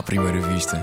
à 0.00 0.02
primeira 0.02 0.40
vista. 0.40 0.78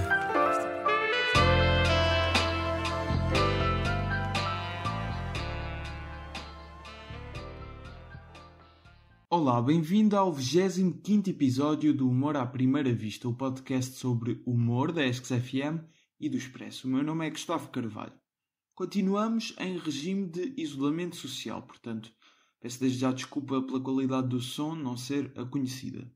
Olá, 9.28 9.60
bem-vindo 9.60 10.16
ao 10.16 10.32
25 10.32 11.32
episódio 11.32 11.96
do 11.96 12.08
Humor 12.08 12.38
à 12.38 12.46
Primeira 12.46 12.94
Vista, 12.94 13.28
o 13.28 13.34
podcast 13.34 13.96
sobre 13.96 14.40
humor 14.46 14.92
da 14.92 15.04
Esques 15.04 15.30
FM 15.30 15.84
e 16.20 16.30
do 16.30 16.38
Expresso. 16.38 16.88
O 16.88 16.92
meu 16.92 17.02
nome 17.02 17.26
é 17.26 17.32
Gustavo 17.32 17.70
Carvalho. 17.70 18.14
Continuamos 18.76 19.56
em 19.60 19.80
regime 19.80 20.28
de 20.28 20.54
isolamento 20.62 21.16
social, 21.16 21.64
portanto, 21.64 22.14
peço 22.60 22.80
desde 22.80 23.00
já 23.00 23.12
desculpa 23.12 23.64
pela 23.64 23.82
qualidade 23.82 24.28
do 24.28 24.40
som 24.40 24.76
não 24.76 24.96
ser 24.96 25.34
a 25.36 25.44
conhecida. 25.44 26.08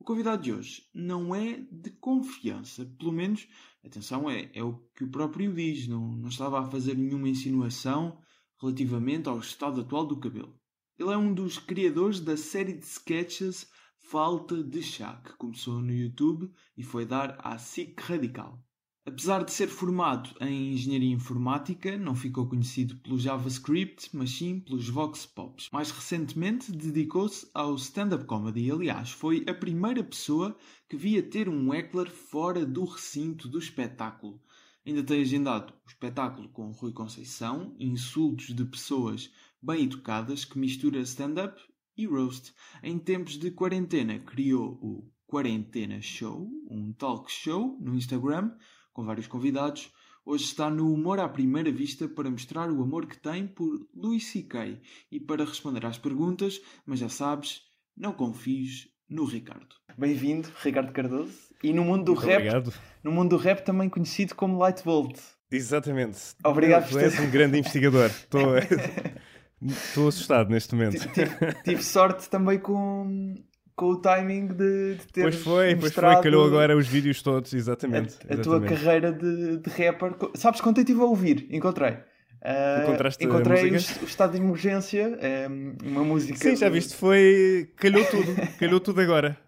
O 0.00 0.04
convidado 0.04 0.42
de 0.42 0.50
hoje 0.50 0.88
não 0.94 1.34
é 1.34 1.58
de 1.70 1.90
confiança, 1.90 2.86
pelo 2.98 3.12
menos, 3.12 3.46
atenção, 3.84 4.30
é, 4.30 4.50
é 4.54 4.64
o 4.64 4.78
que 4.96 5.04
o 5.04 5.10
próprio 5.10 5.54
diz, 5.54 5.86
não, 5.86 6.08
não 6.12 6.30
estava 6.30 6.58
a 6.58 6.70
fazer 6.70 6.96
nenhuma 6.96 7.28
insinuação 7.28 8.18
relativamente 8.58 9.28
ao 9.28 9.38
estado 9.38 9.82
atual 9.82 10.06
do 10.06 10.18
cabelo. 10.18 10.58
Ele 10.98 11.10
é 11.10 11.16
um 11.18 11.34
dos 11.34 11.58
criadores 11.58 12.18
da 12.18 12.34
série 12.34 12.72
de 12.72 12.86
sketches 12.86 13.70
Falta 13.98 14.64
de 14.64 14.82
Chá, 14.82 15.20
que 15.22 15.34
começou 15.34 15.82
no 15.82 15.92
YouTube 15.92 16.50
e 16.78 16.82
foi 16.82 17.04
dar 17.04 17.38
à 17.46 17.58
SIC 17.58 18.00
Radical. 18.00 18.58
Apesar 19.06 19.42
de 19.44 19.50
ser 19.50 19.68
formado 19.68 20.30
em 20.42 20.74
engenharia 20.74 21.10
informática, 21.10 21.96
não 21.96 22.14
ficou 22.14 22.46
conhecido 22.46 22.96
pelo 22.96 23.18
JavaScript, 23.18 24.10
mas 24.12 24.30
sim 24.30 24.60
pelos 24.60 24.90
Vox 24.90 25.24
Pops. 25.24 25.70
Mais 25.72 25.90
recentemente, 25.90 26.70
dedicou-se 26.70 27.50
ao 27.54 27.74
stand-up 27.76 28.26
comedy. 28.26 28.70
Aliás, 28.70 29.10
foi 29.10 29.42
a 29.48 29.54
primeira 29.54 30.04
pessoa 30.04 30.54
que 30.86 30.98
via 30.98 31.22
ter 31.22 31.48
um 31.48 31.72
heckler 31.72 32.10
fora 32.10 32.66
do 32.66 32.84
recinto 32.84 33.48
do 33.48 33.58
espetáculo. 33.58 34.38
Ainda 34.86 35.02
tem 35.02 35.22
agendado 35.22 35.72
o 35.86 35.88
espetáculo 35.88 36.50
com 36.50 36.70
Rui 36.70 36.92
Conceição, 36.92 37.74
insultos 37.80 38.54
de 38.54 38.64
pessoas 38.66 39.32
bem 39.62 39.84
educadas 39.84 40.44
que 40.44 40.58
mistura 40.58 41.00
stand-up 41.00 41.58
e 41.96 42.06
roast. 42.06 42.52
Em 42.82 42.98
tempos 42.98 43.38
de 43.38 43.50
quarentena, 43.50 44.18
criou 44.18 44.78
o 44.82 45.10
Quarentena 45.26 46.02
Show, 46.02 46.50
um 46.68 46.92
talk 46.92 47.32
show 47.32 47.78
no 47.80 47.94
Instagram 47.94 48.52
com 48.92 49.04
vários 49.04 49.26
convidados. 49.26 49.90
Hoje 50.24 50.44
está 50.44 50.68
no 50.68 50.92
Humor 50.92 51.18
à 51.18 51.28
Primeira 51.28 51.72
Vista 51.72 52.06
para 52.08 52.30
mostrar 52.30 52.70
o 52.70 52.82
amor 52.82 53.06
que 53.06 53.16
tem 53.18 53.46
por 53.46 53.86
Louis 53.94 54.24
C.K. 54.26 54.80
e 55.10 55.18
para 55.18 55.44
responder 55.44 55.84
às 55.86 55.98
perguntas, 55.98 56.60
mas 56.84 56.98
já 57.00 57.08
sabes, 57.08 57.62
não 57.96 58.12
confies 58.12 58.88
no 59.08 59.24
Ricardo. 59.24 59.74
Bem-vindo, 59.96 60.48
Ricardo 60.62 60.92
Cardoso. 60.92 61.32
E 61.62 61.72
no 61.72 61.84
mundo 61.84 62.04
do 62.04 62.12
Muito 62.14 62.26
rap, 62.26 62.36
Obrigado. 62.36 62.72
no 63.02 63.10
mundo 63.12 63.30
do 63.30 63.36
rap 63.36 63.64
também 63.64 63.88
conhecido 63.88 64.34
como 64.34 64.58
Lightvolt. 64.58 65.18
Exatamente. 65.50 66.18
Obrigado 66.44 66.86
Tu 66.88 66.92
por 66.92 67.02
és 67.02 67.18
um 67.18 67.30
grande 67.30 67.58
investigador. 67.58 68.06
Estou, 68.06 68.56
estou 69.62 70.08
assustado 70.08 70.50
neste 70.50 70.74
momento. 70.74 70.98
Tive, 71.12 71.54
tive 71.64 71.82
sorte 71.82 72.30
também 72.30 72.58
com, 72.58 73.34
com 73.80 73.86
o 73.86 73.96
timing 73.96 74.48
de, 74.48 74.96
de 74.96 75.06
ter 75.06 75.22
Pois 75.22 75.36
foi, 75.36 75.74
pois 75.74 75.94
foi. 75.94 76.22
Calhou 76.22 76.44
agora 76.44 76.76
os 76.76 76.86
vídeos 76.86 77.22
todos, 77.22 77.54
a, 77.54 77.56
exatamente. 77.56 78.14
a 78.26 78.36
tua 78.36 78.58
exatamente. 78.58 78.68
carreira 78.74 79.10
de, 79.10 79.56
de 79.56 79.70
rapper. 79.70 80.12
Sabes 80.34 80.60
quando 80.60 80.76
eu 80.76 80.82
estive 80.82 81.00
a 81.00 81.04
ouvir? 81.04 81.46
Encontrei. 81.50 81.96
Ah, 82.42 82.82
Encontraste 82.82 83.24
a 83.24 83.26
encontrei 83.26 83.70
o, 83.70 83.72
o 83.72 83.76
estado 83.76 84.32
de 84.32 84.36
emergência, 84.38 85.16
é, 85.18 85.48
uma 85.82 86.04
música. 86.04 86.38
Sim, 86.38 86.56
já 86.56 86.68
viste, 86.68 86.94
foi. 86.94 87.72
Calhou 87.76 88.04
tudo. 88.04 88.34
Calhou 88.60 88.80
tudo 88.80 89.00
agora. 89.00 89.38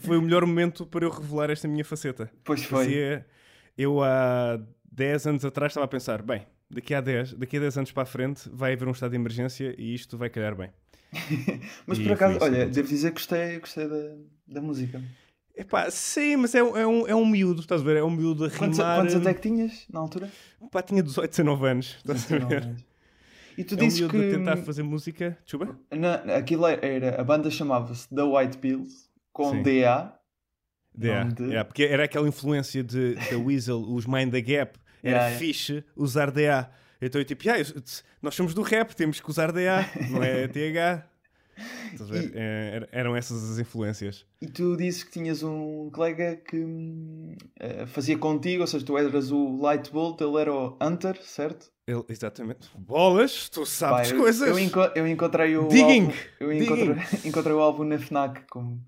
Foi 0.00 0.18
o 0.18 0.22
melhor 0.22 0.44
momento 0.44 0.84
para 0.84 1.06
eu 1.06 1.10
revelar 1.10 1.48
esta 1.48 1.66
minha 1.66 1.86
faceta. 1.86 2.30
Pois 2.44 2.62
foi. 2.64 2.84
Fazia- 2.84 3.26
Eu 3.78 4.02
há 4.02 4.60
10 4.92 5.26
anos 5.26 5.44
atrás 5.46 5.70
estava 5.72 5.86
a 5.86 5.88
pensar, 5.88 6.20
bem, 6.20 6.46
daqui 6.70 6.92
a 6.94 7.00
10, 7.00 7.32
daqui 7.32 7.56
a 7.56 7.60
10 7.60 7.78
anos 7.78 7.92
para 7.92 8.02
a 8.02 8.06
frente 8.06 8.46
vai 8.52 8.74
haver 8.74 8.86
um 8.86 8.90
estado 8.92 9.12
de 9.12 9.16
emergência 9.16 9.74
e 9.78 9.94
isto 9.94 10.18
vai 10.18 10.28
calhar 10.28 10.54
bem. 10.54 10.70
Mas 11.86 11.98
por 11.98 12.12
acaso, 12.12 12.34
olha, 12.40 12.46
aconteceu. 12.64 12.70
devo 12.70 12.88
dizer 12.88 13.08
que 13.10 13.14
gostei, 13.14 13.58
gostei 13.58 13.88
da, 13.88 14.16
da 14.48 14.60
música. 14.60 15.02
Epá, 15.56 15.88
sim, 15.88 16.34
mas 16.36 16.52
é, 16.52 16.62
um- 16.64 16.76
é, 16.76 16.84
um, 16.86 17.06
é 17.06 17.14
um 17.14 17.24
miúdo, 17.24 17.60
estás 17.60 17.80
a 17.80 17.84
ver? 17.84 17.96
É 17.98 18.02
um 18.02 18.10
miúdo 18.10 18.44
a 18.44 18.50
Quantos, 18.50 18.76
rimar. 18.78 18.98
quantos 18.98 19.14
até 19.14 19.32
que 19.32 19.40
tinhas 19.40 19.86
na 19.88 20.00
altura? 20.00 20.28
Pá, 20.72 20.82
tinha 20.82 21.00
18, 21.00 21.30
19 21.30 21.66
anos. 21.68 21.96
Estás 21.98 22.32
a 22.32 22.38
ver? 22.44 22.74
E 23.56 23.62
tu 23.62 23.74
É 23.74 23.76
um 23.76 23.80
dizes 23.80 24.00
miúdo 24.00 24.12
que 24.18 24.30
tentar 24.32 24.56
fazer 24.56 24.82
música. 24.82 25.38
Desculpa? 25.44 25.78
na, 25.92 26.14
aquilo 26.36 26.66
era, 26.66 27.20
a 27.20 27.22
banda 27.22 27.48
chamava-se 27.52 28.08
The 28.12 28.22
White 28.24 28.58
Pills 28.58 29.08
com 29.32 29.52
Sim. 29.52 29.62
DA. 29.62 30.12
Yeah, 31.00 31.24
Nome 31.24 31.34
de- 31.36 31.44
yeah, 31.44 31.64
porque 31.64 31.84
era 31.84 32.04
aquela 32.04 32.26
influência 32.26 32.82
de, 32.82 33.14
da 33.14 33.38
Weasel, 33.38 33.78
os 33.80 34.06
Mind 34.06 34.32
the 34.32 34.40
Gap. 34.40 34.78
Era 35.04 35.16
Yeah, 35.18 35.26
yeah. 35.28 35.38
fixe 35.38 35.84
usar 35.94 36.30
DA. 36.32 36.68
Então 37.00 37.20
eu 37.20 37.24
tipo, 37.24 37.44
"Yeah, 37.46 37.62
eu- 37.74 37.82
nós 38.22 38.34
somos 38.34 38.54
do 38.54 38.62
rap, 38.62 38.94
temos 38.94 39.20
que 39.20 39.28
usar 39.30 39.52
DA, 39.52 39.84
não 40.10 40.22
é 40.22 40.46
TH. 40.48 41.06
E- 41.56 42.32
É, 42.34 42.70
era- 42.74 42.88
eram 42.90 43.14
essas 43.16 43.48
as 43.48 43.58
influências. 43.60 44.26
E 44.42 44.46
tu 44.48 44.76
dizes 44.76 45.04
que 45.04 45.12
tinhas 45.12 45.42
um 45.44 45.88
colega 45.92 46.36
que 46.36 47.36
eh, 47.60 47.86
fazia 47.86 48.18
contigo, 48.18 48.62
ou 48.62 48.66
seja, 48.66 48.84
tu 48.84 48.98
eras 48.98 49.30
o 49.30 49.60
Lightbolt, 49.60 50.20
ele 50.20 50.36
era 50.40 50.52
o 50.52 50.76
Hunter, 50.82 51.16
certo? 51.22 51.70
Ele, 51.86 52.02
exatamente. 52.08 52.68
Bolas, 52.76 53.48
tu 53.48 53.64
sabes 53.64 54.10
eu- 54.10 54.18
coisas. 54.18 54.48
Eu, 54.48 54.58
enco- 54.58 54.90
eu 54.96 55.06
encontrei 55.06 55.56
o 55.56 55.68
Digging, 55.68 56.06
álbum, 56.06 56.14
eu 56.40 56.52
encontrei, 56.52 56.96
encontrei 57.24 57.52
o 57.54 57.60
álbum 57.60 57.84
na 57.84 57.98
FNAC. 57.98 58.42
Como, 58.50 58.82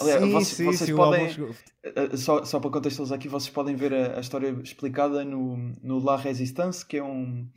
aliás, 0.00 0.22
sim, 0.22 0.32
vocês- 0.32 0.46
sim, 0.56 0.64
vocês 0.64 0.90
sim, 0.90 0.96
podem- 0.96 1.28
álbum 1.28 1.54
eh, 1.82 2.16
só, 2.16 2.44
só 2.44 2.58
para 2.60 2.70
contextualizar 2.70 3.18
aqui, 3.18 3.28
vocês 3.28 3.52
podem 3.52 3.76
ver 3.76 3.92
a, 3.94 4.16
a 4.16 4.20
história 4.20 4.48
explicada 4.62 5.24
no, 5.24 5.56
no 5.82 5.98
La 5.98 6.16
Resistance, 6.16 6.84
que 6.84 6.96
é 6.98 7.02
um, 7.04 7.48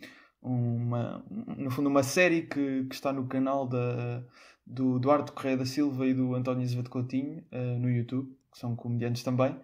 uma, 0.41 1.23
no 1.57 1.69
fundo 1.71 1.89
uma 1.89 2.03
série 2.03 2.43
que, 2.43 2.85
que 2.85 2.95
está 2.95 3.11
no 3.11 3.27
canal 3.27 3.67
da, 3.67 4.23
do 4.65 4.97
Eduardo 4.97 5.31
Correia 5.31 5.57
da 5.57 5.65
Silva 5.65 6.05
e 6.05 6.13
do 6.13 6.35
António 6.35 6.63
Azevedo 6.63 6.89
Coutinho 6.89 7.43
eh, 7.51 7.77
no 7.77 7.89
YouTube, 7.89 8.29
que 8.51 8.59
são 8.59 8.75
comediantes 8.75 9.23
também. 9.23 9.55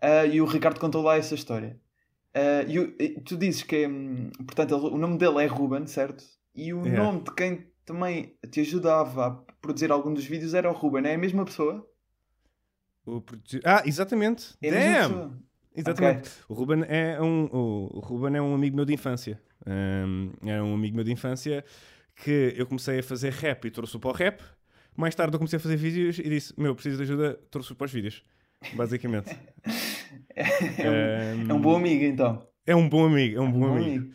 Ah, 0.00 0.24
e 0.26 0.40
o 0.40 0.44
Ricardo 0.46 0.78
contou 0.80 1.02
lá 1.02 1.16
essa 1.16 1.34
história. 1.34 1.78
Ah, 2.34 2.62
e, 2.68 2.78
o- 2.78 2.94
e 3.00 3.20
tu 3.20 3.36
dizes 3.36 3.62
que, 3.62 3.86
hum, 3.86 4.30
portanto, 4.46 4.74
ele- 4.76 4.94
o 4.94 4.98
nome 4.98 5.18
dele 5.18 5.42
é 5.42 5.46
Ruben, 5.46 5.86
certo? 5.86 6.22
E 6.54 6.72
o 6.74 6.84
Yeah. 6.84 7.02
nome 7.04 7.22
de 7.24 7.32
quem 7.34 7.66
também 7.84 8.36
te 8.50 8.60
ajudava 8.60 9.26
a 9.26 9.30
produzir 9.60 9.90
algum 9.90 10.12
dos 10.14 10.24
vídeos 10.24 10.54
era 10.54 10.70
o 10.70 10.74
Ruben, 10.74 11.04
é 11.06 11.14
a 11.14 11.18
mesma 11.18 11.44
pessoa? 11.44 11.86
O 13.16 13.24
Ah, 13.64 13.82
exatamente. 13.84 14.54
É 14.62 14.70
mesma 14.70 15.08
Damn! 15.08 15.50
Exatamente. 15.74 16.30
O 16.48 16.54
Ruben 16.54 16.84
é 16.88 17.20
um, 17.20 17.44
o, 17.44 18.00
Ruben 18.00 18.36
é 18.36 18.42
um 18.42 18.54
amigo 18.54 18.76
meu 18.76 18.84
de 18.84 18.92
infância. 18.92 19.40
Um, 19.66 20.32
é 20.44 20.60
um 20.60 20.74
amigo 20.74 20.96
meu 20.96 21.04
de 21.04 21.12
infância 21.12 21.64
que 22.16 22.54
eu 22.56 22.66
comecei 22.66 22.98
a 22.98 23.02
fazer 23.02 23.32
rap 23.32 23.64
e 23.66 23.70
trouxe-o 23.70 24.00
para 24.00 24.10
o 24.10 24.12
rap. 24.12 24.42
Mais 24.96 25.14
tarde 25.14 25.34
eu 25.34 25.38
comecei 25.38 25.58
a 25.58 25.60
fazer 25.60 25.76
vídeos 25.76 26.18
e 26.18 26.28
disse: 26.28 26.52
Meu, 26.58 26.74
preciso 26.74 26.96
de 26.96 27.02
ajuda, 27.04 27.38
trouxe-o 27.50 27.76
para 27.76 27.84
os 27.84 27.92
vídeos. 27.92 28.22
Basicamente. 28.74 29.36
É 30.36 30.90
um, 30.90 30.92
Um, 30.92 31.50
é 31.50 31.54
um 31.54 31.60
bom 31.60 31.76
amigo, 31.76 32.04
então. 32.04 32.46
É 32.66 32.74
um 32.74 32.88
bom 32.88 33.06
amigo, 33.06 33.38
é 33.38 33.40
um 33.40 33.52
bom 33.52 33.76
amigo. 33.76 34.12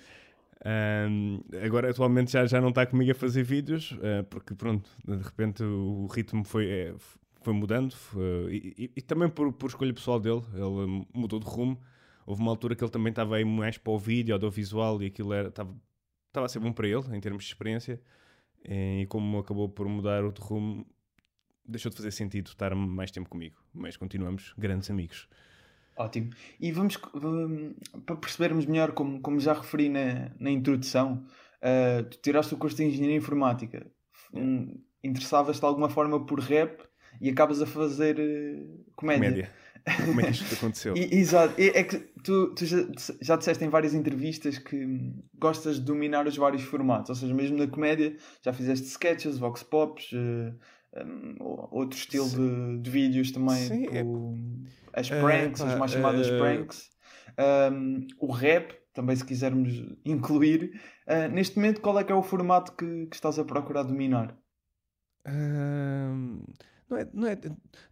Um, 0.66 1.42
agora, 1.64 1.90
atualmente, 1.90 2.32
já, 2.32 2.46
já 2.46 2.60
não 2.60 2.70
está 2.70 2.86
comigo 2.86 3.12
a 3.12 3.16
fazer 3.16 3.44
vídeos, 3.44 3.92
uh, 3.92 4.24
porque, 4.30 4.56
pronto, 4.56 4.90
de 5.08 5.18
repente 5.18 5.64
o, 5.64 6.04
o 6.04 6.08
ritmo 6.08 6.44
foi, 6.44 6.68
é, 6.68 6.94
foi 7.46 7.54
mudando 7.54 7.96
e, 8.50 8.74
e- 8.86 8.92
e 8.98 9.02
também 9.02 9.30
por, 9.30 9.54
por 9.54 9.68
escolha 9.70 9.94
pessoal 9.94 10.20
dele, 10.20 10.42
ele 10.54 10.64
um, 10.64 11.06
mudou 11.14 11.40
de 11.40 11.46
rumo. 11.46 11.80
Houve 12.26 12.42
uma 12.42 12.52
altura 12.52 12.76
que 12.76 12.84
ele 12.84 12.92
também 12.92 13.12
estava 13.12 13.36
aí 13.36 13.46
mais 13.46 13.78
para 13.78 13.94
o 13.94 14.00
vídeo, 14.00 14.34
audiovisual, 14.34 15.02
e 15.02 15.06
aquilo 15.08 15.32
era, 15.32 15.50
estava, 15.50 15.76
estava 16.28 16.48
a 16.48 16.50
ser 16.50 16.60
bom 16.60 16.74
para 16.74 16.88
ele, 16.88 17.16
em 17.16 17.20
termos 17.22 17.44
de 17.44 17.50
experiência. 17.52 18.02
E 18.68 19.06
como 19.10 19.38
acabou 19.38 19.70
por 19.70 19.88
mudar 19.88 20.24
o 20.26 20.32
de 20.32 20.42
rumo, 20.42 20.86
deixou 21.64 21.92
de 21.92 21.98
fazer 21.98 22.12
sentido 22.12 22.48
estar 22.48 22.74
mais 22.76 23.12
tempo 23.12 23.30
comigo, 23.30 23.58
mas 23.74 23.96
continuamos 23.96 24.54
grandes 24.58 24.90
amigos. 24.90 25.28
Ótimo. 25.98 26.32
E 26.60 26.72
vamos, 26.72 26.98
hum, 27.14 27.74
para 28.06 28.16
percebermos 28.18 28.66
melhor, 28.66 28.92
como, 28.94 29.22
como 29.22 29.40
já 29.40 29.54
referi 29.54 29.88
na, 29.88 30.32
na 30.40 30.50
introdução, 30.52 31.26
ah, 31.62 32.04
tu 32.10 32.18
tiraste 32.22 32.54
o 32.54 32.58
curso 32.58 32.78
de 32.78 32.86
Engenharia 32.86 33.16
Informática. 33.18 33.86
Hum, 34.34 34.82
Interessavas-te 35.04 35.60
de 35.60 35.66
alguma 35.68 35.88
forma 35.88 36.26
por 36.26 36.40
rap 36.40 36.82
e 37.22 37.30
acabas 37.30 37.62
a 37.62 37.66
fazer 37.66 38.20
eh, 38.20 38.66
comédia. 38.96 39.32
Comédia. 39.32 39.50
Como 40.10 40.20
é 40.20 40.24
que 40.24 40.32
isto 40.32 40.54
aconteceu? 40.54 40.96
E- 40.96 41.16
exato. 41.16 41.60
É, 41.62 41.80
é 41.80 41.84
que 41.84 42.00
tu, 42.24 42.54
tu 42.56 42.66
já, 42.66 42.78
já 43.22 43.36
disseste 43.36 43.64
em 43.64 43.70
várias 43.70 43.94
entrevistas 43.94 44.58
que 44.58 44.76
hum, 44.86 45.24
gostas 45.36 45.76
de 45.80 45.86
dominar 45.86 46.28
os 46.28 46.36
vários 46.38 46.64
formatos, 46.64 47.10
ou 47.10 47.16
seja, 47.16 47.34
mesmo 47.34 47.58
na 47.58 47.68
comédia 47.68 48.16
já 48.42 48.52
fizeste 48.54 48.88
sketches, 48.88 49.38
vox 49.38 49.62
pops, 49.64 50.10
eh, 50.14 51.04
hum, 51.06 51.36
outro 51.72 51.98
estilo 51.98 52.28
de, 52.30 52.82
de 52.82 52.90
vídeos 52.90 53.32
também, 53.32 53.68
Sim, 53.68 53.86
é- 53.86 54.04
tipo, 54.04 54.38
as 54.94 55.10
Eh, 55.10 55.20
pranks, 55.20 55.60
pá, 55.60 55.68
as 55.68 55.76
mais 55.76 55.92
chamadas 55.92 56.30
pranks, 56.32 56.90
Hum, 57.72 58.08
o 58.20 58.32
rap, 58.32 58.74
também 58.94 59.16
se 59.16 59.26
quisermos 59.26 59.70
incluir. 60.06 60.80
Eh, 61.06 61.28
neste 61.28 61.58
momento, 61.58 61.82
qual 61.82 62.00
é 62.00 62.04
que 62.04 62.12
é 62.12 62.16
o 62.16 62.24
formato 62.24 62.72
que, 62.76 63.08
que 63.08 63.16
estás 63.16 63.38
a 63.38 63.44
procurar 63.44 63.84
dominar? 63.84 64.38
Ahm, 65.26 66.44
não 66.90 66.98
é, 66.98 67.08
não 67.14 67.28
é, 67.28 67.38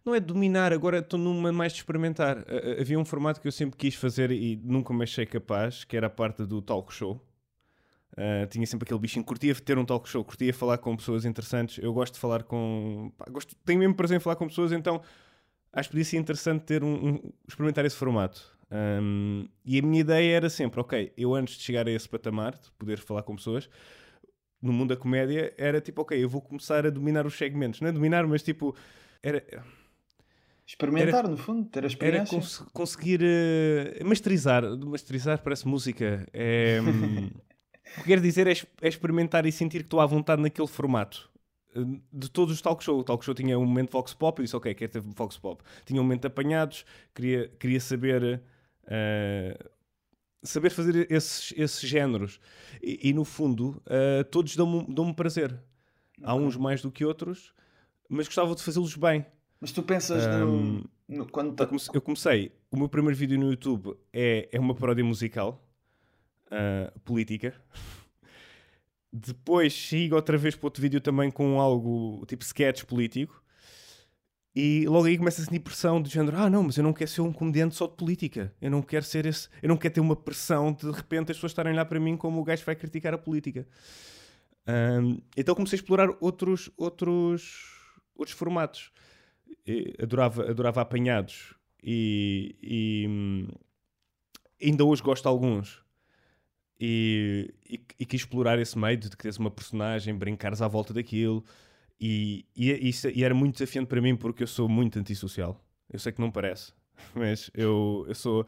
não 0.04 0.14
é 0.14 0.20
dominar, 0.20 0.72
agora 0.72 0.98
estou 0.98 1.18
numa 1.18 1.52
mais 1.52 1.72
de 1.72 1.78
experimentar. 1.78 2.38
Uh, 2.38 2.80
havia 2.80 2.98
um 2.98 3.04
formato 3.04 3.40
que 3.40 3.48
eu 3.48 3.52
sempre 3.52 3.76
quis 3.76 3.94
fazer 3.94 4.30
e 4.30 4.56
nunca 4.62 4.92
me 4.94 5.02
achei 5.02 5.26
capaz, 5.26 5.84
que 5.84 5.96
era 5.96 6.06
a 6.06 6.10
parte 6.10 6.44
do 6.44 6.62
talk 6.62 6.92
show. 6.92 7.20
Uh, 8.12 8.46
tinha 8.48 8.64
sempre 8.66 8.84
aquele 8.84 9.00
bichinho, 9.00 9.24
curtia 9.24 9.54
ter 9.56 9.76
um 9.76 9.84
talk 9.84 10.08
show, 10.08 10.24
curtia 10.24 10.54
falar 10.54 10.78
com 10.78 10.96
pessoas 10.96 11.24
interessantes. 11.24 11.78
Eu 11.78 11.92
gosto 11.92 12.14
de 12.14 12.20
falar 12.20 12.44
com. 12.44 13.12
Pá, 13.18 13.26
gosto, 13.28 13.56
tenho 13.64 13.80
mesmo 13.80 13.94
prazer 13.94 14.16
em 14.16 14.20
falar 14.20 14.36
com 14.36 14.46
pessoas, 14.46 14.70
então 14.70 15.02
acho 15.72 15.88
que 15.88 15.94
podia 15.94 16.04
ser 16.04 16.16
interessante 16.18 16.62
ter 16.62 16.84
um, 16.84 17.08
um 17.08 17.32
experimentar 17.48 17.84
esse 17.84 17.96
formato. 17.96 18.54
Um, 18.70 19.48
e 19.64 19.78
a 19.78 19.82
minha 19.82 20.00
ideia 20.00 20.36
era 20.36 20.50
sempre, 20.50 20.80
ok, 20.80 21.12
eu 21.16 21.34
antes 21.34 21.56
de 21.56 21.62
chegar 21.62 21.86
a 21.86 21.90
esse 21.90 22.08
patamar, 22.08 22.52
de 22.52 22.70
poder 22.72 22.98
falar 22.98 23.22
com 23.22 23.36
pessoas, 23.36 23.68
no 24.64 24.72
mundo 24.72 24.94
da 24.94 24.96
comédia, 24.96 25.52
era 25.58 25.80
tipo, 25.80 26.02
ok, 26.02 26.22
eu 26.22 26.28
vou 26.28 26.40
começar 26.40 26.86
a 26.86 26.90
dominar 26.90 27.26
os 27.26 27.36
segmentos. 27.36 27.80
Não 27.80 27.88
é 27.88 27.92
dominar, 27.92 28.26
mas 28.26 28.42
tipo, 28.42 28.74
era... 29.22 29.44
Experimentar, 30.66 31.20
era, 31.20 31.28
no 31.28 31.36
fundo, 31.36 31.68
ter 31.68 31.84
a 31.84 31.86
experiência. 31.86 32.36
Era 32.36 32.42
cons 32.42 32.64
conseguir 32.72 33.20
uh, 33.20 34.04
masterizar. 34.06 34.64
Masterizar 34.78 35.42
parece 35.42 35.68
música. 35.68 36.26
É, 36.32 36.80
o 37.98 38.00
que 38.00 38.04
quer 38.04 38.18
dizer 38.18 38.46
é, 38.46 38.54
é, 38.80 38.88
experimentar 38.88 39.44
e 39.44 39.52
sentir 39.52 39.80
que 39.80 39.84
estou 39.84 40.00
à 40.00 40.06
vontade 40.06 40.40
naquele 40.40 40.66
formato. 40.66 41.30
Eh, 41.76 41.80
de 42.10 42.30
todos 42.30 42.54
os 42.54 42.62
talk 42.62 42.82
show. 42.82 42.98
O 42.98 43.04
talk 43.04 43.22
show 43.22 43.34
tinha 43.34 43.58
um 43.58 43.66
momento 43.66 43.92
Vox 43.92 44.14
Pop, 44.14 44.40
eu 44.40 44.44
disse, 44.44 44.56
ok, 44.56 44.72
quero 44.72 44.90
ter 44.90 45.00
Vox 45.00 45.36
Pop. 45.36 45.62
Tinha 45.84 46.00
um 46.00 46.04
momento 46.04 46.24
apanhados, 46.24 46.86
queria, 47.14 47.48
queria 47.58 47.80
saber 47.80 48.40
Uh, 48.84 49.73
saber 50.44 50.70
fazer 50.70 51.10
esses, 51.10 51.52
esses 51.56 51.88
géneros. 51.88 52.38
E, 52.82 53.10
e 53.10 53.12
no 53.12 53.24
fundo, 53.24 53.82
uh, 53.86 54.22
todos 54.30 54.54
dão-me 54.54 54.86
dão 54.94 55.12
prazer. 55.12 55.50
Okay. 56.18 56.24
Há 56.24 56.34
uns 56.34 56.56
mais 56.56 56.80
do 56.82 56.92
que 56.92 57.04
outros, 57.04 57.52
mas 58.08 58.26
gostava 58.26 58.54
de 58.54 58.62
fazê-los 58.62 58.94
bem. 58.94 59.26
Mas 59.60 59.72
tu 59.72 59.82
pensas 59.82 60.26
um, 60.26 60.82
no, 61.08 61.18
no, 61.18 61.26
quando 61.26 61.58
eu, 61.58 61.66
comecei, 61.66 61.90
eu 61.94 62.00
comecei, 62.00 62.52
o 62.70 62.76
meu 62.76 62.88
primeiro 62.88 63.16
vídeo 63.16 63.38
no 63.38 63.50
YouTube 63.50 63.96
é, 64.12 64.48
é 64.52 64.60
uma 64.60 64.74
paródia 64.74 65.04
musical 65.04 65.66
uh, 66.46 67.00
política. 67.00 67.54
Depois 69.12 69.72
sigo 69.72 70.16
outra 70.16 70.36
vez 70.36 70.56
para 70.56 70.66
outro 70.66 70.82
vídeo 70.82 71.00
também 71.00 71.30
com 71.30 71.60
algo 71.60 72.24
tipo 72.26 72.42
sketch 72.42 72.84
político. 72.84 73.43
E 74.54 74.86
logo 74.86 75.06
aí 75.06 75.18
começa 75.18 75.42
a 75.42 75.44
sentir 75.44 75.58
pressão 75.58 76.00
do 76.00 76.08
género: 76.08 76.36
ah, 76.36 76.48
não, 76.48 76.62
mas 76.62 76.76
eu 76.76 76.84
não 76.84 76.92
quero 76.92 77.10
ser 77.10 77.22
um 77.22 77.32
comediante 77.32 77.74
só 77.74 77.86
de 77.86 77.94
política. 77.94 78.54
Eu 78.60 78.70
não 78.70 78.82
quero 78.82 79.04
ser 79.04 79.26
esse. 79.26 79.48
Eu 79.60 79.68
não 79.68 79.76
quero 79.76 79.94
ter 79.94 80.00
uma 80.00 80.14
pressão 80.14 80.72
de, 80.72 80.86
de 80.86 80.92
repente 80.92 81.32
as 81.32 81.36
pessoas 81.36 81.50
estarem 81.50 81.74
lá 81.74 81.84
para 81.84 81.98
mim 81.98 82.16
como 82.16 82.40
o 82.40 82.44
gajo 82.44 82.64
vai 82.64 82.76
criticar 82.76 83.12
a 83.12 83.18
política. 83.18 83.66
Um, 84.66 85.20
então 85.36 85.54
comecei 85.54 85.76
a 85.76 85.80
explorar 85.80 86.08
outros, 86.20 86.70
outros, 86.76 87.74
outros 88.14 88.36
formatos. 88.36 88.92
Adorava, 90.00 90.50
adorava 90.50 90.80
apanhados 90.80 91.54
e, 91.82 92.56
e 92.62 93.06
hum, 93.08 93.48
ainda 94.62 94.84
hoje 94.84 95.02
gosto 95.02 95.22
de 95.22 95.28
alguns. 95.28 95.82
E, 96.80 97.54
e, 97.68 97.80
e 98.00 98.06
quis 98.06 98.22
explorar 98.22 98.58
esse 98.58 98.76
meio 98.78 98.96
de 98.96 99.10
tens 99.10 99.36
uma 99.36 99.50
personagem, 99.50 100.14
brincares 100.14 100.62
à 100.62 100.68
volta 100.68 100.94
daquilo. 100.94 101.44
E, 102.00 102.46
e, 102.56 102.88
isso, 102.88 103.08
e 103.08 103.24
era 103.24 103.34
muito 103.34 103.54
desafiante 103.54 103.88
para 103.88 104.00
mim 104.00 104.16
porque 104.16 104.42
eu 104.42 104.46
sou 104.46 104.68
muito 104.68 104.98
antissocial. 104.98 105.64
Eu 105.90 105.98
sei 105.98 106.12
que 106.12 106.20
não 106.20 106.30
parece, 106.30 106.72
mas 107.14 107.50
eu, 107.54 108.04
eu, 108.08 108.14
sou, 108.14 108.46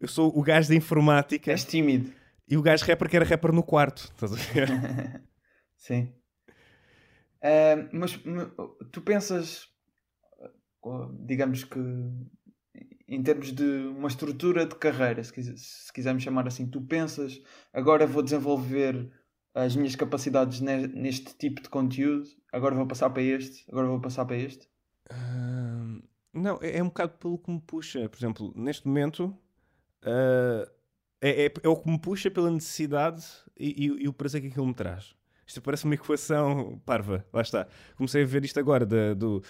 eu 0.00 0.08
sou 0.08 0.36
o 0.36 0.42
gajo 0.42 0.68
da 0.68 0.74
informática. 0.74 1.50
És 1.50 1.64
tímido. 1.64 2.10
E 2.48 2.56
o 2.56 2.62
gajo 2.62 2.84
rapper 2.84 3.08
que 3.08 3.16
era 3.16 3.24
rapper 3.24 3.52
no 3.52 3.62
quarto, 3.62 4.10
estás 4.14 4.32
a 4.32 4.36
ver? 4.36 4.68
Sim. 5.76 6.12
Uh, 7.42 7.88
mas 7.92 8.18
tu 8.92 9.00
pensas, 9.02 9.68
digamos 11.26 11.64
que 11.64 11.78
em 13.08 13.22
termos 13.22 13.52
de 13.52 13.64
uma 13.64 14.08
estrutura 14.08 14.66
de 14.66 14.74
carreira, 14.74 15.22
se, 15.22 15.56
se 15.56 15.92
quisermos 15.92 16.22
chamar 16.22 16.46
assim, 16.46 16.68
tu 16.68 16.80
pensas 16.80 17.40
agora 17.72 18.06
vou 18.06 18.22
desenvolver 18.22 19.10
as 19.56 19.74
minhas 19.74 19.96
capacidades 19.96 20.60
neste 20.60 21.34
tipo 21.34 21.62
de 21.62 21.70
conteúdo, 21.70 22.28
agora 22.52 22.74
vou 22.74 22.86
passar 22.86 23.08
para 23.08 23.22
este, 23.22 23.64
agora 23.70 23.86
vou 23.86 23.98
passar 23.98 24.26
para 24.26 24.36
este? 24.36 24.68
Uh, 25.10 26.02
não, 26.32 26.58
é, 26.60 26.76
é, 26.76 26.82
um 26.82 26.88
bocado 26.88 27.14
pelo 27.14 27.38
que 27.38 27.50
me 27.50 27.60
puxa. 27.60 28.06
Por 28.06 28.18
exemplo, 28.18 28.52
neste 28.54 28.86
momento 28.86 29.34
uh, 30.04 30.70
é, 31.22 31.46
é, 31.46 31.52
é, 31.62 31.68
o 31.68 31.76
que 31.76 31.90
me 31.90 31.98
puxa 31.98 32.30
pela 32.30 32.50
necessidade 32.50 33.24
e, 33.58 33.86
e, 33.86 34.04
e, 34.04 34.08
o 34.08 34.12
prazer 34.12 34.42
que 34.42 34.48
aquilo 34.48 34.66
me 34.66 34.74
traz. 34.74 35.14
Isto 35.46 35.62
parece 35.62 35.86
uma 35.86 35.94
equação 35.94 36.78
parva, 36.84 37.24
lá 37.32 37.40
está. 37.40 37.66
Comecei 37.96 38.24
a 38.24 38.26
ver 38.26 38.44
isto 38.44 38.60
agora 38.60 38.84
da, 38.84 39.14
do. 39.14 39.42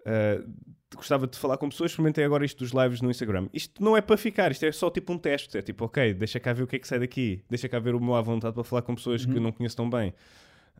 Uh, 0.00 0.76
gostava 0.96 1.26
de 1.26 1.38
falar 1.38 1.58
com 1.58 1.68
pessoas, 1.68 1.90
experimentei 1.90 2.24
agora 2.24 2.44
isto 2.44 2.58
dos 2.58 2.72
lives 2.72 3.00
no 3.00 3.10
Instagram. 3.10 3.48
Isto 3.52 3.82
não 3.82 3.96
é 3.96 4.00
para 4.00 4.16
ficar, 4.16 4.50
isto 4.50 4.64
é 4.64 4.72
só 4.72 4.90
tipo 4.90 5.12
um 5.12 5.18
teste. 5.18 5.56
É 5.58 5.62
tipo, 5.62 5.84
ok, 5.84 6.14
deixa 6.14 6.40
cá 6.40 6.52
ver 6.52 6.62
o 6.62 6.66
que 6.66 6.76
é 6.76 6.78
que 6.78 6.88
sai 6.88 6.98
daqui, 6.98 7.44
deixa 7.48 7.68
cá 7.68 7.78
ver 7.78 7.94
o 7.94 8.00
meu 8.00 8.14
à 8.14 8.22
vontade 8.22 8.54
para 8.54 8.64
falar 8.64 8.82
com 8.82 8.94
pessoas 8.94 9.24
uhum. 9.24 9.32
que 9.32 9.38
eu 9.38 9.42
não 9.42 9.52
conheço 9.52 9.76
tão 9.76 9.88
bem. 9.88 10.14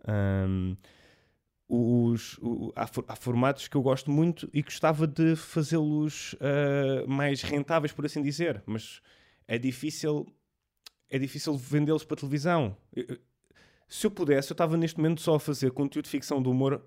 Um, 0.06 0.76
os, 1.69 2.38
o, 2.38 2.72
há, 2.75 2.88
há, 3.08 3.16
formatos 3.16 3.69
que 3.69 3.76
eu 3.76 3.82
gosto 3.82 4.10
muito 4.10 4.49
e 4.55 4.62
gostava 4.62 5.06
de 5.06 5.37
fazê-los 5.37 6.32
uh, 6.34 7.06
mais 7.06 7.43
rentáveis, 7.43 7.93
por 7.93 8.06
assim 8.06 8.22
dizer, 8.22 8.62
mas 8.64 9.02
é 9.46 9.58
difícil, 9.58 10.26
é 11.11 11.19
difícil 11.19 11.54
vendê-los 11.56 12.04
para 12.04 12.16
televisão. 12.16 12.75
Eu, 12.94 13.19
se 13.87 14.06
eu 14.06 14.11
pudesse, 14.11 14.50
eu 14.50 14.54
estava 14.54 14.76
neste 14.76 14.99
momento 14.99 15.20
só 15.20 15.34
a 15.34 15.40
fazer 15.40 15.72
conteúdo 15.72 16.04
de 16.04 16.11
ficção 16.11 16.40
do 16.40 16.50
humor 16.50 16.82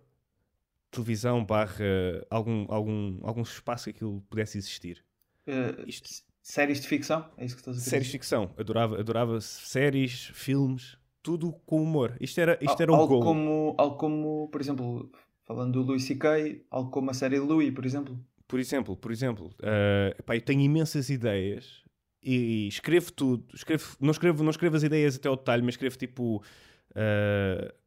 televisão 0.91 1.43
barra 1.43 1.85
algum, 2.29 2.65
algum, 2.69 3.19
algum 3.23 3.41
espaço 3.41 3.85
que 3.85 3.91
aquilo 3.91 4.21
pudesse 4.29 4.57
existir. 4.57 5.03
Uh, 5.47 5.87
Isto... 5.87 6.09
Séries 6.41 6.81
de 6.81 6.87
ficção? 6.87 7.29
É 7.37 7.45
isso 7.45 7.55
que 7.55 7.61
estás 7.61 7.77
a 7.77 7.79
dizer? 7.79 7.89
Séries 7.91 8.07
de 8.07 8.11
ficção. 8.13 8.51
Adorava, 8.57 8.99
adorava 8.99 9.39
séries, 9.39 10.31
filmes, 10.33 10.97
tudo 11.21 11.53
com 11.65 11.83
humor. 11.83 12.17
Isto 12.19 12.41
era, 12.41 12.57
isto 12.59 12.81
era 12.81 12.91
um 12.91 12.95
algo 12.95 13.19
Como, 13.19 13.75
algo 13.77 13.95
como, 13.95 14.49
por 14.49 14.59
exemplo, 14.59 15.11
falando 15.45 15.73
do 15.73 15.87
Louis 15.87 16.03
C.K., 16.03 16.65
algo 16.71 16.89
como 16.89 17.11
a 17.11 17.13
série 17.13 17.39
Louis, 17.39 17.71
por 17.71 17.85
exemplo. 17.85 18.19
Por 18.47 18.59
exemplo, 18.59 18.97
por 18.97 19.11
exemplo. 19.11 19.47
Uh, 19.59 20.17
epá, 20.17 20.35
eu 20.35 20.41
tenho 20.41 20.61
imensas 20.61 21.11
ideias 21.11 21.83
e 22.23 22.67
escrevo 22.67 23.11
tudo. 23.11 23.45
Escrevo, 23.53 23.95
não, 23.99 24.11
escrevo, 24.11 24.43
não 24.43 24.49
escrevo 24.49 24.75
as 24.75 24.83
ideias 24.83 25.15
até 25.15 25.29
ao 25.29 25.37
detalhe, 25.37 25.61
mas 25.61 25.75
escrevo 25.75 25.97
tipo... 25.97 26.43
Uh, 26.89 27.80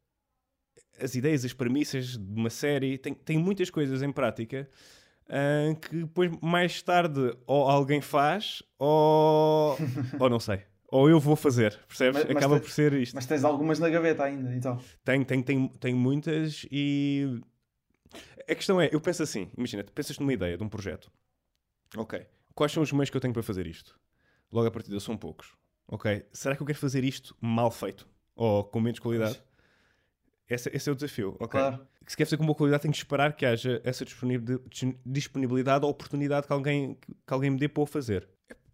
as 1.04 1.14
ideias, 1.14 1.44
as 1.44 1.52
premissas 1.52 2.16
de 2.16 2.34
uma 2.34 2.50
série, 2.50 2.96
tem, 2.98 3.12
tem 3.12 3.38
muitas 3.38 3.70
coisas 3.70 4.02
em 4.02 4.10
prática 4.10 4.68
uh, 5.26 5.76
que 5.76 5.96
depois 5.96 6.30
mais 6.42 6.82
tarde 6.82 7.36
ou 7.46 7.68
alguém 7.68 8.00
faz 8.00 8.62
ou, 8.78 9.76
ou 10.18 10.30
não 10.30 10.40
sei. 10.40 10.62
Ou 10.88 11.10
eu 11.10 11.18
vou 11.18 11.34
fazer, 11.34 11.78
percebes? 11.88 12.22
Mas, 12.22 12.36
Acaba 12.36 12.54
mas 12.54 12.62
por 12.62 12.70
ser 12.70 12.92
isto. 12.92 13.14
Mas 13.14 13.26
tens 13.26 13.44
algumas 13.44 13.78
na 13.78 13.88
gaveta 13.88 14.24
ainda, 14.24 14.54
então? 14.54 14.80
Tenho, 15.04 15.24
tenho, 15.24 15.42
tenho, 15.42 15.68
tenho 15.68 15.96
muitas 15.96 16.66
e 16.70 17.40
a 18.48 18.54
questão 18.54 18.80
é, 18.80 18.88
eu 18.92 19.00
penso 19.00 19.22
assim, 19.22 19.50
imagina, 19.56 19.84
pensas 19.84 20.18
numa 20.18 20.32
ideia 20.32 20.56
de 20.56 20.62
um 20.62 20.68
projeto. 20.68 21.10
Ok, 21.96 22.24
quais 22.54 22.72
são 22.72 22.82
os 22.82 22.92
meios 22.92 23.10
que 23.10 23.16
eu 23.16 23.20
tenho 23.20 23.32
para 23.34 23.42
fazer 23.42 23.66
isto? 23.66 23.98
Logo 24.52 24.68
a 24.68 24.70
partir 24.70 24.90
de 24.90 25.00
são 25.00 25.16
poucos. 25.16 25.52
Ok, 25.88 26.24
será 26.32 26.56
que 26.56 26.62
eu 26.62 26.66
quero 26.66 26.78
fazer 26.78 27.04
isto 27.04 27.36
mal 27.40 27.70
feito? 27.70 28.08
Ou 28.36 28.64
com 28.64 28.80
menos 28.80 28.98
qualidade? 29.00 29.34
Mas... 29.34 29.53
Esse, 30.48 30.70
esse 30.74 30.88
é 30.88 30.92
o 30.92 30.94
desafio, 30.94 31.36
ok? 31.40 31.48
Claro. 31.48 31.86
Se 32.06 32.16
quer 32.16 32.26
fazer 32.26 32.36
com 32.36 32.44
boa 32.44 32.54
qualidade, 32.54 32.82
tem 32.82 32.90
que 32.90 32.96
esperar 32.98 33.34
que 33.34 33.46
haja 33.46 33.80
essa 33.82 34.04
disponibilidade 35.06 35.84
ou 35.84 35.90
oportunidade 35.90 36.46
que 36.46 36.52
alguém, 36.52 36.98
que 37.26 37.32
alguém 37.32 37.50
me 37.50 37.58
dê 37.58 37.66
para 37.68 37.82
o 37.82 37.86
fazer. 37.86 38.28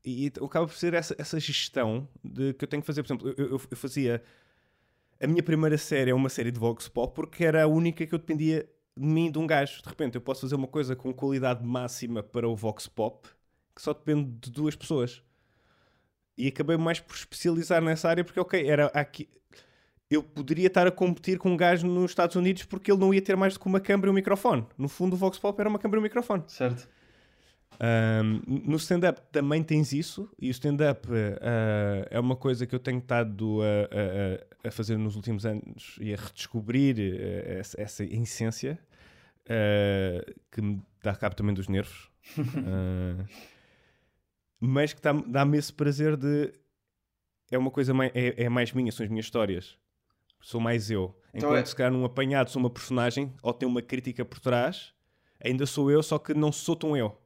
E, 0.05 0.27
e 0.27 0.33
acaba 0.45 0.67
por 0.67 0.75
ser 0.75 0.95
essa, 0.95 1.15
essa 1.17 1.39
gestão 1.39 2.09
de, 2.25 2.55
que 2.55 2.65
eu 2.65 2.69
tenho 2.69 2.83
que 2.83 2.87
fazer. 2.87 3.03
Por 3.03 3.09
exemplo, 3.09 3.35
eu, 3.37 3.51
eu, 3.51 3.61
eu 3.71 3.77
fazia. 3.77 4.23
A 5.23 5.27
minha 5.27 5.43
primeira 5.43 5.79
série 5.79 6.11
é 6.11 6.15
uma 6.15 6.29
série 6.29 6.51
de 6.51 6.59
Vox 6.59 6.89
Pop 6.89 7.15
porque 7.15 7.45
era 7.45 7.63
a 7.63 7.67
única 7.67 8.05
que 8.05 8.15
eu 8.15 8.19
dependia 8.19 8.69
de 8.97 9.07
mim, 9.07 9.31
de 9.31 9.39
um 9.39 9.47
gajo. 9.47 9.81
De 9.83 9.89
repente, 9.89 10.17
eu 10.17 10.21
posso 10.21 10.41
fazer 10.41 10.57
uma 10.57 10.67
coisa 10.67 10.97
com 10.97 11.13
qualidade 11.13 11.65
máxima 11.65 12.23
para 12.23 12.49
o 12.49 12.57
Vox 12.57 12.89
Pop 12.89 13.29
que 13.75 13.83
só 13.83 13.93
depende 13.93 14.31
de 14.41 14.51
duas 14.51 14.77
pessoas. 14.77 15.23
E 16.37 16.49
acabei 16.49 16.77
mais 16.77 17.01
por 17.01 17.15
especializar 17.15 17.83
nessa 17.83 18.09
área 18.09 18.25
porque, 18.25 18.41
ok, 18.41 18.69
era 18.69 18.87
aqui 18.87 19.29
eu 20.11 20.23
poderia 20.23 20.67
estar 20.67 20.87
a 20.87 20.91
competir 20.91 21.39
com 21.39 21.53
um 21.53 21.57
gajo 21.57 21.87
nos 21.87 22.11
Estados 22.11 22.35
Unidos 22.35 22.65
porque 22.65 22.91
ele 22.91 22.99
não 22.99 23.15
ia 23.15 23.23
ter 23.23 23.37
mais 23.37 23.55
do 23.55 23.61
que 23.61 23.67
uma 23.67 23.79
câmera 23.79 24.09
e 24.09 24.11
um 24.11 24.15
microfone. 24.15 24.67
No 24.77 24.89
fundo, 24.89 25.15
o 25.15 25.17
Vox 25.17 25.39
Pop 25.39 25.59
era 25.61 25.69
uma 25.69 25.79
câmera 25.79 25.99
e 25.99 26.01
um 26.01 26.03
microfone. 26.03 26.43
Certo. 26.49 26.89
Um, 27.83 28.43
no 28.47 28.77
stand-up 28.77 29.23
também 29.33 29.63
tens 29.63 29.93
isso, 29.93 30.29
e 30.39 30.49
o 30.49 30.51
stand-up 30.51 31.11
uh, 31.11 32.07
é 32.11 32.21
uma 32.21 32.37
coisa 32.37 32.67
que 32.67 32.75
eu 32.75 32.79
tenho 32.79 32.99
estado 32.99 33.61
a, 33.63 34.65
a, 34.65 34.69
a, 34.69 34.71
fazer 34.71 34.99
nos 34.99 35.17
últimos 35.17 35.47
anos 35.47 35.97
e 35.99 36.13
a 36.13 36.17
redescobrir 36.17 36.99
uh, 36.99 37.59
essa, 37.59 37.81
essa, 37.81 38.05
essência 38.05 38.79
uh, 39.47 40.35
que 40.51 40.61
me 40.61 40.83
dá 41.03 41.15
cabo 41.15 41.35
também 41.35 41.55
dos 41.55 41.69
nervos, 41.69 42.11
mas 44.61 44.93
que 44.93 45.01
dá-me 45.01 45.57
esse 45.57 45.73
prazer 45.73 46.19
de. 46.19 46.53
É 47.51 47.57
uma 47.57 47.71
coisa 47.71 47.95
mais, 47.95 48.13
é, 48.15 48.45
é 48.45 48.49
mais 48.51 48.75
minha, 48.75 48.93
são 48.93 49.05
as 49.05 49.11
minhas 49.11 49.25
histórias 49.25 49.79
sou 50.41 50.61
mais 50.61 50.91
eu. 50.91 51.15
Então 51.35 51.51
Enquanto 51.51 51.53
então 51.53 51.57
é... 51.57 51.65
se 51.65 51.77
calhar 51.77 51.93
num 51.93 52.05
apanhado 52.05 52.51
sou 52.51 52.61
uma 52.61 52.71
personagem 52.71 53.33
ou 53.43 53.53
tem 53.53 53.69
uma 53.69 53.83
crítica 53.83 54.25
por 54.25 54.41
trás, 54.41 54.93
ainda 55.43 55.67
sou 55.67 55.91
eu, 55.91 56.03
só 56.03 56.19
que 56.19 56.35
não 56.35 56.51
sou 56.51 56.77
tão 56.77 56.97
eu. 56.97 57.17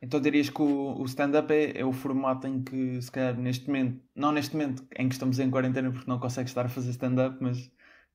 Então 0.00 0.20
dirias 0.20 0.50
que 0.50 0.60
o, 0.60 1.00
o 1.00 1.04
stand-up 1.06 1.50
é, 1.52 1.80
é, 1.80 1.84
o 1.84 1.92
formato 1.92 2.46
em 2.46 2.62
que, 2.62 3.00
se 3.00 3.10
calhar, 3.10 3.34
neste 3.38 3.66
momento, 3.66 4.02
não 4.14 4.32
neste 4.32 4.54
momento 4.54 4.84
em 4.96 5.08
que 5.08 5.14
estamos 5.14 5.38
em 5.38 5.50
quarentena 5.50 5.90
porque 5.90 6.08
não 6.08 6.18
consegues 6.18 6.50
estar 6.50 6.66
a 6.66 6.68
fazer 6.68 6.90
stand-up, 6.90 7.38
mas, 7.40 7.70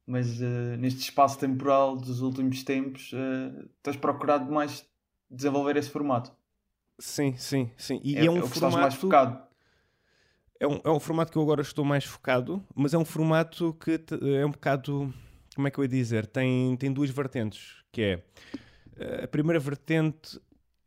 mas 0.06 0.40
uh, 0.40 0.78
neste 0.78 1.02
espaço 1.02 1.40
temporal 1.40 1.98
dos 1.98 2.22
últimos 2.22 2.62
tempos, 2.64 3.12
uh, 3.14 3.68
tens 3.82 3.98
procurado 3.98 4.52
mais 4.52 4.86
desenvolver 5.32 5.78
esse 5.78 5.90
formato. 5.90 6.32
Sim, 7.00 7.36
sim, 7.38 7.72
sim. 7.76 8.00
E 8.04 8.18
é, 8.18 8.26
é 8.26 8.32
um 8.32 8.38
é 8.38 8.42
formato 8.42 8.78
mais 8.78 8.94
focado. 8.94 9.49
É 10.60 10.68
um, 10.68 10.82
é 10.84 10.90
um 10.90 11.00
formato 11.00 11.32
que 11.32 11.38
eu 11.38 11.42
agora 11.42 11.62
estou 11.62 11.86
mais 11.86 12.04
focado, 12.04 12.64
mas 12.76 12.94
é 12.94 12.98
um 12.98 13.06
formato 13.06 13.74
que 13.74 14.00
é 14.40 14.46
um 14.46 14.52
bocado. 14.52 15.14
Como 15.56 15.68
é 15.68 15.72
que 15.72 15.80
eu 15.80 15.84
ia 15.84 15.88
dizer? 15.88 16.26
Tem, 16.28 16.76
tem 16.78 16.92
duas 16.92 17.10
vertentes. 17.10 17.78
Que 17.92 18.02
é. 18.02 18.24
Eh, 18.98 19.24
a 19.24 19.28
primeira 19.28 19.60
vertente 19.60 20.40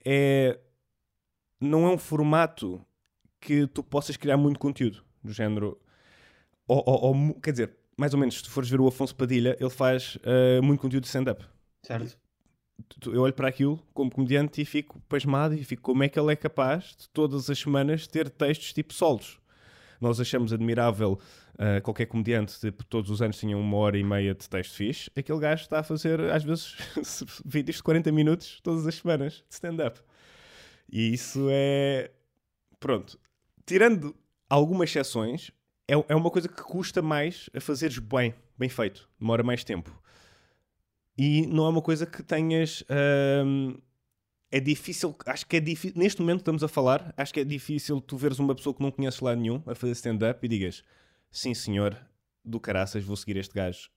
é. 0.04 0.58
Não 1.60 1.86
é 1.86 1.90
um 1.90 1.98
formato 1.98 2.84
que 3.40 3.66
tu 3.68 3.82
possas 3.82 4.16
criar 4.16 4.36
muito 4.36 4.58
conteúdo. 4.58 5.02
Do 5.22 5.32
género. 5.32 5.80
Ou, 6.66 6.82
ou, 6.86 7.04
ou 7.04 7.34
quer 7.40 7.52
dizer, 7.52 7.76
mais 7.96 8.12
ou 8.12 8.20
menos, 8.20 8.36
se 8.36 8.42
tu 8.42 8.50
fores 8.50 8.68
ver 8.68 8.80
o 8.80 8.88
Afonso 8.88 9.14
Padilha, 9.14 9.56
ele 9.60 9.70
faz 9.70 10.16
uh, 10.16 10.62
muito 10.62 10.80
conteúdo 10.80 11.02
de 11.02 11.08
stand-up. 11.08 11.44
Certo 11.82 12.18
eu 13.06 13.22
olho 13.22 13.32
para 13.32 13.48
aquilo 13.48 13.80
como 13.92 14.10
comediante 14.10 14.60
e 14.60 14.64
fico 14.64 15.00
pasmado 15.08 15.54
e 15.54 15.64
fico 15.64 15.82
como 15.82 16.02
é 16.02 16.08
que 16.08 16.18
ele 16.18 16.32
é 16.32 16.36
capaz 16.36 16.96
de 16.96 17.08
todas 17.08 17.48
as 17.48 17.58
semanas 17.58 18.06
ter 18.06 18.28
textos 18.30 18.72
tipo 18.72 18.92
solos. 18.92 19.38
Nós 20.02 20.18
achamos 20.18 20.52
admirável 20.52 21.16
uh, 21.54 21.80
qualquer 21.82 22.06
comediante, 22.06 22.58
tipo, 22.58 22.84
todos 22.84 23.08
os 23.08 23.22
anos 23.22 23.38
tinha 23.38 23.56
uma 23.56 23.76
hora 23.76 23.96
e 23.96 24.02
meia 24.02 24.34
de 24.34 24.48
texto 24.48 24.74
fixe. 24.74 25.10
Aquele 25.16 25.38
gajo 25.38 25.62
está 25.62 25.78
a 25.78 25.82
fazer, 25.84 26.20
às 26.32 26.42
vezes, 26.42 26.76
vídeos 27.46 27.76
de 27.76 27.82
40 27.84 28.10
minutos 28.10 28.60
todas 28.62 28.84
as 28.84 28.96
semanas 28.96 29.44
de 29.48 29.54
stand-up. 29.54 30.00
E 30.90 31.14
isso 31.14 31.46
é. 31.50 32.10
Pronto. 32.80 33.16
Tirando 33.64 34.12
algumas 34.50 34.90
exceções, 34.90 35.52
é, 35.88 35.94
é 36.08 36.16
uma 36.16 36.30
coisa 36.30 36.48
que 36.48 36.62
custa 36.62 37.00
mais 37.00 37.48
a 37.54 37.60
fazeres 37.60 37.98
bem, 37.98 38.34
bem 38.58 38.68
feito. 38.68 39.08
Demora 39.20 39.44
mais 39.44 39.62
tempo. 39.62 39.96
E 41.16 41.46
não 41.46 41.66
é 41.66 41.68
uma 41.68 41.82
coisa 41.82 42.06
que 42.06 42.22
tenhas. 42.22 42.82
Hum, 43.46 43.76
é 44.52 44.60
difícil, 44.60 45.16
acho 45.26 45.46
que 45.46 45.56
é 45.56 45.60
difícil. 45.60 45.98
Neste 45.98 46.20
momento 46.20 46.40
estamos 46.40 46.62
a 46.62 46.68
falar, 46.68 47.12
acho 47.16 47.32
que 47.32 47.40
é 47.40 47.44
difícil 47.44 48.02
tu 48.02 48.18
veres 48.18 48.38
uma 48.38 48.54
pessoa 48.54 48.74
que 48.74 48.82
não 48.82 48.90
conheces 48.90 49.18
lá 49.20 49.34
nenhum 49.34 49.62
a 49.66 49.74
fazer 49.74 49.92
stand-up 49.92 50.44
e 50.44 50.48
digas: 50.48 50.84
Sim, 51.30 51.54
senhor, 51.54 51.96
do 52.44 52.60
caraças, 52.60 53.02
vou 53.02 53.16
seguir 53.16 53.38
este 53.38 53.54
gajo. 53.54 53.88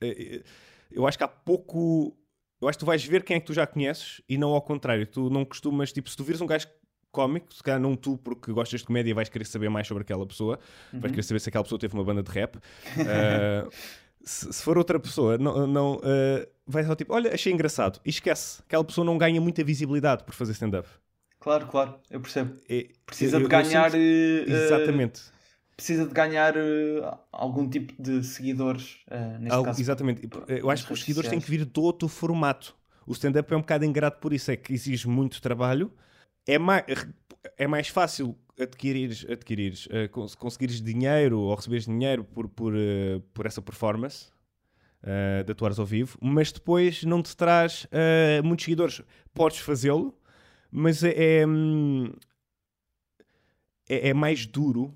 Eh, 0.00 0.36
eh, 0.36 0.42
eu 0.90 1.06
acho 1.06 1.16
que 1.16 1.22
há 1.22 1.28
pouco. 1.28 2.18
Eu 2.60 2.68
acho 2.68 2.76
que 2.76 2.84
tu 2.84 2.86
vais 2.86 3.02
ver 3.04 3.22
quem 3.22 3.36
é 3.36 3.40
que 3.40 3.46
tu 3.46 3.54
já 3.54 3.66
conheces 3.66 4.20
e 4.28 4.36
não 4.36 4.50
ao 4.50 4.60
contrário. 4.60 5.06
Tu 5.06 5.30
não 5.30 5.44
costumas, 5.44 5.92
tipo, 5.92 6.10
se 6.10 6.16
tu 6.16 6.24
vires 6.24 6.40
um 6.40 6.46
gajo 6.46 6.66
cómico, 7.12 7.54
se 7.54 7.62
calhar 7.62 7.80
não 7.80 7.96
tu, 7.96 8.18
porque 8.18 8.52
gostas 8.52 8.80
de 8.80 8.86
comédia, 8.86 9.14
vais 9.14 9.28
querer 9.28 9.44
saber 9.44 9.68
mais 9.68 9.86
sobre 9.86 10.02
aquela 10.02 10.26
pessoa, 10.26 10.58
uhum. 10.92 11.00
vais 11.00 11.12
querer 11.12 11.22
saber 11.22 11.40
se 11.40 11.48
aquela 11.48 11.64
pessoa 11.64 11.78
teve 11.78 11.94
uma 11.94 12.04
banda 12.04 12.22
de 12.22 12.30
rap. 12.30 12.56
uh, 12.56 13.70
se, 14.22 14.52
se, 14.52 14.62
for 14.62 14.78
outra 14.78 14.98
pessoa, 14.98 15.38
não, 15.38 15.66
não 15.66 15.96
uh, 15.96 16.46
vai 16.66 16.84
só 16.84 16.94
tipo, 16.94 17.14
olha, 17.14 17.32
achei 17.34 17.52
engraçado. 17.52 18.00
E 18.04 18.10
esquece. 18.10 18.62
Aquela 18.66 18.84
pessoa 18.84 19.04
não 19.04 19.18
ganha 19.18 19.40
muita 19.40 19.64
visibilidade 19.64 20.24
por 20.24 20.34
fazer 20.34 20.52
stand-up. 20.52 20.88
Claro, 21.38 21.66
claro, 21.66 21.94
eu 22.10 22.20
percebo. 22.20 22.54
É, 22.68 22.88
precisa 23.06 23.38
eu, 23.38 23.42
de 23.42 23.48
ganhar. 23.48 23.90
Sinto... 23.90 24.00
Uh, 24.00 24.52
exatamente. 24.52 25.22
Precisa 25.74 26.06
de 26.06 26.12
ganhar 26.12 26.54
uh, 26.56 27.18
algum 27.32 27.68
tipo 27.68 27.94
de 28.00 28.22
seguidores, 28.22 28.98
neste 29.38 29.54
Algo, 29.54 29.66
caso. 29.66 29.80
Exatamente. 29.80 30.28
Eu 30.48 30.70
acho 30.70 30.86
que 30.86 30.92
os 30.92 31.00
seguidores 31.00 31.30
têm 31.30 31.40
que 31.40 31.50
vir 31.50 31.64
de 31.64 31.80
outro 31.80 32.06
formato. 32.06 32.76
O 33.06 33.12
stand-up 33.12 33.52
é 33.52 33.56
um 33.56 33.60
bocado 33.60 33.84
ingrato 33.84 34.20
por 34.20 34.32
isso, 34.32 34.50
é 34.50 34.56
que 34.56 34.74
exige 34.74 35.08
muito 35.08 35.40
trabalho. 35.40 35.90
É 36.46 36.58
mais, 36.58 36.84
é 37.56 37.66
mais 37.66 37.88
fácil 37.88 38.36
adquirires, 38.58 39.26
adquirires 39.28 39.86
uh, 39.86 40.36
conseguires 40.38 40.80
dinheiro 40.80 41.40
ou 41.40 41.54
receberes 41.54 41.86
dinheiro 41.86 42.24
por, 42.24 42.48
por, 42.48 42.74
uh, 42.74 43.20
por 43.32 43.46
essa 43.46 43.62
performance 43.62 44.30
uh, 45.02 45.44
de 45.44 45.52
atuares 45.52 45.78
ao 45.78 45.86
vivo, 45.86 46.18
mas 46.20 46.52
depois 46.52 47.04
não 47.04 47.22
te 47.22 47.36
traz 47.36 47.84
uh, 47.84 48.44
muitos 48.44 48.64
seguidores. 48.64 49.02
Podes 49.32 49.58
fazê-lo, 49.58 50.14
mas 50.70 51.02
é, 51.02 51.10
é, 51.10 51.44
é, 53.88 54.08
é, 54.10 54.14
mais 54.14 54.46
duro 54.46 54.94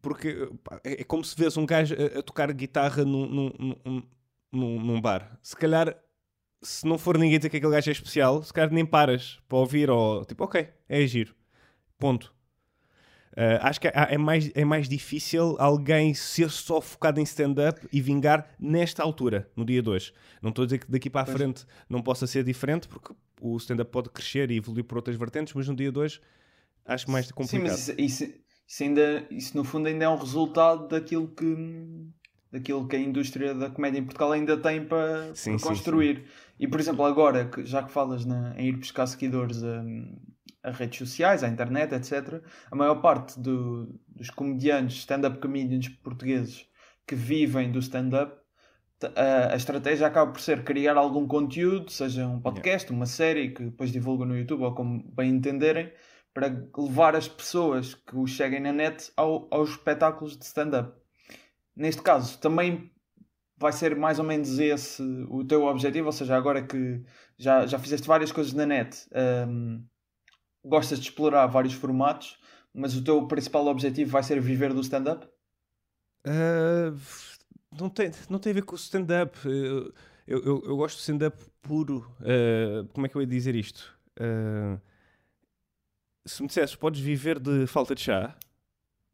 porque 0.00 0.48
é, 0.84 1.00
é, 1.00 1.04
como 1.04 1.24
se 1.24 1.36
vês 1.36 1.56
um 1.56 1.66
gajo 1.66 1.94
a, 1.94 2.18
a 2.20 2.22
tocar 2.22 2.52
guitarra 2.52 3.04
num, 3.04 3.26
num, 3.26 4.02
num, 4.52 4.80
num, 4.80 5.00
bar. 5.00 5.38
Se 5.42 5.56
calhar, 5.56 5.96
se 6.62 6.86
não 6.86 6.98
for 6.98 7.18
ninguém 7.18 7.38
dizer 7.38 7.50
que 7.50 7.56
aquele 7.56 7.72
gajo 7.72 7.90
é 7.90 7.92
especial, 7.92 8.42
se 8.42 8.52
calhar 8.52 8.72
nem 8.72 8.86
paras 8.86 9.40
para 9.48 9.58
ouvir 9.58 9.90
ou 9.90 10.24
tipo, 10.24 10.44
ok, 10.44 10.68
é 10.88 11.06
giro. 11.06 11.34
Ponto. 11.98 12.32
Uh, 13.32 13.60
acho 13.60 13.80
que 13.80 13.86
é, 13.86 14.18
mais, 14.18 14.50
é 14.52 14.64
mais 14.64 14.88
difícil 14.88 15.54
alguém 15.60 16.12
ser 16.12 16.50
só 16.50 16.80
focado 16.80 17.20
em 17.20 17.22
stand-up 17.22 17.86
e 17.92 18.00
vingar 18.00 18.52
nesta 18.58 19.02
altura, 19.02 19.48
no 19.54 19.64
dia 19.64 19.80
2. 19.80 20.12
Não 20.42 20.50
estou 20.50 20.64
a 20.64 20.66
dizer 20.66 20.78
que 20.78 20.90
daqui 20.90 21.08
para 21.08 21.20
a 21.20 21.24
pois. 21.24 21.36
frente 21.36 21.66
não 21.88 22.02
possa 22.02 22.26
ser 22.26 22.42
diferente, 22.42 22.88
porque 22.88 23.14
o 23.40 23.56
stand-up 23.58 23.92
pode 23.92 24.10
crescer 24.10 24.50
e 24.50 24.56
evoluir 24.56 24.84
por 24.84 24.96
outras 24.96 25.16
vertentes, 25.16 25.54
mas 25.54 25.68
no 25.68 25.76
dia 25.76 25.92
2 25.92 26.20
acho 26.84 27.10
mais 27.10 27.30
complicado. 27.30 27.76
Sim, 27.76 27.92
mas 27.94 28.00
isso, 28.00 28.24
isso, 28.24 28.34
isso, 28.66 28.82
ainda, 28.82 29.26
isso 29.30 29.56
no 29.56 29.62
fundo 29.62 29.86
ainda 29.86 30.06
é 30.06 30.08
um 30.08 30.16
resultado 30.16 30.88
daquilo 30.88 31.28
que, 31.28 32.08
daquilo 32.50 32.88
que 32.88 32.96
a 32.96 32.98
indústria 32.98 33.54
da 33.54 33.70
comédia 33.70 34.00
em 34.00 34.04
Portugal 34.04 34.32
ainda 34.32 34.56
tem 34.56 34.84
para, 34.84 35.32
sim, 35.34 35.56
para 35.56 35.68
construir. 35.68 36.16
Sim, 36.16 36.22
sim. 36.22 36.30
E 36.58 36.66
por 36.66 36.80
exemplo, 36.80 37.04
agora, 37.04 37.48
já 37.58 37.84
que 37.84 37.92
falas 37.92 38.24
na, 38.24 38.58
em 38.58 38.68
ir 38.68 38.76
buscar 38.76 39.06
seguidores. 39.06 39.62
Um, 39.62 40.16
a 40.62 40.70
redes 40.70 40.98
sociais, 40.98 41.42
à 41.44 41.48
internet, 41.48 41.94
etc., 41.94 42.42
a 42.70 42.76
maior 42.76 42.96
parte 42.96 43.38
do, 43.38 44.00
dos 44.08 44.30
comediantes, 44.30 44.98
stand-up 44.98 45.38
comedians 45.38 45.88
portugueses 45.88 46.66
que 47.06 47.14
vivem 47.14 47.70
do 47.70 47.78
stand-up, 47.78 48.36
a, 49.14 49.52
a, 49.52 49.56
estratégia 49.56 50.06
acaba 50.06 50.32
por 50.32 50.40
ser 50.40 50.64
criar 50.64 50.96
algum 50.96 51.26
conteúdo, 51.26 51.90
seja 51.90 52.26
um 52.26 52.40
podcast, 52.40 52.90
uma 52.90 53.06
série 53.06 53.50
que 53.50 53.64
depois 53.64 53.92
divulgam 53.92 54.26
no 54.26 54.36
YouTube 54.36 54.64
ou 54.64 54.74
como 54.74 55.02
bem 55.14 55.30
entenderem, 55.30 55.92
para 56.34 56.48
levar 56.76 57.14
as 57.16 57.28
pessoas 57.28 57.94
que 57.94 58.16
os 58.16 58.36
seguem 58.36 58.60
na 58.60 58.72
net 58.72 59.10
ao, 59.16 59.48
aos 59.50 59.70
espetáculos 59.70 60.36
de 60.36 60.44
stand-up. 60.44 60.92
Neste 61.74 62.02
caso, 62.02 62.38
também 62.38 62.92
vai 63.56 63.72
ser 63.72 63.96
mais 63.96 64.18
ou 64.18 64.24
menos 64.24 64.58
esse 64.58 65.02
o 65.28 65.44
teu 65.44 65.64
objetivo, 65.64 66.06
ou 66.06 66.12
seja, 66.12 66.36
agora 66.36 66.62
que 66.62 67.02
já, 67.36 67.66
já 67.66 67.78
fizeste 67.78 68.06
várias 68.06 68.30
coisas 68.32 68.52
na 68.52 68.66
net, 68.66 69.08
um, 69.48 69.84
gostas 70.68 70.98
de 70.98 71.06
explorar 71.06 71.46
vários 71.46 71.74
formatos, 71.74 72.38
mas 72.72 72.94
o 72.94 73.02
teu 73.02 73.26
principal 73.26 73.66
objetivo 73.66 74.10
vai 74.10 74.22
ser 74.22 74.40
viver 74.40 74.72
do 74.72 74.80
stand-up? 74.80 75.26
Uh, 76.26 76.96
não, 77.76 77.88
tem, 77.88 78.10
não 78.28 78.38
tem 78.38 78.50
a 78.50 78.54
ver 78.54 78.62
com 78.62 78.74
o 78.74 78.78
stand-up. 78.78 79.36
Eu, 79.46 79.92
eu, 80.26 80.62
eu, 80.64 80.76
gosto 80.76 80.96
de 80.96 81.02
stand-up 81.02 81.38
puro. 81.62 82.06
Uh, 82.20 82.86
como 82.92 83.06
é 83.06 83.08
que 83.08 83.16
eu 83.16 83.22
ia 83.22 83.26
dizer 83.26 83.54
isto? 83.54 83.96
Uh, 84.20 84.78
se 86.26 86.42
me 86.42 86.48
dissesses, 86.48 86.76
podes 86.76 87.00
viver 87.00 87.38
de 87.38 87.66
falta 87.66 87.94
de 87.94 88.02
chá, 88.02 88.36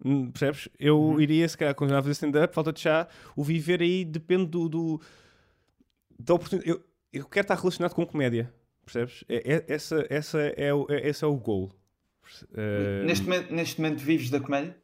hum, 0.04 0.30
percebes? 0.30 0.68
Eu 0.78 1.00
uhum. 1.00 1.20
iria, 1.20 1.48
se 1.48 1.56
calhar, 1.56 1.74
continuar 1.74 2.00
a 2.00 2.02
fazer 2.02 2.12
stand-up, 2.12 2.52
falta 2.52 2.72
de 2.72 2.80
chá. 2.80 3.06
O 3.36 3.44
viver 3.44 3.80
aí 3.80 4.04
depende 4.04 4.46
do, 4.46 4.68
do 4.68 5.00
da 6.18 6.34
oportunidade. 6.34 6.70
Eu, 6.70 6.84
eu 7.12 7.26
quero 7.26 7.44
estar 7.44 7.54
relacionado 7.54 7.94
com 7.94 8.04
comédia. 8.04 8.52
Percebes? 8.84 9.24
É, 9.28 9.54
é, 9.54 9.64
essa, 9.68 10.06
essa 10.10 10.38
é 10.38 10.72
o, 10.72 10.86
é, 10.90 11.08
esse 11.08 11.24
é 11.24 11.26
o 11.26 11.36
goal. 11.36 11.72
Uh... 12.52 13.04
Neste, 13.04 13.24
momento, 13.24 13.52
neste 13.52 13.80
momento 13.80 13.98
vives 14.00 14.30
da 14.30 14.40
comédia? 14.40 14.76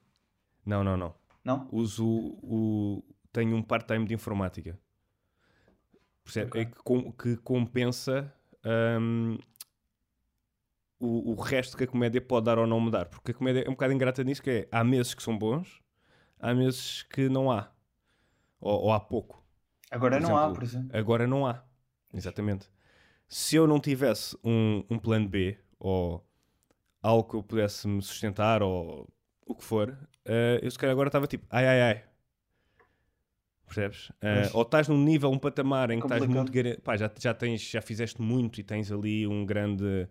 Não, 0.64 0.82
não, 0.82 0.96
não. 0.96 1.14
Não? 1.44 1.68
Uso 1.70 2.06
o. 2.06 3.04
Tenho 3.32 3.56
um 3.56 3.62
part-time 3.62 4.04
de 4.06 4.14
informática. 4.14 4.78
Percebe? 6.24 6.48
Okay. 6.48 6.62
É 6.62 6.64
que, 6.66 6.76
com, 6.82 7.12
que 7.12 7.36
compensa 7.36 8.32
um, 9.00 9.38
o, 10.98 11.32
o 11.32 11.34
resto 11.34 11.76
que 11.76 11.84
a 11.84 11.86
comédia 11.86 12.20
pode 12.20 12.46
dar 12.46 12.58
ou 12.58 12.66
não 12.66 12.80
me 12.80 12.90
dar. 12.90 13.06
Porque 13.06 13.30
a 13.30 13.34
comédia 13.34 13.64
é 13.66 13.68
um 13.68 13.72
bocado 13.72 13.92
ingrata 13.92 14.24
nisso, 14.24 14.42
que 14.42 14.50
é 14.50 14.68
há 14.70 14.82
meses 14.82 15.14
que 15.14 15.22
são 15.22 15.36
bons, 15.36 15.80
há 16.38 16.52
meses 16.52 17.04
que 17.04 17.28
não 17.28 17.50
há. 17.50 17.70
Ou, 18.60 18.82
ou 18.84 18.92
há 18.92 19.00
pouco. 19.00 19.42
Agora 19.90 20.20
não 20.20 20.28
exemplo, 20.28 20.44
há, 20.44 20.52
por 20.52 20.62
exemplo. 20.62 20.90
Agora 20.92 21.26
não 21.26 21.46
há. 21.46 21.62
Exatamente 22.12 22.68
se 23.30 23.54
eu 23.54 23.64
não 23.64 23.78
tivesse 23.78 24.36
um, 24.42 24.82
um 24.90 24.98
plano 24.98 25.28
B 25.28 25.56
ou 25.78 26.26
algo 27.00 27.30
que 27.30 27.36
eu 27.36 27.42
pudesse 27.44 27.86
me 27.86 28.02
sustentar 28.02 28.60
ou 28.60 29.08
o 29.46 29.54
que 29.54 29.62
for, 29.62 29.90
uh, 29.90 30.58
eu 30.60 30.68
se 30.68 30.76
calhar 30.76 30.92
agora 30.92 31.08
estava 31.08 31.28
tipo, 31.28 31.46
ai 31.48 31.64
ai 31.64 31.80
ai. 31.80 32.04
Percebes? 33.66 34.10
Uh, 34.10 34.50
ou 34.52 34.62
estás 34.62 34.88
num 34.88 34.98
nível, 34.98 35.30
um 35.30 35.38
patamar 35.38 35.92
em 35.92 36.00
que 36.00 36.06
estás 36.06 36.26
muito. 36.26 36.82
Pá, 36.82 36.96
já, 36.96 37.08
já, 37.16 37.32
tens, 37.32 37.60
já 37.62 37.80
fizeste 37.80 38.20
muito 38.20 38.58
e 38.58 38.64
tens 38.64 38.90
ali 38.90 39.24
um 39.28 39.46
grande. 39.46 40.08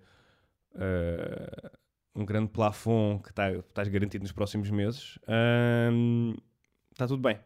Uh, 0.74 1.78
um 2.16 2.26
grande 2.26 2.50
plafond 2.50 3.22
que 3.22 3.34
tá, 3.34 3.52
estás 3.52 3.88
garantido 3.88 4.24
nos 4.24 4.32
próximos 4.32 4.70
meses, 4.70 5.20
está 6.92 7.08
tudo 7.08 7.22
bem. 7.22 7.40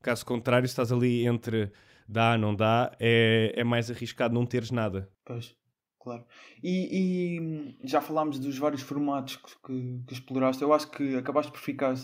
Caso 0.00 0.24
contrário, 0.24 0.68
se 0.68 0.72
estás 0.72 0.92
ali 0.92 1.26
entre 1.26 1.72
dá, 2.08 2.38
não 2.38 2.54
dá, 2.54 2.96
é, 2.98 3.52
é 3.54 3.64
mais 3.64 3.90
arriscado 3.90 4.34
não 4.34 4.46
teres 4.46 4.70
nada. 4.70 5.10
Pois. 5.24 5.54
Claro. 6.00 6.24
E, 6.62 7.76
e 7.82 7.86
já 7.86 8.00
falámos 8.00 8.38
dos 8.38 8.56
vários 8.56 8.80
formatos 8.80 9.36
que, 9.36 9.54
que, 9.66 10.02
que, 10.06 10.12
exploraste. 10.14 10.62
Eu 10.62 10.72
acho 10.72 10.90
que 10.90 11.16
acabaste 11.16 11.52
por 11.52 11.60
ficar 11.60 11.94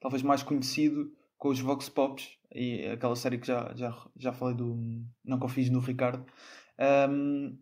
talvez 0.00 0.22
mais 0.22 0.42
conhecido 0.42 1.12
com 1.36 1.48
os 1.48 1.60
Vox 1.60 1.88
Pops 1.88 2.38
e 2.54 2.86
aquela 2.86 3.16
série 3.16 3.38
que 3.38 3.46
já, 3.46 3.72
já, 3.74 3.94
já 4.16 4.32
falei 4.32 4.54
do 4.54 5.04
Não 5.24 5.38
Confies 5.38 5.68
no 5.68 5.80
Ricardo. 5.80 6.24
Um, 7.10 7.58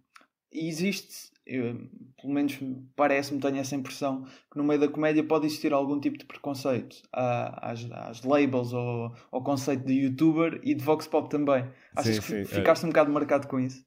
existe, 0.52 1.31
eu, 1.47 1.88
pelo 2.21 2.33
menos 2.33 2.59
parece-me, 2.95 3.40
tenho 3.40 3.57
essa 3.57 3.75
impressão, 3.75 4.25
que 4.50 4.57
no 4.57 4.64
meio 4.64 4.81
da 4.81 4.88
comédia 4.88 5.25
pode 5.25 5.47
existir 5.47 5.73
algum 5.73 5.99
tipo 5.99 6.19
de 6.19 6.25
preconceito 6.25 7.02
às, 7.12 7.90
às 7.90 8.23
labels 8.23 8.73
ou 8.73 9.14
ao 9.31 9.43
conceito 9.43 9.85
de 9.85 9.95
youtuber 9.95 10.61
e 10.62 10.75
de 10.75 10.85
Vox 10.85 11.07
Pop 11.07 11.28
também. 11.28 11.69
Achas 11.95 12.17
sim, 12.17 12.21
que 12.21 12.26
sim, 12.26 12.40
é. 12.40 12.45
ficaste 12.45 12.83
é. 12.83 12.87
um 12.87 12.90
bocado 12.90 13.12
marcado 13.12 13.49
com 13.49 13.59
isso? 13.59 13.87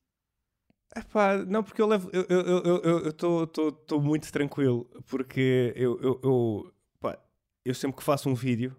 Epá, 0.96 1.38
não, 1.38 1.64
porque 1.64 1.82
eu 1.82 1.88
levo. 1.88 2.10
Eu 2.12 3.08
estou 3.10 4.02
muito 4.02 4.30
tranquilo, 4.30 4.90
porque 5.08 5.74
eu, 5.76 5.98
eu, 6.02 6.20
eu, 6.22 6.74
pá, 7.00 7.18
eu 7.64 7.74
sempre 7.74 7.98
que 7.98 8.04
faço 8.04 8.30
um 8.30 8.34
vídeo, 8.34 8.76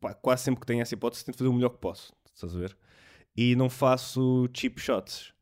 pá, 0.00 0.14
quase 0.14 0.42
sempre 0.42 0.60
que 0.60 0.66
tenho 0.66 0.82
essa 0.82 0.94
hipótese, 0.94 1.24
tento 1.24 1.38
fazer 1.38 1.48
o 1.48 1.52
melhor 1.52 1.70
que 1.70 1.78
posso, 1.78 2.12
estás 2.34 2.56
a 2.56 2.58
ver? 2.58 2.76
E 3.36 3.54
não 3.54 3.70
faço 3.70 4.48
cheap 4.52 4.80
shots. 4.80 5.32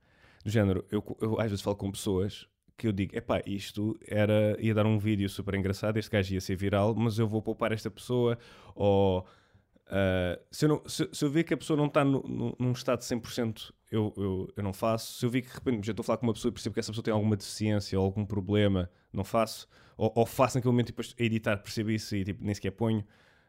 Do 0.44 0.50
género, 0.50 0.84
eu, 0.90 1.04
eu 1.20 1.40
às 1.40 1.50
vezes 1.50 1.62
falo 1.62 1.76
com 1.76 1.90
pessoas 1.90 2.48
que 2.76 2.86
eu 2.86 2.92
digo, 2.92 3.14
epá, 3.14 3.42
isto 3.44 3.94
era, 4.08 4.56
ia 4.58 4.74
dar 4.74 4.86
um 4.86 4.98
vídeo 4.98 5.28
super 5.28 5.54
engraçado, 5.54 5.98
este 5.98 6.10
gajo 6.10 6.32
ia 6.32 6.40
ser 6.40 6.56
viral, 6.56 6.94
mas 6.94 7.18
eu 7.18 7.28
vou 7.28 7.42
poupar 7.42 7.72
esta 7.72 7.90
pessoa, 7.90 8.38
ou 8.74 9.20
uh, 9.20 10.40
se, 10.50 10.64
eu 10.64 10.68
não, 10.70 10.82
se, 10.86 11.06
se, 11.12 11.22
eu 11.22 11.30
ver 11.30 11.44
que 11.44 11.52
a 11.52 11.58
pessoa 11.58 11.76
não 11.76 11.86
está 11.86 12.02
no, 12.02 12.22
no, 12.22 12.56
num 12.58 12.72
estado 12.72 13.00
de 13.00 13.04
100%, 13.04 13.70
eu, 13.90 14.14
eu, 14.16 14.48
eu 14.56 14.62
não 14.62 14.72
faço. 14.72 15.18
Se 15.18 15.26
eu 15.26 15.30
vi 15.30 15.42
que 15.42 15.48
de 15.48 15.54
repente 15.54 15.86
já 15.86 15.92
estou 15.92 16.02
a 16.02 16.06
falar 16.06 16.16
com 16.16 16.26
uma 16.26 16.32
pessoa 16.32 16.50
e 16.50 16.52
percebo 16.52 16.72
que 16.72 16.80
essa 16.80 16.90
pessoa 16.90 17.04
tem 17.04 17.12
alguma 17.12 17.36
deficiência 17.36 17.98
ou 17.98 18.04
algum 18.04 18.24
problema, 18.24 18.88
não 19.12 19.24
faço. 19.24 19.68
Ou, 19.96 20.10
ou 20.14 20.24
faço 20.24 20.56
naquele 20.56 20.72
momento 20.72 20.88
e 20.88 20.92
depois 20.92 21.14
a 21.18 21.22
editar 21.22 21.56
percebo 21.58 21.90
isso 21.90 22.16
e 22.16 22.24
tipo, 22.24 22.42
nem 22.42 22.54
sequer 22.54 22.70
ponho. 22.70 23.04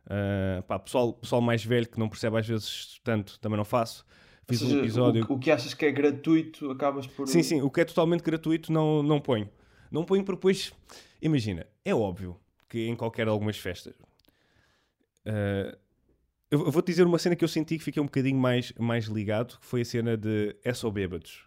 Uh, 0.05 0.63
pá, 0.63 0.79
pessoal, 0.79 1.13
pessoal 1.13 1.41
mais 1.41 1.63
velho 1.63 1.87
que 1.87 1.99
não 1.99 2.09
percebe 2.09 2.37
às 2.37 2.47
vezes 2.47 2.99
tanto, 3.03 3.39
também 3.39 3.55
não 3.55 3.65
faço. 3.65 4.05
Fiz 4.51 4.59
seja, 4.59 4.75
um 4.75 4.79
episódio. 4.79 5.25
O, 5.29 5.33
o, 5.33 5.39
que 5.39 5.51
achas 5.51 5.73
que 5.73 5.85
é 5.85 5.91
gratuito, 5.91 6.69
acabas 6.71 7.07
por. 7.07 7.27
Sim, 7.27 7.43
sim, 7.43 7.61
o 7.61 7.69
que 7.69 7.81
é 7.81 7.85
totalmente 7.85 8.21
gratuito 8.21 8.71
não, 8.71 9.01
não 9.01 9.19
ponho. 9.19 9.49
Não 9.91 10.03
ponho 10.03 10.23
porque 10.23 10.37
depois. 10.37 10.73
Imagina, 11.21 11.65
é 11.83 11.93
óbvio 11.93 12.37
que 12.69 12.87
em 12.87 12.95
qualquer 12.95 13.27
algumas 13.27 13.57
festas. 13.57 13.93
Uh, 15.25 15.77
eu 16.49 16.71
vou-te 16.71 16.87
dizer 16.87 17.05
uma 17.05 17.17
cena 17.17 17.35
que 17.35 17.43
eu 17.43 17.47
senti 17.47 17.77
que 17.77 17.83
fiquei 17.83 18.01
um 18.01 18.05
bocadinho 18.05 18.37
mais, 18.37 18.73
mais 18.77 19.05
ligado, 19.05 19.57
que 19.59 19.65
foi 19.65 19.81
a 19.81 19.85
cena 19.85 20.17
de 20.17 20.55
É 20.63 20.73
só 20.73 20.89
bêbados. 20.89 21.45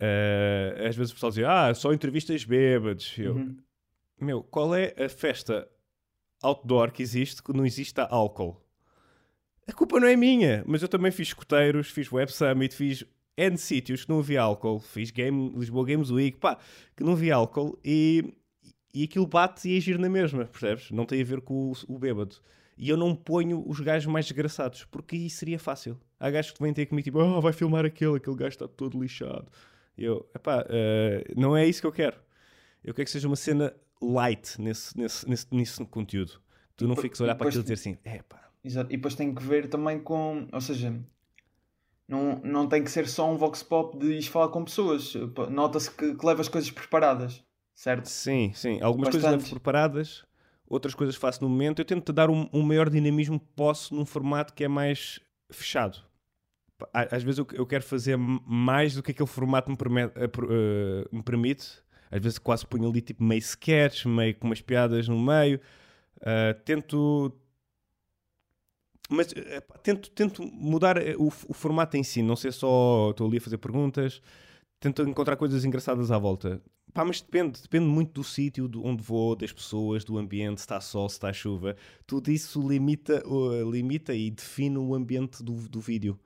Uh, 0.00 0.88
às 0.88 0.96
vezes 0.96 1.12
o 1.12 1.14
pessoal 1.14 1.30
dizia, 1.30 1.68
ah, 1.68 1.74
só 1.74 1.92
entrevistas 1.92 2.44
bêbados. 2.44 3.16
Eu, 3.16 3.36
uhum. 3.36 3.56
meu, 4.20 4.42
qual 4.42 4.74
é 4.74 4.94
a 4.98 5.08
festa 5.08 5.68
outdoor 6.42 6.90
que 6.90 7.02
existe 7.02 7.42
que 7.42 7.52
não 7.52 7.64
existe 7.64 8.00
álcool? 8.00 8.61
A 9.66 9.72
culpa 9.72 10.00
não 10.00 10.08
é 10.08 10.16
minha, 10.16 10.64
mas 10.66 10.82
eu 10.82 10.88
também 10.88 11.12
fiz 11.12 11.28
escoteiros, 11.28 11.88
fiz 11.88 12.10
Web 12.10 12.32
Summit, 12.32 12.74
fiz 12.74 13.04
N 13.36 13.56
sítios 13.56 14.04
que 14.04 14.10
não 14.10 14.18
havia 14.18 14.42
álcool, 14.42 14.80
fiz 14.80 15.10
game, 15.10 15.52
Lisboa 15.56 15.86
Games 15.86 16.10
Week, 16.10 16.36
pá, 16.36 16.58
que 16.96 17.04
não 17.04 17.12
havia 17.12 17.36
álcool 17.36 17.78
e, 17.84 18.34
e 18.92 19.04
aquilo 19.04 19.26
bate 19.26 19.68
e 19.68 19.76
agir 19.76 19.98
na 19.98 20.08
mesma, 20.08 20.44
percebes? 20.44 20.90
Não 20.90 21.06
tem 21.06 21.22
a 21.22 21.24
ver 21.24 21.40
com 21.40 21.70
o, 21.70 21.94
o 21.94 21.98
bêbado. 21.98 22.36
E 22.76 22.88
eu 22.88 22.96
não 22.96 23.14
ponho 23.14 23.62
os 23.66 23.78
gajos 23.80 24.10
mais 24.10 24.26
desgraçados, 24.26 24.84
porque 24.84 25.14
aí 25.14 25.30
seria 25.30 25.58
fácil. 25.58 25.98
Há 26.18 26.30
gajos 26.30 26.52
que 26.52 26.62
vêm 26.62 26.72
ter 26.72 26.86
comigo 26.86 27.04
tipo, 27.04 27.18
oh, 27.20 27.40
vai 27.40 27.52
filmar 27.52 27.84
aquele, 27.84 28.16
aquele 28.16 28.36
gajo 28.36 28.48
está 28.48 28.66
todo 28.66 29.00
lixado. 29.00 29.46
E 29.96 30.04
eu, 30.04 30.28
epá, 30.34 30.62
uh, 30.62 31.40
não 31.40 31.56
é 31.56 31.66
isso 31.66 31.80
que 31.80 31.86
eu 31.86 31.92
quero. 31.92 32.16
Eu 32.82 32.92
quero 32.92 33.04
que 33.04 33.12
seja 33.12 33.28
uma 33.28 33.36
cena 33.36 33.72
light 34.00 34.60
nesse, 34.60 34.98
nesse, 34.98 35.28
nesse, 35.28 35.46
nesse 35.52 35.84
conteúdo. 35.86 36.40
Tu 36.76 36.88
não 36.88 36.96
fiques 36.96 37.20
a 37.20 37.24
olhar 37.24 37.34
para 37.36 37.48
aquilo 37.48 37.62
e 37.62 37.64
dizer 37.64 37.74
assim, 37.74 37.96
é 38.04 38.22
pá. 38.22 38.50
Exato, 38.64 38.92
e 38.92 38.96
depois 38.96 39.14
tem 39.14 39.34
que 39.34 39.42
ver 39.42 39.68
também 39.68 39.98
com, 39.98 40.46
ou 40.52 40.60
seja, 40.60 40.94
não, 42.06 42.40
não 42.44 42.68
tem 42.68 42.84
que 42.84 42.90
ser 42.90 43.08
só 43.08 43.30
um 43.30 43.36
vox 43.36 43.62
pop 43.62 43.98
de 43.98 44.18
ir 44.18 44.22
falar 44.22 44.48
com 44.48 44.64
pessoas. 44.64 45.14
Nota-se 45.50 45.90
que, 45.90 46.14
que 46.14 46.26
leva 46.26 46.40
as 46.40 46.48
coisas 46.48 46.70
preparadas, 46.70 47.42
certo? 47.74 48.06
Sim, 48.06 48.52
sim. 48.54 48.80
Algumas 48.80 49.08
Bastante. 49.08 49.22
coisas 49.22 49.42
levo 49.42 49.50
preparadas, 49.50 50.24
outras 50.66 50.94
coisas 50.94 51.16
faço 51.16 51.42
no 51.42 51.48
momento. 51.48 51.80
Eu 51.80 51.84
tento 51.84 52.12
dar 52.12 52.30
um, 52.30 52.48
um 52.52 52.62
maior 52.62 52.88
dinamismo 52.88 53.40
que 53.40 53.48
posso 53.56 53.94
num 53.94 54.04
formato 54.04 54.54
que 54.54 54.62
é 54.62 54.68
mais 54.68 55.18
fechado. 55.50 55.98
Às 56.92 57.22
vezes 57.22 57.38
eu, 57.38 57.46
eu 57.52 57.66
quero 57.66 57.84
fazer 57.84 58.16
mais 58.16 58.94
do 58.94 59.02
que 59.02 59.12
aquele 59.12 59.28
formato 59.28 59.70
me, 59.70 59.76
permite, 59.76 60.12
uh, 60.18 61.16
me 61.16 61.22
permite. 61.22 61.82
Às 62.10 62.20
vezes 62.20 62.38
quase 62.38 62.66
ponho 62.66 62.88
ali 62.90 63.00
tipo 63.00 63.22
meio 63.22 63.38
sketch, 63.38 64.04
meio 64.06 64.34
com 64.34 64.46
umas 64.46 64.60
piadas 64.60 65.08
no 65.08 65.18
meio. 65.18 65.60
Uh, 66.18 66.60
tento. 66.64 67.32
Mas 69.12 69.32
uh, 69.32 69.78
tento, 69.82 70.10
tento 70.10 70.42
mudar 70.42 70.96
o, 71.18 71.26
o 71.26 71.54
formato 71.54 71.96
em 71.96 72.02
si, 72.02 72.22
não 72.22 72.36
ser 72.36 72.52
só 72.52 73.10
estou 73.10 73.26
ali 73.26 73.38
a 73.38 73.40
fazer 73.40 73.58
perguntas. 73.58 74.20
Tento 74.80 75.02
encontrar 75.02 75.36
coisas 75.36 75.64
engraçadas 75.64 76.10
à 76.10 76.18
volta. 76.18 76.60
Pá, 76.92 77.04
mas 77.04 77.20
depende, 77.20 77.62
depende 77.62 77.86
muito 77.86 78.12
do 78.12 78.24
sítio, 78.24 78.68
de 78.68 78.78
onde 78.78 79.02
vou, 79.02 79.34
das 79.34 79.52
pessoas, 79.52 80.04
do 80.04 80.18
ambiente, 80.18 80.60
se 80.60 80.64
está 80.64 80.80
sol, 80.80 81.08
se 81.08 81.14
está 81.14 81.32
chuva. 81.32 81.74
Tudo 82.06 82.30
isso 82.30 82.60
limita, 82.68 83.26
uh, 83.26 83.70
limita 83.70 84.14
e 84.14 84.30
define 84.30 84.76
o 84.76 84.94
ambiente 84.94 85.42
do, 85.42 85.54
do 85.68 85.80
vídeo. 85.80 86.18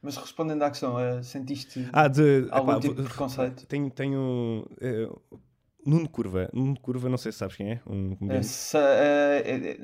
Mas 0.00 0.16
respondendo 0.16 0.62
à 0.62 0.70
questão, 0.70 0.96
uh, 0.96 1.22
sentiste 1.22 1.86
ah, 1.92 2.08
de, 2.08 2.46
algum 2.50 2.70
epá, 2.72 2.80
tipo 2.80 2.94
de 2.94 3.02
preconceito? 3.02 3.66
Tenho. 3.66 3.90
tenho 3.90 4.66
uh, 4.80 5.38
Nuno 5.86 6.08
Curva, 6.08 6.50
Nuno 6.52 6.78
Curva, 6.80 7.08
não 7.08 7.16
sei 7.16 7.30
se 7.30 7.38
sabes 7.38 7.54
quem 7.54 7.70
é. 7.70 7.80
Um 7.86 8.16
Essa, 8.28 8.80
é, 8.80 9.78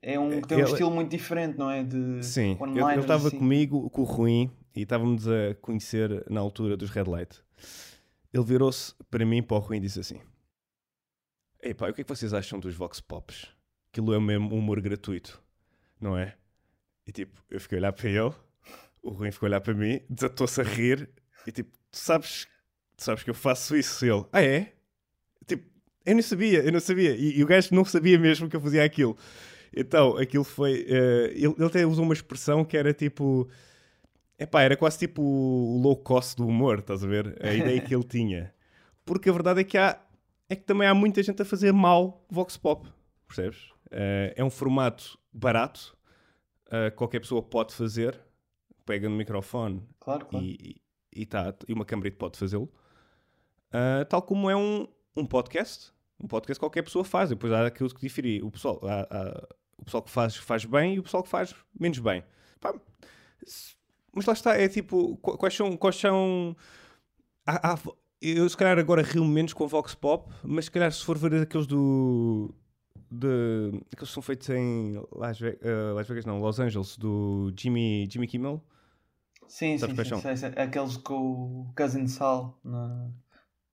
é, 0.00 0.14
é, 0.14 0.18
um 0.18 0.40
que 0.40 0.46
tem 0.46 0.58
um 0.58 0.60
ele, 0.60 0.70
estilo 0.70 0.90
muito 0.92 1.10
diferente, 1.10 1.58
não 1.58 1.68
é? 1.68 1.82
De 1.82 2.24
sim, 2.24 2.56
ele 2.60 3.00
estava 3.00 3.26
assim. 3.26 3.38
comigo, 3.38 3.90
com 3.90 4.02
o 4.02 4.04
Ruim, 4.04 4.52
e 4.72 4.82
estávamos 4.82 5.26
a 5.26 5.56
conhecer 5.60 6.24
na 6.30 6.38
altura 6.38 6.76
dos 6.76 6.90
Red 6.90 7.04
Light. 7.04 7.42
Ele 8.32 8.44
virou-se 8.44 8.94
para 9.10 9.26
mim, 9.26 9.42
para 9.42 9.56
o 9.56 9.60
Ruim, 9.60 9.78
e 9.78 9.80
disse 9.80 9.98
assim: 9.98 10.20
Ei 11.60 11.74
pá, 11.74 11.90
o 11.90 11.92
que 11.92 12.02
é 12.02 12.04
que 12.04 12.08
vocês 12.08 12.32
acham 12.32 12.60
dos 12.60 12.76
Vox 12.76 13.00
Pops? 13.00 13.48
Aquilo 13.90 14.14
é 14.14 14.20
mesmo 14.20 14.54
humor 14.54 14.80
gratuito, 14.80 15.42
não 16.00 16.16
é? 16.16 16.36
E 17.04 17.10
tipo, 17.10 17.42
eu 17.50 17.60
fiquei 17.60 17.78
a 17.78 17.80
olhar 17.80 17.92
para 17.92 18.08
ele, 18.08 18.32
o 19.02 19.10
Ruim 19.10 19.32
ficou 19.32 19.48
a 19.48 19.50
olhar 19.50 19.60
para 19.60 19.74
mim, 19.74 20.00
desatou-se 20.08 20.60
a 20.60 20.64
rir, 20.64 21.10
e 21.44 21.50
tipo, 21.50 21.76
tu 21.90 21.98
sabes, 21.98 22.46
tu 22.96 23.02
sabes 23.02 23.24
que 23.24 23.30
eu 23.30 23.34
faço 23.34 23.76
isso? 23.76 24.04
Ele, 24.06 24.24
ah 24.32 24.40
é? 24.40 24.77
Eu 26.08 26.14
não 26.14 26.22
sabia, 26.22 26.60
eu 26.60 26.72
não 26.72 26.80
sabia. 26.80 27.16
E, 27.16 27.38
e 27.38 27.42
o 27.44 27.46
gajo 27.46 27.74
não 27.74 27.84
sabia 27.84 28.18
mesmo 28.18 28.48
que 28.48 28.56
eu 28.56 28.60
fazia 28.60 28.84
aquilo. 28.84 29.16
Então, 29.76 30.16
aquilo 30.16 30.44
foi. 30.44 30.82
Uh, 30.82 31.28
ele, 31.34 31.54
ele 31.56 31.64
até 31.64 31.86
usou 31.86 32.04
uma 32.04 32.14
expressão 32.14 32.64
que 32.64 32.76
era 32.76 32.92
tipo 32.92 33.48
Epá, 34.38 34.62
era 34.62 34.76
quase 34.76 34.98
tipo 34.98 35.20
o 35.20 35.80
low 35.82 35.96
cost 35.96 36.36
do 36.36 36.46
humor, 36.46 36.78
estás 36.78 37.02
a 37.02 37.08
ver? 37.08 37.36
A 37.44 37.52
ideia 37.52 37.80
que 37.80 37.92
ele 37.92 38.04
tinha. 38.08 38.54
Porque 39.04 39.28
a 39.28 39.32
verdade 39.32 39.60
é 39.60 39.64
que 39.64 39.76
há 39.76 40.00
é 40.48 40.56
que 40.56 40.62
também 40.62 40.88
há 40.88 40.94
muita 40.94 41.22
gente 41.22 41.42
a 41.42 41.44
fazer 41.44 41.72
mal 41.72 42.24
Vox 42.30 42.56
Pop, 42.56 42.88
percebes? 43.26 43.70
Uh, 43.88 44.32
é 44.34 44.42
um 44.44 44.48
formato 44.48 45.18
barato, 45.30 45.94
uh, 46.68 46.94
qualquer 46.94 47.20
pessoa 47.20 47.42
pode 47.42 47.74
fazer, 47.74 48.18
pega 48.86 49.08
no 49.08 49.16
microfone 49.16 49.82
claro, 50.00 50.24
claro. 50.24 50.46
E, 50.46 50.80
e, 51.12 51.26
tá, 51.26 51.54
e 51.66 51.72
uma 51.72 51.84
câmera 51.84 52.10
pode 52.12 52.38
fazê-lo. 52.38 52.72
Tal 54.08 54.22
como 54.22 54.48
é 54.48 54.56
um, 54.56 54.88
um 55.14 55.26
podcast. 55.26 55.92
Um 56.20 56.26
podcast 56.26 56.58
qualquer 56.58 56.82
pessoa 56.82 57.04
faz. 57.04 57.30
Depois 57.30 57.52
há 57.52 57.66
aquilo 57.66 57.92
que 57.94 58.00
diferir. 58.00 58.44
O 58.44 58.50
pessoal, 58.50 58.80
há, 58.82 59.06
há, 59.10 59.48
o 59.78 59.84
pessoal 59.84 60.02
que 60.02 60.10
faz, 60.10 60.36
faz 60.36 60.64
bem 60.64 60.94
e 60.94 60.98
o 60.98 61.02
pessoal 61.02 61.22
que 61.22 61.28
faz 61.28 61.54
menos 61.78 61.98
bem. 61.98 62.24
Pá, 62.60 62.74
mas 64.12 64.26
lá 64.26 64.32
está, 64.32 64.56
é 64.56 64.68
tipo, 64.68 65.16
quais 65.18 65.54
são. 65.54 65.76
Quais 65.76 65.96
são 65.96 66.56
há, 67.46 67.74
há, 67.74 67.78
eu 68.20 68.48
se 68.48 68.56
calhar 68.56 68.78
agora 68.78 69.02
rio 69.02 69.24
menos 69.24 69.52
com 69.52 69.66
Vox 69.66 69.94
Pop, 69.94 70.32
mas 70.42 70.64
se 70.66 70.70
calhar 70.70 70.90
se 70.92 71.04
for 71.04 71.16
ver 71.16 71.42
aqueles 71.42 71.66
do. 71.66 72.54
De, 73.10 73.68
aqueles 73.90 74.10
que 74.10 74.14
são 74.14 74.22
feitos 74.22 74.50
em 74.50 75.00
Las, 75.12 75.38
Vegas, 75.38 75.60
uh, 75.62 75.94
Las 75.94 76.06
Vegas, 76.06 76.26
não, 76.26 76.40
Los 76.40 76.60
Angeles, 76.60 76.96
do 76.98 77.50
Jimmy, 77.56 78.06
Jimmy 78.10 78.26
Kimmel. 78.26 78.62
Sim, 79.46 79.78
sim, 79.78 79.94
sim, 79.94 80.04
sim, 80.04 80.36
sim, 80.36 80.46
Aqueles 80.56 80.98
com 80.98 81.14
o 81.14 81.72
Cousin 81.74 82.06
Sal, 82.06 82.58
na... 82.62 83.08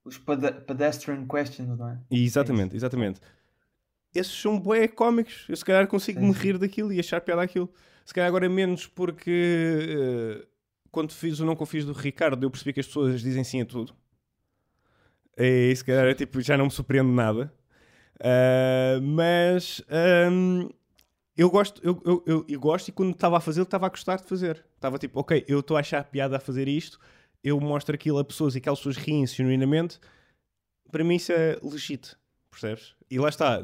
os 0.06 0.20
pedestrian 0.20 1.26
questions, 1.28 1.78
não 1.78 1.90
é? 1.90 1.98
Exatamente, 2.12 2.74
é 2.74 2.76
exatamente. 2.78 3.20
Esses 4.14 4.32
são 4.40 4.60
bué 4.60 4.88
cómicos. 4.88 5.46
Eu 5.50 5.58
se 5.58 5.66
calhar 5.66 5.86
consigo 5.88 6.20
sim, 6.20 6.28
me 6.28 6.32
rir 6.32 6.58
daquilo 6.58 6.94
e 6.94 7.00
achar 7.00 7.20
piada 7.20 7.42
aquilo. 7.42 7.70
Se 8.06 8.14
calhar 8.14 8.28
agora 8.28 8.48
menos 8.48 8.86
porque 8.86 10.44
uh, 10.44 10.48
quando 10.92 11.12
fiz 11.12 11.40
o 11.40 11.46
Não 11.46 11.56
Confies 11.56 11.86
do 11.86 11.92
Ricardo 11.92 12.46
eu 12.46 12.52
percebi 12.52 12.72
que 12.72 12.80
as 12.80 12.86
pessoas 12.86 13.20
dizem 13.20 13.44
sim 13.44 13.62
a 13.62 13.66
tudo. 13.66 13.94
E 15.38 15.76
se 15.76 15.84
calhar 15.84 16.14
tipo, 16.16 16.40
já 16.40 16.56
não 16.56 16.66
me 16.66 16.72
surpreende 16.72 17.12
nada. 17.12 17.52
Uh, 18.18 19.02
mas 19.02 19.82
um, 20.32 20.70
eu 21.36 21.50
gosto, 21.50 21.82
eu, 21.84 22.02
eu, 22.06 22.24
eu, 22.26 22.46
eu, 22.48 22.60
gosto 22.60 22.88
e 22.88 22.92
quando 22.94 23.12
estava 23.12 23.38
a 23.38 23.42
fazer, 23.42 23.64
estava 23.64 23.88
a 23.88 23.90
gostar 23.90 24.18
de 24.18 24.24
fazer. 24.24 24.64
Estava 24.76 24.98
tipo, 24.98 25.20
ok, 25.20 25.44
eu 25.48 25.60
estou 25.60 25.76
a 25.76 25.82
achar 25.82 26.04
piada 26.06 26.38
a 26.38 26.40
fazer 26.40 26.68
isto 26.68 26.98
eu 27.46 27.60
mostro 27.62 27.94
aquilo 27.94 28.18
a 28.18 28.26
pessoas 28.26 28.56
e 28.56 28.58
aquelas 28.58 28.80
pessoas 28.80 28.98
riem 28.98 29.26
genuinamente, 29.28 30.00
para 30.92 31.04
mim 31.04 31.16
isso 31.16 31.32
é 31.32 31.60
legítimo, 31.62 32.18
percebes? 32.50 32.96
E 33.10 33.20
lá 33.20 33.30
está, 33.30 33.62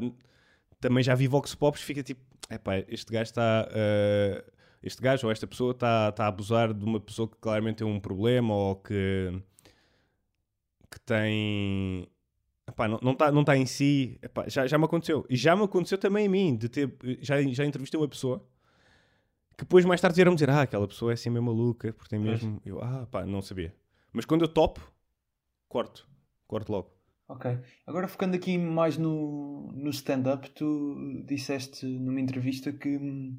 também 0.80 1.02
já 1.02 1.16
vi 1.16 1.26
Vox 1.26 1.52
Pops, 1.56 1.82
fica 1.82 2.00
tipo, 2.00 2.20
epá, 2.48 2.78
este 2.88 3.12
gajo 3.12 3.24
está. 3.24 3.68
Uh, 3.68 4.52
este 4.84 5.00
gajo 5.00 5.26
ou 5.26 5.32
esta 5.32 5.46
pessoa 5.46 5.72
está, 5.72 6.08
está 6.08 6.24
a 6.24 6.28
abusar 6.28 6.72
de 6.72 6.84
uma 6.84 6.98
pessoa 7.00 7.28
que 7.28 7.36
claramente 7.40 7.78
tem 7.78 7.86
um 7.86 8.00
problema 8.00 8.54
ou 8.54 8.76
que, 8.76 9.32
que 10.90 11.00
tem. 11.00 12.08
Epá, 12.68 12.86
não, 12.88 13.00
não, 13.02 13.12
está, 13.12 13.32
não 13.32 13.40
está 13.40 13.56
em 13.56 13.66
si. 13.66 14.18
Epá, 14.22 14.48
já, 14.48 14.66
já 14.66 14.78
me 14.78 14.84
aconteceu. 14.84 15.26
E 15.28 15.36
já 15.36 15.56
me 15.56 15.64
aconteceu 15.64 15.98
também 15.98 16.26
a 16.26 16.30
mim, 16.30 16.56
de 16.56 16.68
ter. 16.68 16.92
Já, 17.20 17.40
já 17.42 17.64
entrevistei 17.64 17.98
uma 17.98 18.08
pessoa 18.08 18.44
que 19.62 19.66
depois 19.66 19.84
mais 19.84 20.00
tarde 20.00 20.16
vieram 20.16 20.34
dizer: 20.34 20.50
Ah, 20.50 20.62
aquela 20.62 20.88
pessoa 20.88 21.12
é 21.12 21.14
assim 21.14 21.30
meio 21.30 21.42
maluca, 21.42 21.92
porque 21.92 22.10
tem 22.10 22.18
mesmo. 22.18 22.60
Eu, 22.66 22.82
ah, 22.82 23.06
pá, 23.10 23.24
não 23.24 23.40
sabia. 23.40 23.74
Mas 24.12 24.24
quando 24.24 24.42
eu 24.42 24.48
topo, 24.48 24.80
corto. 25.68 26.06
Corto 26.48 26.72
logo. 26.72 26.90
Ok. 27.28 27.58
Agora 27.86 28.08
focando 28.08 28.36
aqui 28.36 28.58
mais 28.58 28.98
no, 28.98 29.70
no 29.72 29.90
stand-up, 29.90 30.50
tu 30.50 31.22
disseste 31.24 31.86
numa 31.86 32.20
entrevista 32.20 32.72
que 32.72 32.96
hum, 32.98 33.38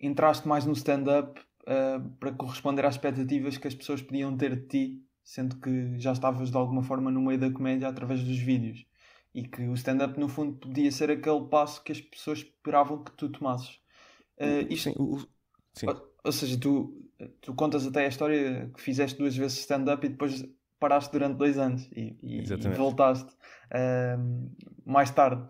entraste 0.00 0.48
mais 0.48 0.64
no 0.64 0.72
stand-up 0.72 1.38
uh, 1.62 2.08
para 2.18 2.32
corresponder 2.32 2.84
às 2.86 2.94
expectativas 2.94 3.58
que 3.58 3.68
as 3.68 3.74
pessoas 3.74 4.02
podiam 4.02 4.36
ter 4.36 4.56
de 4.56 4.66
ti, 4.66 5.06
sendo 5.22 5.56
que 5.56 5.98
já 5.98 6.12
estavas 6.12 6.50
de 6.50 6.56
alguma 6.56 6.82
forma 6.82 7.10
no 7.10 7.20
meio 7.20 7.38
da 7.38 7.50
comédia 7.50 7.88
através 7.88 8.24
dos 8.24 8.38
vídeos. 8.38 8.84
E 9.34 9.46
que 9.46 9.62
o 9.68 9.74
stand-up, 9.74 10.18
no 10.18 10.28
fundo, 10.28 10.56
podia 10.56 10.90
ser 10.90 11.10
aquele 11.10 11.44
passo 11.44 11.84
que 11.84 11.92
as 11.92 12.00
pessoas 12.00 12.38
esperavam 12.38 13.04
que 13.04 13.12
tu 13.12 13.28
tomasses. 13.28 13.78
Uh, 14.38 14.72
isto, 14.72 14.90
sim, 14.90 14.94
o, 14.98 15.18
sim. 15.72 15.86
Ou, 15.86 16.14
ou, 16.24 16.32
seja, 16.32 16.58
tu, 16.58 17.10
tu 17.40 17.54
contas 17.54 17.86
até 17.86 18.04
a 18.04 18.08
história 18.08 18.70
que 18.74 18.80
fizeste 18.80 19.18
duas 19.18 19.36
vezes 19.36 19.58
stand-up 19.58 20.04
e 20.04 20.10
depois 20.10 20.44
paraste 20.78 21.10
durante 21.12 21.36
dois 21.36 21.58
anos 21.58 21.88
e, 21.92 22.18
e, 22.22 22.38
e 22.40 22.68
voltaste 22.76 23.32
uh, 23.72 24.50
mais 24.84 25.10
tarde. 25.10 25.46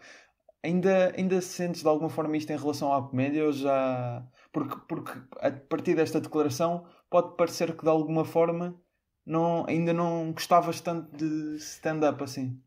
Ainda, 0.63 1.15
ainda 1.17 1.41
sentes 1.41 1.83
de 1.83 1.89
alguma 1.89 2.09
forma 2.09 2.37
isto 2.37 2.51
em 2.51 2.57
relação 2.57 2.93
à 2.93 3.03
comédia 3.09 3.45
ou 3.45 3.53
já. 3.53 4.27
Porque, 4.53 4.77
porque 4.89 5.13
a 5.41 5.51
partir 5.51 5.95
desta 5.95 6.21
declaração 6.21 6.87
pode 7.11 7.37
parecer 7.37 7.77
que 7.77 7.83
de 7.83 7.89
alguma 7.89 8.25
forma 8.25 8.81
não, 9.25 9.67
ainda 9.69 9.93
não 9.93 10.33
gostavas 10.33 10.81
tanto 10.81 11.17
de 11.17 11.57
stand-up 11.57 12.23
assim. 12.23 12.61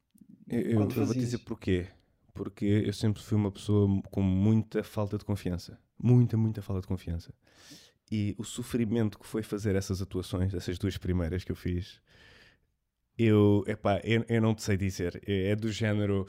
Eu, 0.48 0.62
eu, 0.62 0.82
eu 0.82 0.90
vou 0.90 1.14
dizer 1.14 1.40
porquê. 1.40 1.88
Porque 2.40 2.64
eu 2.86 2.94
sempre 2.94 3.22
fui 3.22 3.36
uma 3.36 3.52
pessoa 3.52 4.02
com 4.10 4.22
muita 4.22 4.82
falta 4.82 5.18
de 5.18 5.26
confiança. 5.26 5.78
Muita, 6.02 6.38
muita 6.38 6.62
falta 6.62 6.80
de 6.80 6.88
confiança. 6.88 7.34
E 8.10 8.34
o 8.38 8.46
sofrimento 8.46 9.20
que 9.20 9.28
foi 9.28 9.44
fazer 9.44 9.76
essas 9.76 10.02
atuações, 10.02 10.54
essas 10.54 10.80
duas 10.80 10.96
primeiras 10.96 11.44
que 11.44 11.52
eu 11.52 11.56
fiz, 11.58 12.00
eu, 13.18 13.66
epá, 13.68 14.00
eu, 14.06 14.24
eu 14.30 14.42
não 14.42 14.56
te 14.56 14.64
sei 14.64 14.78
dizer. 14.78 15.22
É, 15.28 15.50
é 15.50 15.56
do 15.58 15.70
género 15.70 16.26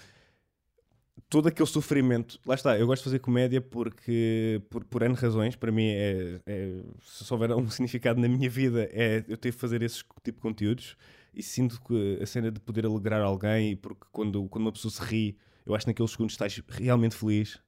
todo 1.28 1.46
aquele 1.46 1.68
sofrimento. 1.68 2.40
Lá 2.44 2.56
está, 2.56 2.76
eu 2.76 2.88
gosto 2.88 3.02
de 3.02 3.04
fazer 3.04 3.20
comédia 3.20 3.60
porque, 3.60 4.60
por, 4.68 4.84
por 4.84 5.02
N 5.02 5.14
razões, 5.14 5.54
para 5.54 5.70
mim, 5.70 5.90
é, 5.90 6.40
é, 6.44 6.82
se 7.04 7.32
houver 7.32 7.52
um 7.52 7.70
significado 7.70 8.20
na 8.20 8.26
minha 8.26 8.50
vida, 8.50 8.88
é 8.90 9.24
eu 9.28 9.36
ter 9.36 9.52
de 9.52 9.56
fazer 9.56 9.80
esse 9.80 9.98
tipo 10.24 10.32
de 10.38 10.40
conteúdos 10.40 10.96
e 11.32 11.40
sinto 11.40 11.80
que 11.80 12.18
a 12.20 12.26
cena 12.26 12.50
de 12.50 12.58
poder 12.58 12.84
alegrar 12.84 13.22
alguém, 13.22 13.76
porque 13.76 14.08
quando, 14.10 14.48
quando 14.48 14.64
uma 14.64 14.72
pessoa 14.72 14.90
se 14.90 15.00
ri, 15.02 15.38
eu 15.70 15.74
acho 15.74 15.84
que 15.84 15.90
naqueles 15.90 16.10
segundos 16.10 16.34
estás 16.34 16.60
realmente 16.68 17.14
feliz. 17.14 17.58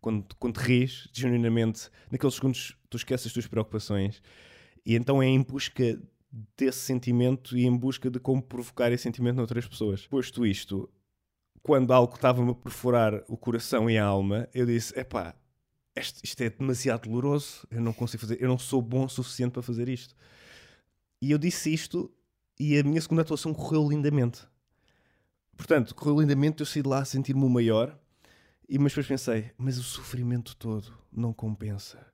Quando, 0.00 0.34
quando 0.36 0.54
te 0.54 0.64
ris, 0.64 1.08
genuinamente, 1.12 1.90
naqueles 2.10 2.34
segundos 2.34 2.76
tu 2.88 2.96
esqueces 2.96 3.26
as 3.26 3.32
tuas 3.32 3.46
preocupações. 3.46 4.22
E 4.86 4.94
então 4.94 5.22
é 5.22 5.26
em 5.26 5.42
busca 5.42 6.00
desse 6.56 6.78
sentimento 6.78 7.58
e 7.58 7.66
em 7.66 7.76
busca 7.76 8.08
de 8.08 8.18
como 8.18 8.40
provocar 8.40 8.90
esse 8.92 9.02
sentimento 9.02 9.36
noutras 9.36 9.66
pessoas. 9.66 10.06
Posto 10.06 10.46
isto, 10.46 10.88
quando 11.62 11.92
algo 11.92 12.14
estava-me 12.14 12.52
a 12.52 12.54
perfurar 12.54 13.22
o 13.28 13.36
coração 13.36 13.90
e 13.90 13.98
a 13.98 14.04
alma, 14.04 14.48
eu 14.54 14.64
disse: 14.64 14.98
epá, 14.98 15.34
isto, 15.98 16.20
isto 16.24 16.40
é 16.42 16.48
demasiado 16.48 17.08
doloroso, 17.08 17.66
eu 17.70 17.80
não 17.80 17.92
consigo 17.92 18.20
fazer, 18.22 18.40
eu 18.40 18.48
não 18.48 18.58
sou 18.58 18.80
bom 18.80 19.04
o 19.04 19.08
suficiente 19.08 19.52
para 19.52 19.62
fazer 19.62 19.88
isto. 19.88 20.14
E 21.20 21.32
eu 21.32 21.36
disse 21.36 21.72
isto 21.74 22.10
e 22.58 22.78
a 22.78 22.82
minha 22.82 23.00
segunda 23.00 23.22
atuação 23.22 23.52
correu 23.52 23.88
lindamente. 23.88 24.46
Portanto, 25.56 25.94
correu 25.94 26.20
lindamente, 26.20 26.60
eu 26.60 26.66
saí 26.66 26.82
de 26.82 26.88
lá 26.88 27.00
a 27.00 27.04
sentir-me 27.04 27.44
o 27.44 27.48
maior, 27.48 27.98
e, 28.68 28.78
mas 28.78 28.92
depois 28.92 29.06
pensei, 29.06 29.50
mas 29.58 29.78
o 29.78 29.82
sofrimento 29.82 30.56
todo 30.56 30.96
não 31.12 31.32
compensa 31.32 32.06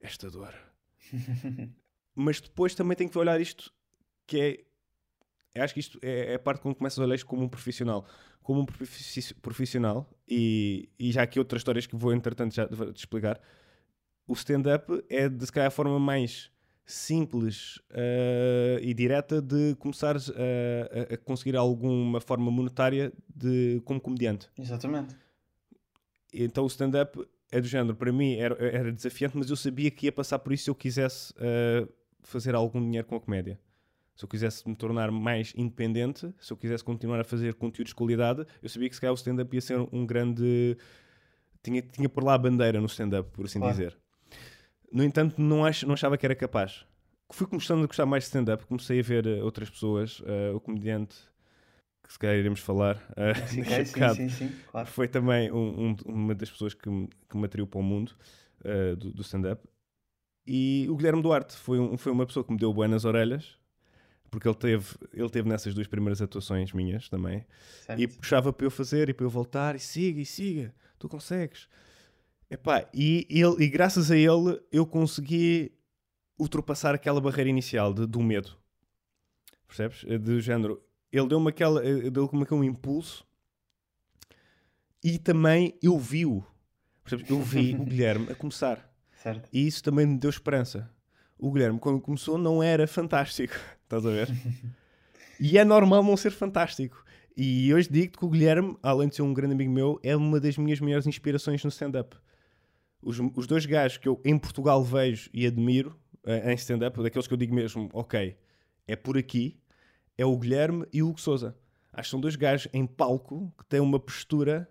esta 0.00 0.30
dor. 0.30 0.54
mas 2.14 2.40
depois 2.40 2.74
também 2.74 2.96
tenho 2.96 3.08
que 3.08 3.18
olhar 3.18 3.40
isto, 3.40 3.72
que 4.26 4.66
é. 5.54 5.62
Acho 5.62 5.72
que 5.72 5.80
isto 5.80 5.98
é, 6.02 6.32
é 6.32 6.34
a 6.34 6.38
parte 6.38 6.60
quando 6.60 6.74
começas 6.74 6.98
a 6.98 7.04
olhar 7.04 7.14
isto 7.14 7.26
como 7.26 7.44
um 7.44 7.48
profissional. 7.48 8.06
Como 8.42 8.60
um 8.60 8.66
profissional, 9.40 10.10
e, 10.28 10.90
e 10.98 11.10
já 11.10 11.22
aqui 11.22 11.38
outras 11.38 11.60
histórias 11.60 11.86
que 11.86 11.96
vou 11.96 12.12
entretanto 12.12 12.54
já 12.54 12.66
te 12.66 12.98
explicar, 12.98 13.40
o 14.26 14.34
stand-up 14.34 15.04
é 15.08 15.28
de 15.28 15.46
se 15.46 15.52
calhar 15.52 15.68
a 15.68 15.70
forma 15.70 15.98
mais 15.98 16.50
simples 16.84 17.76
uh, 17.90 18.78
e 18.80 18.92
direta 18.92 19.40
de 19.40 19.74
começar 19.76 20.16
a, 20.16 21.14
a, 21.14 21.16
conseguir 21.18 21.56
alguma 21.56 22.20
forma 22.20 22.50
monetária 22.50 23.12
de, 23.34 23.80
como 23.84 24.00
comediante. 24.00 24.50
Exatamente. 24.58 25.16
Então 26.32 26.64
o 26.64 26.66
stand-up 26.66 27.18
é 27.50 27.60
do 27.60 27.66
género, 27.66 27.94
para 27.94 28.12
mim 28.12 28.34
era, 28.34 28.54
era 28.64 28.92
desafiante, 28.92 29.36
mas 29.36 29.48
eu 29.48 29.56
sabia 29.56 29.90
que 29.90 30.06
ia 30.06 30.12
passar 30.12 30.38
por 30.40 30.52
isso 30.52 30.64
se 30.64 30.70
eu 30.70 30.74
quisesse 30.74 31.32
uh, 31.34 31.88
fazer 32.22 32.54
algum 32.54 32.80
dinheiro 32.80 33.06
com 33.06 33.16
a 33.16 33.20
comédia. 33.20 33.58
Se 34.16 34.24
eu 34.24 34.28
quisesse 34.28 34.68
me 34.68 34.76
tornar 34.76 35.10
mais 35.10 35.52
independente, 35.56 36.32
se 36.38 36.52
eu 36.52 36.56
quisesse 36.56 36.84
continuar 36.84 37.20
a 37.20 37.24
fazer 37.24 37.54
conteúdos 37.54 37.90
de 37.90 37.94
qualidade, 37.94 38.46
eu 38.62 38.68
sabia 38.68 38.88
que 38.88 38.94
se 38.94 39.00
calhar 39.00 39.12
o 39.12 39.16
stand-up 39.16 39.52
ia 39.54 39.60
ser 39.60 39.78
um 39.92 40.06
grande. 40.06 40.76
Tinha, 41.62 41.82
tinha 41.82 42.08
por 42.08 42.22
lá 42.22 42.34
a 42.34 42.38
bandeira 42.38 42.80
no 42.80 42.86
stand-up, 42.86 43.30
por 43.30 43.46
assim 43.46 43.58
claro. 43.58 43.74
dizer. 43.74 43.98
No 44.92 45.02
entanto, 45.02 45.40
não, 45.40 45.64
ach, 45.64 45.82
não 45.84 45.94
achava 45.94 46.16
que 46.16 46.24
era 46.24 46.34
capaz. 46.34 46.84
Fui 47.32 47.46
começando 47.46 47.82
a 47.82 47.86
gostar 47.86 48.06
mais 48.06 48.24
de 48.24 48.28
stand-up, 48.28 48.66
comecei 48.66 49.00
a 49.00 49.02
ver 49.02 49.26
uh, 49.26 49.44
outras 49.44 49.68
pessoas, 49.68 50.20
uh, 50.20 50.54
o 50.54 50.60
comediante 50.60 51.16
que 52.06 52.12
se 52.12 52.18
calhar 52.18 52.36
iremos 52.36 52.60
falar 52.60 52.96
uh, 52.96 53.48
sim, 53.48 53.64
sim, 54.14 54.28
sim, 54.28 54.52
claro. 54.70 54.86
foi 54.86 55.08
também 55.08 55.50
um, 55.50 55.88
um, 55.88 55.96
uma 56.04 56.34
das 56.34 56.50
pessoas 56.50 56.74
que, 56.74 56.88
me, 56.88 57.08
que 57.28 57.36
me 57.36 57.46
atraiu 57.46 57.66
para 57.66 57.80
o 57.80 57.82
mundo 57.82 58.12
uh, 58.60 58.94
do, 58.94 59.10
do 59.10 59.22
stand-up. 59.22 59.66
E 60.46 60.86
o 60.90 60.96
Guilherme 60.96 61.22
Duarte 61.22 61.56
foi, 61.56 61.80
um, 61.80 61.96
foi 61.96 62.12
uma 62.12 62.26
pessoa 62.26 62.44
que 62.44 62.52
me 62.52 62.58
deu 62.58 62.72
boas 62.72 62.90
nas 62.90 63.06
orelhas, 63.06 63.58
porque 64.30 64.46
ele 64.46 64.56
teve, 64.56 64.94
ele 65.14 65.30
teve 65.30 65.48
nessas 65.48 65.72
duas 65.74 65.86
primeiras 65.86 66.20
atuações 66.20 66.72
minhas 66.72 67.08
também, 67.08 67.46
certo. 67.86 68.00
e 68.00 68.06
puxava 68.06 68.52
para 68.52 68.66
eu 68.66 68.70
fazer 68.70 69.08
e 69.08 69.14
para 69.14 69.24
eu 69.24 69.30
voltar, 69.30 69.74
e 69.74 69.78
siga, 69.78 70.20
e 70.20 70.26
siga, 70.26 70.74
tu 70.98 71.08
consegues. 71.08 71.68
Epá, 72.54 72.88
e, 72.94 73.26
ele, 73.28 73.64
e 73.64 73.68
graças 73.68 74.12
a 74.12 74.16
ele 74.16 74.60
eu 74.70 74.86
consegui 74.86 75.72
ultrapassar 76.38 76.94
aquela 76.94 77.20
barreira 77.20 77.50
inicial 77.50 77.92
de, 77.92 78.06
do 78.06 78.22
medo. 78.22 78.56
Percebes? 79.66 80.04
Do 80.20 80.40
género, 80.40 80.80
ele 81.10 81.26
deu-me 81.26 81.48
aquela, 81.48 81.82
deu-me 81.82 82.44
aquele 82.44 82.60
um 82.60 82.62
impulso 82.62 83.26
e 85.02 85.18
também 85.18 85.76
eu 85.82 85.98
vi-o. 85.98 86.46
Eu 87.28 87.42
vi 87.42 87.74
o 87.76 87.84
Guilherme 87.84 88.30
a 88.30 88.36
começar. 88.36 88.88
Certo. 89.20 89.48
E 89.52 89.66
isso 89.66 89.82
também 89.82 90.06
me 90.06 90.16
deu 90.16 90.30
esperança. 90.30 90.88
O 91.36 91.50
Guilherme, 91.50 91.80
quando 91.80 92.00
começou, 92.00 92.38
não 92.38 92.62
era 92.62 92.86
fantástico. 92.86 93.54
Estás 93.82 94.06
a 94.06 94.10
ver? 94.10 94.28
e 95.40 95.58
é 95.58 95.64
normal 95.64 96.04
não 96.04 96.16
ser 96.16 96.30
fantástico. 96.30 97.04
E 97.36 97.74
hoje 97.74 97.88
digo-te 97.90 98.16
que 98.16 98.24
o 98.24 98.28
Guilherme, 98.28 98.78
além 98.80 99.08
de 99.08 99.16
ser 99.16 99.22
um 99.22 99.34
grande 99.34 99.54
amigo 99.54 99.72
meu, 99.72 99.98
é 100.04 100.14
uma 100.14 100.38
das 100.38 100.56
minhas 100.56 100.78
maiores 100.78 101.08
inspirações 101.08 101.64
no 101.64 101.68
stand-up. 101.68 102.16
Os, 103.04 103.18
os, 103.36 103.46
dois 103.46 103.66
gajos 103.66 103.98
que 103.98 104.08
eu 104.08 104.20
em 104.24 104.38
Portugal 104.38 104.82
vejo 104.82 105.30
e 105.32 105.46
admiro 105.46 105.98
uh, 106.24 106.50
em 106.50 106.54
stand-up, 106.54 107.02
daqueles 107.02 107.26
que 107.26 107.34
eu 107.34 107.38
digo 107.38 107.54
mesmo, 107.54 107.88
ok, 107.92 108.36
é 108.86 108.96
por 108.96 109.18
aqui, 109.18 109.58
é 110.16 110.24
o 110.24 110.36
Guilherme 110.36 110.86
e 110.92 111.02
o 111.02 111.08
Hugo 111.08 111.20
Souza. 111.20 111.56
Acho 111.92 112.08
que 112.08 112.10
são 112.10 112.20
dois 112.20 112.36
gajos 112.36 112.68
em 112.72 112.86
palco 112.86 113.52
que 113.58 113.64
têm 113.66 113.80
uma 113.80 114.00
postura 114.00 114.68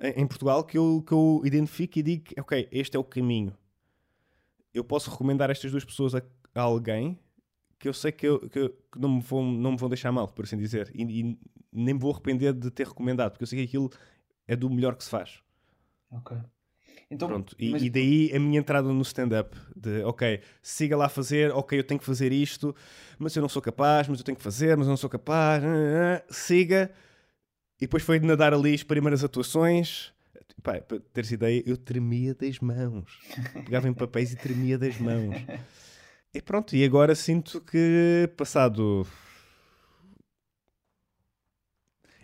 em, 0.00 0.22
em 0.22 0.26
Portugal 0.26 0.64
que 0.64 0.78
eu, 0.78 1.02
que 1.06 1.12
eu 1.12 1.42
identifico 1.44 1.98
e 1.98 2.02
digo, 2.02 2.24
ok, 2.38 2.68
este 2.70 2.96
é 2.96 3.00
o 3.00 3.04
caminho 3.04 3.56
eu 4.74 4.82
posso 4.82 5.10
recomendar 5.10 5.50
estas 5.50 5.70
duas 5.70 5.84
pessoas 5.84 6.14
a, 6.14 6.22
a 6.54 6.62
alguém 6.62 7.18
que 7.78 7.88
eu 7.88 7.92
sei 7.92 8.12
que, 8.12 8.26
eu, 8.26 8.48
que, 8.48 8.68
que, 8.68 8.98
não, 8.98 9.16
me 9.16 9.20
vão, 9.20 9.42
não 9.42 9.72
me 9.72 9.76
vão 9.76 9.88
deixar 9.88 10.12
mal, 10.12 10.28
por 10.28 10.44
assim 10.44 10.56
dizer. 10.56 10.90
E, 10.94 11.02
e, 11.02 11.38
nem 11.72 11.94
me 11.94 12.00
vou 12.00 12.12
arrepender 12.12 12.52
de 12.52 12.70
ter 12.70 12.86
recomendado, 12.86 13.32
porque 13.32 13.42
eu 13.42 13.46
sei 13.46 13.58
que 13.58 13.64
aquilo 13.64 13.90
é 14.46 14.54
do 14.54 14.70
melhor 14.70 14.94
que 14.94 15.02
se 15.02 15.10
faz. 15.10 15.42
Ok. 16.10 16.36
Então, 17.12 17.28
Pronto, 17.28 17.54
e, 17.58 17.70
mas... 17.70 17.82
e 17.82 17.90
daí 17.90 18.32
a 18.34 18.40
minha 18.40 18.58
entrada 18.58 18.88
no 18.88 19.02
stand-up 19.02 19.54
de 19.76 20.02
ok, 20.02 20.40
siga 20.62 20.96
lá 20.96 21.10
fazer, 21.10 21.52
ok, 21.52 21.78
eu 21.78 21.84
tenho 21.84 22.00
que 22.00 22.06
fazer 22.06 22.32
isto, 22.32 22.74
mas 23.18 23.36
eu 23.36 23.42
não 23.42 23.50
sou 23.50 23.60
capaz, 23.60 24.08
mas 24.08 24.18
eu 24.18 24.24
tenho 24.24 24.36
que 24.36 24.42
fazer, 24.42 24.74
mas 24.78 24.86
eu 24.86 24.90
não 24.90 24.96
sou 24.96 25.10
capaz, 25.10 25.62
siga. 26.30 26.90
E 27.78 27.84
depois 27.84 28.02
foi 28.02 28.18
de 28.18 28.26
nadar 28.26 28.54
ali 28.54 28.72
as 28.74 28.82
primeiras 28.82 29.22
atuações, 29.22 30.12
Pá, 30.62 30.80
para 30.80 31.00
teres 31.12 31.32
ideia, 31.32 31.62
eu 31.66 31.76
tremia 31.76 32.34
das 32.34 32.60
mãos. 32.60 33.18
Pegava 33.64 33.88
em 33.88 33.92
papéis 33.92 34.32
e 34.32 34.36
tremia 34.36 34.78
das 34.78 34.96
mãos. 34.98 35.34
e 36.32 36.40
pronto, 36.40 36.76
e 36.76 36.84
agora 36.84 37.14
sinto 37.14 37.60
que 37.60 38.30
passado. 38.36 39.06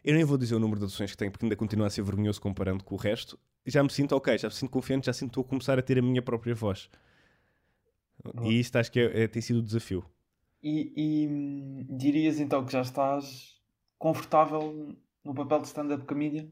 Eu 0.09 0.15
nem 0.15 0.25
vou 0.25 0.39
dizer 0.39 0.55
o 0.55 0.59
número 0.59 0.79
de 0.79 0.85
audições 0.85 1.11
que 1.11 1.19
tenho, 1.19 1.31
porque 1.31 1.45
ainda 1.45 1.55
continua 1.55 1.87
a 1.87 1.91
ser 1.91 2.01
vergonhoso 2.01 2.41
comparando 2.41 2.83
com 2.83 2.95
o 2.95 2.99
resto. 2.99 3.39
Já 3.67 3.83
me 3.83 3.91
sinto 3.91 4.17
ok, 4.17 4.39
já 4.39 4.49
me 4.49 4.55
sinto 4.55 4.71
confiante, 4.71 5.05
já 5.05 5.13
sinto 5.13 5.33
estou 5.33 5.43
a 5.43 5.45
começar 5.45 5.79
a 5.79 5.83
ter 5.83 5.99
a 5.99 6.03
minha 6.03 6.23
própria 6.23 6.55
voz. 6.55 6.89
E 8.43 8.59
isto 8.59 8.77
acho 8.77 8.91
que 8.91 9.01
é, 9.01 9.25
é, 9.25 9.29
tem 9.29 9.43
sido 9.43 9.59
o 9.59 9.63
desafio. 9.63 10.03
E, 10.63 10.95
e 10.97 11.85
dirias 11.95 12.41
então 12.41 12.65
que 12.65 12.73
já 12.73 12.81
estás 12.81 13.61
confortável 13.99 14.97
no 15.23 15.35
papel 15.35 15.61
de 15.61 15.67
stand-up 15.67 16.07
comedian? 16.07 16.49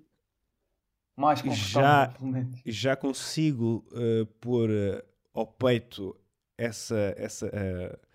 Mais 1.16 1.40
confortável, 1.40 2.12
já, 2.12 2.18
pelo 2.18 2.30
menos. 2.30 2.60
Já 2.66 2.94
consigo 2.94 3.86
uh, 3.92 4.26
pôr 4.38 4.68
uh, 4.68 5.02
ao 5.32 5.46
peito 5.46 6.14
essa, 6.58 7.14
essa, 7.16 7.46
uh, 7.46 8.05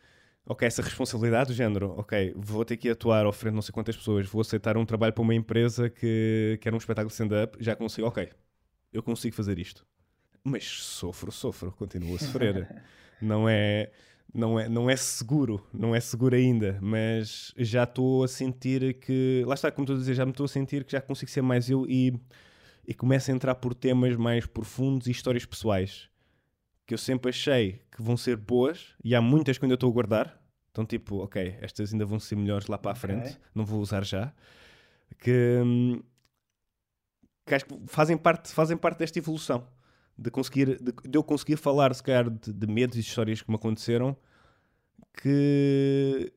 okay, 0.45 0.67
essa 0.67 0.81
responsabilidade 0.81 1.49
do 1.49 1.53
género. 1.53 1.93
Ok, 1.97 2.33
vou 2.35 2.65
ter 2.65 2.77
que 2.77 2.89
atuar 2.89 3.25
ao 3.25 3.31
frente 3.31 3.51
de 3.51 3.55
não 3.55 3.61
sei 3.61 3.73
quantas 3.73 3.95
pessoas, 3.95 4.27
vou 4.27 4.41
aceitar 4.41 4.77
um 4.77 4.85
trabalho 4.85 5.13
para 5.13 5.21
uma 5.21 5.35
empresa 5.35 5.89
que 5.89 6.57
quer 6.61 6.73
um 6.73 6.77
espetáculo 6.77 7.07
de 7.07 7.13
stand-up, 7.13 7.57
já 7.59 7.75
consigo, 7.75 8.07
ok, 8.07 8.29
eu 8.91 9.03
consigo 9.03 9.35
fazer 9.35 9.59
isto. 9.59 9.85
Mas 10.43 10.65
sofro, 10.65 11.31
sofro, 11.31 11.71
continuo 11.71 12.15
a 12.15 12.19
sofrer. 12.19 12.83
não 13.21 13.47
é 13.47 13.91
não 14.33 14.59
é, 14.59 14.69
não 14.69 14.89
é 14.89 14.95
seguro, 14.95 15.65
não 15.73 15.93
é 15.93 15.99
seguro 15.99 16.35
ainda, 16.35 16.79
mas 16.81 17.53
já 17.57 17.83
estou 17.83 18.23
a 18.23 18.27
sentir 18.27 18.93
que, 18.93 19.43
lá 19.45 19.55
está, 19.55 19.69
como 19.69 19.83
estou 19.83 19.95
a 19.95 19.99
dizer, 19.99 20.13
já 20.13 20.25
me 20.25 20.31
estou 20.31 20.45
a 20.45 20.47
sentir 20.47 20.85
que 20.85 20.93
já 20.93 21.01
consigo 21.01 21.29
ser 21.29 21.41
mais 21.41 21.69
eu 21.69 21.85
e, 21.85 22.13
e 22.87 22.93
começo 22.93 23.29
a 23.29 23.33
entrar 23.33 23.55
por 23.55 23.73
temas 23.73 24.15
mais 24.15 24.45
profundos 24.45 25.07
e 25.07 25.11
histórias 25.11 25.45
pessoais 25.45 26.10
que 26.91 26.93
eu 26.93 26.97
sempre 26.97 27.29
achei 27.29 27.81
que 27.89 28.01
vão 28.01 28.17
ser 28.17 28.35
boas 28.35 28.95
e 29.01 29.15
há 29.15 29.21
muitas 29.21 29.57
que 29.57 29.63
ainda 29.63 29.75
estou 29.75 29.89
a 29.89 29.93
guardar. 29.93 30.37
Então, 30.71 30.85
tipo, 30.85 31.23
ok, 31.23 31.57
estas 31.61 31.93
ainda 31.93 32.05
vão 32.05 32.19
ser 32.19 32.35
melhores 32.35 32.67
lá 32.67 32.77
para 32.77 32.91
a 32.91 32.95
frente, 32.95 33.29
okay. 33.29 33.37
não 33.55 33.65
vou 33.65 33.79
usar 33.79 34.03
já. 34.03 34.33
Que, 35.17 35.61
hum, 35.63 36.01
que 37.45 37.55
acho 37.55 37.63
que 37.63 37.79
fazem 37.87 38.17
parte, 38.17 38.51
fazem 38.51 38.75
parte 38.75 38.99
desta 38.99 39.17
evolução 39.19 39.65
de 40.17 40.29
conseguir 40.29 40.81
de, 40.81 40.91
de 40.91 41.17
eu 41.17 41.23
conseguir 41.23 41.55
falar 41.55 41.95
se 41.95 42.03
calhar 42.03 42.29
de, 42.29 42.51
de, 42.51 42.67
medos 42.67 42.97
e 42.97 42.99
histórias 42.99 43.41
que 43.41 43.49
me 43.49 43.55
aconteceram 43.55 44.17
que 45.13 46.31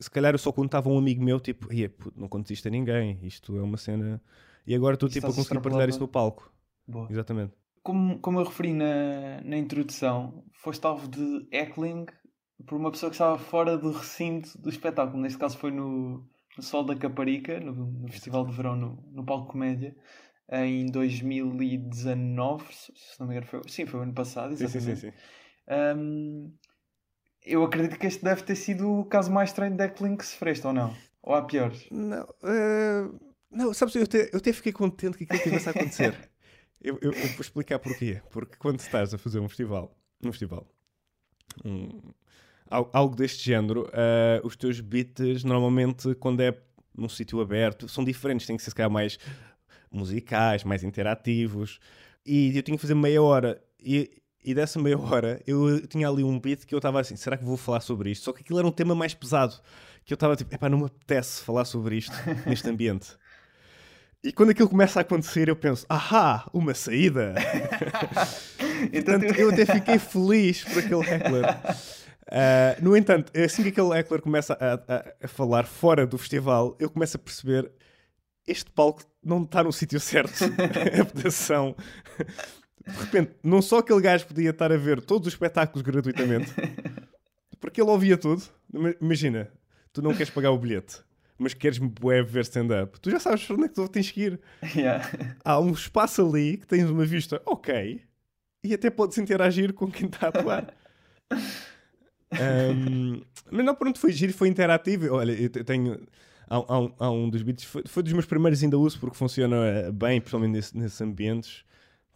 se 0.00 0.10
calhar 0.10 0.34
eu 0.34 0.38
só 0.38 0.50
contava 0.50 0.88
a 0.88 0.92
um 0.92 0.98
amigo 0.98 1.22
meu 1.22 1.38
tipo, 1.38 1.68
não 2.16 2.28
conto 2.28 2.52
isto 2.52 2.66
a 2.66 2.70
ninguém 2.70 3.18
isto 3.22 3.56
é 3.56 3.62
uma 3.62 3.76
cena 3.76 4.20
e 4.66 4.74
agora 4.74 4.94
estou 4.94 5.08
tipo 5.08 5.28
a 5.28 5.32
conseguir 5.32 5.60
partilhar 5.60 5.88
isso 5.88 6.00
no 6.00 6.08
palco 6.08 6.52
Boa. 6.86 7.06
exatamente 7.10 7.59
como, 7.82 8.18
como 8.20 8.40
eu 8.40 8.44
referi 8.44 8.72
na, 8.72 9.40
na 9.42 9.56
introdução 9.56 10.44
foste 10.52 10.84
alvo 10.86 11.08
de 11.08 11.48
heckling 11.52 12.06
por 12.66 12.76
uma 12.76 12.90
pessoa 12.90 13.10
que 13.10 13.14
estava 13.14 13.38
fora 13.38 13.78
do 13.78 13.92
recinto 13.92 14.58
do 14.60 14.68
espetáculo 14.68 15.22
neste 15.22 15.38
caso 15.38 15.56
foi 15.56 15.70
no, 15.70 16.26
no 16.56 16.62
Sol 16.62 16.84
da 16.84 16.96
Caparica 16.96 17.58
no, 17.60 17.72
no 17.72 18.08
Festival 18.08 18.46
de 18.46 18.52
Verão 18.52 18.76
no, 18.76 19.02
no 19.12 19.24
Palco 19.24 19.52
Comédia 19.52 19.96
em 20.52 20.86
2019, 20.86 22.64
se 22.74 23.20
não 23.20 23.26
me 23.26 23.34
engano, 23.34 23.46
foi, 23.46 23.60
sim, 23.68 23.86
foi 23.86 24.00
o 24.00 24.02
ano 24.02 24.12
passado, 24.12 24.52
exatamente. 24.52 25.00
Sim, 25.00 25.10
sim, 25.10 25.10
sim, 25.10 25.96
um, 25.96 26.52
eu 27.44 27.64
acredito 27.64 27.98
que 27.98 28.06
este 28.06 28.24
deve 28.24 28.42
ter 28.42 28.56
sido 28.56 28.90
o 28.90 29.04
caso 29.04 29.30
mais 29.30 29.50
estranho 29.50 29.72
de 29.72 29.78
Declan 29.78 30.16
que 30.16 30.26
sofreste, 30.26 30.66
ou 30.66 30.72
não? 30.72 30.94
Ou 31.22 31.34
há 31.34 31.42
piores? 31.42 31.86
Não, 31.90 32.24
uh, 32.24 33.20
não 33.50 33.72
sabes, 33.72 33.94
eu 33.94 34.02
até, 34.02 34.30
eu 34.32 34.38
até 34.38 34.52
fiquei 34.52 34.72
contente 34.72 35.16
que 35.16 35.24
aquilo 35.24 35.42
tivesse 35.42 35.68
a 35.68 35.72
acontecer. 35.72 36.30
eu, 36.82 36.98
eu, 37.02 37.12
eu, 37.12 37.28
vou 37.28 37.40
explicar 37.40 37.78
porquê. 37.78 38.20
Porque 38.30 38.56
quando 38.56 38.80
estás 38.80 39.12
a 39.12 39.18
fazer 39.18 39.38
um 39.38 39.48
festival, 39.48 39.94
um 40.24 40.32
festival, 40.32 40.66
um, 41.64 42.00
algo 42.70 43.14
deste 43.16 43.44
género, 43.44 43.88
uh, 43.88 44.46
os 44.46 44.56
teus 44.56 44.80
beats, 44.80 45.44
normalmente, 45.44 46.14
quando 46.14 46.40
é 46.40 46.56
num 46.96 47.08
sítio 47.08 47.40
aberto, 47.40 47.88
são 47.88 48.04
diferentes, 48.04 48.46
têm 48.46 48.56
que 48.56 48.62
ser 48.62 48.70
se 48.70 48.76
calhar 48.76 48.90
mais 48.90 49.18
musicais, 49.90 50.64
mais 50.64 50.82
interativos. 50.82 51.78
E 52.24 52.56
eu 52.56 52.62
tinha 52.62 52.76
que 52.76 52.82
fazer 52.82 52.94
meia 52.94 53.22
hora. 53.22 53.62
E, 53.82 54.10
e 54.44 54.54
dessa 54.54 54.80
meia 54.80 54.98
hora 54.98 55.40
eu 55.46 55.86
tinha 55.86 56.08
ali 56.08 56.24
um 56.24 56.38
beat 56.38 56.64
que 56.64 56.74
eu 56.74 56.78
estava 56.78 57.00
assim: 57.00 57.16
será 57.16 57.36
que 57.36 57.44
vou 57.44 57.56
falar 57.56 57.80
sobre 57.80 58.10
isto? 58.10 58.24
Só 58.24 58.32
que 58.32 58.42
aquilo 58.42 58.58
era 58.58 58.68
um 58.68 58.72
tema 58.72 58.94
mais 58.94 59.14
pesado. 59.14 59.54
Que 60.04 60.12
eu 60.12 60.16
estava 60.16 60.36
tipo: 60.36 60.54
epá, 60.54 60.68
não 60.68 60.78
me 60.78 60.84
apetece 60.86 61.42
falar 61.42 61.64
sobre 61.64 61.96
isto 61.96 62.14
neste 62.46 62.68
ambiente. 62.68 63.16
E 64.22 64.32
quando 64.32 64.50
aquilo 64.50 64.68
começa 64.68 65.00
a 65.00 65.02
acontecer, 65.02 65.48
eu 65.48 65.56
penso: 65.56 65.86
ahá, 65.88 66.48
uma 66.52 66.74
saída! 66.74 67.34
então, 68.92 69.18
Portanto, 69.18 69.38
eu 69.38 69.50
até 69.50 69.64
fiquei 69.64 69.98
feliz 69.98 70.64
por 70.64 70.78
aquele 70.78 71.00
heckler. 71.00 71.44
Uh, 72.30 72.84
no 72.84 72.96
entanto, 72.96 73.32
assim 73.36 73.62
que 73.62 73.70
aquele 73.70 73.98
heckler 73.98 74.20
começa 74.20 74.54
a, 74.60 74.74
a, 74.74 75.14
a, 75.24 75.28
falar 75.28 75.64
fora 75.64 76.06
do 76.06 76.16
festival, 76.16 76.76
eu 76.78 76.88
começo 76.88 77.16
a 77.16 77.20
perceber 77.20 77.72
este 78.46 78.70
palco 78.70 79.02
não 79.22 79.42
está 79.42 79.64
no 79.64 79.72
sítio 79.72 79.98
certo. 80.00 80.44
a 80.44 81.02
votação. 81.02 81.74
De 82.86 83.04
repente, 83.04 83.32
não 83.42 83.60
só 83.60 83.78
aquele 83.78 84.00
gajo 84.00 84.26
podia 84.26 84.50
estar 84.50 84.72
a 84.72 84.76
ver 84.76 85.00
todos 85.00 85.28
os 85.28 85.34
espetáculos 85.34 85.82
gratuitamente, 85.82 86.52
porque 87.60 87.80
ele 87.80 87.90
ouvia 87.90 88.16
tudo. 88.16 88.42
Imagina, 89.00 89.50
tu 89.92 90.02
não 90.02 90.14
queres 90.14 90.30
pagar 90.30 90.50
o 90.50 90.58
bilhete, 90.58 90.98
mas 91.40 91.54
queres-me 91.54 91.90
ver 92.26 92.42
stand-up. 92.42 93.00
Tu 93.00 93.10
já 93.10 93.18
sabes 93.18 93.44
para 93.44 93.56
onde 93.56 93.64
é 93.64 93.68
que 93.68 93.74
tu 93.74 93.88
tens 93.88 94.10
que 94.10 94.22
ir. 94.22 94.40
Yeah. 94.76 95.10
Há 95.42 95.58
um 95.58 95.72
espaço 95.72 96.26
ali 96.26 96.58
que 96.58 96.66
tens 96.66 96.88
uma 96.88 97.04
vista 97.04 97.40
ok 97.46 98.02
e 98.62 98.74
até 98.74 98.90
podes 98.90 99.16
interagir 99.16 99.72
com 99.72 99.90
quem 99.90 100.06
está 100.06 100.26
a 100.26 100.28
atuar. 100.28 100.74
um, 101.32 103.22
mas 103.50 103.64
não, 103.64 103.74
pronto, 103.74 103.98
foi 103.98 104.12
giro, 104.12 104.32
foi 104.34 104.48
interativo. 104.48 105.14
Olha, 105.14 105.32
eu 105.32 105.48
tenho 105.64 105.98
há, 106.50 106.58
há, 106.58 107.06
há 107.06 107.10
um 107.10 107.30
dos 107.30 107.42
beats, 107.42 107.64
foi, 107.64 107.82
foi, 107.86 108.02
dos 108.02 108.12
meus 108.12 108.26
primeiros 108.26 108.62
ainda 108.62 108.76
uso 108.76 108.98
porque 108.98 109.16
funciona 109.16 109.90
bem, 109.92 110.20
principalmente 110.20 110.52
nesse, 110.52 110.76
nesses 110.76 111.00
ambientes, 111.00 111.64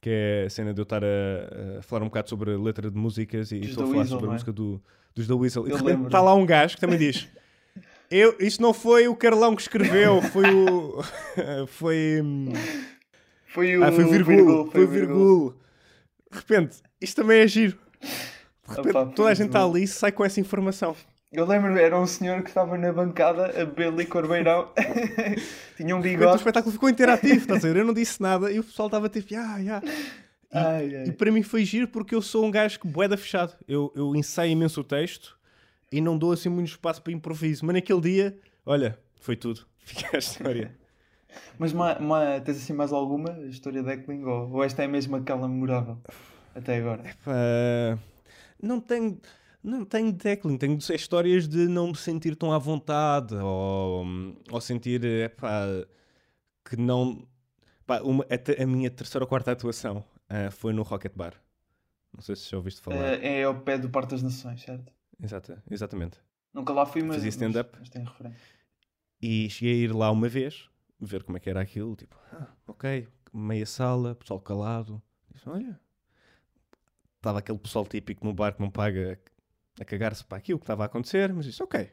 que 0.00 0.10
é 0.10 0.44
a 0.46 0.50
cena 0.50 0.74
de 0.74 0.80
eu 0.80 0.82
estar 0.82 1.02
a, 1.02 1.78
a 1.78 1.82
falar 1.82 2.02
um 2.02 2.08
bocado 2.08 2.28
sobre 2.28 2.52
a 2.52 2.58
letra 2.58 2.90
de 2.90 2.96
músicas 2.98 3.52
e 3.52 3.60
estou 3.60 3.84
a 3.84 3.86
falar 3.86 3.98
Weasel, 4.00 4.16
sobre 4.16 4.26
a 4.26 4.30
é? 4.30 4.32
música 4.34 4.52
do, 4.52 4.82
dos 5.14 5.26
The 5.26 5.32
Whistle. 5.32 5.66
Eu 5.66 5.76
e 5.76 5.80
de 5.80 5.86
repente 5.86 6.06
está 6.06 6.20
lá 6.20 6.34
um 6.34 6.44
gajo 6.44 6.74
que 6.74 6.80
também 6.80 6.98
diz. 6.98 7.26
Eu, 8.16 8.36
isto 8.38 8.62
não 8.62 8.72
foi 8.72 9.08
o 9.08 9.16
Carlão 9.16 9.56
que 9.56 9.62
escreveu, 9.62 10.22
foi 10.22 10.54
o. 10.54 11.02
foi. 11.66 12.22
Foi 13.48 13.76
o. 13.76 13.82
Ah, 13.82 13.90
foi 13.90 14.04
o 14.04 14.08
Virgulo. 14.08 14.70
Foi 14.70 14.84
o. 14.84 15.54
De 16.30 16.38
repente, 16.38 16.76
isto 17.00 17.20
também 17.20 17.40
é 17.40 17.48
giro. 17.48 17.76
De 18.00 18.76
repente, 18.76 18.96
Opa, 18.96 19.06
toda 19.06 19.30
a 19.30 19.34
gente 19.34 19.48
está 19.48 19.64
ali 19.64 19.82
e 19.82 19.88
sai 19.88 20.12
com 20.12 20.24
essa 20.24 20.38
informação. 20.38 20.94
Eu 21.32 21.44
lembro, 21.44 21.76
era 21.76 21.98
um 21.98 22.06
senhor 22.06 22.40
que 22.42 22.50
estava 22.50 22.78
na 22.78 22.92
bancada 22.92 23.46
a 23.46 23.64
beber 23.64 23.92
licor 23.92 24.28
beirão. 24.28 24.70
Tinha 25.76 25.96
um 25.96 26.00
bigode. 26.00 26.34
O 26.34 26.36
espetáculo 26.36 26.72
ficou 26.72 26.88
interativo, 26.88 27.34
estás 27.34 27.64
a 27.64 27.68
ver? 27.68 27.80
Eu 27.80 27.84
não 27.84 27.94
disse 27.94 28.22
nada 28.22 28.48
e 28.48 28.60
o 28.60 28.62
pessoal 28.62 28.86
estava 28.86 29.08
tipo, 29.08 29.34
ah, 29.34 29.56
yeah. 29.58 29.84
E, 29.84 30.56
ai, 30.56 30.96
ai. 30.98 31.04
e 31.08 31.12
para 31.12 31.32
mim 31.32 31.42
foi 31.42 31.64
giro 31.64 31.88
porque 31.88 32.14
eu 32.14 32.22
sou 32.22 32.44
um 32.44 32.50
gajo 32.52 32.78
que 32.78 32.86
boeda 32.86 33.16
fechado. 33.16 33.56
Eu, 33.66 33.92
eu 33.96 34.14
ensaio 34.14 34.52
imenso 34.52 34.82
o 34.82 34.84
texto 34.84 35.36
e 35.94 36.00
não 36.00 36.18
dou 36.18 36.32
assim 36.32 36.48
muito 36.48 36.68
espaço 36.68 37.00
para 37.00 37.12
improviso. 37.12 37.64
Mas 37.64 37.74
naquele 37.74 38.00
dia, 38.00 38.38
olha, 38.66 38.98
foi 39.20 39.36
tudo. 39.36 39.64
Fica 39.78 40.16
a 40.16 40.18
história. 40.18 40.76
Mas 41.56 41.72
ma, 41.72 41.98
ma, 42.00 42.40
tens 42.40 42.56
assim 42.56 42.72
mais 42.72 42.92
alguma 42.92 43.30
história 43.46 43.80
de 43.80 43.90
Eckling 43.90 44.24
ou, 44.24 44.50
ou 44.54 44.64
esta 44.64 44.82
é 44.82 44.88
mesmo 44.88 45.14
aquela 45.14 45.46
memorável 45.46 45.98
até 46.52 46.78
agora? 46.78 47.08
Epá, 47.08 47.98
não 48.60 48.80
tenho 48.80 49.20
não 49.62 49.84
tenho 49.84 50.12
tackling, 50.12 50.58
tenho 50.58 50.76
histórias 50.76 51.48
de 51.48 51.68
não 51.68 51.88
me 51.88 51.96
sentir 51.96 52.34
tão 52.34 52.52
à 52.52 52.58
vontade 52.58 53.34
ou, 53.36 54.04
ou 54.50 54.60
sentir 54.60 55.04
epá, 55.04 55.64
que 56.64 56.76
não. 56.76 57.24
Uma, 58.02 58.24
a, 58.24 58.62
a, 58.62 58.66
minha 58.66 58.90
terceira 58.90 59.24
ou 59.24 59.28
quarta 59.28 59.52
atuação 59.52 60.04
uh, 60.30 60.50
foi 60.50 60.72
no 60.72 60.82
Rocket 60.82 61.12
Bar. 61.14 61.34
Não 62.12 62.22
sei 62.22 62.34
se 62.34 62.50
já 62.50 62.56
ouviste 62.56 62.80
falar. 62.80 62.96
Uh, 62.96 63.18
é 63.22 63.44
ao 63.44 63.60
pé 63.60 63.78
do 63.78 63.90
Parque 63.90 64.12
das 64.12 64.22
Nações, 64.22 64.62
certo? 64.62 64.92
Exato, 65.24 65.62
exatamente. 65.70 66.20
Nunca 66.52 66.72
lá 66.72 66.86
fui, 66.86 67.02
mas, 67.02 67.16
Fazia 67.16 67.30
stand-up. 67.30 67.76
Mas, 67.78 67.90
mas 67.94 68.08
referência. 68.08 68.40
E 69.20 69.48
cheguei 69.50 69.72
a 69.72 69.84
ir 69.84 69.92
lá 69.92 70.10
uma 70.10 70.28
vez, 70.28 70.68
ver 71.00 71.24
como 71.24 71.36
é 71.36 71.40
que 71.40 71.48
era 71.48 71.60
aquilo. 71.60 71.96
Tipo, 71.96 72.16
ah, 72.32 72.52
ok, 72.66 73.08
meia 73.32 73.66
sala, 73.66 74.14
pessoal 74.14 74.40
calado. 74.40 75.02
Disse, 75.32 75.48
olha, 75.48 75.80
estava 77.16 77.38
aquele 77.38 77.58
pessoal 77.58 77.86
típico 77.86 78.24
no 78.24 78.34
bar 78.34 78.54
que 78.54 78.60
não 78.60 78.70
paga 78.70 79.18
a 79.80 79.84
cagar-se 79.84 80.24
para 80.24 80.38
aquilo 80.38 80.58
que 80.58 80.64
estava 80.64 80.84
a 80.84 80.86
acontecer, 80.86 81.32
mas 81.32 81.46
disse, 81.46 81.62
ok, 81.62 81.90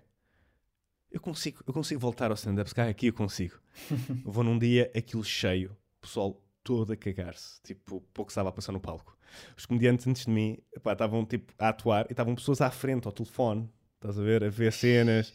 eu 1.09 1.19
consigo, 1.19 1.63
eu 1.65 1.73
consigo 1.73 1.99
voltar 1.99 2.31
ao 2.31 2.35
stand-up, 2.35 2.69
se 2.69 2.79
aqui 2.81 3.07
eu 3.07 3.13
consigo. 3.13 3.59
eu 3.89 4.31
vou 4.31 4.43
num 4.43 4.59
dia 4.59 4.91
aquilo 4.95 5.23
cheio, 5.23 5.75
pessoal 5.99 6.41
todo 6.63 6.93
a 6.93 6.97
cagar-se, 6.97 7.61
tipo, 7.63 8.01
pouco 8.13 8.31
estava 8.31 8.49
a 8.49 8.51
passar 8.51 8.71
no 8.71 8.79
palco. 8.79 9.17
Os 9.57 9.65
comediantes 9.65 10.07
antes 10.07 10.25
de 10.25 10.31
mim 10.31 10.57
estavam 10.75 11.25
tipo 11.25 11.53
a 11.59 11.69
atuar 11.69 12.05
e 12.09 12.13
estavam 12.13 12.35
pessoas 12.35 12.61
à 12.61 12.69
frente 12.71 13.07
ao 13.07 13.13
telefone, 13.13 13.69
estás 13.95 14.19
a 14.19 14.23
ver, 14.23 14.43
a 14.43 14.49
ver 14.49 14.71
cenas. 14.73 15.33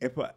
Epá, 0.00 0.34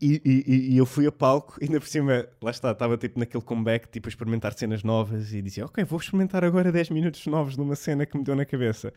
E, 0.00 0.22
e, 0.24 0.74
e, 0.74 0.76
eu 0.78 0.86
fui 0.86 1.06
a 1.08 1.12
palco, 1.12 1.58
e 1.60 1.64
ainda 1.66 1.80
por 1.80 1.88
cima, 1.88 2.28
lá 2.40 2.50
está, 2.52 2.70
estava 2.72 2.96
tipo 2.96 3.18
naquele 3.18 3.42
comeback, 3.42 3.88
tipo 3.88 4.08
a 4.08 4.10
experimentar 4.10 4.54
cenas 4.54 4.84
novas 4.84 5.32
e 5.32 5.42
dizia, 5.42 5.64
ok, 5.66 5.84
vou 5.84 5.98
experimentar 5.98 6.44
agora 6.44 6.70
10 6.70 6.90
minutos 6.90 7.26
novos 7.26 7.56
numa 7.56 7.74
cena 7.76 8.06
que 8.06 8.16
me 8.16 8.24
deu 8.24 8.36
na 8.36 8.44
cabeça. 8.46 8.92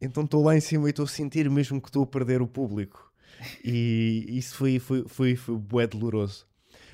Então 0.00 0.24
estou 0.24 0.44
lá 0.44 0.56
em 0.56 0.60
cima 0.60 0.88
e 0.88 0.90
estou 0.90 1.04
a 1.04 1.08
sentir 1.08 1.48
mesmo 1.50 1.80
que 1.80 1.88
estou 1.88 2.02
a 2.04 2.06
perder 2.06 2.42
o 2.42 2.48
público. 2.48 3.12
E 3.64 4.26
isso 4.28 4.56
foi, 4.56 4.78
foi, 4.78 5.04
foi, 5.08 5.36
foi 5.36 5.56
bué 5.58 5.86
doloroso. 5.86 6.46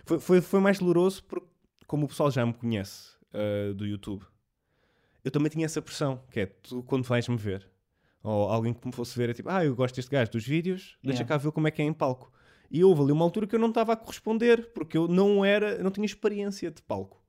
Foi, 0.05 0.21
foi, 0.21 0.41
foi 0.41 0.61
mais 0.61 0.79
doloroso 0.79 1.25
porque, 1.25 1.49
como 1.87 2.07
o 2.07 2.09
pessoal 2.09 2.31
já 2.31 2.45
me 2.45 2.53
conhece 2.53 3.17
uh, 3.33 3.75
do 3.75 3.87
YouTube, 3.87 4.25
eu 5.25 5.31
também 5.31 5.51
tinha 5.51 5.65
essa 5.65 5.81
pressão, 5.81 6.23
que 6.31 6.41
é 6.41 6.47
tu 6.47 6.83
quando 6.83 7.05
vais-me 7.05 7.37
ver, 7.37 7.69
ou 8.23 8.49
alguém 8.49 8.73
que 8.73 8.87
me 8.87 8.93
fosse 8.93 9.17
ver, 9.17 9.31
é 9.31 9.35
tipo, 9.35 9.49
ah, 9.49 9.65
eu 9.65 9.75
gosto 9.75 9.97
deste 9.97 10.11
gajo 10.11 10.31
dos 10.31 10.47
vídeos, 10.47 10.97
deixa 11.03 11.23
yeah. 11.23 11.29
cá 11.29 11.37
ver 11.37 11.53
como 11.53 11.69
é 11.69 11.71
que 11.71 11.83
é 11.83 11.85
em 11.85 11.93
palco. 11.93 12.33
E 12.71 12.83
houve 12.83 13.03
ali 13.03 13.13
uma 13.13 13.25
altura 13.25 13.47
que 13.47 13.55
eu 13.55 13.59
não 13.59 13.69
estava 13.69 13.93
a 13.93 13.97
corresponder, 13.97 14.73
porque 14.73 14.97
eu 14.97 15.07
não 15.07 15.45
era, 15.45 15.83
não 15.83 15.91
tinha 15.91 16.07
experiência 16.07 16.71
de 16.71 16.81
palco. 16.81 17.23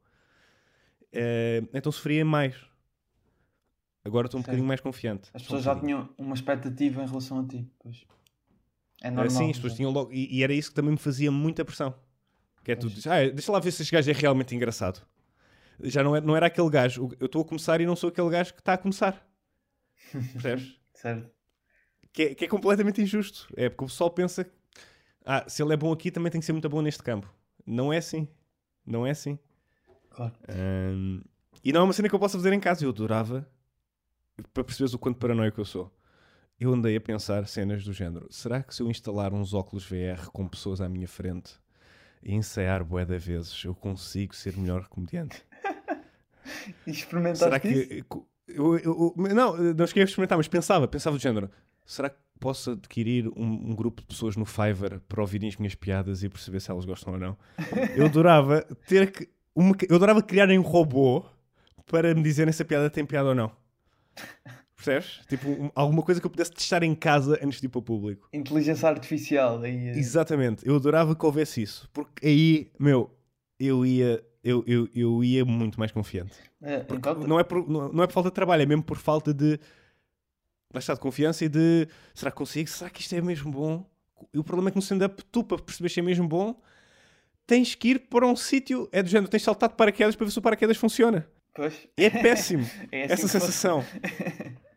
Uh, 1.14 1.68
então 1.74 1.92
sofria 1.92 2.24
mais. 2.24 2.56
Agora 4.06 4.28
estou 4.28 4.40
um 4.40 4.42
bocadinho 4.42 4.66
mais 4.66 4.82
confiante. 4.82 5.30
As 5.34 5.42
pessoas 5.42 5.64
já 5.64 5.80
tinham 5.80 6.10
uma 6.18 6.34
expectativa 6.34 7.04
em 7.04 7.08
relação 7.08 7.40
a 7.40 7.48
ti. 7.48 7.70
Pois. 7.80 8.06
É 9.02 9.10
normal. 9.10 9.28
Uh, 9.28 9.30
sim, 9.30 9.50
as 9.50 9.58
pessoas 9.58 9.76
tinham 9.76 9.92
logo. 9.92 10.12
E, 10.12 10.38
e, 10.38 10.44
era 10.44 10.54
isso 10.54 10.70
que 10.70 10.76
também 10.76 10.92
me 10.92 10.98
fazia 10.98 11.32
muita 11.32 11.64
pressão. 11.64 11.94
Que 12.64 12.72
é 12.72 12.76
tu 12.76 12.88
dizes, 12.88 13.08
ah, 13.08 13.28
deixa 13.30 13.52
lá 13.52 13.60
ver 13.60 13.72
se 13.72 13.82
este 13.82 13.92
gajo 13.92 14.10
é 14.10 14.14
realmente 14.14 14.56
engraçado. 14.56 15.06
Já 15.82 16.04
não, 16.04 16.16
é, 16.16 16.22
não 16.22 16.36
era 16.36 16.48
aquele 16.48 16.70
gajo. 16.70 17.10
Eu 17.20 17.26
estou 17.26 17.42
a 17.42 17.46
começar 17.46 17.82
e 17.82 17.86
não 17.86 17.96
sou 17.96 18.10
aquele 18.10 18.30
gajo 18.30 18.54
que 18.54 18.62
está 18.62 18.74
a 18.74 18.78
começar. 18.78 19.28
Percebes? 20.34 20.80
certo. 20.94 21.30
Que 22.12 22.24
é, 22.24 22.36
que 22.36 22.46
é 22.46 22.48
completamente 22.48 23.02
injusto. 23.02 23.48
É 23.58 23.70
porque 23.70 23.84
o 23.84 23.88
pessoal 23.88 24.12
pensa 24.12 24.50
ah, 25.26 25.46
se 25.48 25.62
ele 25.64 25.74
é 25.74 25.78
bom 25.78 25.92
aqui, 25.92 26.12
também 26.12 26.32
tem 26.32 26.40
que 26.40 26.46
ser 26.46 26.54
muito 26.54 26.70
bom 26.70 26.82
neste 26.82 27.02
campo. 27.02 27.34
Não 27.66 27.92
é 27.92 27.98
assim. 27.98 28.28
Não 28.86 29.06
é 29.06 29.12
assim. 29.12 29.40
Claro. 30.10 30.34
Um, 30.50 31.22
e 31.64 31.72
não 31.72 31.82
é 31.82 31.84
uma 31.86 31.94
cena 31.94 32.10
que 32.10 32.16
eu 32.16 32.20
possa 32.20 32.38
fazer 32.38 32.54
em 32.54 32.60
casa. 32.60 32.84
Eu 32.86 32.90
adorava, 32.90 33.48
para 34.54 34.64
perceberes 34.64 34.94
o 34.94 35.00
quanto 35.00 35.18
paranoico 35.18 35.60
eu 35.60 35.66
sou. 35.66 35.92
Eu 36.60 36.74
andei 36.74 36.96
a 36.96 37.02
pensar 37.02 37.48
cenas 37.48 37.84
do 37.84 37.94
género. 37.94 38.28
Será 38.30 38.62
que 38.62 38.76
se 38.76 38.82
eu 38.82 38.90
instalar 38.90 39.34
uns 39.34 39.54
óculos 39.54 39.86
VR 39.86 40.30
com 40.32 40.48
pessoas 40.48 40.82
à 40.82 40.90
minha 40.90 41.08
frente 41.08 41.60
ensaiar 42.26 42.84
bué 42.84 43.06
de 43.06 43.18
vezes, 43.18 43.64
eu 43.64 43.76
consigo 43.76 44.36
ser 44.36 44.58
melhor 44.58 44.88
comediante? 44.88 45.44
e 46.88 46.92
experimentaste 46.92 47.44
Será 47.46 47.60
que... 47.60 47.68
Isso? 47.68 48.28
Eu, 48.46 48.78
eu, 48.78 49.16
eu, 49.18 49.36
não, 49.36 49.56
não 49.56 49.88
cheguei 49.88 50.04
a 50.04 50.06
experimentar, 50.06 50.38
mas 50.38 50.48
pensava, 50.48 50.88
pensava 50.88 51.16
do 51.16 51.22
género. 51.22 51.50
Será 51.86 52.10
que 52.10 52.18
posso 52.44 52.72
adquirir 52.72 53.30
um, 53.30 53.72
um, 53.72 53.74
grupo 53.74 54.02
de 54.02 54.08
pessoas 54.08 54.36
no 54.36 54.44
Fiverr 54.44 55.00
para 55.08 55.22
ouvirem 55.22 55.48
as 55.48 55.56
minhas 55.56 55.76
piadas 55.76 56.24
e 56.24 56.30
perceber 56.30 56.60
se 56.60 56.70
elas 56.70 56.84
gostam 56.84 57.14
ou 57.14 57.20
não. 57.20 57.38
Eu 57.96 58.06
adorava 58.06 58.64
ter 58.86 59.12
que. 59.14 59.30
Uma, 59.56 59.74
eu 59.88 59.96
adorava 59.96 60.22
criarem 60.22 60.60
um 60.60 60.62
robô 60.62 61.26
para 61.86 62.14
me 62.14 62.22
dizerem 62.22 62.52
se 62.52 62.62
a 62.62 62.66
piada 62.66 62.90
tem 62.90 63.06
piada 63.06 63.30
ou 63.30 63.36
não. 63.36 63.50
Percebes? 64.84 65.26
Tipo, 65.28 65.50
um, 65.50 65.72
alguma 65.74 66.04
coisa 66.04 66.20
que 66.20 66.26
eu 66.26 66.32
pudesse 66.32 66.52
testar 66.52 66.84
em 66.84 66.94
casa 66.94 67.40
antes 67.42 67.60
de 67.60 67.68
ir 67.68 67.70
para 67.70 67.80
o 67.80 67.82
público. 67.82 68.28
Inteligência 68.34 68.90
artificial. 68.90 69.62
Aí, 69.62 69.90
é... 69.90 69.98
Exatamente. 69.98 70.68
Eu 70.68 70.76
adorava 70.76 71.16
que 71.16 71.26
houvesse 71.26 71.62
isso. 71.62 71.90
Porque 71.94 72.26
aí, 72.28 72.72
meu, 72.80 73.10
eu 73.60 73.86
ia. 73.86 74.24
Eu, 74.44 74.62
eu, 74.68 74.90
eu 74.94 75.24
ia 75.24 75.46
muito 75.46 75.80
mais 75.80 75.92
confiante. 75.92 76.34
É, 76.62 76.86
então... 76.90 77.16
não, 77.16 77.40
é 77.40 77.44
por, 77.46 77.66
não, 77.68 77.94
não 77.94 78.04
é 78.04 78.08
por 78.08 78.14
falta 78.14 78.30
de 78.30 78.36
trabalho, 78.36 78.62
é 78.62 78.66
mesmo 78.66 78.84
por 78.84 78.98
falta 78.98 79.34
de 79.34 79.58
lá 80.74 80.80
está, 80.80 80.94
de 80.94 81.00
confiança 81.00 81.46
e 81.46 81.50
de 81.50 81.88
será 82.14 82.32
que 82.32 82.38
consigo? 82.38 82.70
Será 82.70 82.90
que 82.90 83.00
isto 83.00 83.16
é 83.16 83.22
mesmo 83.22 83.52
bom? 83.52 83.86
E 84.34 84.40
o 84.40 84.44
problema 84.44 84.70
é 84.70 84.72
que 84.72 84.78
no 84.78 84.82
stand-up, 84.82 85.24
tu, 85.32 85.44
para 85.44 85.60
perceber 85.60 85.90
se 85.90 86.00
é 86.00 86.04
mesmo 86.04 86.28
bom, 86.28 86.60
tens 87.46 87.76
que 87.76 87.90
ir 87.90 88.00
para 88.00 88.26
um 88.26 88.36
sítio, 88.36 88.90
é 88.92 89.04
do 89.04 89.10
género, 89.10 89.30
tens 89.30 89.44
saltado 89.44 89.74
de 89.74 89.78
paraquedas 89.78 90.16
para 90.16 90.26
ver 90.26 90.32
se 90.32 90.40
o 90.40 90.42
paraquedas 90.42 90.78
funciona. 90.78 91.28
Pois. 91.54 91.88
É 91.96 92.10
péssimo 92.10 92.66
é 92.92 93.04
assim 93.04 93.14
essa 93.14 93.28
sensação. 93.28 93.86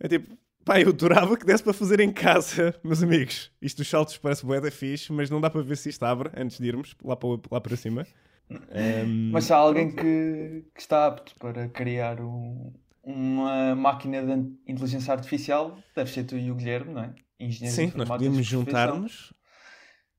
é 0.00 0.08
tipo, 0.08 0.36
pá, 0.64 0.80
eu 0.80 0.90
adorava 0.90 1.36
que 1.36 1.46
desse 1.46 1.62
para 1.62 1.72
fazer 1.72 2.00
em 2.00 2.12
casa, 2.12 2.74
meus 2.84 3.02
amigos. 3.02 3.50
Isto 3.60 3.78
dos 3.78 3.88
saltos 3.88 4.16
parece 4.18 4.44
bué 4.44 4.60
da 4.60 4.70
fixe, 4.70 5.12
mas 5.12 5.30
não 5.30 5.40
dá 5.40 5.50
para 5.50 5.62
ver 5.62 5.76
se 5.76 5.88
isto 5.88 6.02
abre 6.04 6.30
antes 6.36 6.58
de 6.58 6.66
irmos 6.66 6.94
lá 7.02 7.16
para, 7.16 7.28
lá 7.50 7.60
para 7.60 7.76
cima. 7.76 8.06
Um, 8.50 9.30
mas 9.32 9.50
há 9.50 9.56
alguém 9.56 9.90
que, 9.90 10.64
que 10.74 10.80
está 10.80 11.06
apto 11.06 11.34
para 11.38 11.68
criar 11.68 12.20
um, 12.20 12.72
uma 13.02 13.74
máquina 13.74 14.22
de 14.22 14.32
inteligência 14.66 15.12
artificial, 15.12 15.78
deve 15.94 16.10
ser 16.10 16.24
tu 16.24 16.36
e 16.36 16.50
o 16.50 16.54
Guilherme, 16.54 16.94
não 16.94 17.02
é? 17.02 17.14
Engenheiros 17.40 17.92
Sim, 17.92 17.92
nós 17.96 18.08
podíamos 18.08 18.44
juntar-nos 18.44 19.32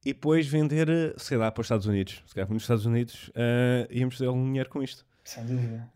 e 0.05 0.13
depois 0.13 0.47
vender, 0.47 0.89
eh, 0.89 1.13
sei 1.17 1.37
lá, 1.37 1.51
para 1.51 1.61
os 1.61 1.65
Estados 1.65 1.85
Unidos. 1.85 2.23
Se 2.25 2.33
calhar 2.33 2.49
nos 2.49 2.63
Estados 2.63 2.85
Unidos 2.85 3.29
uh, 3.29 3.91
íamos 3.91 4.17
ter 4.17 4.25
algum 4.25 4.45
dinheiro 4.45 4.69
com 4.69 4.81
isto. 4.81 5.05
Sem 5.23 5.45
dúvida. 5.45 5.91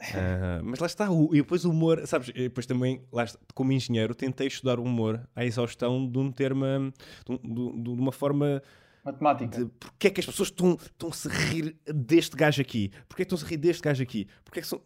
Uh, 0.00 0.62
mas 0.62 0.78
lá 0.78 0.86
está, 0.86 1.10
o, 1.10 1.34
e 1.34 1.38
depois 1.38 1.64
o 1.64 1.70
humor, 1.70 2.06
sabes, 2.06 2.32
depois 2.32 2.66
também, 2.66 3.04
lá 3.12 3.24
está, 3.24 3.38
como 3.52 3.72
engenheiro, 3.72 4.14
tentei 4.14 4.46
estudar 4.46 4.78
o 4.78 4.84
humor 4.84 5.28
à 5.34 5.44
exaustão 5.44 6.08
de 6.08 6.18
um 6.18 6.30
termo, 6.30 6.92
de, 7.26 7.38
de, 7.38 7.82
de 7.82 7.90
uma 7.90 8.12
forma 8.12 8.62
matemática. 9.04 9.64
De 9.64 9.66
porque 9.66 10.06
é 10.06 10.10
que 10.10 10.20
as 10.20 10.26
pessoas 10.26 10.50
estão, 10.50 10.74
estão-se 10.74 11.28
a 11.28 11.32
rir 11.32 11.76
deste 11.86 12.36
gajo 12.36 12.62
aqui? 12.62 12.92
Porque 13.08 13.22
é 13.22 13.24
que 13.24 13.34
estão-se 13.34 13.44
a 13.44 13.48
rir 13.48 13.56
deste 13.56 13.82
gajo 13.82 14.02
aqui? 14.02 14.28
Porque 14.44 14.60
é 14.60 14.62
que 14.62 14.68
são 14.68 14.80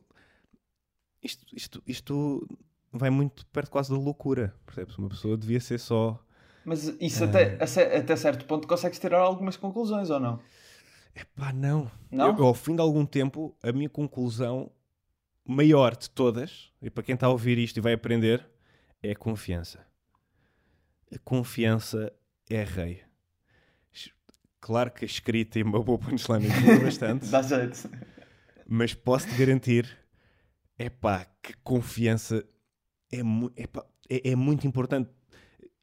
isto, 1.22 1.44
isto, 1.55 1.83
isto 1.87 2.48
vai 2.90 3.11
muito 3.11 3.46
perto 3.46 3.70
quase 3.70 3.90
da 3.90 3.96
loucura, 3.96 4.55
percebes? 4.66 4.96
Uma 4.98 5.09
pessoa 5.09 5.37
devia 5.37 5.61
ser 5.61 5.79
só. 5.79 6.18
Mas 6.64 6.85
isso 7.01 7.25
uh... 7.25 7.29
até, 7.29 7.59
até 7.96 8.16
certo 8.16 8.44
ponto 8.46 8.66
consegues 8.66 8.98
tirar 8.98 9.20
algumas 9.20 9.57
conclusões 9.57 10.11
ou 10.11 10.18
não? 10.18 10.40
É 11.14 11.25
pá, 11.25 11.53
não. 11.53 11.90
não? 12.11 12.37
Eu, 12.37 12.46
ao 12.46 12.55
fim 12.55 12.75
de 12.75 12.81
algum 12.81 13.05
tempo, 13.05 13.55
a 13.62 13.70
minha 13.72 13.88
conclusão 13.88 14.70
maior 15.47 15.97
de 15.97 16.09
todas, 16.11 16.73
e 16.81 16.91
para 16.91 17.03
quem 17.03 17.15
está 17.15 17.27
a 17.27 17.31
ouvir 17.31 17.59
isto 17.59 17.77
e 17.77 17.81
vai 17.81 17.93
aprender, 17.93 18.49
é 19.03 19.13
a 19.13 19.17
confiança. 19.17 19.85
A 21.15 21.19
confiança 21.19 22.13
é 22.49 22.63
rei. 22.63 23.03
Claro 24.61 24.93
que 24.93 25.05
a 25.05 25.07
escrita 25.07 25.59
e 25.59 25.63
uma 25.63 25.83
boa 25.83 25.99
punchline 25.99 26.47
ajuda 26.47 26.79
bastante. 26.87 27.27
Dá 27.27 27.43
jeito. 27.43 27.91
Mas 28.69 28.95
posso-te 28.95 29.35
garantir 29.35 29.99
é 30.79 30.89
pá, 30.89 31.27
que 31.43 31.53
confiança 31.65 32.45
é, 33.11 33.23
mu 33.23 33.53
epá, 33.57 33.85
é, 34.09 34.31
é, 34.31 34.37
muito 34.37 34.67
importante. 34.67 35.11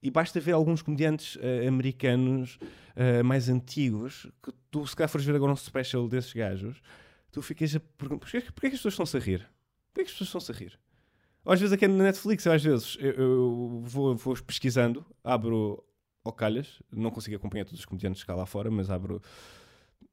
E 0.02 0.10
basta 0.10 0.39
ver 0.39 0.54
alguns 0.54 0.82
comediantes 0.82 1.36
uh, 1.36 1.67
americanos 1.67 2.58
uh, 2.95 3.24
mais 3.24 3.50
antigos 3.50 4.32
que 4.41 4.52
tu, 4.72 4.88
se 4.88 4.95
calhar, 4.95 5.10
fores 5.10 5.26
ver 5.26 5.36
agora 5.36 5.52
um 5.52 5.56
special 5.58 6.08
desses 6.08 6.32
gajos, 6.32 6.82
tu 7.31 7.41
ficas 7.41 7.75
a 7.75 7.79
perguntar: 7.79 8.19
porquê, 8.19 8.41
porquê 8.41 8.69
que 8.69 8.75
as 8.75 8.79
pessoas 8.79 8.93
estão-se 8.93 9.17
a 9.17 9.19
rir? 9.19 9.49
Porquê 9.91 10.03
que 10.03 10.11
as 10.11 10.11
pessoas 10.11 10.27
estão-se 10.27 10.51
a 10.51 10.55
rir? 10.55 10.79
Ou 11.45 11.53
às 11.53 11.59
vezes 11.59 11.73
aqui 11.73 11.87
na 11.87 12.03
Netflix, 12.03 12.45
às 12.47 12.63
vezes 12.63 12.97
eu, 12.99 13.11
eu 13.11 13.81
vou, 13.83 14.15
vou, 14.15 14.35
pesquisando, 14.43 15.05
abro 15.23 15.83
ao 16.23 16.33
calhas, 16.33 16.81
não 16.91 17.09
consigo 17.09 17.35
acompanhar 17.35 17.65
todos 17.65 17.79
os 17.79 17.85
comediantes 17.85 18.23
cá 18.23 18.35
lá 18.35 18.45
fora, 18.45 18.69
mas 18.69 18.89
abro. 18.89 19.21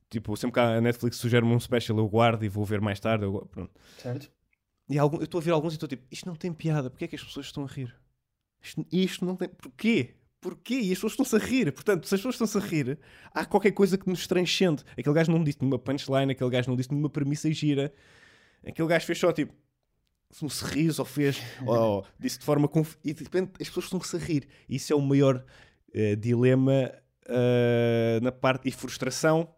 Tipo, 0.09 0.37
sempre 0.37 0.55
que 0.55 0.61
a 0.61 0.81
Netflix 0.81 1.17
sugere-me 1.17 1.53
um 1.53 1.59
special, 1.59 1.99
eu 1.99 2.09
guardo 2.09 2.45
e 2.45 2.49
vou 2.49 2.65
ver 2.65 2.81
mais 2.81 3.01
tarde. 3.01 3.25
Eu, 3.25 3.45
pronto. 3.51 3.73
Certo. 3.99 4.31
E 4.89 4.99
algum, 4.99 5.17
eu 5.17 5.25
estou 5.25 5.41
a 5.41 5.43
ver 5.43 5.51
alguns 5.51 5.73
e 5.73 5.77
estou 5.77 5.89
tipo, 5.89 6.07
isto 6.11 6.27
não 6.27 6.37
tem 6.37 6.53
piada, 6.53 6.89
porquê 6.89 7.07
é 7.07 7.09
que 7.09 7.17
as 7.17 7.25
pessoas 7.25 7.47
estão 7.47 7.65
a 7.65 7.67
rir? 7.67 7.93
Isto, 8.63 8.87
isto 8.93 9.25
não 9.25 9.35
tem. 9.35 9.49
Porquê? 9.49 10.15
Porquê? 10.41 10.75
E 10.75 10.93
as 10.93 10.99
pessoas 10.99 11.13
estão-se 11.13 11.37
a 11.37 11.39
rir. 11.39 11.73
Portanto, 11.73 12.07
se 12.07 12.15
as 12.15 12.21
pessoas 12.21 12.35
estão-se 12.35 12.59
a 12.59 12.61
rir, 12.61 12.99
há 13.33 13.45
qualquer 13.45 13.73
coisa 13.73 13.99
que 13.99 14.09
nos 14.09 14.27
transcende. 14.27 14.85
Aquele 14.93 15.15
gajo 15.15 15.33
não 15.33 15.39
me 15.39 15.45
disse 15.45 15.59
nenhuma 15.61 15.79
punchline, 15.79 16.33
aquele 16.33 16.51
gajo 16.51 16.69
não 16.69 16.77
disse 16.77 16.91
nenhuma 16.91 17.11
premissa 17.11 17.51
gira. 17.53 17.93
Aquele 18.67 18.89
gajo 18.89 19.07
fez 19.07 19.19
só 19.19 19.33
tipo 19.33 19.53
um 20.43 20.49
sorriso 20.49 21.01
ou 21.01 21.07
fez, 21.07 21.41
ou 21.67 22.05
disse 22.19 22.39
de 22.39 22.45
forma 22.45 22.69
conf... 22.69 22.97
e 23.03 23.15
de 23.15 23.25
repente 23.25 23.53
as 23.61 23.69
pessoas 23.69 23.87
estão-se 23.87 24.17
a 24.17 24.19
rir. 24.19 24.47
Isso 24.69 24.93
é 24.93 24.97
o 24.97 25.01
maior 25.01 25.45
uh, 25.95 26.17
dilema 26.17 26.93
uh, 27.29 28.23
na 28.23 28.33
parte 28.33 28.69
e 28.69 28.73
frustração 28.73 29.49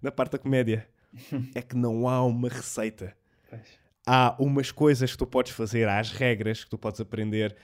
na 0.00 0.12
parte 0.12 0.32
da 0.32 0.38
comédia. 0.38 0.88
é 1.54 1.62
que 1.62 1.76
não 1.76 2.08
há 2.08 2.24
uma 2.24 2.48
receita. 2.48 3.16
Pois 3.50 3.88
há 4.08 4.34
umas 4.38 4.72
coisas 4.72 5.12
que 5.12 5.18
tu 5.18 5.26
podes 5.26 5.52
fazer, 5.52 5.86
há 5.86 5.98
as 5.98 6.10
regras 6.10 6.64
que 6.64 6.70
tu 6.70 6.78
podes 6.78 6.98
aprender, 6.98 7.54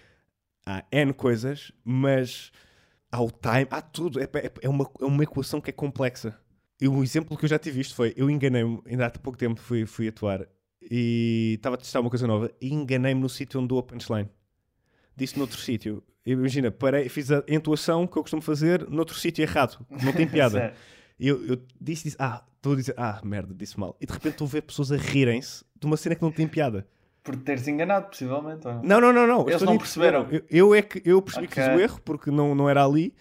há 0.66 0.84
N 0.90 1.12
coisas, 1.12 1.72
mas 1.84 2.52
há 3.10 3.22
o 3.22 3.30
time, 3.30 3.66
há 3.70 3.80
tudo. 3.80 4.20
É, 4.20 4.24
é, 4.24 4.52
é, 4.62 4.68
uma, 4.68 4.90
é 5.00 5.04
uma 5.04 5.22
equação 5.22 5.60
que 5.60 5.70
é 5.70 5.72
complexa. 5.72 6.38
E 6.80 6.88
o 6.88 7.02
exemplo 7.02 7.36
que 7.36 7.44
eu 7.44 7.48
já 7.48 7.58
tive 7.58 7.78
visto 7.78 7.94
foi: 7.94 8.12
eu 8.16 8.30
enganei-me, 8.30 8.80
ainda 8.86 9.06
há 9.06 9.10
pouco 9.10 9.38
tempo 9.38 9.60
fui, 9.60 9.86
fui 9.86 10.08
atuar 10.08 10.46
e 10.90 11.54
estava 11.56 11.76
a 11.76 11.78
testar 11.78 12.00
uma 12.00 12.10
coisa 12.10 12.26
nova 12.26 12.50
e 12.60 12.72
enganei-me 12.72 13.20
no 13.20 13.28
sítio 13.28 13.58
onde 13.60 13.68
dou 13.68 13.78
a 13.78 13.82
punchline. 13.82 14.28
Disse 15.16 15.38
noutro 15.38 15.58
sítio. 15.60 16.02
Imagina, 16.26 16.70
parei, 16.70 17.08
fiz 17.08 17.30
a 17.30 17.44
entoação 17.46 18.06
que 18.06 18.16
eu 18.16 18.22
costumo 18.22 18.40
fazer 18.40 18.88
noutro 18.88 19.14
sítio 19.14 19.42
errado, 19.42 19.84
não 19.90 20.12
tem 20.12 20.26
piada. 20.28 20.74
eu, 21.20 21.44
eu 21.46 21.62
disse, 21.78 22.04
disse, 22.04 22.16
ah, 22.18 22.42
estou 22.56 22.72
a 22.72 22.76
dizer, 22.76 22.94
ah, 22.96 23.20
merda, 23.22 23.54
disse 23.54 23.78
mal. 23.78 23.94
E 24.00 24.06
de 24.06 24.12
repente 24.12 24.32
estou 24.32 24.46
a 24.46 24.50
ver 24.50 24.62
pessoas 24.62 24.90
a 24.90 24.96
rirem-se 24.96 25.64
de 25.78 25.86
uma 25.86 25.98
cena 25.98 26.14
que 26.14 26.22
não 26.22 26.32
tem 26.32 26.48
piada. 26.48 26.86
Por 27.24 27.36
teres 27.36 27.66
enganado, 27.66 28.08
possivelmente. 28.08 28.68
Ou... 28.68 28.74
Não, 28.82 29.00
não, 29.00 29.12
não, 29.12 29.26
não. 29.26 29.48
Eles 29.48 29.62
não 29.62 29.78
perceberam. 29.78 30.28
Eu, 30.30 30.44
eu, 30.50 30.74
é 30.74 30.82
que 30.82 31.02
eu 31.04 31.20
percebi 31.20 31.46
okay. 31.46 31.64
que 31.64 31.70
fiz 31.70 31.78
o 31.78 31.82
erro 31.82 32.00
porque 32.02 32.30
não, 32.30 32.54
não 32.54 32.68
era 32.68 32.84
ali. 32.84 33.14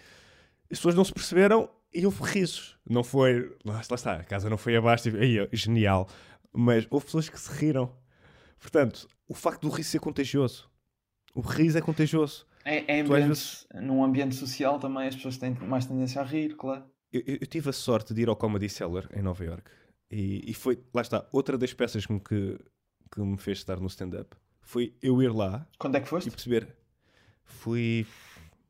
As 0.70 0.78
pessoas 0.78 0.94
não 0.94 1.04
se 1.04 1.12
perceberam 1.12 1.68
E 1.92 2.04
houve 2.04 2.22
risos. 2.22 2.78
Não 2.88 3.02
foi. 3.02 3.50
Lá, 3.64 3.74
lá 3.74 3.80
está, 3.80 4.14
a 4.16 4.24
casa 4.24 4.50
não 4.50 4.58
foi 4.58 4.76
abaixo. 4.76 5.04
Tipo, 5.04 5.16
aí, 5.16 5.48
genial. 5.52 6.08
Mas 6.52 6.86
houve 6.90 7.06
pessoas 7.06 7.28
que 7.28 7.40
se 7.40 7.50
riram. 7.52 7.90
Portanto, 8.60 9.08
o 9.26 9.34
facto 9.34 9.62
do 9.62 9.68
riso 9.70 9.88
ser 9.88 10.00
contagioso. 10.00 10.70
O 11.34 11.40
riso 11.40 11.78
é 11.78 11.80
contagioso. 11.80 12.46
É, 12.64 12.98
é 12.98 13.00
ambiente, 13.00 13.28
vezes... 13.28 13.66
Num 13.74 14.02
ambiente 14.02 14.34
social 14.34 14.78
também 14.78 15.08
as 15.08 15.16
pessoas 15.16 15.36
têm 15.36 15.54
mais 15.54 15.84
tendência 15.84 16.20
a 16.20 16.24
rir, 16.24 16.56
claro. 16.56 16.84
Eu, 17.12 17.22
eu, 17.26 17.46
tive 17.46 17.70
a 17.70 17.72
sorte 17.72 18.14
de 18.14 18.22
ir 18.22 18.28
ao 18.28 18.36
Comedy 18.36 18.68
Cellar 18.68 19.08
em 19.14 19.22
Nova 19.22 19.44
York 19.44 19.70
e, 20.10 20.50
e 20.50 20.54
foi, 20.54 20.82
lá 20.92 21.02
está, 21.02 21.28
outra 21.30 21.56
das 21.56 21.72
peças 21.72 22.06
me, 22.06 22.18
que, 22.18 22.58
que 23.14 23.20
me 23.20 23.36
fez 23.36 23.58
estar 23.58 23.78
no 23.78 23.86
stand-up 23.86 24.36
foi 24.64 24.96
eu 25.00 25.22
ir 25.22 25.32
lá. 25.32 25.66
Quando 25.78 25.96
é 25.96 26.00
que 26.00 26.08
foste? 26.08 26.26
E 26.26 26.30
perceber. 26.30 26.74
Fui 27.44 28.06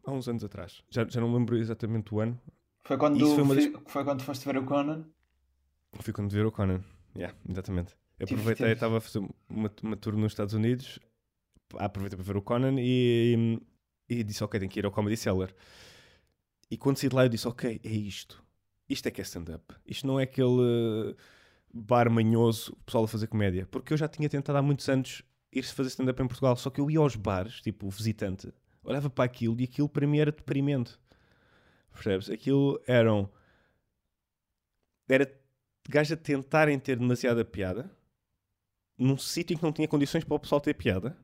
há 0.05 0.11
uns 0.11 0.29
anos 0.29 0.45
atrás. 0.45 0.83
Já, 0.91 1.07
já 1.09 1.21
não 1.21 1.33
lembro 1.33 1.57
exatamente 1.57 2.13
o 2.15 2.21
ano. 2.21 2.39
Foi 2.83 2.99
quando, 2.99 3.19
foi, 3.19 3.57
das... 3.57 3.83
foi, 3.87 4.05
quando 4.05 4.23
foste 4.23 4.45
ver 4.45 4.59
o 4.59 4.65
Conan? 4.65 5.07
Fui 6.01 6.13
quando 6.13 6.31
ver 6.31 6.45
o 6.45 6.53
Conan, 6.53 6.83
yeah, 7.17 7.35
exatamente. 7.49 7.95
Eu 8.19 8.25
aproveitei, 8.25 8.73
estava 8.73 8.99
a 8.99 9.01
fazer 9.01 9.21
uma, 9.49 9.71
uma 9.83 9.97
tour 9.97 10.15
nos 10.17 10.33
Estados 10.33 10.53
Unidos, 10.53 10.99
aproveitei 11.79 12.19
para 12.19 12.27
ver 12.27 12.37
o 12.37 12.43
Conan 12.43 12.75
e, 12.79 13.59
e, 14.11 14.17
e 14.17 14.25
disse: 14.25 14.45
Ok, 14.45 14.61
tenho 14.61 14.71
que 14.71 14.81
ir 14.81 14.85
ao 14.85 14.91
Comedy 14.91 15.17
Cellar. 15.17 15.55
E 16.71 16.77
quando 16.77 16.99
saí 16.99 17.09
de 17.09 17.15
lá, 17.15 17.25
eu 17.25 17.29
disse: 17.29 17.49
Ok, 17.49 17.81
é 17.83 17.91
isto. 17.91 18.45
Isto 18.89 19.09
é 19.09 19.11
que 19.11 19.21
é 19.21 19.25
stand-up. 19.25 19.75
Isto 19.87 20.07
não 20.07 20.21
é 20.21 20.25
aquele 20.25 21.17
bar 21.75 22.09
manhoso, 22.11 22.73
o 22.73 22.85
pessoal 22.85 23.05
a 23.05 23.09
fazer 23.09 23.27
comédia. 23.27 23.67
Porque 23.67 23.93
eu 23.93 23.97
já 23.97 24.07
tinha 24.07 24.29
tentado 24.29 24.59
há 24.59 24.63
muitos 24.63 24.89
anos 24.89 25.23
ir-se 25.53 25.75
fazer 25.75 25.89
stand-up 25.89 26.23
em 26.23 26.27
Portugal, 26.27 26.57
só 26.57 26.71
que 26.71 26.81
eu 26.81 26.91
ia 26.91 26.99
aos 26.99 27.17
bares, 27.17 27.61
tipo 27.61 27.89
visitante, 27.89 28.53
olhava 28.83 29.11
para 29.11 29.25
aquilo 29.25 29.61
e 29.61 29.65
aquilo 29.65 29.89
para 29.89 30.07
mim 30.07 30.19
era 30.19 30.33
deprimente. 30.33 30.99
Percebes? 31.93 32.31
Aquilo 32.31 32.81
eram. 32.87 33.31
Era 35.09 35.31
gajos 35.89 36.13
a 36.13 36.17
tentarem 36.17 36.79
ter 36.79 36.99
demasiada 36.99 37.45
piada 37.45 37.91
num 38.97 39.19
sítio 39.19 39.55
em 39.55 39.57
que 39.57 39.63
não 39.63 39.73
tinha 39.73 39.89
condições 39.89 40.25
para 40.25 40.35
o 40.37 40.41
pessoal 40.41 40.61
ter 40.61 40.75
piada, 40.75 41.17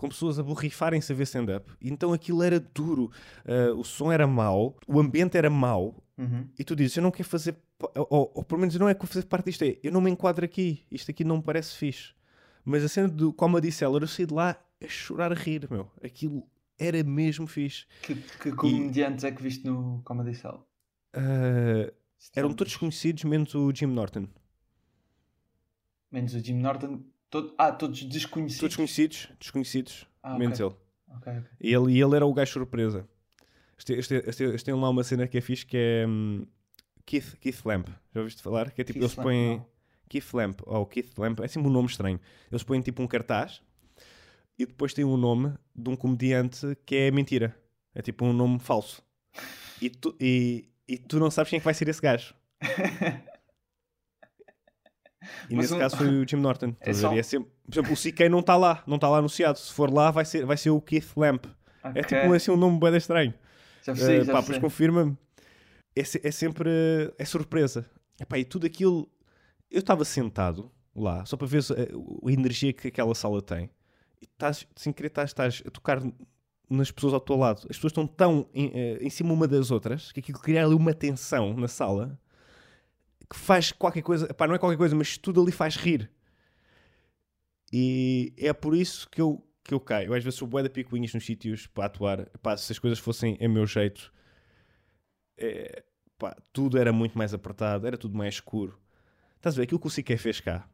com 0.00 0.08
pessoas 0.08 0.38
a 0.38 0.42
borrifarem-se 0.42 1.12
a 1.12 1.14
ver 1.14 1.24
stand-up. 1.24 1.70
Então 1.78 2.14
aquilo 2.14 2.42
era 2.42 2.58
duro, 2.58 3.10
uh, 3.44 3.78
o 3.78 3.84
som 3.84 4.10
era 4.10 4.26
mau, 4.26 4.74
o 4.86 4.98
ambiente 4.98 5.36
era 5.36 5.50
mau, 5.50 6.02
uhum. 6.16 6.48
e 6.58 6.64
tu 6.64 6.74
dizes: 6.74 6.96
Eu 6.96 7.02
não 7.02 7.10
quero 7.10 7.28
fazer, 7.28 7.54
ou, 7.94 8.32
ou, 8.34 8.42
pelo 8.42 8.62
menos 8.62 8.74
não 8.76 8.88
é 8.88 8.94
que 8.94 9.06
fazer 9.06 9.26
parte 9.26 9.44
disto, 9.50 9.62
é 9.62 9.76
eu 9.82 9.92
não 9.92 10.00
me 10.00 10.10
enquadro 10.10 10.42
aqui, 10.42 10.86
isto 10.90 11.10
aqui 11.10 11.22
não 11.22 11.36
me 11.36 11.42
parece 11.42 11.76
fixe. 11.76 12.14
Mas 12.64 12.82
a 12.82 12.88
cena 12.88 13.08
do 13.08 13.30
Comedy 13.30 13.70
Cellar, 13.70 14.00
eu 14.00 14.08
saí 14.08 14.24
de 14.24 14.32
lá 14.32 14.56
a 14.82 14.88
chorar 14.88 15.32
a 15.32 15.34
rir, 15.34 15.68
meu. 15.70 15.90
Aquilo 16.02 16.48
era 16.78 17.04
mesmo 17.04 17.46
fixe. 17.46 17.84
Que, 18.00 18.14
que 18.14 18.52
comediantes 18.52 19.22
e... 19.22 19.26
é 19.26 19.32
que 19.32 19.42
viste 19.42 19.66
no 19.66 20.00
Comedy 20.02 20.34
Cellar? 20.34 20.62
Uh, 21.14 21.92
eram 22.34 22.54
todos 22.54 22.74
conhecidos, 22.74 23.24
menos 23.24 23.54
o 23.54 23.70
Jim 23.70 23.88
Norton. 23.88 24.26
Menos 26.10 26.32
o 26.32 26.40
Jim 26.40 26.56
Norton. 26.56 27.02
Todo... 27.30 27.54
Ah, 27.56 27.72
todos 27.72 28.02
desconhecidos. 28.02 28.60
Todos 28.60 28.76
conhecidos, 28.76 29.28
desconhecidos, 29.38 30.06
ah, 30.22 30.36
menos 30.36 30.60
okay. 30.60 30.66
ele. 30.66 31.16
Okay, 31.16 31.38
okay. 31.38 31.50
E 31.60 31.74
ele. 31.74 31.92
E 31.92 32.02
ele 32.02 32.16
era 32.16 32.26
o 32.26 32.34
gajo 32.34 32.52
surpresa. 32.52 33.08
Este 33.78 34.64
tem 34.64 34.74
lá 34.74 34.90
uma 34.90 35.02
cena 35.02 35.26
que 35.26 35.38
é 35.38 35.40
fixe 35.40 35.64
que 35.64 35.76
é 35.76 36.06
um, 36.06 36.44
Keith, 37.06 37.36
Keith 37.40 37.64
Lamp. 37.64 37.88
Já 38.14 38.20
ouviste 38.20 38.42
falar? 38.42 38.70
Que 38.70 38.82
é 38.82 38.84
tipo, 38.84 38.98
Keith 38.98 39.10
eles 39.10 39.14
põem. 39.14 39.64
Keith 40.08 40.32
Lamp, 40.32 40.60
ou 40.66 40.84
Keith 40.86 41.16
Lamp, 41.16 41.40
é 41.40 41.48
sempre 41.48 41.68
um 41.68 41.72
nome 41.72 41.88
estranho. 41.88 42.20
Eles 42.50 42.64
põem 42.64 42.80
tipo 42.80 43.00
um 43.02 43.06
cartaz 43.06 43.62
e 44.58 44.66
depois 44.66 44.92
tem 44.92 45.04
um 45.04 45.16
nome 45.16 45.54
de 45.74 45.88
um 45.88 45.96
comediante 45.96 46.76
que 46.84 46.96
é 46.96 47.10
mentira. 47.10 47.56
É 47.94 48.02
tipo 48.02 48.24
um 48.24 48.32
nome 48.32 48.58
falso. 48.58 49.02
E 49.80 49.88
tu, 49.88 50.14
e, 50.20 50.68
e 50.86 50.98
tu 50.98 51.18
não 51.18 51.30
sabes 51.30 51.50
quem 51.50 51.56
é 51.56 51.60
que 51.60 51.64
vai 51.64 51.74
ser 51.74 51.88
esse 51.88 52.02
gajo. 52.02 52.34
E 55.48 55.54
Mas 55.54 55.64
nesse 55.64 55.74
um... 55.74 55.78
caso 55.78 55.96
foi 55.96 56.08
o 56.08 56.28
Jim 56.28 56.36
Norton. 56.36 56.74
É 56.80 56.92
só... 56.92 57.12
é 57.16 57.22
sempre... 57.22 57.50
Por 57.64 57.72
exemplo, 57.72 57.92
o 57.92 57.96
CK 57.96 58.28
não 58.28 58.40
está 58.40 58.56
lá, 58.56 58.82
não 58.86 58.96
está 58.96 59.08
lá 59.08 59.18
anunciado. 59.18 59.58
Se 59.58 59.72
for 59.72 59.92
lá, 59.92 60.10
vai 60.10 60.24
ser, 60.24 60.44
vai 60.44 60.56
ser 60.56 60.70
o 60.70 60.80
Keith 60.80 61.12
Lamp. 61.16 61.46
Okay. 61.82 62.00
É 62.00 62.04
tipo 62.04 62.32
assim, 62.32 62.50
um 62.50 62.56
nome 62.56 62.78
bem 62.78 62.96
estranho. 62.96 63.34
Já 63.82 63.94
sei, 63.94 64.20
uh, 64.20 64.24
já 64.24 64.32
pá, 64.32 64.42
Pois 64.42 64.58
confirma-me. 64.58 65.16
É, 65.96 66.00
é, 66.00 66.30
sempre. 66.30 66.70
É 67.18 67.24
surpresa. 67.24 67.86
Epá, 68.20 68.38
e 68.38 68.44
tudo 68.44 68.66
aquilo. 68.66 69.08
Eu 69.70 69.78
estava 69.78 70.04
sentado 70.04 70.70
lá, 70.94 71.24
só 71.24 71.36
para 71.36 71.46
ver 71.46 71.62
a, 71.70 72.28
a, 72.28 72.32
energia 72.32 72.72
que 72.72 72.88
aquela 72.88 73.14
sala 73.14 73.40
tem. 73.40 73.70
E 74.20 74.24
estás, 74.24 74.66
sem 74.76 74.92
querer, 74.92 75.08
estás, 75.08 75.30
estás 75.30 75.62
a 75.64 75.70
tocar 75.70 76.02
nas 76.68 76.90
pessoas 76.90 77.14
ao 77.14 77.20
teu 77.20 77.36
lado. 77.36 77.66
As 77.70 77.76
pessoas 77.76 77.92
estão 77.92 78.06
tão 78.06 78.48
em, 78.52 78.66
uh, 78.66 78.98
em 79.00 79.10
cima 79.10 79.32
uma 79.32 79.48
das 79.48 79.70
outras 79.70 80.12
que 80.12 80.20
aquilo 80.20 80.38
cria 80.38 80.64
ali 80.64 80.74
uma 80.74 80.92
tensão 80.92 81.54
na 81.54 81.68
sala 81.68 82.18
que 83.30 83.36
faz 83.36 83.70
qualquer 83.70 84.02
coisa, 84.02 84.34
pá, 84.34 84.48
não 84.48 84.56
é 84.56 84.58
qualquer 84.58 84.76
coisa, 84.76 84.96
mas 84.96 85.16
tudo 85.16 85.40
ali 85.40 85.52
faz 85.52 85.76
rir. 85.76 86.10
E 87.72 88.34
é 88.36 88.52
por 88.52 88.74
isso 88.74 89.08
que 89.08 89.20
eu, 89.20 89.46
que 89.62 89.72
eu 89.72 89.78
caio. 89.78 90.08
Eu 90.08 90.14
às 90.14 90.24
vezes 90.24 90.36
sou 90.36 90.48
bué 90.48 90.64
de 90.64 90.68
picuinhas 90.68 91.14
nos 91.14 91.24
sítios 91.24 91.68
para 91.68 91.84
atuar. 91.84 92.26
Pá, 92.42 92.56
se 92.56 92.72
as 92.72 92.78
coisas 92.80 92.98
fossem 92.98 93.38
a 93.40 93.48
meu 93.48 93.64
jeito, 93.68 94.12
é, 95.38 95.84
pá, 96.18 96.36
tudo 96.52 96.76
era 96.76 96.92
muito 96.92 97.16
mais 97.16 97.32
apertado, 97.32 97.86
era 97.86 97.96
tudo 97.96 98.18
mais 98.18 98.34
escuro. 98.34 98.76
Estás 99.36 99.54
a 99.54 99.58
ver? 99.58 99.62
Aquilo 99.62 99.78
que 99.78 99.86
o 99.86 99.90
CK 99.90 100.16
fez 100.18 100.40
cá. 100.40 100.68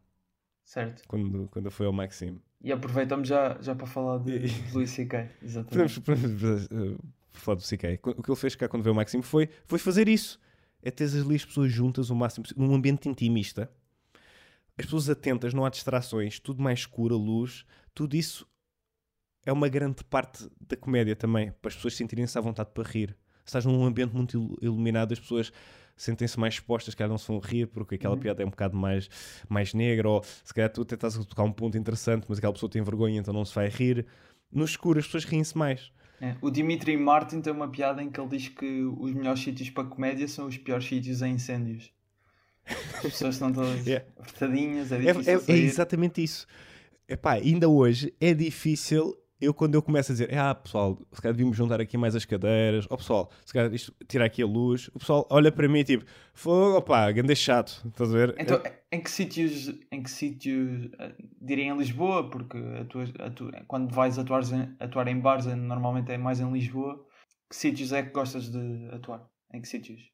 Certo. 0.64 1.02
Quando, 1.06 1.48
quando 1.48 1.70
foi 1.70 1.84
ao 1.84 1.92
Maxime. 1.92 2.40
E 2.62 2.72
aproveitamos 2.72 3.28
já, 3.28 3.58
já 3.60 3.74
para 3.74 3.86
falar 3.86 4.18
de, 4.18 4.38
de 4.38 4.72
Luís 4.72 4.90
C.K. 4.90 5.28
Exatamente. 5.42 6.00
Podemos, 6.00 6.38
podemos 6.40 6.66
uh, 6.66 6.98
falar 7.34 7.56
do 7.56 7.62
CK. 7.62 8.00
O 8.02 8.22
que 8.22 8.30
ele 8.30 8.40
fez 8.40 8.56
cá 8.56 8.66
quando 8.66 8.82
veio 8.82 8.92
ao 8.92 8.96
Maxime 8.96 9.22
foi, 9.22 9.50
foi 9.66 9.78
fazer 9.78 10.08
isso 10.08 10.40
é 10.82 10.90
ter 10.90 11.04
ali 11.04 11.36
as 11.36 11.44
pessoas 11.44 11.72
juntas 11.72 12.10
o 12.10 12.14
máximo 12.14 12.44
possível, 12.44 12.66
num 12.66 12.74
ambiente 12.74 13.08
intimista. 13.08 13.70
As 14.78 14.84
pessoas 14.84 15.08
atentas, 15.08 15.54
não 15.54 15.64
há 15.64 15.70
distrações, 15.70 16.38
tudo 16.38 16.62
mais 16.62 16.80
escuro, 16.80 17.16
luz, 17.16 17.64
tudo 17.94 18.14
isso 18.14 18.46
é 19.44 19.52
uma 19.52 19.68
grande 19.68 20.04
parte 20.04 20.48
da 20.60 20.76
comédia 20.76 21.16
também, 21.16 21.52
para 21.62 21.68
as 21.68 21.76
pessoas 21.76 21.94
sentirem-se 21.96 22.36
à 22.36 22.40
vontade 22.40 22.70
para 22.74 22.88
rir. 22.88 23.16
Se 23.44 23.50
estás 23.50 23.64
num 23.64 23.84
ambiente 23.84 24.12
muito 24.12 24.58
iluminado, 24.60 25.12
as 25.12 25.20
pessoas 25.20 25.52
sentem-se 25.96 26.38
mais 26.38 26.54
expostas, 26.54 26.94
que 26.94 27.06
não 27.06 27.16
se 27.16 27.26
vão 27.28 27.38
rir, 27.38 27.66
porque 27.66 27.94
aquela 27.94 28.14
uhum. 28.14 28.20
piada 28.20 28.42
é 28.42 28.46
um 28.46 28.50
bocado 28.50 28.76
mais, 28.76 29.08
mais 29.48 29.72
negra, 29.72 30.08
ou 30.08 30.22
se 30.44 30.52
calhar 30.52 30.70
tu 30.70 30.84
tentas 30.84 31.16
tocar 31.26 31.44
um 31.44 31.52
ponto 31.52 31.78
interessante, 31.78 32.26
mas 32.28 32.38
aquela 32.38 32.52
pessoa 32.52 32.68
tem 32.68 32.82
vergonha, 32.82 33.20
então 33.20 33.32
não 33.32 33.44
se 33.44 33.54
vai 33.54 33.68
rir. 33.68 34.04
No 34.52 34.64
escuro, 34.64 34.98
as 34.98 35.06
pessoas 35.06 35.24
riem-se 35.24 35.56
mais. 35.56 35.92
É. 36.20 36.34
O 36.40 36.50
Dimitri 36.50 36.96
Martin 36.96 37.40
tem 37.40 37.52
uma 37.52 37.68
piada 37.68 38.02
em 38.02 38.10
que 38.10 38.20
ele 38.20 38.28
diz 38.28 38.48
que 38.48 38.82
os 38.84 39.12
melhores 39.12 39.42
sítios 39.42 39.70
para 39.70 39.84
comédia 39.84 40.26
são 40.26 40.46
os 40.46 40.56
piores 40.56 40.86
sítios 40.86 41.22
em 41.22 41.34
incêndios. 41.34 41.92
As 42.66 43.02
pessoas 43.02 43.34
estão 43.34 43.52
todas 43.52 43.84
yeah. 43.86 44.06
apertadinhas, 44.18 44.90
é, 44.92 44.96
é 44.96 45.12
difícil. 45.12 45.32
É, 45.32 45.52
é, 45.52 45.56
é 45.56 45.58
exatamente 45.58 46.22
isso. 46.22 46.46
Epá, 47.08 47.34
ainda 47.34 47.68
hoje 47.68 48.12
é 48.20 48.34
difícil 48.34 49.16
eu 49.40 49.52
quando 49.52 49.74
eu 49.74 49.82
começo 49.82 50.12
a 50.12 50.14
dizer, 50.14 50.34
ah 50.36 50.54
pessoal, 50.54 50.98
se 51.12 51.20
calhar 51.20 51.34
devíamos 51.34 51.56
juntar 51.56 51.80
aqui 51.80 51.96
mais 51.96 52.16
as 52.16 52.24
cadeiras, 52.24 52.86
ó 52.88 52.94
oh, 52.94 52.96
pessoal, 52.96 53.30
se 53.44 53.52
calhar 53.52 53.72
isto, 53.72 53.94
tirar 54.08 54.24
aqui 54.24 54.42
a 54.42 54.46
luz, 54.46 54.88
o 54.94 54.98
pessoal 54.98 55.26
olha 55.30 55.52
para 55.52 55.68
mim 55.68 55.84
tipo, 55.84 56.04
fogo, 56.32 56.78
opá, 56.78 57.10
grande 57.12 57.36
chato, 57.36 57.82
estás 57.86 58.14
a 58.14 58.16
ver? 58.16 58.34
Então, 58.38 58.62
em 58.90 59.00
que 59.00 59.10
sítios, 59.10 59.74
em 59.92 60.02
que 60.02 60.10
sítios, 60.10 60.86
uh, 60.86 61.14
direm 61.40 61.68
em 61.68 61.76
Lisboa, 61.76 62.30
porque 62.30 62.58
quando 63.68 63.94
vais 63.94 64.18
atuar, 64.18 64.42
atuar 64.80 65.08
em 65.08 65.20
bares 65.20 65.46
normalmente 65.46 66.10
é 66.10 66.16
mais 66.16 66.40
em 66.40 66.50
Lisboa, 66.50 67.04
que 67.50 67.56
sítios 67.56 67.92
é 67.92 68.02
que 68.02 68.10
gostas 68.10 68.50
de 68.50 68.88
atuar? 68.92 69.28
Em 69.52 69.60
que 69.60 69.68
sítios? 69.68 70.10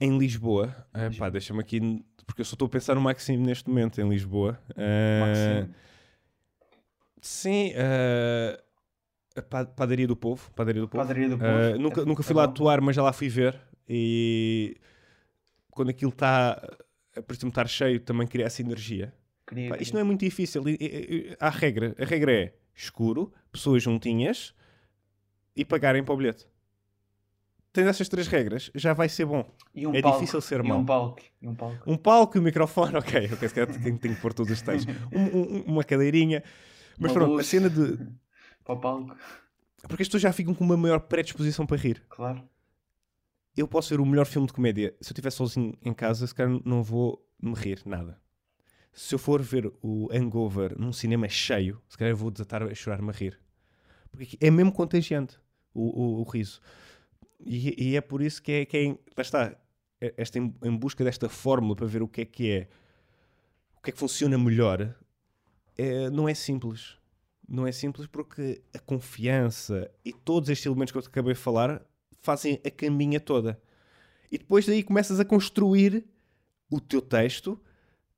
Em 0.00 0.16
Lisboa, 0.16 0.86
uh, 0.94 1.16
pá, 1.18 1.28
deixa-me 1.28 1.60
aqui, 1.60 1.80
porque 2.24 2.42
eu 2.42 2.44
só 2.44 2.54
estou 2.54 2.66
a 2.66 2.68
pensar 2.68 2.94
no 2.94 3.00
Maxime 3.00 3.44
neste 3.44 3.68
momento, 3.68 4.00
em 4.00 4.08
Lisboa. 4.08 4.60
Uh, 4.70 5.26
Maxime 5.26 5.74
Sim, 7.24 7.72
uh, 7.72 8.62
a 9.34 9.64
Padaria 9.64 10.06
do 10.06 10.14
Povo. 10.14 10.50
Padaria 10.54 10.82
do 10.82 10.88
Povo. 10.88 11.02
Padaria 11.02 11.26
do 11.26 11.38
Povo. 11.38 11.50
Uh, 11.50 11.78
nunca, 11.78 12.02
é, 12.02 12.04
nunca 12.04 12.22
fui 12.22 12.34
é 12.34 12.36
lá 12.36 12.46
bom. 12.46 12.52
atuar, 12.52 12.82
mas 12.82 12.94
já 12.94 13.02
lá 13.02 13.14
fui 13.14 13.30
ver. 13.30 13.58
E 13.88 14.76
quando 15.70 15.88
aquilo 15.88 16.10
está, 16.10 16.60
por 17.26 17.32
exemplo, 17.32 17.48
estar 17.48 17.66
cheio, 17.66 17.98
também 17.98 18.26
cria 18.26 18.44
essa 18.44 18.60
energia. 18.60 19.10
Queria, 19.46 19.70
Pá, 19.70 19.78
isto 19.80 19.94
não 19.94 20.02
é 20.02 20.04
muito 20.04 20.20
difícil. 20.20 20.62
Há 21.40 21.48
regra. 21.48 21.96
A 21.98 22.04
regra 22.04 22.30
é 22.30 22.52
escuro, 22.74 23.32
pessoas 23.50 23.82
juntinhas 23.82 24.54
e 25.56 25.64
pagarem 25.64 26.04
para 26.04 26.12
o 26.12 26.18
bilhete. 26.18 26.46
Tens 27.72 27.86
essas 27.86 28.06
três 28.06 28.28
regras, 28.28 28.70
já 28.74 28.92
vai 28.92 29.08
ser 29.08 29.24
bom. 29.24 29.50
Um 29.74 29.94
é 29.94 30.02
palco, 30.02 30.18
difícil 30.18 30.42
ser 30.42 30.62
mau. 30.62 30.78
Um 30.78 30.84
palco, 30.84 31.22
um 31.42 31.54
palco. 31.54 31.90
Um 31.90 31.96
palco 31.96 32.36
e 32.36 32.40
um 32.40 32.44
microfone, 32.44 32.96
ok. 32.98 33.30
ok, 33.32 33.48
se 33.48 33.54
calhar 33.54 33.72
tenho, 33.72 33.98
tenho 33.98 34.14
que 34.14 34.20
pôr 34.20 34.34
todos 34.34 34.52
os 34.52 34.60
detalhes. 34.60 34.86
Um, 35.10 35.38
um, 35.38 35.62
uma 35.62 35.82
cadeirinha. 35.82 36.42
Mas 36.98 37.12
uma 37.12 37.20
pronto, 37.20 37.40
a 37.40 37.44
cena 37.44 37.70
de. 37.70 37.98
Para 38.64 38.74
o 38.74 38.80
palco. 38.80 39.16
Porque 39.88 40.02
as 40.02 40.08
pessoas 40.08 40.22
já 40.22 40.32
ficam 40.32 40.54
com 40.54 40.64
uma 40.64 40.76
maior 40.76 41.00
predisposição 41.00 41.66
para 41.66 41.76
rir. 41.76 42.02
Claro. 42.08 42.48
Eu 43.54 43.68
posso 43.68 43.90
ver 43.90 44.00
o 44.00 44.06
melhor 44.06 44.24
filme 44.24 44.46
de 44.46 44.52
comédia. 44.52 44.94
Se 45.00 45.10
eu 45.10 45.14
estiver 45.14 45.30
sozinho 45.30 45.76
em 45.82 45.92
casa, 45.92 46.26
se 46.26 46.34
calhar 46.34 46.58
não 46.64 46.82
vou 46.82 47.24
me 47.40 47.54
rir, 47.54 47.82
nada. 47.84 48.18
Se 48.92 49.14
eu 49.14 49.18
for 49.18 49.42
ver 49.42 49.70
o 49.82 50.08
Hangover 50.12 50.78
num 50.78 50.92
cinema 50.92 51.28
cheio, 51.28 51.80
se 51.88 51.98
calhar 51.98 52.12
eu 52.12 52.16
vou 52.16 52.30
desatar 52.30 52.62
a 52.62 52.74
chorar-me 52.74 53.10
a 53.10 53.12
rir. 53.12 53.38
Porque 54.10 54.38
é 54.40 54.50
mesmo 54.50 54.72
contagiante 54.72 55.38
o, 55.74 55.82
o, 55.82 56.20
o 56.20 56.22
riso. 56.22 56.60
E, 57.44 57.90
e, 57.90 57.96
é 57.96 58.00
por 58.00 58.22
isso 58.22 58.42
que 58.42 58.52
é, 58.52 58.64
que 58.64 58.76
é. 58.76 58.88
Lá 58.88 58.96
está. 59.18 59.56
esta 60.00 60.38
em, 60.38 60.54
em, 60.62 60.76
busca 60.76 61.04
desta 61.04 61.28
fórmula 61.28 61.76
para 61.76 61.86
ver 61.86 62.02
o 62.02 62.08
que 62.08 62.22
é 62.22 62.24
que 62.24 62.50
é, 62.50 62.68
o 63.76 63.82
que 63.82 63.90
é 63.90 63.92
que 63.92 63.98
funciona 63.98 64.38
melhor, 64.38 64.94
é, 65.76 66.10
não 66.10 66.28
é 66.28 66.34
simples. 66.34 66.96
Não 67.48 67.66
é 67.66 67.72
simples 67.72 68.06
porque 68.06 68.62
a 68.74 68.78
confiança 68.78 69.90
e 70.04 70.12
todos 70.12 70.48
estes 70.48 70.66
elementos 70.66 70.92
que 70.92 70.98
eu 70.98 71.02
te 71.02 71.08
acabei 71.08 71.34
de 71.34 71.40
falar 71.40 71.84
fazem 72.22 72.60
a 72.64 72.70
caminha 72.70 73.20
toda. 73.20 73.60
E 74.32 74.38
depois 74.38 74.66
daí 74.66 74.82
começas 74.82 75.20
a 75.20 75.24
construir 75.24 76.04
o 76.70 76.80
teu 76.80 77.02
texto, 77.02 77.60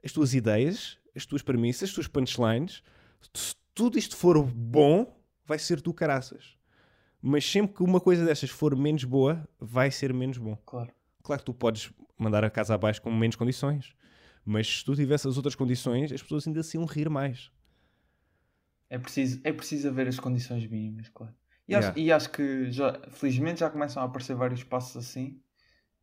as 0.05 0.13
tuas 0.13 0.33
ideias, 0.33 0.99
as 1.15 1.27
tuas 1.27 1.43
premissas, 1.43 1.89
as 1.89 1.95
tuas 1.95 2.07
punchlines. 2.07 2.83
Se 3.35 3.55
tudo 3.75 3.99
isto 3.99 4.17
for 4.17 4.43
bom, 4.43 5.21
vai 5.45 5.59
ser 5.59 5.81
do 5.81 5.93
caraças. 5.93 6.57
Mas 7.21 7.45
sempre 7.45 7.77
que 7.77 7.83
uma 7.83 8.01
coisa 8.01 8.25
dessas 8.25 8.51
for 8.51 8.77
menos 8.77 9.05
boa, 9.05 9.47
vai 9.59 9.91
ser 9.91 10.15
menos 10.15 10.39
bom. 10.39 10.57
Claro. 10.65 10.93
Claro 11.23 11.41
que 11.41 11.47
tu 11.47 11.53
podes 11.53 11.91
mandar 12.17 12.45
a 12.45 12.51
casa 12.51 12.75
abaixo 12.75 13.03
com 13.03 13.11
menos 13.13 13.35
condições. 13.35 13.95
Mas 14.47 14.79
se 14.79 14.85
tu 14.85 14.95
tivesse 14.95 15.27
as 15.27 15.37
outras 15.37 15.57
condições, 15.57 16.13
as 16.13 16.23
pessoas 16.23 16.47
ainda 16.47 16.63
se 16.63 16.77
iam 16.77 16.87
rir 16.87 17.11
mais. 17.11 17.51
É 18.89 18.97
preciso, 18.97 19.41
é 19.43 19.53
preciso 19.53 19.89
haver 19.89 20.07
as 20.07 20.21
condições 20.21 20.65
mínimas, 20.69 21.09
claro. 21.09 21.35
E, 21.67 21.73
yeah. 21.73 21.89
acho, 21.89 21.99
e 21.99 22.13
acho 22.13 22.31
que 22.31 22.71
já, 22.71 23.01
felizmente 23.11 23.59
já 23.61 23.69
começam 23.69 24.01
a 24.01 24.07
aparecer 24.07 24.37
vários 24.37 24.63
passos 24.63 24.97
assim. 24.97 25.41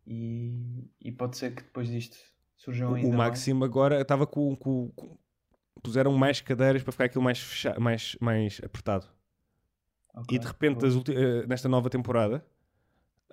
E, 0.06 0.90
e 1.00 1.10
pode 1.10 1.38
ser 1.38 1.56
que 1.56 1.64
depois 1.64 1.88
disto 1.88 2.18
surjam 2.58 2.94
ainda. 2.94 3.08
O 3.08 3.14
Máximo 3.18 3.62
mais. 3.62 3.72
agora 3.72 4.02
estava 4.02 4.28
com, 4.28 4.54
com, 4.58 4.90
com, 4.90 5.18
Puseram 5.82 6.12
mais 6.14 6.42
cadeiras 6.42 6.84
para 6.84 6.92
ficar 6.92 7.06
aquilo 7.06 7.24
mais, 7.24 7.40
fechado, 7.40 7.80
mais, 7.80 8.18
mais 8.20 8.60
apertado. 8.62 9.08
Okay. 10.14 10.36
E 10.36 10.40
de 10.40 10.46
repente, 10.46 10.86
uh, 10.86 11.48
nesta 11.48 11.70
nova 11.70 11.90
temporada, 11.90 12.46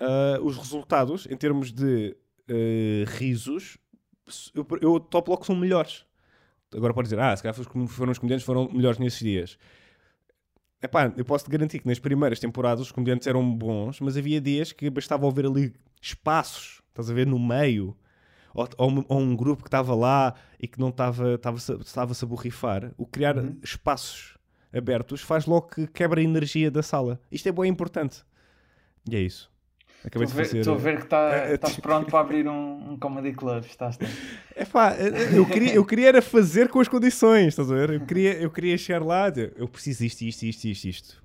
uh, 0.00 0.44
os 0.44 0.56
resultados, 0.56 1.26
em 1.28 1.36
termos 1.36 1.72
de 1.72 2.16
uh, 2.48 3.04
risos, 3.18 3.76
eu, 4.54 4.66
eu 4.80 5.00
topo 5.00 5.30
logo 5.30 5.40
que 5.40 5.46
são 5.46 5.56
melhores. 5.56 6.04
Agora 6.74 6.94
pode 6.94 7.06
dizer, 7.06 7.18
ah, 7.18 7.36
se 7.36 7.42
calhar 7.42 7.54
foram 7.88 8.12
os 8.12 8.18
comediantes 8.18 8.44
foram 8.44 8.70
melhores 8.70 8.98
nesses 8.98 9.18
dias. 9.18 9.58
Epá, 10.82 11.12
eu 11.16 11.24
posso 11.24 11.44
te 11.44 11.50
garantir 11.50 11.80
que 11.80 11.86
nas 11.86 11.98
primeiras 11.98 12.38
temporadas 12.38 12.86
os 12.86 12.92
comediantes 12.92 13.26
eram 13.26 13.54
bons, 13.54 14.00
mas 14.00 14.16
havia 14.16 14.40
dias 14.40 14.72
que 14.72 14.88
bastava 14.88 15.26
ouvir 15.26 15.44
ali 15.44 15.74
espaços, 16.00 16.80
estás 16.88 17.10
a 17.10 17.14
ver, 17.14 17.26
no 17.26 17.38
meio, 17.38 17.94
ou, 18.54 18.68
ou, 18.78 19.04
ou 19.08 19.20
um 19.20 19.36
grupo 19.36 19.62
que 19.62 19.68
estava 19.68 19.94
lá 19.94 20.34
e 20.58 20.66
que 20.66 20.80
não 20.80 20.88
estava, 20.88 21.34
estava, 21.34 21.58
estava-se 21.58 22.24
a 22.24 22.28
borrifar. 22.28 22.92
O 22.96 23.06
criar 23.06 23.36
uhum. 23.36 23.58
espaços 23.62 24.38
abertos 24.72 25.20
faz 25.20 25.46
logo 25.46 25.68
que 25.68 25.86
quebra 25.86 26.20
a 26.20 26.24
energia 26.24 26.70
da 26.70 26.82
sala. 26.82 27.20
Isto 27.30 27.48
é 27.48 27.52
bem 27.52 27.66
importante. 27.66 28.24
E 29.10 29.16
é 29.16 29.20
isso. 29.20 29.50
Acabei 30.04 30.26
estou, 30.26 30.42
de 30.42 30.48
fazer... 30.48 30.58
estou 30.60 30.74
a 30.74 30.78
ver 30.78 31.00
que 31.00 31.06
tá, 31.06 31.30
é, 31.34 31.54
estás 31.54 31.74
tipo... 31.74 31.86
pronto 31.86 32.10
para 32.10 32.20
abrir 32.20 32.48
um, 32.48 32.92
um 32.92 32.98
comedy 32.98 33.32
club. 33.32 33.64
Estás, 33.64 33.98
é 34.56 34.64
pá, 34.64 34.94
eu 35.34 35.46
queria, 35.46 35.74
eu 35.74 35.84
queria 35.84 36.08
era 36.08 36.22
fazer 36.22 36.68
com 36.68 36.80
as 36.80 36.88
condições, 36.88 37.48
estás 37.48 37.70
a 37.70 37.74
ver? 37.74 37.90
Eu 37.90 38.00
queria, 38.06 38.32
eu 38.34 38.50
queria 38.50 38.76
chegar 38.78 39.04
lá, 39.04 39.32
eu 39.56 39.68
preciso 39.68 40.02
disto, 40.02 40.22
isto, 40.22 40.42
isto, 40.42 40.64
isto, 40.64 40.84
isto. 40.86 41.22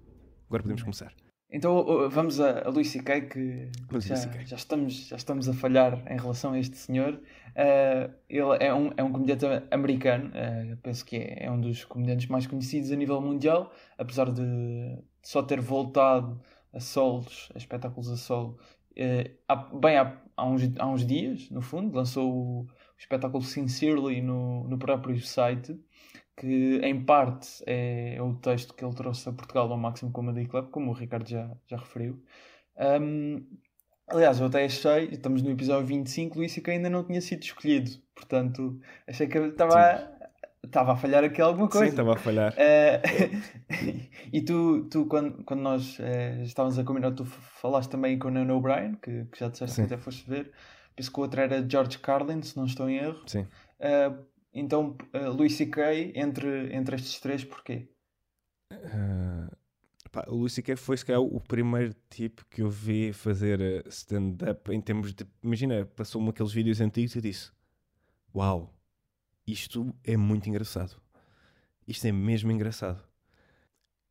Agora 0.48 0.64
podemos 0.64 0.84
começar. 0.84 1.14
Então 1.50 2.10
vamos 2.10 2.42
a, 2.42 2.68
a 2.68 2.70
Luís 2.70 2.90
C.K. 2.90 3.22
que 3.22 3.70
já, 4.00 4.16
já, 4.16 4.56
estamos, 4.58 5.08
já 5.08 5.16
estamos 5.16 5.48
a 5.48 5.54
falhar 5.54 6.04
em 6.12 6.18
relação 6.18 6.52
a 6.52 6.60
este 6.60 6.76
senhor. 6.76 7.14
Uh, 7.14 8.12
ele 8.28 8.58
é 8.60 8.74
um, 8.74 8.92
é 8.98 9.04
um 9.04 9.12
comediante 9.14 9.46
americano, 9.72 10.30
uh, 10.32 10.76
penso 10.84 11.06
que 11.06 11.16
é, 11.16 11.46
é, 11.46 11.52
um 11.52 11.62
dos 11.62 11.86
comediantes 11.86 12.28
mais 12.28 12.46
conhecidos 12.46 12.92
a 12.92 12.96
nível 12.98 13.22
mundial, 13.22 13.72
apesar 13.98 14.30
de 14.30 14.98
só 15.22 15.42
ter 15.42 15.62
voltado 15.62 16.38
a 16.76 16.80
solos, 16.80 17.50
a 17.56 17.58
espetáculos 17.58 18.10
a 18.10 18.18
solo, 18.18 18.60
uh, 18.92 19.38
há, 19.48 19.56
bem 19.56 19.98
há, 19.98 20.22
há, 20.38 20.46
uns, 20.46 20.62
há 20.78 20.88
uns 20.88 21.06
dias, 21.06 21.50
no 21.50 21.62
fundo, 21.62 21.96
lançou 21.96 22.32
o, 22.32 22.62
o 22.62 22.68
espetáculo 23.00 23.44
Sincerely 23.44 24.22
no, 24.22 24.68
no 24.68 24.78
próprio 24.78 25.20
site 25.22 25.80
que 26.38 26.80
em 26.84 27.04
parte 27.04 27.64
é, 27.66 28.22
o 28.22 28.36
texto 28.36 28.74
que 28.74 28.84
ele 28.84 28.94
trouxe 28.94 29.30
a 29.30 29.32
Portugal 29.32 29.72
ao 29.72 29.78
Máximo 29.78 30.12
Comedy 30.12 30.46
Club, 30.46 30.70
como 30.70 30.92
o 30.92 30.94
Ricardo 30.94 31.28
já, 31.28 31.50
já 31.68 31.78
referiu. 31.78 32.22
Um, 32.78 33.46
aliás, 34.08 34.40
eu 34.40 34.48
até 34.48 34.66
achei, 34.66 35.06
estamos 35.06 35.42
no 35.42 35.52
episódio 35.52 35.88
25, 35.88 36.38
Luís, 36.38 36.54
que 36.54 36.72
ainda 36.72 36.90
não 36.90 37.06
tinha 37.06 37.22
sido 37.22 37.44
escolhido, 37.44 37.92
portanto, 38.14 38.80
achei 39.08 39.28
que 39.28 39.38
estava. 39.38 40.15
Estava 40.66 40.94
a 40.94 40.96
falhar 40.96 41.24
aqui 41.24 41.42
alguma 41.42 41.68
coisa. 41.68 41.86
Sim, 41.86 41.92
estava 41.92 42.14
a 42.14 42.18
falhar. 42.18 42.54
Uh, 42.54 44.02
e 44.34 44.42
tu, 44.42 44.88
tu 44.90 45.06
quando, 45.06 45.44
quando 45.44 45.62
nós 45.62 46.00
uh, 46.00 46.44
estávamos 46.44 46.78
a 46.78 46.84
combinar, 46.84 47.12
tu 47.12 47.26
falaste 47.26 47.90
também 47.90 48.18
com 48.18 48.28
o 48.28 48.32
Nano 48.32 48.58
O'Brien, 48.58 48.96
que, 48.96 49.26
que 49.26 49.40
já 49.40 49.48
disseste 49.50 49.76
Sim. 49.76 49.88
que 49.88 49.94
até 49.94 50.04
foste 50.04 50.30
ver. 50.30 50.52
Penso 50.96 51.12
que 51.12 51.20
o 51.20 51.24
outro 51.24 51.42
era 51.42 51.68
George 51.68 52.00
Carlin, 52.00 52.42
se 52.42 52.56
não 52.58 52.66
estou 52.66 52.90
em 52.90 52.98
erro. 52.98 53.22
Sim. 53.28 53.42
Uh, 53.80 54.26
então, 54.54 54.96
uh, 55.14 55.30
Louis 55.32 55.54
C.K. 55.54 56.14
entre, 56.16 56.74
entre 56.74 56.96
estes 56.96 57.20
três, 57.20 57.44
porquê? 57.44 57.90
Pá, 60.16 60.24
o 60.30 60.36
Louis 60.36 60.54
C.K. 60.54 60.78
foi 60.78 60.96
se 60.96 61.06
calhar 61.06 61.22
o 61.22 61.42
primeiro 61.42 61.94
tipo 62.10 62.46
que 62.50 62.62
eu 62.62 62.70
vi 62.70 63.12
fazer 63.12 63.86
stand-up 63.88 64.72
em 64.72 64.80
termos 64.80 65.14
de. 65.14 65.28
Imagina, 65.44 65.86
passou-me 65.86 66.30
aqueles 66.30 66.54
vídeos 66.54 66.80
antigos 66.80 67.14
e 67.18 67.22
disse: 67.22 67.52
Uau, 68.34 68.75
isto 69.48 69.96
é 70.04 70.18
muito 70.18 70.50
engraçado. 70.50 70.96
Isto 71.88 72.08
é 72.08 72.12
mesmo 72.12 72.52
engraçado. 72.52 73.02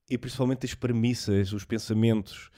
E 0.08 0.16
principalmente 0.16 0.66
as 0.66 0.74
premissas, 0.74 1.52
os 1.52 1.64
pensamentos. 1.64 2.50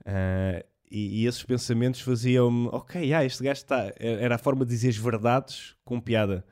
Uh, 0.00 0.64
e, 0.90 1.22
e, 1.22 1.26
esses 1.26 1.42
pensamentos 1.42 2.00
faziam-me: 2.00 2.68
Ok, 2.72 3.12
ah, 3.12 3.24
este 3.24 3.42
gajo 3.42 3.60
está. 3.60 3.92
Era 3.98 4.36
a 4.36 4.38
forma 4.38 4.64
de 4.64 4.70
dizer 4.70 4.90
as 4.90 4.96
verdades 4.96 5.74
com 5.84 6.00
piada 6.00 6.44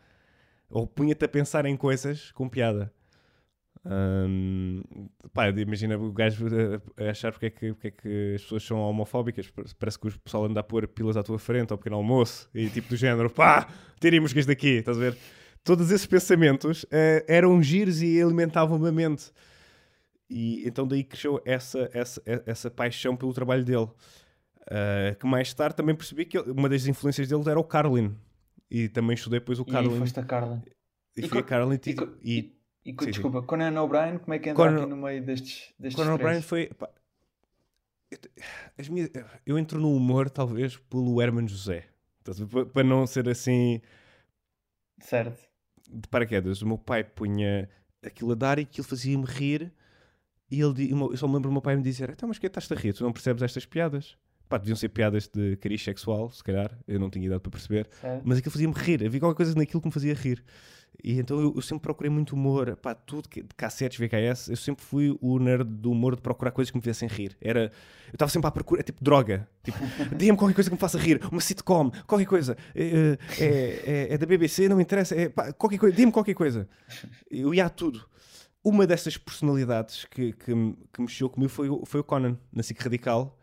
ou 0.71 0.87
punha-te 0.87 1.25
a 1.25 1.29
pensar 1.29 1.67
em 1.67 1.77
coisas 1.77 2.31
com 2.33 2.49
piada. 2.49 2.93
Um, 3.85 4.83
pá, 5.33 5.49
imagina 5.49 5.97
o 5.97 6.13
gajo 6.13 6.47
a 6.99 7.11
achar 7.11 7.33
porque 7.33 7.47
é, 7.47 7.51
que, 7.51 7.73
porque 7.73 7.89
é 7.89 7.91
que 7.91 8.35
as 8.37 8.43
pessoas 8.43 8.63
são 8.63 8.79
homofóbicas. 8.79 9.53
Parece 9.79 9.99
que 9.99 10.09
o 10.09 10.21
pessoal 10.21 10.45
anda 10.45 10.61
a 10.61 10.63
pôr 10.63 10.87
pilas 10.87 11.17
à 11.17 11.23
tua 11.23 11.39
frente 11.39 11.73
ao 11.73 11.79
pequeno 11.79 11.97
almoço 11.97 12.49
e 12.55 12.69
tipo 12.69 12.89
do 12.89 12.97
género, 12.97 13.29
pá, 13.29 13.69
tiremos 13.99 14.33
que 14.33 14.43
daqui, 14.43 14.77
estás 14.77 14.97
a 14.97 15.01
ver? 15.01 15.17
Todos 15.63 15.91
esses 15.91 16.07
pensamentos 16.07 16.85
uh, 16.85 16.89
eram 17.29 17.63
giros 17.63 18.01
e 18.03 18.21
alimentavam 18.21 18.85
a 18.85 18.93
mente. 18.93 19.31
E 20.29 20.67
então 20.67 20.87
daí 20.87 21.05
cresceu 21.05 21.43
essa, 21.45 21.91
essa, 21.93 22.23
essa 22.47 22.71
paixão 22.71 23.17
pelo 23.17 23.33
trabalho 23.35 23.65
dele. 23.65 23.89
Uh, 24.63 25.17
que 25.19 25.27
mais 25.27 25.53
tarde 25.53 25.77
também 25.77 25.95
percebi 25.95 26.25
que 26.25 26.39
ele, 26.39 26.53
uma 26.53 26.69
das 26.69 26.87
influências 26.87 27.29
dele 27.29 27.43
era 27.49 27.59
o 27.59 27.65
Carlin. 27.65 28.17
E 28.71 28.89
também 28.89 29.15
estudei 29.15 29.41
depois 29.41 29.59
o 29.59 29.65
Carlin. 29.65 29.97
E 29.97 29.99
foste 29.99 30.21
a 30.21 30.25
Carlin. 30.25 30.63
E, 31.17 31.25
e 31.25 31.29
fui 31.29 31.39
a 31.41 31.43
Carlin 31.43 31.75
e, 31.75 31.91
e, 32.23 32.39
e, 32.85 32.91
e 32.93 33.05
sim, 33.05 33.11
desculpa, 33.11 33.41
sim. 33.41 33.47
Conan 33.47 33.83
O'Brien, 33.83 34.19
como 34.19 34.33
é 34.33 34.39
que 34.39 34.51
entra 34.51 34.65
Conan, 34.65 34.83
aqui 34.83 34.91
no 34.91 34.97
meio 34.97 35.25
destes, 35.25 35.75
destes 35.79 35.97
Conan 35.97 36.15
O'Brien 36.15 36.41
foi... 36.41 36.69
Pá, 36.69 36.89
as 38.79 38.89
minhas, 38.89 39.11
eu 39.45 39.59
entro 39.59 39.81
no 39.81 39.93
humor 39.93 40.31
talvez 40.31 40.77
pelo 40.77 41.21
Herman 41.21 41.49
José. 41.49 41.89
Para 42.73 42.85
não 42.85 43.07
ser 43.07 43.29
assim... 43.29 43.81
Certo. 45.01 45.50
De 45.93 46.09
paraquedas. 46.09 46.63
O 46.63 46.67
meu 46.67 46.79
pai 46.79 47.05
punha 47.05 47.69
aquilo 48.05 48.33
a 48.33 48.35
dar 48.35 48.59
e 48.59 48.63
aquilo 48.63 48.87
fazia-me 48.87 49.25
rir. 49.25 49.73
E 50.51 50.61
ele, 50.61 50.91
eu 50.91 51.17
só 51.17 51.29
me 51.29 51.35
lembro 51.35 51.51
do 51.51 51.53
meu 51.53 51.63
pai 51.63 51.77
me 51.77 51.83
dizer: 51.83 52.11
Então, 52.11 52.29
mas 52.29 52.39
que 52.39 52.47
estás 52.47 52.71
a 52.71 52.75
rir? 52.75 52.93
Tu 52.93 53.05
não 53.05 53.13
percebes 53.13 53.43
estas 53.43 53.67
piadas? 53.67 54.17
Pá, 54.49 54.59
deviam 54.59 54.75
ser 54.75 54.89
piadas 54.89 55.29
de 55.29 55.57
cariz 55.59 55.81
sexual, 55.81 56.29
se 56.29 56.43
calhar, 56.43 56.77
eu 56.89 56.99
não 56.99 57.09
tinha 57.09 57.25
idade 57.25 57.41
para 57.41 57.53
perceber, 57.53 57.89
é. 58.03 58.21
mas 58.25 58.39
aquilo 58.39 58.51
fazia-me 58.51 58.75
rir, 58.75 59.07
havia 59.07 59.21
qualquer 59.21 59.37
coisa 59.37 59.55
naquilo 59.55 59.81
que 59.81 59.87
me 59.87 59.93
fazia 59.93 60.13
rir. 60.13 60.43
E 61.03 61.19
então 61.19 61.41
eu, 61.41 61.53
eu 61.57 61.63
sempre 61.63 61.83
procurei 61.83 62.11
muito 62.11 62.35
humor, 62.35 62.77
pá, 62.77 62.95
tudo 62.95 63.29
que, 63.29 63.43
de 63.43 63.55
cassetes, 63.55 63.99
VKS, 63.99 64.49
eu 64.49 64.57
sempre 64.57 64.85
fui 64.85 65.17
o 65.21 65.39
nerd 65.39 65.65
do 65.65 65.91
humor 65.91 66.17
de 66.17 66.23
procurar 66.23 66.51
coisas 66.51 66.71
que 66.71 66.77
me 66.77 66.83
fizessem 66.83 67.09
rir. 67.09 67.37
Era, 67.41 67.73
eu 68.09 68.15
estava 68.15 68.31
sempre 68.31 68.49
à 68.49 68.51
procura, 68.51 68.81
é 68.81 68.85
tipo 68.85 69.03
droga, 69.03 69.49
tipo, 69.63 69.79
dê-me 70.17 70.37
qualquer 70.37 70.55
coisa 70.55 70.71
que 70.71 70.75
me 70.75 70.81
faça 70.81 70.99
rir, 70.99 71.21
uma 71.31 71.41
sitcom, 71.41 71.91
qualquer 72.07 72.27
coisa, 72.27 72.57
é, 72.75 73.19
é, 73.39 73.47
é, 73.87 74.15
é 74.15 74.19
da 74.19 74.27
BBC, 74.27 74.69
não 74.69 74.77
me 74.77 74.83
interessa, 74.83 75.15
é, 75.15 75.29
pá, 75.29 75.53
qualquer 75.53 75.79
coisa, 75.79 75.97
dê-me 75.97 76.13
qualquer 76.13 76.35
coisa. 76.35 76.69
Eu 77.31 77.55
ia 77.55 77.67
a 77.67 77.71
tudo. 77.71 78.09
Uma 78.63 78.87
dessas 78.87 79.17
personalidades 79.17 80.05
que, 80.05 80.33
que, 80.33 80.53
que 80.93 81.01
mexeu 81.01 81.31
comigo 81.31 81.51
foi, 81.51 81.69
foi 81.87 82.01
o 82.01 82.05
Conan, 82.05 82.37
na 82.53 82.63
SIC 82.63 82.79
Radical, 82.81 83.39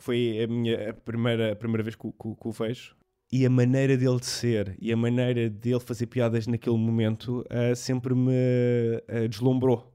foi 0.00 0.42
a 0.42 0.46
minha 0.46 0.90
a 0.90 0.94
primeira, 0.94 1.52
a 1.52 1.56
primeira 1.56 1.82
vez 1.82 1.94
que, 1.94 2.02
que, 2.10 2.34
que 2.34 2.48
o 2.48 2.52
vejo. 2.52 2.96
E 3.36 3.44
a 3.44 3.50
maneira 3.50 3.96
dele 3.96 4.20
de 4.20 4.26
ser 4.26 4.76
e 4.80 4.92
a 4.92 4.96
maneira 4.96 5.50
dele 5.50 5.80
fazer 5.80 6.06
piadas 6.06 6.46
naquele 6.46 6.76
momento 6.76 7.44
uh, 7.50 7.74
sempre 7.74 8.14
me 8.14 8.30
uh, 8.30 9.28
deslumbrou. 9.28 9.92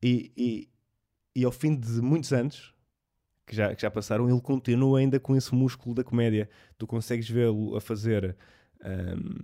E, 0.00 0.30
e, 0.36 0.68
e, 1.34 1.44
ao 1.44 1.50
fim 1.50 1.74
de 1.74 2.00
muitos 2.00 2.32
anos 2.32 2.72
que 3.44 3.56
já, 3.56 3.74
que 3.74 3.82
já 3.82 3.90
passaram, 3.90 4.30
ele 4.30 4.40
continua 4.40 5.00
ainda 5.00 5.18
com 5.18 5.34
esse 5.34 5.52
músculo 5.52 5.96
da 5.96 6.04
comédia. 6.04 6.48
Tu 6.78 6.86
consegues 6.86 7.28
vê-lo 7.28 7.74
a 7.74 7.80
fazer 7.80 8.36
um, 8.84 9.40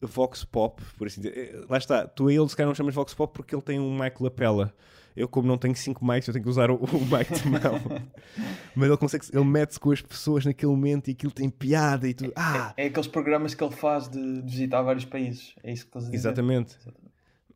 Vox 0.00 0.42
Pop, 0.42 0.82
por 0.98 1.06
assim 1.06 1.20
dizer. 1.20 1.38
Eh, 1.38 1.66
lá 1.70 1.78
está, 1.78 2.04
tu 2.04 2.26
a 2.26 2.32
ele 2.32 2.48
se 2.48 2.56
calhar 2.56 2.66
não 2.66 2.74
chamas 2.74 2.96
Vox 2.96 3.14
Pop 3.14 3.32
porque 3.32 3.54
ele 3.54 3.62
tem 3.62 3.78
um 3.78 3.92
Michael 3.92 4.22
Lapella 4.22 4.74
Eu, 5.16 5.28
como 5.28 5.48
não 5.48 5.56
tenho 5.56 5.74
5 5.74 6.04
mics, 6.04 6.28
eu 6.28 6.34
tenho 6.34 6.44
que 6.44 6.50
usar 6.50 6.70
o, 6.70 6.74
o 6.76 7.00
mic 7.00 7.32
de 7.32 7.48
mão. 7.48 7.80
Mas 8.76 8.88
ele 8.88 8.96
consegue, 8.98 9.24
ele 9.32 9.44
mete-se 9.44 9.80
com 9.80 9.90
as 9.90 10.02
pessoas 10.02 10.44
naquele 10.44 10.70
momento 10.70 11.08
e 11.08 11.12
aquilo 11.12 11.32
tem 11.32 11.48
piada 11.48 12.06
e 12.06 12.12
tudo. 12.12 12.32
Ah! 12.36 12.74
É, 12.76 12.84
é 12.84 12.86
aqueles 12.88 13.08
programas 13.08 13.54
que 13.54 13.64
ele 13.64 13.74
faz 13.74 14.08
de, 14.08 14.42
de 14.42 14.50
visitar 14.50 14.82
vários 14.82 15.06
países. 15.06 15.54
É 15.62 15.72
isso 15.72 15.84
que 15.84 15.88
estás 15.88 16.04
a 16.04 16.10
dizer. 16.10 16.16
Exatamente. 16.16 16.76
Exatamente. 16.76 17.06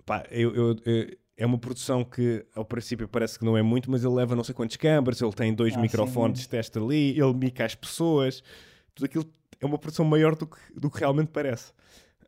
Pá, 0.07 0.25
eu, 0.31 0.55
eu, 0.55 0.77
eu, 0.87 1.17
é 1.37 1.47
uma 1.47 1.59
produção 1.59 2.03
que 2.03 2.45
ao 2.55 2.65
princípio 2.65 3.07
parece 3.07 3.39
que 3.39 3.45
não 3.45 3.57
é 3.57 3.63
muito, 3.63 3.91
mas 3.91 4.05
ele 4.05 4.15
leva 4.15 4.35
não 4.35 4.43
sei 4.45 4.55
quantos 4.55 4.77
câmaras, 4.77 5.21
ele 5.21 5.33
tem 5.33 5.55
dois 5.55 5.75
ah, 5.75 5.81
microfones 5.81 6.41
de 6.41 6.49
teste 6.49 6.79
ali, 6.79 7.11
ele 7.11 7.35
mica 7.35 7.65
as 7.65 7.75
pessoas. 7.75 8.43
Tudo 8.95 9.05
aquilo 9.05 9.25
é 9.61 9.67
uma 9.67 9.79
produção 9.79 10.05
maior 10.05 10.35
do 10.35 10.47
que, 10.47 10.59
do 10.75 10.91
que 10.91 10.99
realmente 10.99 11.29
parece. 11.29 11.73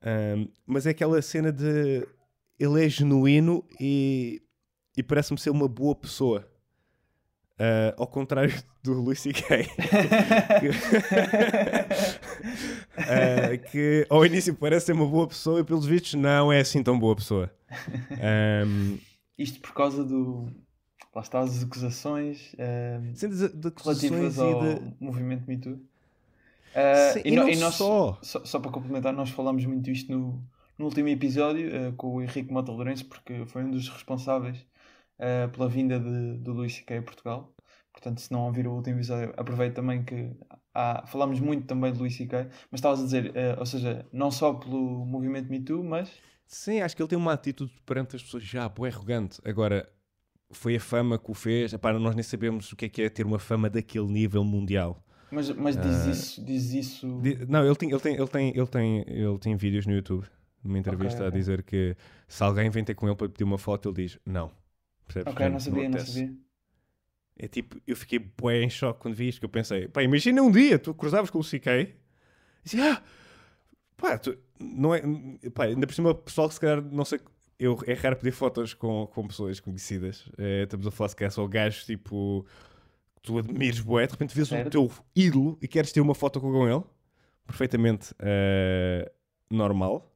Um, 0.02 0.48
mas 0.66 0.86
é 0.86 0.90
aquela 0.90 1.20
cena 1.22 1.52
de 1.52 2.06
ele 2.58 2.84
é 2.84 2.88
genuíno 2.88 3.64
e, 3.80 4.42
e 4.96 5.02
parece-me 5.02 5.38
ser 5.38 5.50
uma 5.50 5.68
boa 5.68 5.94
pessoa. 5.94 6.46
Uh, 7.52 7.94
ao 7.96 8.06
contrário 8.06 8.52
do 8.82 8.92
Luís 8.94 9.20
C.K. 9.22 9.64
que, 10.58 10.68
uh, 12.98 13.70
que 13.70 14.06
ao 14.10 14.26
início 14.26 14.54
parece 14.54 14.86
ser 14.86 14.92
uma 14.92 15.06
boa 15.06 15.28
pessoa 15.28 15.60
e 15.60 15.64
pelos 15.64 15.86
vistos 15.86 16.14
não 16.14 16.52
é 16.52 16.60
assim 16.60 16.82
tão 16.82 16.98
boa 16.98 17.14
pessoa. 17.14 17.52
Um, 18.66 18.98
Isto 19.38 19.60
por 19.60 19.74
causa 19.74 20.04
do. 20.04 20.50
Lá 21.14 21.20
está 21.20 21.40
as 21.40 21.62
acusações. 21.62 22.54
Um, 22.58 23.14
Sim, 23.14 23.28
de, 23.28 23.48
de 23.50 23.68
acusações 23.68 24.38
ao 24.38 24.60
de... 24.60 24.94
movimento 24.98 25.46
Me 25.46 25.58
Too. 25.58 25.74
Uh, 25.74 27.12
Sim, 27.12 27.20
e, 27.24 27.28
e, 27.28 27.36
no, 27.36 27.48
e 27.48 27.56
nós, 27.56 27.74
só. 27.74 28.18
só. 28.22 28.44
Só, 28.44 28.58
para 28.58 28.70
complementar, 28.70 29.12
nós 29.12 29.30
falámos 29.30 29.64
muito 29.66 29.90
isto 29.90 30.10
no, 30.10 30.42
no 30.78 30.86
último 30.86 31.08
episódio 31.08 31.90
uh, 31.90 31.92
com 31.92 32.14
o 32.14 32.22
Henrique 32.22 32.50
Mota 32.50 32.72
Lourenço, 32.72 33.04
porque 33.04 33.44
foi 33.46 33.62
um 33.62 33.70
dos 33.70 33.88
responsáveis 33.90 34.64
uh, 35.22 35.48
pela 35.50 35.68
vinda 35.68 35.98
de, 36.00 36.38
do 36.38 36.52
Luís 36.52 36.74
C.K. 36.74 36.98
a 36.98 37.02
Portugal. 37.02 37.54
Portanto, 37.92 38.20
se 38.20 38.32
não 38.32 38.46
ouvir 38.46 38.66
o 38.66 38.72
último 38.72 38.96
episódio, 38.96 39.32
aproveito 39.36 39.74
também 39.74 40.02
que 40.02 40.30
há, 40.74 41.06
falámos 41.06 41.40
muito 41.40 41.66
também 41.66 41.92
do 41.92 42.00
Luís 42.00 42.16
C.K., 42.16 42.48
mas 42.70 42.78
estavas 42.78 43.00
a 43.00 43.04
dizer, 43.04 43.32
ou 43.58 43.66
seja, 43.66 44.06
não 44.12 44.30
só 44.30 44.54
pelo 44.54 45.04
movimento 45.04 45.50
Me 45.50 45.60
Too, 45.60 45.84
mas. 45.84 46.10
Sim, 46.46 46.80
acho 46.80 46.96
que 46.96 47.02
ele 47.02 47.08
tem 47.08 47.18
uma 47.18 47.34
atitude 47.34 47.72
perante 47.84 48.16
as 48.16 48.22
pessoas 48.22 48.42
já, 48.42 48.68
pô, 48.68 48.86
é 48.86 48.90
arrogante. 48.90 49.40
Agora, 49.44 49.88
foi 50.52 50.76
a 50.76 50.80
fama 50.80 51.18
que 51.18 51.30
o 51.30 51.34
fez. 51.34 51.72
Epá, 51.72 51.92
nós 51.92 52.14
nem 52.14 52.22
sabemos 52.22 52.72
o 52.72 52.76
que 52.76 52.84
é 52.84 52.88
que 52.88 53.02
é 53.02 53.08
ter 53.08 53.26
uma 53.26 53.38
fama 53.38 53.68
daquele 53.68 54.06
nível 54.06 54.44
mundial. 54.44 55.02
Mas, 55.30 55.50
mas 55.50 55.76
diz, 55.76 56.06
uh, 56.06 56.10
isso, 56.10 56.44
diz 56.44 56.72
isso. 56.74 57.20
não, 57.48 57.64
ele 57.64 57.74
tem, 57.74 57.90
ele, 57.90 58.00
tem, 58.00 58.14
ele, 58.14 58.28
tem, 58.28 58.48
ele, 58.54 58.66
tem, 58.66 59.04
ele 59.08 59.38
tem 59.38 59.56
vídeos 59.56 59.86
no 59.86 59.94
YouTube, 59.94 60.26
numa 60.62 60.78
entrevista, 60.78 61.16
okay, 61.16 61.28
okay. 61.28 61.38
a 61.38 61.40
dizer 61.40 61.62
que 61.62 61.96
se 62.28 62.42
alguém 62.42 62.68
vem 62.68 62.84
ter 62.84 62.94
com 62.94 63.06
ele 63.06 63.16
para 63.16 63.30
pedir 63.30 63.44
uma 63.44 63.56
foto, 63.56 63.88
ele 63.88 64.02
diz 64.04 64.18
não. 64.26 64.50
Percebes? 65.06 65.32
Ok, 65.32 65.48
não 65.48 65.60
sabia, 65.60 65.88
não, 65.88 65.98
não 65.98 66.06
sabia. 66.06 66.34
É 67.38 67.48
tipo, 67.48 67.80
eu 67.86 67.96
fiquei 67.96 68.18
bué 68.18 68.62
em 68.62 68.70
choque 68.70 69.00
quando 69.00 69.14
vi 69.14 69.28
isto, 69.28 69.40
que 69.40 69.44
eu 69.44 69.50
pensei, 69.50 69.88
pá, 69.88 70.02
imagina 70.02 70.42
um 70.42 70.50
dia, 70.50 70.78
tu 70.78 70.94
cruzavas 70.94 71.30
com 71.30 71.38
o 71.38 71.44
CK 71.44 71.66
e 71.66 71.96
dizia, 72.62 72.92
ah, 72.92 73.02
pá, 73.96 74.18
tu, 74.18 74.36
não 74.60 74.94
é, 74.94 75.00
pá, 75.54 75.64
ainda 75.64 75.86
por 75.86 75.94
cima, 75.94 76.14
pessoal 76.14 76.48
que 76.48 76.54
se 76.54 76.60
calhar, 76.60 76.82
não 76.82 77.04
sei, 77.04 77.20
eu, 77.58 77.78
é 77.86 77.94
raro 77.94 78.16
pedir 78.16 78.32
fotos 78.32 78.74
com, 78.74 79.06
com 79.06 79.26
pessoas 79.26 79.60
conhecidas, 79.60 80.28
é, 80.36 80.64
estamos 80.64 80.86
a 80.86 80.90
falar 80.90 81.08
se 81.08 81.16
calhar 81.16 81.32
só 81.32 81.46
gajos 81.46 81.86
tipo 81.86 82.46
tu 83.22 83.38
admires 83.38 83.80
bué, 83.80 84.06
de 84.06 84.12
repente 84.12 84.34
vês 84.34 84.48
certo. 84.48 84.66
o 84.66 84.70
teu 84.70 84.90
ídolo 85.14 85.56
e 85.62 85.68
queres 85.68 85.92
ter 85.92 86.00
uma 86.00 86.14
foto 86.14 86.40
com 86.40 86.68
ele, 86.68 86.82
perfeitamente 87.46 88.12
uh, 88.14 89.10
normal. 89.48 90.12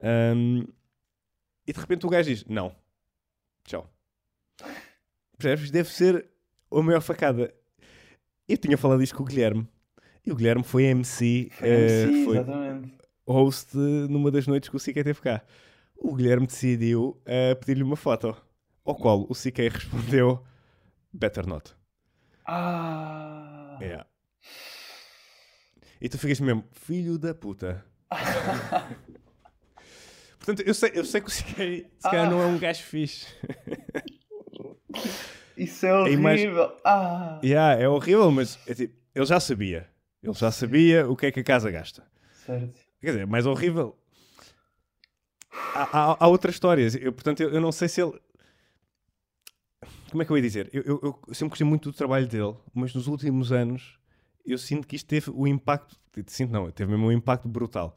Um, 0.00 0.64
e 1.66 1.72
de 1.72 1.80
repente 1.80 2.04
o 2.04 2.10
gajo 2.10 2.28
diz: 2.28 2.44
Não, 2.44 2.74
tchau. 3.64 3.90
Percebes? 5.38 5.70
Deve 5.70 5.90
ser 5.90 6.26
a 6.70 6.82
maior 6.82 7.00
facada. 7.00 7.54
Eu 8.48 8.56
tinha 8.56 8.78
falado 8.78 9.02
isto 9.02 9.16
com 9.16 9.22
o 9.22 9.26
Guilherme 9.26 9.68
e 10.24 10.32
o 10.32 10.36
Guilherme 10.36 10.64
foi 10.64 10.84
MC, 10.84 11.50
foi, 11.52 11.68
MC, 11.68 12.06
uh, 12.06 12.24
foi 12.24 12.38
exatamente. 12.38 12.94
host 13.26 13.76
numa 13.76 14.30
das 14.30 14.46
noites 14.46 14.68
que 14.68 14.76
o 14.76 14.80
CK 14.80 15.04
teve 15.04 15.20
cá. 15.20 15.42
O 15.96 16.14
Guilherme 16.14 16.46
decidiu 16.46 17.20
uh, 17.22 17.56
pedir-lhe 17.60 17.82
uma 17.82 17.96
foto, 17.96 18.36
ao 18.84 18.94
qual 18.94 19.22
o 19.22 19.34
CK 19.34 19.68
respondeu: 19.70 20.42
Better 21.12 21.46
not. 21.46 21.74
Ah! 22.44 23.78
É. 23.80 24.04
E 26.00 26.08
tu 26.08 26.18
ficas 26.18 26.40
mesmo, 26.40 26.64
filho 26.72 27.18
da 27.18 27.34
puta. 27.34 27.84
Portanto, 30.38 30.60
eu 30.66 30.74
sei, 30.74 30.92
eu 30.94 31.04
sei 31.04 31.20
que 31.20 31.28
o 31.28 31.30
Siqueira 31.30 31.88
ah. 32.04 32.30
não 32.30 32.40
é 32.40 32.46
um 32.46 32.58
gajo 32.58 32.82
fixe. 32.82 33.26
Isso 35.56 35.86
é 35.86 35.94
horrível. 35.94 36.20
Imag... 36.20 36.72
Ah. 36.84 37.40
Yeah, 37.42 37.82
é 37.82 37.88
horrível, 37.88 38.30
mas 38.30 38.58
é 38.66 38.74
tipo, 38.74 38.94
ele 39.14 39.26
já 39.26 39.40
sabia. 39.40 39.88
Ele 40.22 40.34
já 40.34 40.50
sabia 40.50 41.08
o 41.08 41.16
que 41.16 41.26
é 41.26 41.32
que 41.32 41.40
a 41.40 41.44
casa 41.44 41.70
gasta. 41.70 42.04
Certo. 42.44 42.78
Quer 43.00 43.12
dizer, 43.12 43.26
mais 43.26 43.46
horrível. 43.46 43.96
Há, 45.74 45.82
há, 45.82 46.16
há 46.20 46.28
outras 46.28 46.54
histórias. 46.54 46.94
Eu, 46.94 47.12
portanto, 47.12 47.40
eu, 47.42 47.50
eu, 47.50 47.60
não 47.60 47.72
sei 47.72 47.88
se 47.88 48.02
ele 48.02 48.12
como 50.10 50.22
é 50.22 50.24
que 50.24 50.32
eu 50.32 50.36
ia 50.36 50.42
dizer? 50.42 50.70
Eu, 50.72 50.82
eu, 50.82 51.00
eu, 51.02 51.34
sempre 51.34 51.50
gostei 51.50 51.66
muito 51.66 51.90
do 51.90 51.96
trabalho 51.96 52.26
dele, 52.26 52.54
mas 52.72 52.94
nos 52.94 53.06
últimos 53.06 53.52
anos 53.52 53.98
eu 54.44 54.56
sinto 54.56 54.86
que 54.86 54.96
isto 54.96 55.06
teve 55.06 55.30
o 55.30 55.46
impacto. 55.46 55.96
Sinto 56.26 56.52
não, 56.52 56.70
teve 56.70 56.90
mesmo 56.90 57.06
um 57.06 57.12
impacto 57.12 57.48
brutal. 57.48 57.96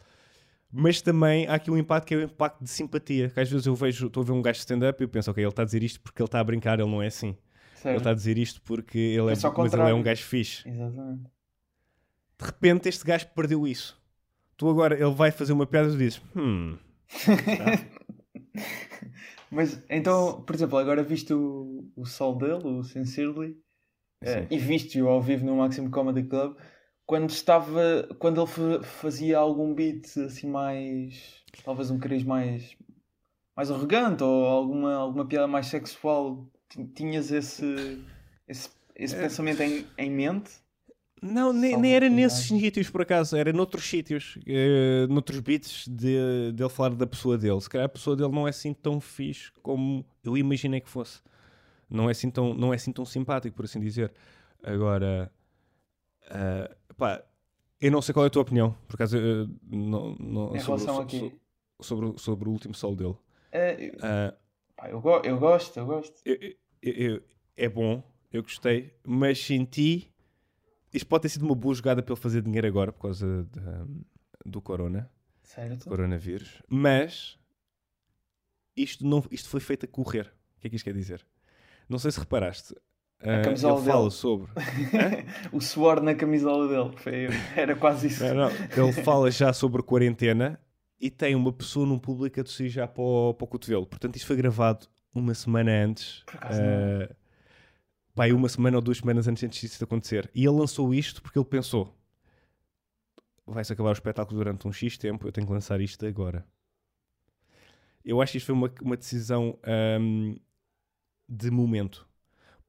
Mas 0.72 1.02
também 1.02 1.48
há 1.48 1.56
aqui 1.56 1.72
um 1.72 1.78
impacto 1.78 2.06
que 2.08 2.14
é 2.14 2.18
o 2.18 2.22
impacto 2.24 2.64
de 2.64 2.70
simpatia. 2.70 3.30
Que 3.30 3.40
às 3.40 3.50
vezes 3.50 3.66
eu 3.66 3.76
vejo, 3.76 4.08
estou 4.08 4.22
a 4.22 4.26
ver 4.26 4.32
um 4.34 4.42
gajo 4.42 4.60
stand-up 4.60 5.02
e 5.02 5.04
eu 5.04 5.10
penso, 5.10 5.32
ok, 5.32 5.44
ele 5.44 5.50
está 5.50 5.64
a 5.64 5.66
dizer 5.66 5.82
isto 5.82 6.00
porque 6.02 6.22
ele 6.22 6.28
está 6.28 6.40
a 6.40 6.44
brincar, 6.44 6.80
ele 6.80 6.90
não 6.90 7.02
é 7.02 7.08
assim. 7.08 7.36
Ele 7.84 7.98
está 7.98 8.12
a 8.12 8.14
dizer 8.14 8.38
isto 8.38 8.62
porque 8.62 8.98
ele 8.98 9.32
é, 9.32 9.34
é 9.34 9.58
mas 9.58 9.74
ele 9.74 9.82
é 9.90 9.94
um 9.94 10.04
gajo 10.04 10.24
fixe. 10.24 10.68
Exatamente. 10.68 11.24
De 12.40 12.46
repente 12.46 12.90
este 12.90 13.06
gajo 13.06 13.28
perdeu 13.36 13.66
isso. 13.66 14.00
Tu 14.58 14.70
agora, 14.70 14.94
ele 14.94 15.14
vai 15.14 15.32
fazer 15.32 15.54
uma 15.54 15.66
piada 15.66 15.88
e 15.88 15.92
tu 15.92 15.98
dizes, 15.98 16.22
hum. 16.36 16.78
Mas 19.52 19.84
então, 19.90 20.42
por 20.44 20.56
exemplo, 20.56 20.78
agora 20.78 21.02
viste 21.02 21.34
o, 21.34 21.90
o 21.96 22.06
sol 22.06 22.38
dele, 22.38 22.68
o 22.68 22.84
Sincerely, 22.84 23.52
uh, 24.24 24.46
e 24.50 24.58
viste-o 24.58 25.08
ao 25.08 25.22
vivo 25.22 25.46
no 25.46 25.56
Maximum 25.56 25.90
Comedy 25.90 26.24
Club, 26.24 26.56
quando 27.10 27.32
estava. 27.32 28.08
quando 28.20 28.40
ele 28.40 28.84
fazia 28.84 29.40
algum 29.40 29.74
beat 29.74 30.06
assim 30.20 30.48
mais. 30.48 31.42
talvez 31.66 31.90
um 31.90 31.98
cariz 31.98 32.24
mais. 32.24 32.78
mais 33.58 33.72
arrogante 33.72 34.24
ou 34.24 34.46
alguma, 34.46 34.94
alguma 34.94 35.26
piada 35.26 35.48
mais 35.48 35.66
sexual, 35.66 36.48
tinhas 36.94 37.32
esse. 37.32 37.66
esse, 38.48 38.70
esse 38.96 39.16
é. 39.16 39.22
pensamento 39.24 39.60
em, 39.64 39.88
em 39.98 40.12
mente? 40.12 40.52
Não, 41.20 41.52
nem, 41.52 41.76
nem 41.76 41.96
era 41.96 42.08
nesses 42.10 42.46
sítios 42.48 42.92
por 42.92 43.02
acaso, 43.02 43.36
era 43.36 43.52
noutros 43.52 43.90
sítios, 43.90 44.38
uh, 44.38 45.12
noutros 45.12 45.40
beats 45.40 45.86
de, 45.88 46.52
de 46.54 46.62
ele 46.64 46.70
falar 46.70 46.94
da 46.94 47.08
pessoa 47.08 47.40
dele. 47.40 47.60
Se 47.60 47.70
calhar 47.72 47.88
a 47.88 47.90
pessoa 47.90 48.16
dele 48.16 48.32
não 48.32 48.46
é 48.46 48.52
assim 48.52 48.72
tão 48.72 49.02
fixe 49.02 49.52
como 49.64 50.06
eu 50.24 50.38
imaginei 50.38 50.80
que 50.80 50.88
fosse. 50.88 51.22
Não 51.90 52.08
é 52.08 52.12
assim 52.12 52.30
tão, 52.30 52.54
não 52.54 52.72
é 52.72 52.76
assim 52.76 52.94
tão 52.94 53.04
simpático, 53.04 53.56
por 53.56 53.66
assim 53.66 53.80
dizer. 53.80 54.14
Agora, 54.64 55.32
uh, 56.28 56.79
pá, 57.00 57.24
eu 57.82 57.92
não 57.92 58.02
sei 58.02 58.14
qual 58.14 58.26
é 58.26 58.28
a 58.28 58.30
tua 58.30 58.42
opinião, 58.44 58.76
por 58.88 58.96
acaso, 58.96 59.18
uh, 59.18 59.50
não, 59.64 60.16
não, 60.16 60.56
em 60.56 60.60
sobre, 60.60 60.84
relação 60.84 61.02
aqui. 61.02 61.40
Sobre, 61.82 62.20
sobre, 62.20 62.50
o 62.50 62.52
último 62.52 62.76
sol 62.76 62.96
dele. 62.96 63.16
Uh, 63.16 64.36
pá, 64.76 64.90
eu, 64.90 65.02
go 65.02 65.22
eu 65.24 65.40
gosto, 65.40 65.80
eu 65.80 65.86
gosto. 65.86 66.22
Eu, 66.26 66.38
eu, 66.82 67.24
é 67.56 67.70
bom, 67.70 68.04
eu 68.32 68.44
gostei, 68.44 68.94
mas 69.04 69.40
senti 69.44 70.14
isto 70.94 71.08
pode 71.08 71.24
ter 71.24 71.30
sido 71.30 71.46
uma 71.46 71.56
boa 71.56 71.74
jogada 71.74 72.02
para 72.02 72.14
ele 72.14 72.22
fazer 72.22 72.42
dinheiro 72.42 72.68
agora 72.68 72.92
por 72.92 73.02
causa 73.02 73.44
de, 73.44 73.62
do 74.46 74.62
corona. 74.62 75.10
Certo. 75.44 75.88
Coronavírus. 75.88 76.62
Mas 76.68 77.38
isto, 78.76 79.06
não, 79.06 79.24
isto 79.30 79.50
foi 79.50 79.60
feito 79.60 79.86
a 79.86 79.88
correr. 79.88 80.34
O 80.58 80.62
que 80.62 80.68
é 80.68 80.70
que 80.70 80.76
isto 80.76 80.86
quer 80.86 80.94
dizer? 80.94 81.26
Não 81.88 82.00
sei 82.00 82.12
se 82.12 82.20
reparaste. 82.20 82.76
A 83.22 83.42
uh, 83.42 83.44
camisola 83.44 83.82
ele 83.82 83.92
fala 83.92 84.12
sobre 84.12 84.52
o 85.52 85.60
suor 85.60 86.02
na 86.02 86.16
camisola 86.16 86.68
dele. 86.68 86.98
Foi, 86.98 87.28
era 87.56 87.76
quase 87.76 88.08
isso. 88.08 88.24
Não, 88.24 88.36
não. 88.36 88.50
Ele 88.50 88.94
fala 89.04 89.30
já 89.30 89.52
sobre 89.52 89.84
quarentena 89.84 90.60
e 91.00 91.10
tem 91.10 91.36
uma 91.36 91.52
pessoa 91.52 91.86
num 91.86 92.00
público 92.00 92.40
a 92.40 92.44
tossir 92.44 92.70
já 92.70 92.88
para 92.88 93.04
o, 93.04 93.34
para 93.34 93.46
o 93.46 93.48
cotovelo. 93.48 93.86
Portanto, 93.86 94.16
isto 94.16 94.26
foi 94.26 94.36
gravado 94.36 94.88
uma 95.14 95.34
semana 95.34 95.72
antes. 95.72 96.24
Por 96.26 96.36
acaso, 96.36 96.62
uh, 96.62 97.16
pai, 98.16 98.32
uma 98.32 98.50
semana 98.50 98.78
ou 98.78 98.82
duas 98.82 98.98
semanas 98.98 99.28
antes 99.28 99.50
disso 99.50 99.84
acontecer. 99.84 100.30
E 100.34 100.46
ele 100.46 100.58
lançou 100.58 100.94
isto 100.94 101.22
porque 101.22 101.38
ele 101.38 101.46
pensou: 101.46 101.94
vai-se 103.46 103.74
acabar 103.74 103.90
o 103.90 103.94
espetáculo 103.94 104.38
durante 104.38 104.68
um 104.68 104.72
X 104.72 104.98
tempo, 104.98 105.28
eu 105.28 105.32
tenho 105.32 105.48
que 105.48 105.54
lançar 105.54 105.80
isto 105.82 106.06
agora. 106.06 106.46
Eu 108.04 108.22
acho 108.22 108.32
que 108.32 108.38
isto 108.38 108.48
foi 108.48 108.56
uma, 108.56 108.72
uma 108.82 108.98
decisão 108.98 109.58
um, 110.00 110.36
de 111.28 111.52
momento. 111.52 112.09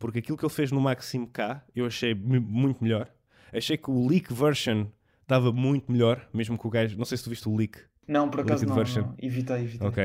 Porque 0.01 0.18
aquilo 0.18 0.36
que 0.36 0.44
ele 0.44 0.53
fez 0.53 0.72
no 0.72 0.80
Maximo 0.80 1.28
K, 1.28 1.62
eu 1.76 1.84
achei 1.84 2.14
muito 2.14 2.82
melhor. 2.82 3.09
Achei 3.53 3.76
que 3.76 3.90
o 3.90 4.09
leak 4.09 4.32
version 4.32 4.86
estava 5.20 5.53
muito 5.53 5.92
melhor, 5.92 6.26
mesmo 6.32 6.59
que 6.59 6.66
o 6.66 6.70
gajo. 6.70 6.96
Não 6.96 7.05
sei 7.05 7.18
se 7.18 7.24
tu 7.24 7.30
viste 7.30 7.46
o 7.48 7.55
leak. 7.55 7.78
Não, 8.09 8.28
por 8.28 8.40
acaso 8.40 8.66
não, 8.66 8.74
não. 8.74 9.14
Evitei, 9.18 9.59
evitei. 9.59 9.86
Ok. 9.86 10.05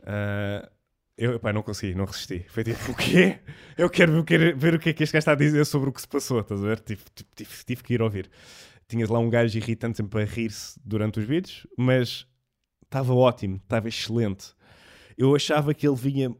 Uh, 0.00 0.68
eu 1.16 1.38
pá, 1.38 1.52
não 1.52 1.62
consegui, 1.62 1.94
não 1.94 2.04
resisti. 2.04 2.44
Foi 2.48 2.64
tipo, 2.64 2.90
o 2.90 2.96
quê? 2.96 3.38
Eu 3.78 3.88
quero, 3.88 4.16
eu 4.16 4.24
quero 4.24 4.58
ver 4.58 4.74
o 4.74 4.78
que 4.78 4.90
é 4.90 4.92
que 4.92 5.04
este 5.04 5.12
gajo 5.12 5.20
está 5.20 5.32
a 5.32 5.36
dizer 5.36 5.64
sobre 5.66 5.88
o 5.88 5.92
que 5.92 6.00
se 6.00 6.08
passou, 6.08 6.40
estás 6.40 6.62
a 6.62 6.66
ver? 6.66 6.80
Tive, 6.80 7.02
tive, 7.34 7.50
tive 7.64 7.82
que 7.84 7.94
ir 7.94 8.02
ouvir. 8.02 8.28
Tinhas 8.88 9.08
lá 9.08 9.20
um 9.20 9.30
gajo 9.30 9.56
irritante 9.56 9.98
sempre 9.98 10.20
a 10.20 10.24
rir-se 10.24 10.80
durante 10.84 11.20
os 11.20 11.24
vídeos, 11.24 11.64
mas 11.78 12.26
estava 12.82 13.14
ótimo, 13.14 13.56
estava 13.56 13.88
excelente. 13.88 14.52
Eu 15.16 15.36
achava 15.36 15.72
que 15.72 15.86
ele 15.86 15.96
vinha, 15.96 16.34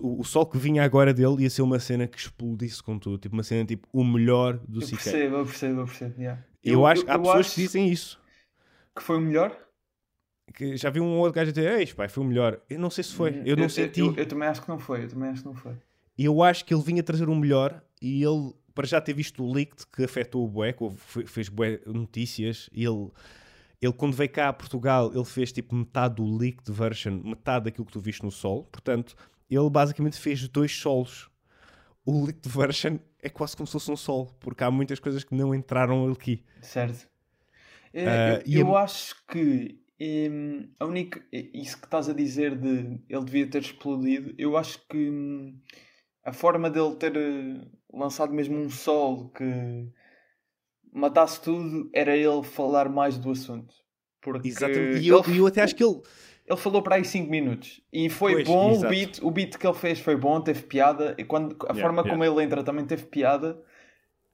o, 0.00 0.20
o, 0.20 0.24
sol 0.24 0.46
que 0.46 0.58
vinha 0.58 0.82
agora 0.84 1.14
dele 1.14 1.42
ia 1.42 1.50
ser 1.50 1.62
uma 1.62 1.78
cena 1.78 2.06
que 2.06 2.18
explodisse 2.18 2.82
com 2.82 2.98
tudo, 2.98 3.18
tipo 3.18 3.34
uma 3.34 3.42
cena 3.42 3.64
tipo 3.64 3.86
o 3.92 4.04
melhor 4.04 4.58
do. 4.66 4.82
Eu 4.82 4.88
percebo, 4.88 5.36
eu 5.36 5.44
percebo, 5.44 5.80
eu 5.80 5.84
percebo. 5.86 6.20
Yeah. 6.20 6.44
Eu, 6.62 6.72
eu, 6.72 6.86
acho, 6.86 7.02
eu, 7.02 7.10
há 7.10 7.18
pessoas 7.18 7.54
que 7.54 7.60
dizem 7.62 7.88
isso. 7.88 8.20
Que 8.94 9.02
foi 9.02 9.16
o 9.16 9.20
melhor? 9.20 9.56
Que 10.54 10.76
já 10.76 10.90
vi 10.90 11.00
um 11.00 11.18
outro 11.18 11.34
gajo 11.34 11.52
dizer, 11.52 11.78
ei, 11.78 11.86
pai, 11.86 12.08
foi 12.08 12.24
o 12.24 12.26
melhor. 12.26 12.60
Eu 12.68 12.78
não 12.78 12.90
sei 12.90 13.04
se 13.04 13.14
foi, 13.14 13.42
eu, 13.44 13.56
não 13.56 13.68
senti. 13.68 14.00
Eu, 14.00 14.26
também 14.26 14.48
acho 14.48 14.62
que 14.62 14.68
não 14.68 14.78
foi, 14.78 15.04
eu 15.04 15.08
também 15.08 15.28
acho 15.28 15.42
que 15.42 15.46
não 15.48 15.54
foi. 15.54 15.74
Eu 16.18 16.42
acho 16.42 16.64
que 16.64 16.72
ele 16.72 16.82
vinha 16.82 17.02
trazer 17.02 17.28
o 17.28 17.34
melhor 17.34 17.82
e 18.00 18.22
ele, 18.22 18.54
para 18.74 18.86
já 18.86 19.00
ter 19.00 19.12
visto 19.12 19.42
o 19.42 19.52
leak 19.52 19.74
que 19.94 20.04
afetou 20.04 20.44
o 20.44 20.48
Bué, 20.48 20.72
que 20.72 21.26
fez 21.26 21.48
Bué 21.48 21.80
notícias, 21.86 22.70
ele 22.72 23.10
ele, 23.80 23.92
quando 23.92 24.14
veio 24.14 24.30
cá 24.30 24.48
a 24.48 24.52
Portugal, 24.52 25.12
ele 25.14 25.24
fez 25.24 25.52
tipo 25.52 25.74
metade 25.74 26.16
do 26.16 26.36
leaked 26.36 26.70
version, 26.72 27.20
metade 27.22 27.66
daquilo 27.66 27.86
que 27.86 27.92
tu 27.92 28.00
viste 28.00 28.24
no 28.24 28.30
sol. 28.30 28.64
Portanto, 28.64 29.14
ele 29.50 29.70
basicamente 29.70 30.18
fez 30.18 30.48
dois 30.48 30.72
solos. 30.72 31.30
O 32.04 32.24
leaked 32.24 32.48
version 32.48 32.98
é 33.20 33.28
quase 33.28 33.56
como 33.56 33.66
se 33.66 33.72
fosse 33.72 33.90
um 33.90 33.96
sol, 33.96 34.26
porque 34.40 34.62
há 34.62 34.70
muitas 34.70 35.00
coisas 35.00 35.24
que 35.24 35.34
não 35.34 35.54
entraram 35.54 36.10
aqui. 36.10 36.44
Certo. 36.60 37.08
Uh, 37.92 38.42
eu, 38.46 38.60
eu 38.60 38.76
acho 38.76 39.14
que 39.26 39.80
um, 40.00 40.68
a 40.78 40.84
única. 40.84 41.24
Isso 41.32 41.78
que 41.78 41.86
estás 41.86 42.08
a 42.08 42.12
dizer 42.12 42.56
de 42.56 43.00
ele 43.08 43.24
devia 43.24 43.46
ter 43.46 43.62
explodido, 43.62 44.34
eu 44.36 44.56
acho 44.56 44.86
que 44.86 45.10
um, 45.10 45.58
a 46.24 46.32
forma 46.32 46.68
dele 46.68 46.94
ter 46.96 47.16
eh, 47.16 47.66
lançado 47.92 48.32
mesmo 48.32 48.58
um 48.58 48.68
sol 48.68 49.30
que 49.30 49.88
matasse 50.92 51.40
tudo, 51.40 51.88
era 51.92 52.16
ele 52.16 52.42
falar 52.42 52.88
mais 52.88 53.16
do 53.16 53.30
assunto. 53.30 53.74
Porque 54.20 54.48
Exatamente. 54.48 54.98
E 54.98 55.08
eu, 55.08 55.22
ele, 55.26 55.38
eu 55.38 55.46
até 55.46 55.62
acho 55.62 55.74
que 55.74 55.84
ele. 55.84 56.00
Ele 56.46 56.56
falou 56.56 56.80
para 56.80 56.96
aí 56.96 57.04
5 57.04 57.28
minutos 57.30 57.80
e 57.92 58.08
foi 58.08 58.34
pois, 58.34 58.46
bom 58.46 58.72
o 58.72 58.88
beat, 58.88 59.18
o 59.20 59.30
beat 59.30 59.56
que 59.56 59.66
ele 59.66 59.74
fez 59.74 59.98
foi 59.98 60.16
bom, 60.16 60.40
teve 60.40 60.62
piada 60.62 61.14
e 61.18 61.24
quando, 61.24 61.56
a 61.62 61.72
yeah, 61.72 61.80
forma 61.80 62.02
yeah. 62.02 62.10
como 62.10 62.24
ele 62.24 62.44
entra 62.44 62.62
também 62.62 62.84
teve 62.84 63.04
piada, 63.06 63.60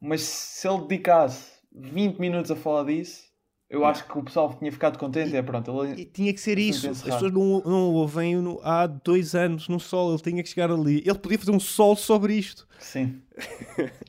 mas 0.00 0.20
se 0.20 0.68
ele 0.68 0.82
dedicasse 0.82 1.52
20 1.74 2.18
minutos 2.18 2.50
a 2.50 2.56
falar 2.56 2.84
disso, 2.84 3.32
eu 3.70 3.78
yeah. 3.80 3.90
acho 3.90 4.06
que 4.06 4.18
o 4.18 4.22
pessoal 4.22 4.52
tinha 4.58 4.70
ficado 4.70 4.98
contente. 4.98 5.30
E, 5.30 5.36
é, 5.36 5.42
pronto, 5.42 5.84
ele, 5.84 6.02
e 6.02 6.04
tinha 6.04 6.34
que 6.34 6.40
ser 6.40 6.58
isso. 6.58 6.90
As 6.90 7.00
pessoas 7.00 7.32
não, 7.32 7.62
não 7.64 7.90
o 7.90 7.94
ouvem 7.94 8.34
há 8.62 8.86
dois 8.86 9.34
anos 9.34 9.66
no 9.66 9.80
sol. 9.80 10.12
Ele 10.12 10.20
tinha 10.20 10.42
que 10.42 10.48
chegar 10.50 10.70
ali. 10.70 11.02
Ele 11.06 11.18
podia 11.18 11.38
fazer 11.38 11.52
um 11.52 11.60
sol 11.60 11.96
sobre 11.96 12.34
isto. 12.34 12.68
Sim. 12.78 13.22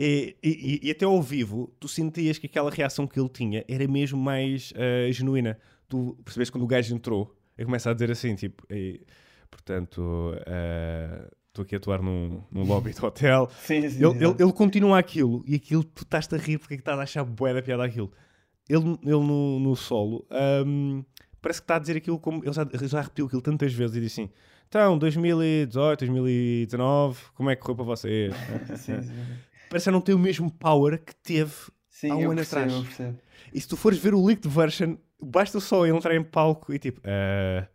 E, 0.00 0.36
e, 0.40 0.80
e, 0.84 0.90
até 0.92 1.04
ao 1.04 1.20
vivo, 1.20 1.74
tu 1.80 1.88
sentias 1.88 2.38
que 2.38 2.46
aquela 2.46 2.70
reação 2.70 3.04
que 3.04 3.18
ele 3.18 3.28
tinha 3.28 3.64
era 3.66 3.88
mesmo 3.88 4.16
mais 4.16 4.70
uh, 4.70 5.12
genuína. 5.12 5.58
Tu 5.88 6.16
percebes 6.24 6.50
quando 6.50 6.62
o 6.62 6.68
gajo 6.68 6.94
entrou, 6.94 7.36
ele 7.58 7.66
começa 7.66 7.90
a 7.90 7.92
dizer 7.92 8.10
assim, 8.10 8.34
tipo, 8.34 8.64
e, 8.70 9.04
portanto, 9.50 9.98
uh, 9.98 11.36
estou 11.48 11.64
aqui 11.64 11.74
a 11.74 11.78
atuar 11.78 12.00
num, 12.00 12.42
num 12.50 12.64
lobby 12.64 12.92
de 12.92 13.04
hotel. 13.04 13.50
sim, 13.60 13.88
sim, 13.90 14.04
ele, 14.04 14.24
ele, 14.24 14.36
ele, 14.38 14.52
continua 14.52 14.98
aquilo 14.98 15.44
e 15.46 15.56
aquilo 15.56 15.84
tu 15.84 16.02
estás 16.02 16.32
a 16.32 16.36
rir 16.36 16.58
porque 16.58 16.74
é 16.74 16.76
estás 16.76 16.98
a 16.98 17.02
achar 17.02 17.24
bué 17.24 17.52
da 17.52 17.60
piada 17.60 17.84
aquilo. 17.84 18.10
Ele, 18.68 18.98
ele 19.02 19.26
no, 19.26 19.58
no 19.58 19.74
solo 19.74 20.26
um, 20.64 21.04
parece 21.42 21.60
que 21.60 21.64
está 21.64 21.76
a 21.76 21.78
dizer 21.78 21.96
aquilo 21.96 22.18
como. 22.18 22.44
Ele 22.44 22.52
já, 22.52 22.66
já 22.82 23.00
repetiu 23.00 23.26
aquilo 23.26 23.42
tantas 23.42 23.72
vezes 23.72 23.96
e 23.96 24.00
disse 24.00 24.20
assim: 24.20 24.30
então, 24.68 24.98
2018, 24.98 26.00
2019, 26.00 27.18
como 27.34 27.50
é 27.50 27.56
que 27.56 27.62
correu 27.62 27.76
para 27.76 27.84
vocês? 27.86 28.34
sim, 28.76 29.02
sim 29.02 29.12
parece 29.68 29.84
que 29.84 29.90
não 29.90 30.00
tem 30.00 30.14
o 30.14 30.18
mesmo 30.18 30.50
power 30.50 30.98
que 30.98 31.14
teve 31.14 31.54
Sim, 31.88 32.10
há 32.10 32.16
um 32.16 32.30
ano 32.30 32.36
percebo, 32.36 32.72
atrás. 32.72 33.00
Eu. 33.00 33.14
E 33.52 33.60
se 33.60 33.68
tu 33.68 33.76
fores 33.76 33.98
ver 33.98 34.14
o 34.14 34.24
leaked 34.24 34.48
version, 34.48 34.96
basta 35.20 35.60
só 35.60 35.86
ele 35.86 35.96
entrar 35.96 36.14
em 36.14 36.22
palco 36.22 36.72
e 36.72 36.78
tipo, 36.78 37.00
uh, 37.00 37.66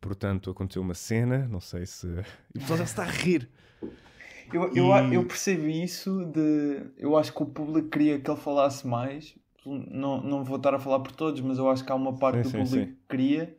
portanto, 0.00 0.50
aconteceu 0.50 0.82
uma 0.82 0.94
cena, 0.94 1.46
não 1.48 1.60
sei 1.60 1.86
se. 1.86 2.06
E 2.54 2.58
o 2.58 2.60
pessoal 2.60 2.78
já 2.78 2.86
se 2.86 2.92
está 2.92 3.02
a 3.02 3.10
rir. 3.10 3.48
Eu, 4.52 4.72
e... 4.74 4.78
eu, 4.78 5.12
eu 5.12 5.24
percebo 5.24 5.66
isso 5.68 6.24
de. 6.26 6.82
Eu 6.98 7.16
acho 7.16 7.32
que 7.32 7.42
o 7.42 7.46
público 7.46 7.88
queria 7.88 8.20
que 8.20 8.30
ele 8.30 8.40
falasse 8.40 8.86
mais. 8.86 9.34
Não, 9.64 10.20
não 10.20 10.44
vou 10.44 10.56
estar 10.56 10.74
a 10.74 10.78
falar 10.78 11.00
por 11.00 11.12
todos, 11.12 11.40
mas 11.40 11.56
eu 11.56 11.70
acho 11.70 11.84
que 11.84 11.90
há 11.90 11.94
uma 11.94 12.18
parte 12.18 12.36
sim, 12.36 12.42
do 12.42 12.48
sim, 12.50 12.58
público 12.58 12.90
sim. 12.90 12.96
que 12.96 13.08
queria. 13.08 13.56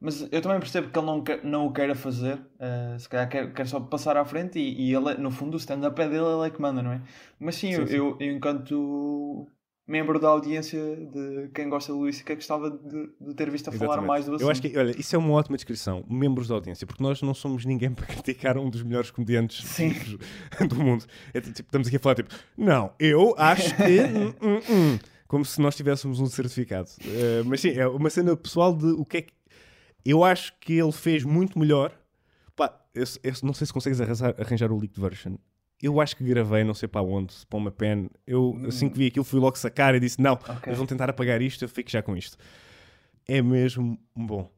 Mas 0.00 0.20
eu 0.32 0.42
também 0.42 0.58
percebo 0.58 0.90
que 0.90 0.98
ele 0.98 1.06
não, 1.06 1.24
não 1.44 1.66
o 1.66 1.72
queira 1.72 1.94
fazer. 1.94 2.34
Uh, 2.34 2.98
se 2.98 3.08
calhar 3.08 3.28
quer, 3.28 3.52
quer 3.52 3.66
só 3.66 3.78
passar 3.78 4.16
à 4.16 4.24
frente 4.24 4.58
e, 4.58 4.88
e 4.88 4.94
ele, 4.94 5.14
no 5.14 5.30
fundo, 5.30 5.54
o 5.54 5.58
stand-up 5.58 6.00
é 6.00 6.08
dele, 6.08 6.24
ele 6.24 6.46
é 6.46 6.50
que 6.50 6.60
manda, 6.60 6.82
não 6.82 6.92
é? 6.92 7.00
Mas 7.38 7.56
sim, 7.56 7.72
eu. 7.72 7.86
Eu, 7.86 8.16
eu, 8.18 8.32
enquanto 8.32 9.48
membro 9.86 10.18
da 10.18 10.28
audiência 10.28 10.78
de 10.96 11.50
quem 11.54 11.68
gosta 11.68 11.92
do 11.92 11.98
Luís 11.98 12.22
que 12.22 12.34
gostava 12.34 12.70
de, 12.70 13.10
de, 13.20 13.34
ter 13.34 13.50
visto 13.50 13.68
a 13.68 13.70
Exatamente. 13.70 13.94
falar 13.94 14.06
mais 14.06 14.24
do 14.24 14.34
assunto. 14.34 14.46
Eu 14.46 14.50
acho 14.50 14.62
que, 14.62 14.76
olha, 14.78 14.98
isso 14.98 15.14
é 15.14 15.18
uma 15.18 15.32
ótima 15.32 15.56
descrição. 15.56 16.04
Membros 16.08 16.48
da 16.48 16.54
audiência, 16.54 16.86
porque 16.86 17.02
nós 17.02 17.20
não 17.22 17.34
somos 17.34 17.64
ninguém 17.64 17.90
para 17.94 18.06
criticar 18.06 18.56
um 18.56 18.70
dos 18.70 18.82
melhores 18.82 19.10
comediantes 19.10 19.64
do 20.68 20.76
mundo. 20.76 21.04
É, 21.34 21.40
tipo, 21.40 21.60
estamos 21.60 21.88
aqui 21.88 21.96
a 21.96 22.00
falar 22.00 22.14
tipo, 22.14 22.34
não, 22.56 22.92
eu 22.98 23.34
acho 23.36 23.74
que. 23.76 24.00
hum, 24.02 24.34
hum, 24.42 24.60
hum. 24.70 24.98
Como 25.26 25.46
se 25.46 25.60
nós 25.62 25.74
tivéssemos 25.74 26.20
um 26.20 26.26
certificado. 26.26 26.90
Uh, 27.00 27.42
mas 27.46 27.62
sim, 27.62 27.70
é 27.70 27.88
uma 27.88 28.10
cena 28.10 28.36
pessoal 28.36 28.76
de 28.76 28.84
o 28.84 29.02
que 29.02 29.16
é 29.16 29.22
que 29.22 29.32
eu 30.04 30.22
acho 30.22 30.52
que 30.60 30.74
ele 30.74 30.92
fez 30.92 31.24
muito 31.24 31.58
melhor. 31.58 31.90
Pá, 32.54 32.78
eu, 32.94 33.04
eu 33.22 33.32
não 33.42 33.54
sei 33.54 33.66
se 33.66 33.72
consegues 33.72 33.98
arranjar, 33.98 34.34
arranjar 34.38 34.70
o 34.70 34.78
leaked 34.78 35.00
version. 35.00 35.36
Eu 35.82 36.00
acho 36.00 36.16
que 36.16 36.22
gravei, 36.22 36.62
não 36.62 36.74
sei 36.74 36.88
para 36.88 37.02
onde, 37.02 37.34
para 37.48 37.58
uma 37.58 37.70
pen. 37.70 38.08
Eu, 38.26 38.52
hum. 38.52 38.66
assim 38.66 38.88
que 38.88 38.96
vi 38.96 39.06
aquilo, 39.08 39.24
fui 39.24 39.40
logo 39.40 39.58
sacar 39.58 39.94
e 39.94 40.00
disse: 40.00 40.20
Não, 40.20 40.34
okay. 40.34 40.56
eles 40.66 40.78
vão 40.78 40.86
tentar 40.86 41.10
apagar 41.10 41.42
isto, 41.42 41.64
eu 41.64 41.68
fico 41.68 41.90
já 41.90 42.02
com 42.02 42.16
isto. 42.16 42.36
É 43.26 43.42
mesmo 43.42 43.98
bom. 44.14 44.50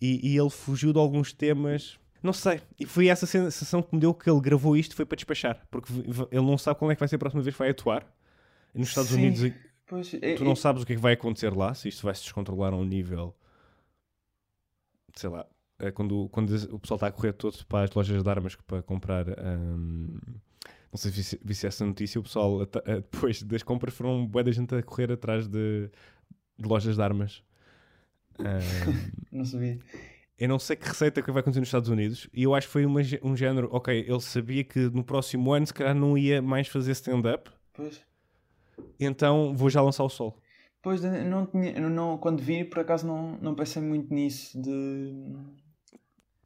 E, 0.00 0.32
e 0.32 0.38
ele 0.38 0.50
fugiu 0.50 0.92
de 0.92 0.98
alguns 0.98 1.32
temas. 1.32 1.98
Não 2.22 2.32
sei. 2.32 2.60
E 2.78 2.84
foi 2.84 3.08
essa 3.08 3.26
sensação 3.26 3.82
que 3.82 3.94
me 3.94 4.00
deu 4.00 4.12
que 4.12 4.28
ele 4.28 4.40
gravou 4.40 4.76
isto 4.76 4.94
foi 4.94 5.04
para 5.04 5.16
despachar. 5.16 5.66
Porque 5.70 5.92
ele 6.30 6.44
não 6.44 6.58
sabe 6.58 6.78
quando 6.78 6.90
é 6.90 6.94
que 6.94 7.00
vai 7.00 7.08
ser 7.08 7.16
a 7.16 7.18
próxima 7.18 7.42
vez 7.42 7.54
que 7.54 7.58
vai 7.58 7.70
atuar. 7.70 8.06
Nos 8.74 8.88
Estados 8.88 9.10
Sim. 9.10 9.16
Unidos, 9.16 9.52
pois, 9.86 10.10
tu 10.10 10.18
é, 10.20 10.38
não 10.40 10.52
é... 10.52 10.56
sabes 10.56 10.82
o 10.82 10.86
que 10.86 10.92
é 10.92 10.96
que 10.96 11.02
vai 11.02 11.14
acontecer 11.14 11.54
lá, 11.54 11.72
se 11.74 11.88
isto 11.88 12.04
vai 12.04 12.14
se 12.14 12.22
descontrolar 12.22 12.72
a 12.72 12.76
um 12.76 12.84
nível 12.84 13.34
sei 15.18 15.30
lá, 15.30 15.46
é 15.78 15.90
quando, 15.90 16.28
quando 16.30 16.54
o 16.72 16.78
pessoal 16.78 16.96
está 16.96 17.06
a 17.08 17.12
correr 17.12 17.32
todo 17.32 17.64
para 17.66 17.84
as 17.84 17.90
lojas 17.90 18.22
de 18.22 18.30
armas 18.30 18.56
para 18.56 18.82
comprar. 18.82 19.26
Um, 19.28 20.18
não 20.92 20.98
sei 20.98 21.10
se 21.12 21.38
visse 21.44 21.66
essa 21.66 21.84
notícia, 21.84 22.18
o 22.20 22.22
pessoal 22.22 22.66
depois 22.66 23.42
das 23.42 23.62
compras 23.62 23.94
foram 23.94 24.26
bué 24.26 24.42
da 24.42 24.50
gente 24.50 24.74
a 24.74 24.82
correr 24.82 25.12
atrás 25.12 25.46
de, 25.46 25.90
de 26.58 26.68
lojas 26.68 26.96
de 26.96 27.02
armas. 27.02 27.42
Não 29.32 29.44
sabia. 29.44 29.78
Eu 30.38 30.48
não 30.48 30.60
sei 30.60 30.76
que 30.76 30.86
receita 30.86 31.20
que 31.20 31.32
vai 31.32 31.40
acontecer 31.40 31.58
nos 31.58 31.66
Estados 31.66 31.88
Unidos 31.88 32.28
e 32.32 32.44
eu 32.44 32.54
acho 32.54 32.68
que 32.68 32.72
foi 32.72 32.86
uma, 32.86 33.00
um 33.24 33.36
género, 33.36 33.68
ok, 33.72 34.06
ele 34.08 34.20
sabia 34.20 34.62
que 34.62 34.78
no 34.78 35.02
próximo 35.02 35.52
ano 35.52 35.66
se 35.66 35.74
calhar 35.74 35.96
não 35.96 36.16
ia 36.16 36.40
mais 36.40 36.68
fazer 36.68 36.92
stand-up. 36.92 37.50
Pois. 37.72 38.00
Então 39.00 39.52
vou 39.56 39.68
já 39.68 39.82
lançar 39.82 40.04
o 40.04 40.08
sol. 40.08 40.40
Pois, 40.80 41.02
não 41.02 41.44
tinha, 41.44 41.80
não, 41.90 42.16
quando 42.16 42.40
vi, 42.40 42.64
por 42.64 42.78
acaso, 42.78 43.04
não, 43.04 43.36
não 43.38 43.54
pensei 43.54 43.82
muito 43.82 44.14
nisso 44.14 44.60
de, 44.60 45.12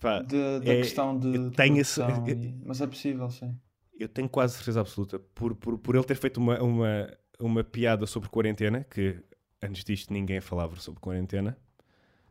Pá, 0.00 0.20
de 0.22 0.60
da 0.60 0.72
é, 0.72 0.76
questão 0.78 1.18
de. 1.18 1.50
Tenho 1.50 1.76
esse, 1.76 2.00
e, 2.00 2.54
mas 2.64 2.80
é 2.80 2.86
possível, 2.86 3.28
sim. 3.28 3.54
Eu 3.98 4.08
tenho 4.08 4.28
quase 4.28 4.54
certeza 4.54 4.80
absoluta, 4.80 5.18
por, 5.18 5.54
por, 5.54 5.78
por 5.78 5.94
ele 5.94 6.04
ter 6.04 6.16
feito 6.16 6.38
uma, 6.38 6.60
uma, 6.60 7.10
uma 7.38 7.64
piada 7.64 8.06
sobre 8.06 8.28
quarentena, 8.28 8.84
que 8.90 9.22
antes 9.62 9.84
disto 9.84 10.12
ninguém 10.12 10.40
falava 10.40 10.76
sobre 10.76 11.00
quarentena. 11.00 11.56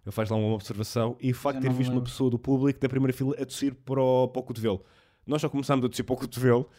Ele 0.06 0.12
faz 0.12 0.30
lá 0.30 0.38
uma 0.38 0.56
observação 0.56 1.16
e 1.20 1.32
o 1.32 1.36
facto 1.36 1.60
de 1.60 1.68
ter 1.68 1.74
visto 1.74 1.92
uma 1.92 2.02
pessoa 2.02 2.30
do 2.30 2.40
público 2.40 2.80
da 2.80 2.90
primeira 2.90 3.14
fila 3.14 3.36
a 3.40 3.46
tossir 3.46 3.76
para 3.76 4.02
o, 4.02 4.28
para 4.28 4.40
o 4.40 4.44
cotovelo. 4.44 4.84
Nós 5.26 5.42
já 5.42 5.48
começámos 5.48 5.86
a 5.86 5.90
tossir 5.90 6.04
para 6.04 6.14
o 6.14 6.18
cotovelo 6.18 6.70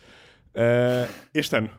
uh, 0.55 1.13
este 1.33 1.57
ano. 1.57 1.71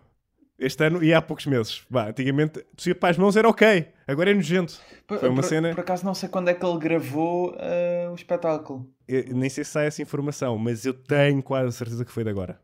Este 0.58 0.86
ano 0.86 1.04
e 1.04 1.14
há 1.14 1.22
poucos 1.22 1.46
meses. 1.46 1.84
Bah, 1.90 2.10
antigamente, 2.10 2.64
tossia 2.76 2.96
para 2.96 3.10
as 3.10 3.18
mãos 3.18 3.36
era 3.36 3.50
ok, 3.50 3.88
agora 4.08 4.32
é 4.32 4.34
nojento. 4.34 4.80
Por, 5.06 5.20
Foi 5.20 5.28
uma 5.28 5.42
por, 5.42 5.48
cena. 5.50 5.72
Por 5.72 5.82
acaso 5.82 6.06
não 6.06 6.14
sei 6.14 6.30
quando 6.30 6.48
é 6.48 6.54
que 6.54 6.66
ele 6.66 6.78
gravou 6.78 7.52
uh, 7.52 8.12
o 8.12 8.16
espetáculo. 8.16 8.90
Eu, 9.06 9.36
nem 9.36 9.50
sei 9.50 9.66
se 9.66 9.72
sai 9.72 9.88
essa 9.88 10.02
informação, 10.02 10.58
mas 10.58 10.86
eu 10.86 10.94
tenho 10.94 11.44
quase 11.44 11.76
certeza 11.76 12.06
que 12.06 12.12
foi 12.12 12.24
de 12.24 12.30
agora. 12.30 12.62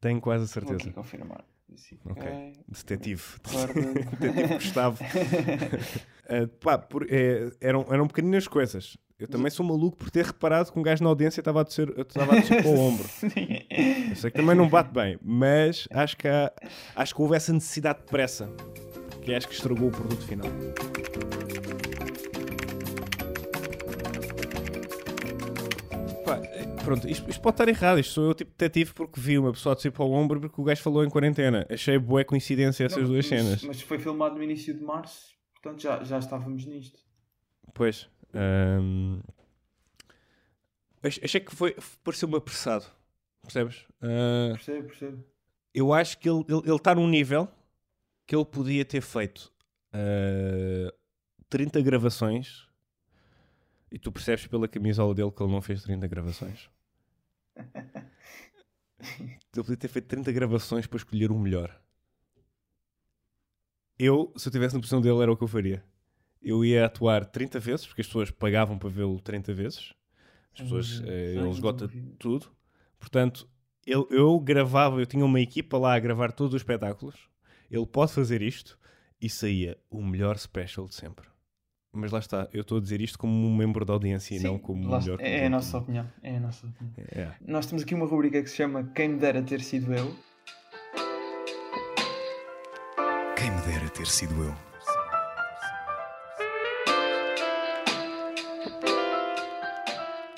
Tenho 0.00 0.20
quase 0.20 0.44
a 0.44 0.46
certeza. 0.46 0.78
Vou 0.78 0.86
aqui 0.86 0.92
confirmar. 0.92 1.44
Ok. 2.06 2.52
Detetive. 2.68 3.22
Detetive 4.18 4.54
Gustavo. 4.54 5.04
uh, 5.04 6.48
pá, 6.60 6.78
por, 6.78 7.06
é, 7.08 7.50
eram, 7.60 7.86
eram 7.90 8.06
pequeninas 8.06 8.48
coisas. 8.48 8.96
Eu 9.18 9.28
também 9.28 9.50
sou 9.50 9.66
maluco 9.66 9.98
por 9.98 10.10
ter 10.10 10.24
reparado 10.24 10.72
que 10.72 10.78
um 10.78 10.82
gajo 10.82 11.04
na 11.04 11.10
audiência 11.10 11.42
estava 11.42 11.60
a 11.60 11.62
descer, 11.62 11.90
estava 11.98 12.34
a 12.34 12.40
descer 12.40 12.62
para 12.62 12.70
o 12.70 12.78
ombro. 12.78 13.06
Eu 14.08 14.16
sei 14.16 14.30
que 14.30 14.38
também 14.38 14.56
não 14.56 14.66
bate 14.66 14.90
bem, 14.94 15.18
mas 15.22 15.86
acho 15.90 16.16
que, 16.16 16.26
há, 16.26 16.50
acho 16.96 17.14
que 17.14 17.20
houve 17.20 17.36
essa 17.36 17.52
necessidade 17.52 17.98
de 17.98 18.06
pressa, 18.06 18.48
que 19.20 19.34
acho 19.34 19.46
que 19.46 19.52
estragou 19.52 19.88
o 19.88 19.90
produto 19.90 20.22
final. 20.22 20.48
Pá, 26.30 26.40
pronto, 26.84 27.08
isto, 27.08 27.28
isto, 27.28 27.42
pode 27.42 27.54
estar 27.54 27.68
errado. 27.68 27.98
Isto 27.98 28.12
sou 28.12 28.28
eu 28.28 28.34
tipo 28.34 28.52
detetive 28.52 28.94
porque 28.94 29.20
vi 29.20 29.36
uma 29.36 29.50
pessoa 29.50 29.74
de 29.74 29.90
para 29.90 30.04
o 30.04 30.12
ombro 30.12 30.40
porque 30.40 30.60
o 30.60 30.64
gajo 30.64 30.80
falou 30.80 31.04
em 31.04 31.10
quarentena. 31.10 31.66
Achei 31.68 31.98
boa 31.98 32.24
coincidência 32.24 32.84
essas 32.84 33.02
não, 33.02 33.08
duas 33.08 33.28
mas, 33.28 33.40
cenas. 33.40 33.62
Mas 33.64 33.80
foi 33.80 33.98
filmado 33.98 34.36
no 34.36 34.42
início 34.42 34.72
de 34.72 34.80
março, 34.80 35.34
portanto 35.54 35.82
já, 35.82 36.04
já 36.04 36.20
estávamos 36.20 36.64
nisto. 36.66 37.00
Pois. 37.74 38.08
Um... 38.32 39.18
Achei 41.02 41.40
que 41.40 41.52
foi. 41.52 41.74
pareceu-me 42.04 42.36
apressado. 42.36 42.86
Percebes? 43.42 43.84
Uh... 44.00 44.52
Percebo, 44.52 44.86
percebo. 44.86 45.24
Eu 45.74 45.92
acho 45.92 46.16
que 46.18 46.28
ele, 46.28 46.44
está 46.76 46.94
num 46.94 47.08
nível 47.08 47.48
que 48.24 48.36
ele 48.36 48.44
podia 48.44 48.84
ter 48.84 49.00
feito 49.00 49.52
uh, 49.94 50.92
30 51.48 51.80
gravações 51.80 52.69
e 53.90 53.98
tu 53.98 54.12
percebes 54.12 54.46
pela 54.46 54.68
camisola 54.68 55.14
dele 55.14 55.30
que 55.30 55.42
ele 55.42 55.52
não 55.52 55.60
fez 55.60 55.82
30 55.82 56.06
gravações. 56.06 56.70
ele 59.00 59.38
podia 59.52 59.76
ter 59.76 59.88
feito 59.88 60.06
30 60.06 60.30
gravações 60.32 60.86
para 60.86 60.96
escolher 60.96 61.30
o 61.30 61.38
melhor. 61.38 61.80
Eu, 63.98 64.32
se 64.36 64.48
eu 64.48 64.50
estivesse 64.50 64.74
na 64.74 64.80
posição 64.80 65.00
dele, 65.00 65.20
era 65.20 65.32
o 65.32 65.36
que 65.36 65.44
eu 65.44 65.48
faria. 65.48 65.84
Eu 66.40 66.64
ia 66.64 66.86
atuar 66.86 67.26
30 67.26 67.60
vezes, 67.60 67.86
porque 67.86 68.00
as 68.00 68.06
pessoas 68.06 68.30
pagavam 68.30 68.78
para 68.78 68.88
vê-lo 68.88 69.20
30 69.20 69.52
vezes. 69.52 69.92
As 70.54 70.62
pessoas, 70.62 71.02
eh, 71.04 71.34
ele 71.36 71.50
esgota 71.50 71.90
tudo. 72.18 72.50
Portanto, 72.98 73.48
eu, 73.86 74.08
eu 74.10 74.38
gravava, 74.40 75.00
eu 75.00 75.06
tinha 75.06 75.24
uma 75.24 75.40
equipa 75.40 75.76
lá 75.76 75.94
a 75.94 75.98
gravar 75.98 76.32
todos 76.32 76.54
os 76.54 76.62
espetáculos. 76.62 77.28
Ele 77.70 77.86
pode 77.86 78.12
fazer 78.12 78.40
isto 78.40 78.78
e 79.20 79.28
saía 79.28 79.76
o 79.90 80.02
melhor 80.02 80.38
special 80.38 80.88
de 80.88 80.94
sempre. 80.94 81.28
Mas 81.92 82.12
lá 82.12 82.20
está, 82.20 82.48
eu 82.52 82.60
estou 82.60 82.78
a 82.78 82.80
dizer 82.80 83.00
isto 83.00 83.18
como 83.18 83.32
um 83.32 83.54
membro 83.54 83.84
da 83.84 83.92
audiência 83.92 84.38
Sim, 84.38 84.44
e 84.44 84.48
não 84.48 84.58
como 84.58 84.80
um 84.80 84.96
melhor. 84.96 85.20
É, 85.20 85.40
é 85.40 85.46
a 85.46 85.50
nossa 85.50 85.76
opinião. 85.76 86.06
É 86.22 86.36
a 86.36 86.40
nossa 86.40 86.66
opinião. 86.66 86.94
É. 87.10 87.32
Nós 87.44 87.66
temos 87.66 87.82
aqui 87.82 87.94
uma 87.96 88.06
rubrica 88.06 88.40
que 88.40 88.48
se 88.48 88.56
chama 88.56 88.84
Quem 88.94 89.08
me 89.08 89.18
dera 89.18 89.42
ter 89.42 89.60
sido 89.60 89.92
eu. 89.92 90.14
Quem 93.36 93.50
me 93.50 93.60
dera 93.62 93.88
ter 93.90 94.06
sido 94.06 94.34
eu. 94.44 94.54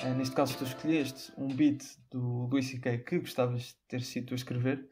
É, 0.01 0.13
neste 0.15 0.35
caso, 0.35 0.57
tu 0.57 0.63
escolheste 0.63 1.31
um 1.37 1.47
beat 1.49 1.83
do 2.09 2.47
Luís 2.47 2.65
C.K. 2.65 2.97
que 2.97 3.19
gostavas 3.19 3.61
de 3.61 3.75
ter 3.87 4.01
sido 4.01 4.27
tu 4.27 4.33
a 4.33 4.35
escrever. 4.35 4.89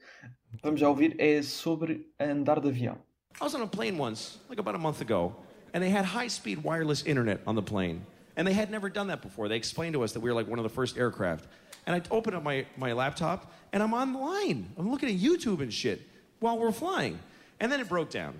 Vamos 0.62 0.80
já 0.80 0.88
ouvir. 0.88 1.16
É 1.20 1.41
sobre 1.41 2.14
andar 2.20 2.59
de 2.59 2.68
avião. 2.68 2.99
I 3.39 3.43
was 3.43 3.55
on 3.55 3.64
a 3.64 3.68
plane 3.68 3.99
once, 3.99 4.39
like 4.47 4.59
about 4.59 4.76
a 4.76 4.80
month 4.80 5.01
ago. 5.01 5.36
And 5.74 5.84
they 5.84 5.89
had 5.89 6.05
high 6.05 6.28
speed 6.28 6.63
wireless 6.63 7.03
internet 7.03 7.41
on 7.47 7.55
the 7.55 7.61
plane. 7.61 8.05
And 8.36 8.47
they 8.47 8.53
had 8.53 8.72
never 8.72 8.89
done 8.89 9.07
that 9.07 9.22
before. 9.22 9.47
They 9.47 9.57
explained 9.57 9.93
to 9.93 10.03
us 10.03 10.13
that 10.13 10.19
we 10.22 10.30
were 10.30 10.36
like 10.36 10.47
one 10.47 10.59
of 10.59 10.63
the 10.63 10.69
first 10.69 10.97
aircraft. 10.97 11.45
And 11.86 11.95
I 11.95 12.01
opened 12.11 12.36
up 12.36 12.43
my, 12.43 12.65
my 12.78 12.93
laptop 12.93 13.51
and 13.74 13.84
I'm 13.84 13.93
online. 13.93 14.72
I'm 14.78 14.89
looking 14.89 15.09
at 15.09 15.15
YouTube 15.15 15.61
and 15.61 15.74
shit 15.74 16.01
while 16.39 16.57
we're 16.57 16.72
flying. 16.72 17.19
And 17.59 17.72
then 17.72 17.80
it 17.80 17.89
broke 17.89 18.09
down. 18.09 18.34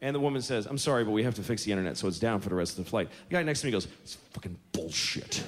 And 0.00 0.14
the 0.14 0.20
woman 0.20 0.42
says, 0.42 0.66
I'm 0.66 0.78
sorry, 0.78 1.04
but 1.04 1.10
we 1.10 1.24
have 1.24 1.34
to 1.36 1.42
fix 1.42 1.64
the 1.64 1.72
internet 1.72 1.96
so 1.96 2.06
it's 2.06 2.18
down 2.18 2.40
for 2.40 2.48
the 2.48 2.54
rest 2.54 2.78
of 2.78 2.84
the 2.84 2.90
flight. 2.90 3.08
The 3.28 3.34
guy 3.34 3.42
next 3.42 3.60
to 3.60 3.66
me 3.66 3.72
goes, 3.72 3.88
It's 4.02 4.14
fucking 4.32 4.56
bullshit. 4.72 5.42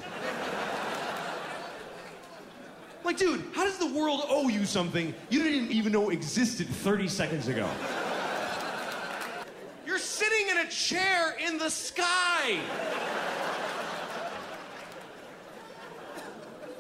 like, 3.05 3.17
dude, 3.17 3.45
how 3.55 3.65
does 3.65 3.79
the 3.79 3.87
world 3.87 4.23
owe 4.29 4.49
you 4.49 4.65
something 4.65 5.15
you 5.29 5.43
didn't 5.43 5.71
even 5.71 5.93
know 5.93 6.11
existed 6.11 6.69
30 6.69 7.07
seconds 7.09 7.49
ago? 7.49 7.69
Sitting 10.81 10.97
in 10.97 11.03
a 11.03 11.11
chair 11.11 11.37
in 11.39 11.59
the 11.59 11.71
sky. 11.71 12.59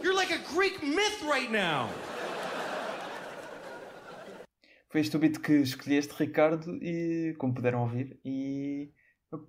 You're 0.02 0.14
like 0.14 0.30
a 0.32 0.38
Greek 0.54 0.82
myth 0.82 1.22
right 1.22 1.50
now. 1.50 1.88
Foi 4.88 5.00
este 5.00 5.16
o 5.16 5.20
beat 5.20 5.38
que 5.38 5.52
escolheste, 5.52 6.14
Ricardo, 6.18 6.76
e 6.82 7.34
como 7.38 7.54
puderam 7.54 7.82
ouvir. 7.82 8.18
E 8.24 8.92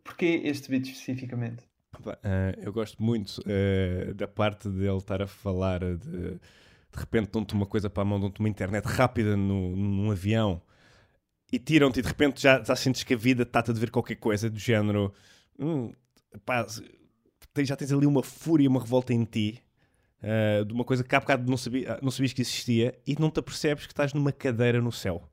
porquê 0.03 0.41
este 0.45 0.69
beat 0.69 0.87
especificamente? 0.87 1.63
Uh, 2.05 2.53
eu 2.57 2.71
gosto 2.71 3.01
muito 3.01 3.39
uh, 3.39 4.13
da 4.13 4.27
parte 4.27 4.69
dele 4.69 4.97
estar 4.97 5.21
a 5.21 5.27
falar 5.27 5.79
de 5.79 6.39
de 6.93 6.99
repente 6.99 7.31
dão-te 7.31 7.53
uma 7.53 7.65
coisa 7.65 7.89
para 7.89 8.03
a 8.03 8.05
mão, 8.05 8.19
dão-te 8.19 8.39
uma 8.39 8.49
internet 8.49 8.85
rápida 8.85 9.37
no, 9.37 9.75
num 9.75 10.11
avião 10.11 10.61
e 11.51 11.59
tiram-te 11.59 11.99
e 11.99 12.01
de 12.01 12.07
repente 12.07 12.41
já, 12.41 12.63
já 12.63 12.75
sentes 12.75 13.03
que 13.03 13.13
a 13.13 13.17
vida 13.17 13.43
está-te 13.43 13.71
a 13.71 13.73
dever 13.73 13.91
qualquer 13.91 14.15
coisa 14.15 14.49
do 14.49 14.57
género. 14.57 15.13
Hum, 15.59 15.91
pá, 16.45 16.65
já 17.59 17.75
tens 17.75 17.91
ali 17.91 18.05
uma 18.05 18.23
fúria, 18.23 18.69
uma 18.69 18.79
revolta 18.79 19.13
em 19.13 19.25
ti. 19.25 19.59
Uh, 20.21 20.63
de 20.63 20.71
uma 20.71 20.83
coisa 20.83 21.03
que 21.03 21.15
há 21.15 21.19
bocado 21.19 21.49
não, 21.49 21.57
sabia, 21.57 21.99
não 21.99 22.11
sabias 22.11 22.31
que 22.31 22.43
existia 22.43 22.95
e 23.07 23.15
não 23.19 23.31
te 23.31 23.39
apercebes 23.39 23.87
que 23.87 23.91
estás 23.91 24.13
numa 24.13 24.31
cadeira 24.31 24.79
no 24.79 24.91
céu. 24.91 25.27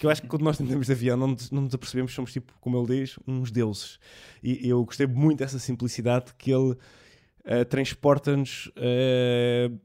Que 0.00 0.04
eu 0.04 0.10
acho 0.10 0.20
que 0.20 0.28
quando 0.28 0.42
nós 0.42 0.58
tentamos 0.58 0.86
de 0.86 0.92
avião 0.92 1.16
não, 1.16 1.36
não 1.50 1.62
nos 1.62 1.74
apercebemos, 1.74 2.12
somos 2.12 2.32
tipo, 2.32 2.52
como 2.60 2.76
ele 2.76 3.00
diz, 3.00 3.16
uns 3.26 3.50
deuses. 3.50 3.98
E 4.42 4.68
eu 4.68 4.84
gostei 4.84 5.06
muito 5.06 5.38
dessa 5.38 5.58
simplicidade 5.58 6.34
que 6.36 6.50
ele 6.50 6.72
uh, 6.72 7.64
transporta-nos 7.70 8.66
uh, 8.66 9.80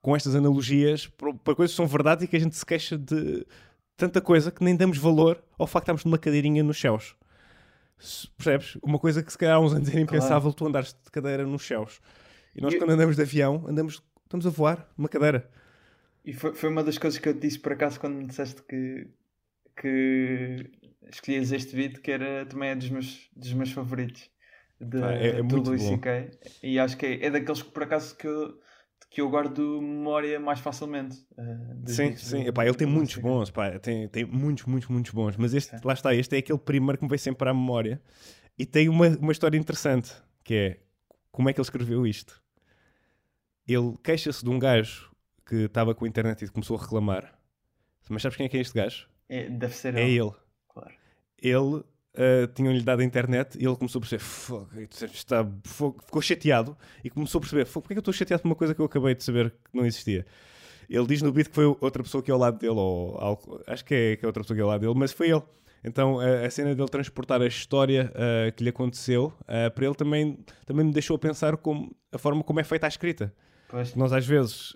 com 0.00 0.16
estas 0.16 0.34
analogias 0.34 1.06
para 1.06 1.54
coisas 1.54 1.72
que 1.72 1.76
são 1.76 1.86
verdade 1.86 2.24
e 2.24 2.28
que 2.28 2.36
a 2.36 2.40
gente 2.40 2.56
se 2.56 2.64
queixa 2.64 2.98
de, 2.98 3.46
tanta 3.96 4.20
coisa 4.20 4.50
que 4.50 4.62
nem 4.62 4.76
damos 4.76 4.98
valor 4.98 5.42
ao 5.58 5.66
facto 5.66 5.84
de 5.84 5.92
estarmos 5.92 6.04
numa 6.04 6.18
cadeirinha 6.18 6.62
nos 6.62 6.80
céus. 6.80 7.16
Percebes? 8.36 8.76
Uma 8.82 8.98
coisa 8.98 9.22
que 9.22 9.30
se 9.30 9.38
calhar 9.38 9.56
há 9.56 9.60
uns 9.60 9.72
anos 9.72 9.88
era 9.88 10.00
impensável 10.00 10.52
claro. 10.52 10.54
tu 10.54 10.66
andares 10.66 10.92
de 10.92 11.10
cadeira 11.10 11.46
nos 11.46 11.66
céus. 11.66 12.00
E 12.54 12.60
nós, 12.60 12.74
e... 12.74 12.78
quando 12.78 12.90
andamos 12.90 13.16
de 13.16 13.22
avião, 13.22 13.64
andamos, 13.66 14.02
estamos 14.24 14.46
a 14.46 14.50
voar 14.50 14.88
numa 14.96 15.08
cadeira. 15.08 15.48
E 16.24 16.32
foi, 16.32 16.54
foi 16.54 16.70
uma 16.70 16.82
das 16.82 16.98
coisas 16.98 17.18
que 17.18 17.28
eu 17.28 17.34
te 17.34 17.40
disse 17.40 17.58
por 17.58 17.72
acaso 17.72 18.00
quando 18.00 18.14
me 18.14 18.26
disseste 18.26 18.62
que, 18.62 19.08
que 19.76 20.70
escolhias 21.10 21.52
este 21.52 21.76
vídeo, 21.76 22.00
que 22.00 22.10
era 22.10 22.46
também 22.46 22.70
é 22.70 22.74
dos 22.74 22.88
meus, 22.90 23.28
dos 23.36 23.52
meus 23.52 23.72
favoritos 23.72 24.30
de, 24.80 25.02
ah, 25.02 25.12
é, 25.12 25.38
é 25.38 25.42
do 25.42 25.60
Luís 25.60 25.82
C.K. 25.82 26.30
E 26.62 26.78
acho 26.78 26.96
que 26.96 27.06
é, 27.06 27.26
é 27.26 27.30
daqueles 27.30 27.62
que 27.62 27.70
por 27.70 27.82
acaso 27.82 28.16
que 28.16 28.26
eu 28.26 28.58
que 29.14 29.20
eu 29.20 29.30
guardo 29.30 29.80
memória 29.80 30.40
mais 30.40 30.58
facilmente. 30.58 31.24
Uh, 31.38 31.88
sim, 31.88 32.16
sim. 32.16 32.48
Epá, 32.48 32.66
ele 32.66 32.74
tem 32.74 32.84
muitos 32.86 33.16
bons, 33.16 33.48
pá, 33.48 33.78
tem, 33.78 34.08
tem 34.08 34.24
muitos, 34.24 34.64
muitos, 34.64 34.88
muitos 34.88 35.12
bons. 35.12 35.36
Mas 35.36 35.54
este, 35.54 35.76
lá 35.84 35.92
está, 35.92 36.12
este 36.12 36.34
é 36.34 36.40
aquele 36.40 36.58
primeiro 36.58 36.98
que 36.98 37.04
me 37.04 37.08
veio 37.08 37.20
sempre 37.20 37.48
à 37.48 37.54
memória. 37.54 38.02
E 38.58 38.66
tem 38.66 38.88
uma, 38.88 39.06
uma 39.06 39.30
história 39.30 39.56
interessante, 39.56 40.12
que 40.42 40.54
é 40.54 40.80
como 41.30 41.48
é 41.48 41.52
que 41.52 41.60
ele 41.60 41.64
escreveu 41.64 42.04
isto. 42.04 42.42
Ele 43.68 43.96
queixa-se 44.02 44.42
de 44.42 44.50
um 44.50 44.58
gajo 44.58 45.08
que 45.46 45.66
estava 45.66 45.94
com 45.94 46.04
a 46.04 46.08
internet 46.08 46.44
e 46.44 46.48
começou 46.48 46.76
a 46.76 46.80
reclamar. 46.80 47.38
Mas 48.08 48.20
sabes 48.20 48.36
quem 48.36 48.46
é 48.46 48.48
que 48.48 48.56
é 48.56 48.60
este 48.60 48.74
gajo? 48.74 49.08
É, 49.28 49.48
deve 49.48 49.74
ser 49.74 49.94
é 49.94 50.02
ele. 50.02 50.18
ele. 50.18 50.32
Claro. 50.68 50.94
Ele 51.40 51.84
uh, 52.14 52.46
tinham-lhe 52.54 52.82
dado 52.82 53.00
a 53.00 53.04
internet 53.04 53.58
e 53.58 53.66
ele 53.66 53.76
começou 53.76 54.00
a 54.00 54.06
perceber, 54.06 54.24
está, 55.12 55.46
ficou 56.04 56.22
chateado 56.22 56.76
e 57.02 57.10
começou 57.10 57.38
a 57.38 57.40
perceber, 57.40 57.66
porque 57.66 57.92
é 57.92 57.94
que 57.94 57.98
eu 57.98 58.00
estou 58.00 58.14
chateado 58.14 58.42
por 58.42 58.48
uma 58.48 58.54
coisa 58.54 58.74
que 58.74 58.80
eu 58.80 58.86
acabei 58.86 59.14
de 59.14 59.24
saber 59.24 59.50
que 59.50 59.76
não 59.76 59.84
existia? 59.84 60.26
Ele 60.88 61.06
diz 61.06 61.22
no 61.22 61.32
beat 61.32 61.48
que 61.48 61.54
foi 61.54 61.64
outra 61.64 62.02
pessoa 62.02 62.22
que 62.22 62.30
é 62.30 62.34
ao 62.34 62.38
lado 62.38 62.58
dele, 62.58 62.74
ou 62.74 63.62
acho 63.66 63.84
que 63.84 63.94
é, 63.94 64.16
que 64.16 64.24
é 64.24 64.28
outra 64.28 64.42
pessoa 64.42 64.54
que 64.54 64.60
é 64.60 64.62
ao 64.62 64.68
lado 64.68 64.80
dele, 64.80 64.94
mas 64.94 65.12
foi 65.12 65.30
ele. 65.30 65.42
Então 65.82 66.20
a, 66.20 66.46
a 66.46 66.50
cena 66.50 66.74
dele 66.74 66.88
transportar 66.88 67.42
a 67.42 67.46
história 67.46 68.12
uh, 68.14 68.52
que 68.52 68.62
lhe 68.62 68.70
aconteceu 68.70 69.32
uh, 69.42 69.70
para 69.74 69.84
ele 69.84 69.94
também, 69.94 70.38
também 70.66 70.86
me 70.86 70.92
deixou 70.92 71.16
a 71.16 71.18
pensar 71.18 71.56
como, 71.56 71.94
a 72.12 72.18
forma 72.18 72.42
como 72.42 72.60
é 72.60 72.64
feita 72.64 72.86
a 72.86 72.88
escrita. 72.88 73.32
Pois. 73.68 73.94
Nós 73.94 74.12
às 74.12 74.26
vezes 74.26 74.74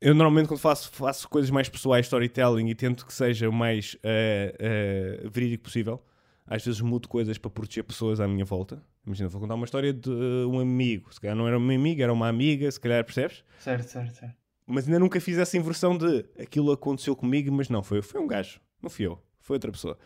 eu 0.00 0.14
normalmente 0.14 0.48
quando 0.48 0.60
faço, 0.60 0.90
faço 0.92 1.28
coisas 1.28 1.50
mais 1.50 1.68
pessoais, 1.68 2.06
storytelling, 2.06 2.68
e 2.68 2.74
tento 2.74 3.04
que 3.04 3.12
seja 3.12 3.48
o 3.48 3.52
mais 3.52 3.94
uh, 3.94 5.26
uh, 5.26 5.30
verídico 5.30 5.64
possível. 5.64 6.02
Às 6.46 6.64
vezes 6.64 6.80
mudo 6.80 7.06
coisas 7.08 7.38
para 7.38 7.50
proteger 7.50 7.84
pessoas 7.84 8.18
à 8.18 8.26
minha 8.26 8.44
volta. 8.44 8.82
Imagina, 9.06 9.28
vou 9.28 9.40
contar 9.40 9.54
uma 9.54 9.64
história 9.64 9.92
de 9.92 10.10
um 10.10 10.58
amigo. 10.58 11.12
Se 11.14 11.20
calhar 11.20 11.36
não 11.36 11.46
era 11.46 11.56
uma 11.56 11.72
amiga, 11.72 12.02
era 12.02 12.12
uma 12.12 12.28
amiga, 12.28 12.68
se 12.70 12.80
calhar, 12.80 13.04
percebes? 13.04 13.44
Certo, 13.58 13.88
certo, 13.88 14.14
certo. 14.16 14.34
Mas 14.66 14.86
ainda 14.86 14.98
nunca 14.98 15.20
fiz 15.20 15.38
essa 15.38 15.56
inversão 15.56 15.96
de 15.96 16.24
aquilo 16.38 16.72
aconteceu 16.72 17.14
comigo, 17.14 17.52
mas 17.52 17.68
não, 17.68 17.82
foi, 17.82 18.02
foi 18.02 18.20
um 18.20 18.26
gajo. 18.26 18.60
Não 18.82 18.90
fui 18.90 19.06
eu, 19.06 19.22
foi 19.38 19.56
outra 19.56 19.70
pessoa. 19.70 19.96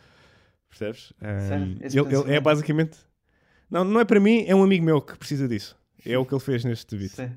Percebes? 0.69 1.13
Um, 1.21 1.77
ele, 1.81 2.15
ele 2.15 2.35
é 2.35 2.39
basicamente... 2.39 2.97
Não, 3.69 3.83
não 3.83 3.99
é 3.99 4.05
para 4.05 4.19
mim, 4.19 4.43
é 4.47 4.55
um 4.55 4.63
amigo 4.63 4.85
meu 4.85 5.01
que 5.01 5.17
precisa 5.17 5.47
disso. 5.47 5.75
É 6.05 6.17
o 6.17 6.25
que 6.25 6.33
ele 6.33 6.41
fez 6.41 6.63
neste 6.63 6.95
vídeo. 6.95 7.15
Sim. 7.15 7.31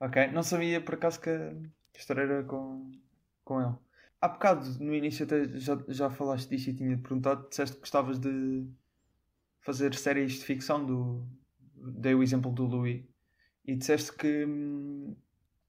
Ok, 0.00 0.28
não 0.32 0.42
sabia 0.42 0.80
por 0.80 0.94
acaso 0.94 1.20
que 1.20 1.30
a 1.30 1.52
história 1.96 2.22
era 2.22 2.44
com, 2.44 2.90
com 3.44 3.60
ele. 3.60 3.74
Há 4.20 4.28
bocado, 4.28 4.78
no 4.82 4.94
início, 4.94 5.24
até 5.24 5.46
já, 5.58 5.76
já 5.88 6.10
falaste 6.10 6.48
disso 6.48 6.70
e 6.70 6.74
tinha 6.74 6.96
perguntado. 6.98 7.48
Disseste 7.48 7.76
que 7.76 7.80
gostavas 7.80 8.18
de 8.18 8.66
fazer 9.60 9.94
séries 9.94 10.34
de 10.34 10.44
ficção. 10.44 10.84
Do, 10.84 11.26
dei 11.74 12.14
o 12.14 12.22
exemplo 12.22 12.52
do 12.52 12.64
Louis. 12.66 13.04
E 13.66 13.76
disseste 13.76 14.12
que 14.14 14.46
hum, 14.46 15.16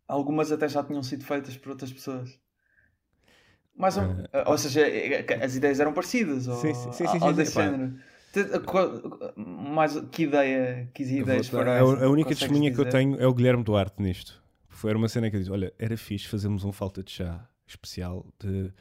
algumas 0.08 0.52
até 0.52 0.68
já 0.70 0.84
tinham 0.84 1.04
sido 1.04 1.26
feitas 1.26 1.58
por 1.58 1.72
outras 1.72 1.94
pessoas. 1.94 2.40
Mas, 3.76 3.98
uh, 3.98 4.02
ou 4.46 4.58
seja, 4.58 4.82
é, 4.82 5.22
é, 5.22 5.44
as 5.44 5.56
ideias 5.56 5.80
eram 5.80 5.94
parecidas. 5.94 6.48
Ou, 6.48 6.92
sim, 6.92 7.08
sim, 7.08 7.08
sim, 7.08 7.20
sim, 7.20 7.36
sim, 7.36 7.52
sim, 7.52 7.90
Mais, 9.36 10.00
que 10.12 10.24
ideia, 10.24 10.90
que 10.94 11.04
ideias 11.04 11.48
foram 11.48 11.72
a, 11.72 11.80
a 11.80 12.10
única 12.10 12.30
testemunha 12.30 12.72
que 12.72 12.80
eu 12.80 12.90
tenho 12.90 13.20
é 13.20 13.28
o 13.28 13.34
Guilherme 13.34 13.64
Duarte 13.64 14.02
nisto. 14.02 14.42
Foi 14.68 14.94
uma 14.94 15.10
cena 15.10 15.30
que 15.30 15.36
eu 15.36 15.40
disse: 15.40 15.52
Olha, 15.52 15.74
era 15.80 15.98
fixe 15.98 16.28
fazermos 16.28 16.64
um 16.64 16.72
falta 16.72 17.04
de 17.04 17.12
chá 17.12 17.48
especial 17.68 18.26
de 18.40 18.72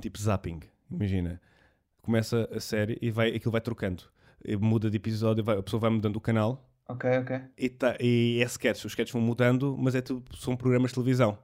tipo 0.00 0.20
zapping. 0.20 0.60
Imagina, 0.90 1.40
começa 2.02 2.48
a 2.52 2.60
série 2.60 2.98
e 3.00 3.10
vai, 3.10 3.34
aquilo 3.34 3.52
vai 3.52 3.60
trocando. 3.60 4.04
E 4.44 4.56
muda 4.56 4.90
de 4.90 4.96
episódio, 4.96 5.42
vai, 5.42 5.58
a 5.58 5.62
pessoa 5.62 5.80
vai 5.80 5.90
mudando 5.90 6.16
o 6.16 6.20
canal. 6.20 6.68
Ok, 6.88 7.10
ok. 7.18 7.40
E, 7.56 7.68
tá, 7.68 7.96
e 8.00 8.40
é 8.42 8.44
sketch, 8.44 8.84
os 8.84 8.92
sketches 8.92 9.12
vão 9.12 9.22
mudando, 9.22 9.76
mas 9.78 9.94
é 9.94 10.00
tudo, 10.00 10.36
são 10.36 10.56
programas 10.56 10.90
de 10.90 10.94
televisão. 10.96 11.38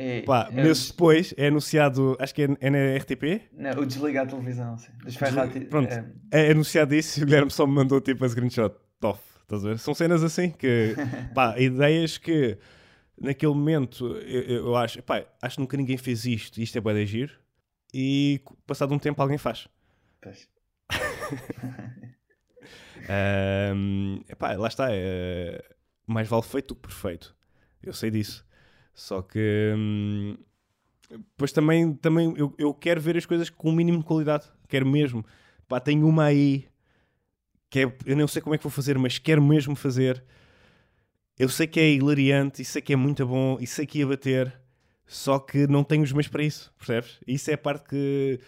E, 0.00 0.22
Pá, 0.22 0.48
é, 0.52 0.62
meses 0.62 0.92
depois 0.92 1.34
é 1.36 1.48
anunciado, 1.48 2.16
acho 2.20 2.32
que 2.32 2.42
é, 2.42 2.48
é 2.60 2.70
na 2.70 2.96
RTP. 2.98 3.42
Não, 3.52 3.82
o 3.82 3.84
desligar 3.84 4.26
a 4.26 4.28
televisão, 4.28 4.78
sim. 4.78 4.92
Desferrati, 5.04 5.64
Pronto, 5.64 5.92
é... 5.92 6.04
é 6.30 6.52
anunciado 6.52 6.94
isso 6.94 7.18
e 7.18 7.24
o 7.24 7.26
Guilherme 7.26 7.50
só 7.50 7.66
me 7.66 7.72
mandou 7.72 8.00
tipo 8.00 8.24
a 8.24 8.28
screenshot. 8.28 8.72
Tof, 9.00 9.18
estás 9.42 9.64
a 9.64 9.70
ver? 9.70 9.78
São 9.80 9.94
cenas 9.94 10.22
assim 10.22 10.50
que, 10.50 10.94
pá, 11.34 11.58
ideias 11.58 12.16
que 12.16 12.56
naquele 13.20 13.52
momento 13.52 14.06
eu, 14.18 14.42
eu 14.42 14.76
acho, 14.76 15.02
pá, 15.02 15.24
acho 15.42 15.56
que 15.56 15.62
nunca 15.62 15.76
ninguém 15.76 15.96
fez 15.96 16.24
isto, 16.24 16.60
isto 16.60 16.78
é 16.78 16.80
bué 16.80 16.94
de 16.94 17.02
agir, 17.02 17.36
e 17.92 18.40
passado 18.68 18.94
um 18.94 19.00
tempo 19.00 19.20
alguém 19.20 19.36
faz. 19.36 19.66
Pois. 20.20 20.48
um, 23.74 24.20
epá, 24.28 24.52
lá 24.52 24.68
está, 24.68 24.90
é, 24.92 25.60
mais 26.06 26.28
vale 26.28 26.44
feito 26.44 26.68
do 26.68 26.74
que 26.76 26.82
perfeito. 26.82 27.34
Eu 27.82 27.92
sei 27.92 28.12
disso. 28.12 28.46
Só 28.98 29.22
que 29.22 29.72
hum, 29.76 30.36
depois 31.08 31.52
também, 31.52 31.94
também 31.94 32.34
eu, 32.36 32.52
eu 32.58 32.74
quero 32.74 33.00
ver 33.00 33.16
as 33.16 33.24
coisas 33.24 33.48
com 33.48 33.70
o 33.70 33.72
mínimo 33.72 33.98
de 33.98 34.04
qualidade. 34.04 34.44
Quero 34.66 34.84
mesmo. 34.84 35.24
Pá, 35.68 35.78
tenho 35.78 36.04
uma 36.04 36.24
aí 36.24 36.66
que 37.70 37.78
é, 37.78 37.96
eu 38.04 38.16
não 38.16 38.26
sei 38.26 38.42
como 38.42 38.56
é 38.56 38.58
que 38.58 38.64
vou 38.64 38.72
fazer, 38.72 38.98
mas 38.98 39.16
quero 39.16 39.40
mesmo 39.40 39.76
fazer. 39.76 40.24
Eu 41.38 41.48
sei 41.48 41.68
que 41.68 41.78
é 41.78 41.92
hilariante, 41.92 42.62
e 42.62 42.64
sei 42.64 42.82
que 42.82 42.92
é 42.92 42.96
muito 42.96 43.24
bom, 43.24 43.56
e 43.60 43.68
sei 43.68 43.86
que 43.86 44.00
ia 44.00 44.06
bater, 44.06 44.52
só 45.06 45.38
que 45.38 45.68
não 45.68 45.84
tenho 45.84 46.02
os 46.02 46.10
meios 46.10 46.26
para 46.26 46.42
isso, 46.42 46.74
percebes? 46.76 47.20
Isso 47.24 47.52
é 47.52 47.54
a 47.54 47.58
parte 47.58 47.88
que. 47.88 48.40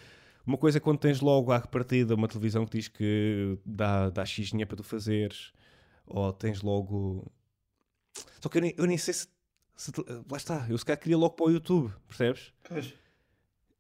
Uma 0.45 0.59
coisa 0.59 0.79
é 0.79 0.81
quando 0.81 0.99
tens 0.99 1.21
logo 1.21 1.53
à 1.53 1.61
partida 1.61 2.17
uma 2.17 2.27
televisão 2.27 2.67
que 2.67 2.77
diz 2.77 2.89
que 2.89 3.57
dá, 3.65 4.11
dá 4.11 4.25
X 4.27 4.49
dinheiro 4.49 4.67
para 4.69 4.79
tu 4.79 4.83
fazeres, 4.83 5.53
ou 6.07 6.33
tens 6.33 6.61
logo. 6.61 7.31
Só 8.41 8.49
que 8.49 8.59
eu 8.59 8.63
nem, 8.63 8.75
eu 8.77 8.87
nem 8.87 8.99
sei 8.99 9.15
se 9.15 9.29
se, 9.81 9.91
lá 10.31 10.37
está, 10.37 10.67
eu 10.69 10.77
se 10.77 10.85
calhar 10.85 11.01
queria 11.01 11.17
logo 11.17 11.35
para 11.35 11.47
o 11.47 11.51
YouTube, 11.51 11.91
percebes? 12.07 12.53
Pois. 12.69 12.93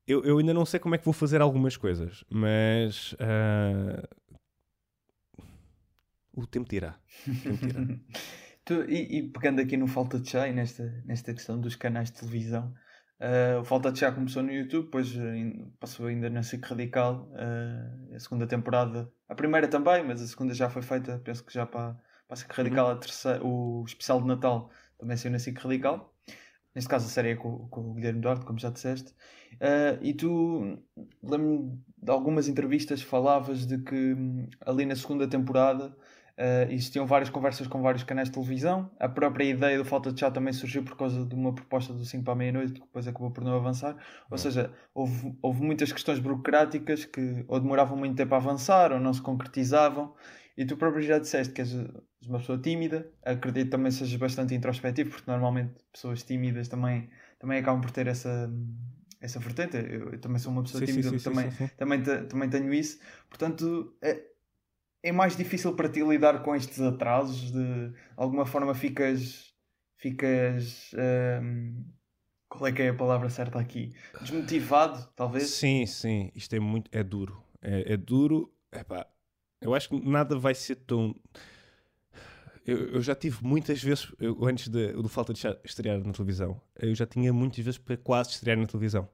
Eu, 0.06 0.24
eu 0.24 0.38
ainda 0.38 0.54
não 0.54 0.64
sei 0.64 0.80
como 0.80 0.94
é 0.94 0.98
que 0.98 1.04
vou 1.04 1.12
fazer 1.12 1.42
algumas 1.42 1.76
coisas, 1.76 2.24
mas 2.30 3.12
uh... 3.12 4.08
o 6.32 6.46
tempo 6.46 6.70
dirá. 6.70 6.98
e, 8.88 9.18
e, 9.18 9.28
pegando 9.28 9.60
aqui 9.60 9.76
no 9.76 9.86
Falta 9.86 10.18
de 10.18 10.30
Chá 10.30 10.48
e 10.48 10.54
nesta, 10.54 11.02
nesta 11.04 11.34
questão 11.34 11.60
dos 11.60 11.76
canais 11.76 12.10
de 12.10 12.18
televisão, 12.18 12.74
uh, 13.20 13.60
o 13.60 13.64
Falta 13.64 13.92
de 13.92 13.98
Chá 13.98 14.10
começou 14.10 14.42
no 14.42 14.50
YouTube, 14.50 14.86
depois 14.86 15.14
passou 15.78 16.06
ainda 16.06 16.30
na 16.30 16.42
SIC 16.42 16.64
Radical, 16.64 17.30
uh, 17.32 18.14
a 18.16 18.18
segunda 18.18 18.46
temporada, 18.46 19.12
a 19.28 19.34
primeira 19.34 19.68
também, 19.68 20.02
mas 20.02 20.22
a 20.22 20.26
segunda 20.26 20.54
já 20.54 20.70
foi 20.70 20.80
feita, 20.80 21.20
penso 21.22 21.44
que 21.44 21.52
já 21.52 21.66
para, 21.66 21.92
para 22.26 22.34
a 22.34 22.36
SIC 22.36 22.50
Radical, 22.52 22.86
uhum. 22.86 22.92
a 22.92 22.96
terceira, 22.96 23.46
o 23.46 23.84
especial 23.86 24.22
de 24.22 24.26
Natal 24.26 24.70
também 25.00 25.16
saiu 25.16 25.32
na 25.32 25.38
SIC 25.38 25.58
Radical. 25.58 26.14
Neste 26.74 26.88
caso 26.88 27.06
a 27.06 27.08
série 27.08 27.30
é 27.30 27.36
com, 27.36 27.66
com 27.68 27.80
o 27.80 27.94
Guilherme 27.94 28.20
Duarte, 28.20 28.44
como 28.44 28.58
já 28.58 28.70
disseste. 28.70 29.10
Uh, 29.54 29.98
e 30.00 30.14
tu, 30.14 30.78
lembro-me 31.22 31.82
de 31.98 32.10
algumas 32.10 32.46
entrevistas, 32.46 33.02
falavas 33.02 33.66
de 33.66 33.78
que 33.78 34.14
ali 34.64 34.86
na 34.86 34.94
segunda 34.94 35.26
temporada 35.26 35.88
uh, 35.88 36.70
existiam 36.70 37.06
várias 37.06 37.28
conversas 37.28 37.66
com 37.66 37.82
vários 37.82 38.04
canais 38.04 38.28
de 38.28 38.34
televisão. 38.34 38.88
A 39.00 39.08
própria 39.08 39.44
ideia 39.44 39.76
do 39.76 39.84
Falta 39.84 40.12
de 40.12 40.20
Chat 40.20 40.32
também 40.32 40.52
surgiu 40.52 40.84
por 40.84 40.96
causa 40.96 41.24
de 41.26 41.34
uma 41.34 41.52
proposta 41.52 41.92
do 41.92 42.04
5 42.04 42.22
para 42.22 42.32
a 42.32 42.36
meia-noite, 42.36 42.74
que 42.74 42.80
depois 42.80 43.06
acabou 43.08 43.32
por 43.32 43.42
não 43.42 43.54
avançar. 43.54 43.96
Ou 44.30 44.38
seja, 44.38 44.72
houve, 44.94 45.36
houve 45.42 45.62
muitas 45.62 45.92
questões 45.92 46.20
burocráticas 46.20 47.04
que 47.04 47.44
ou 47.48 47.58
demoravam 47.58 47.96
muito 47.96 48.16
tempo 48.16 48.34
a 48.34 48.38
avançar 48.38 48.92
ou 48.92 49.00
não 49.00 49.12
se 49.12 49.20
concretizavam. 49.20 50.14
E 50.60 50.66
tu 50.66 50.76
próprio 50.76 51.02
já 51.02 51.18
disseste 51.18 51.54
que 51.54 51.62
és 51.62 51.72
uma 52.28 52.38
pessoa 52.38 52.60
tímida, 52.60 53.10
acredito 53.24 53.70
também 53.70 53.90
sejas 53.90 54.14
bastante 54.16 54.54
introspectivo, 54.54 55.08
porque 55.08 55.30
normalmente 55.30 55.72
pessoas 55.90 56.22
tímidas 56.22 56.68
também, 56.68 57.08
também 57.38 57.58
acabam 57.58 57.80
por 57.80 57.90
ter 57.90 58.06
essa, 58.06 58.52
essa 59.22 59.40
vertente. 59.40 59.78
Eu, 59.78 60.10
eu 60.12 60.20
também 60.20 60.38
sou 60.38 60.52
uma 60.52 60.62
pessoa 60.62 60.84
sim, 60.84 60.92
tímida, 60.92 61.08
sim, 61.08 61.18
sim, 61.18 61.30
também, 61.30 61.50
Também, 61.78 62.02
também 62.28 62.50
tenho 62.50 62.74
isso. 62.74 63.00
Portanto, 63.30 63.96
é, 64.02 64.20
é 65.02 65.10
mais 65.10 65.34
difícil 65.34 65.74
para 65.74 65.88
ti 65.88 66.02
lidar 66.02 66.42
com 66.42 66.54
estes 66.54 66.78
atrasos, 66.78 67.50
de 67.52 67.94
alguma 68.14 68.44
forma 68.44 68.74
ficas. 68.74 69.54
ficas. 69.96 70.90
Hum, 71.42 71.86
qual 72.50 72.66
é 72.66 72.72
que 72.72 72.82
é 72.82 72.90
a 72.90 72.94
palavra 72.94 73.30
certa 73.30 73.58
aqui? 73.58 73.94
Desmotivado, 74.20 75.08
talvez? 75.16 75.48
Sim, 75.48 75.86
sim. 75.86 76.30
Isto 76.34 76.54
é 76.54 76.60
muito. 76.60 76.90
é 76.92 77.02
duro. 77.02 77.42
É, 77.62 77.94
é 77.94 77.96
duro. 77.96 78.52
Epá, 78.70 79.06
eu 79.60 79.74
acho 79.74 79.88
que 79.88 80.08
nada 80.08 80.38
vai 80.38 80.54
ser 80.54 80.76
tão. 80.76 81.14
Eu, 82.66 82.94
eu 82.94 83.02
já 83.02 83.14
tive 83.14 83.38
muitas 83.42 83.82
vezes, 83.82 84.12
eu, 84.18 84.44
antes 84.44 84.68
de, 84.68 84.92
do 84.92 85.08
Falta 85.08 85.32
de 85.32 85.40
estrear 85.64 85.98
na 85.98 86.12
televisão, 86.12 86.60
eu 86.78 86.94
já 86.94 87.06
tinha 87.06 87.32
muitas 87.32 87.64
vezes 87.64 87.78
para 87.78 87.96
quase 87.96 88.30
estrear 88.30 88.56
na 88.56 88.66
televisão. 88.66 89.08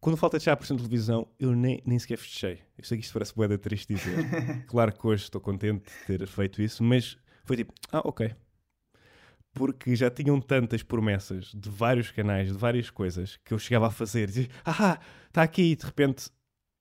Quando 0.00 0.16
Falta 0.16 0.38
de 0.38 0.44
Chá 0.44 0.52
apareceu 0.52 0.74
na 0.74 0.82
televisão, 0.82 1.28
eu 1.38 1.54
nem, 1.54 1.80
nem 1.86 1.98
sequer 1.98 2.18
fechei. 2.18 2.60
Eu 2.76 2.84
sei 2.84 2.98
que 2.98 3.04
isto 3.04 3.12
parece 3.12 3.34
boeda 3.34 3.56
triste 3.56 3.94
dizer. 3.94 4.64
claro 4.66 4.92
que 4.92 5.06
hoje 5.06 5.24
estou 5.24 5.40
contente 5.40 5.84
de 6.08 6.18
ter 6.18 6.26
feito 6.26 6.60
isso, 6.60 6.82
mas 6.82 7.16
foi 7.44 7.56
tipo, 7.56 7.72
ah, 7.92 8.00
ok. 8.04 8.34
Porque 9.52 9.94
já 9.94 10.10
tinham 10.10 10.40
tantas 10.40 10.82
promessas 10.82 11.52
de 11.54 11.68
vários 11.68 12.10
canais, 12.10 12.48
de 12.48 12.54
várias 12.54 12.90
coisas, 12.90 13.38
que 13.44 13.54
eu 13.54 13.58
chegava 13.58 13.86
a 13.86 13.90
fazer. 13.90 14.24
E 14.24 14.26
dizia, 14.26 14.48
ah, 14.64 14.98
está 15.28 15.42
aqui, 15.42 15.72
e 15.72 15.76
de 15.76 15.84
repente 15.84 16.30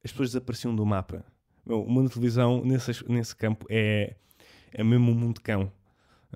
as 0.03 0.11
pessoas 0.11 0.29
desapareciam 0.29 0.75
do 0.75 0.83
mapa 0.85 1.23
o 1.65 1.85
mundo 1.89 2.07
de 2.07 2.13
televisão 2.13 2.63
nesse, 2.63 3.09
nesse 3.09 3.35
campo 3.35 3.65
é, 3.69 4.15
é 4.71 4.83
mesmo 4.83 5.11
um 5.11 5.15
mundo 5.15 5.35
de 5.35 5.41
cão. 5.41 5.71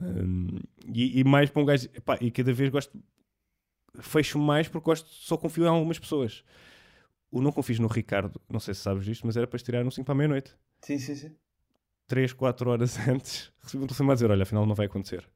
Um, 0.02 0.60
e, 0.94 1.20
e, 1.20 1.24
mais 1.24 1.50
para 1.50 1.62
um 1.62 1.66
gajo. 1.66 1.88
Epá, 1.94 2.18
e 2.22 2.30
cada 2.32 2.54
vez 2.54 2.70
gosto. 2.70 2.98
Fecho 4.00 4.38
mais 4.38 4.68
porque 4.68 4.84
gosto, 4.84 5.10
só 5.10 5.38
confio 5.38 5.64
em 5.64 5.70
algumas 5.70 5.98
pessoas. 5.98 6.44
O 7.32 7.42
não 7.42 7.52
confio 7.52 7.82
no 7.82 7.88
Ricardo, 7.88 8.42
não 8.50 8.60
sei 8.60 8.74
se 8.74 8.82
sabes 8.82 9.06
disto, 9.06 9.26
mas 9.26 9.38
era 9.38 9.48
para 9.48 9.56
estirar 9.56 9.84
no 9.86 9.92
5 9.92 10.06
para 10.06 10.14
a 10.14 10.18
meia-noite. 10.18 10.54
Sim, 10.82 11.00
sim, 11.00 11.16
sim. 11.16 11.36
3, 12.08 12.34
4 12.34 12.70
horas 12.70 12.98
antes, 13.08 13.52
recebi 13.62 13.84
um 13.84 13.88
telefone 13.88 14.12
a 14.12 14.14
dizer: 14.14 14.32
Olha, 14.32 14.44
afinal 14.44 14.66
não 14.66 14.76
vai 14.76 14.88
acontecer. 14.88 15.28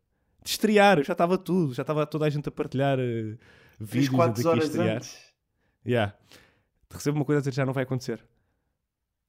De 0.43 0.49
estrear, 0.49 1.03
já 1.03 1.13
estava 1.13 1.37
tudo, 1.37 1.73
já 1.73 1.83
estava 1.83 2.05
toda 2.05 2.25
a 2.25 2.29
gente 2.29 2.49
a 2.49 2.51
partilhar 2.51 2.99
uh, 2.99 3.37
vídeos 3.79 4.09
3, 4.09 4.09
4 4.09 4.49
horas 4.49 4.63
estrear. 4.65 4.97
antes. 4.97 5.17
Yeah. 5.85 6.15
Recebo 6.91 7.17
uma 7.17 7.25
coisa 7.25 7.39
a 7.39 7.41
dizer: 7.41 7.53
Já 7.53 7.65
não 7.65 7.73
vai 7.73 7.83
acontecer. 7.83 8.23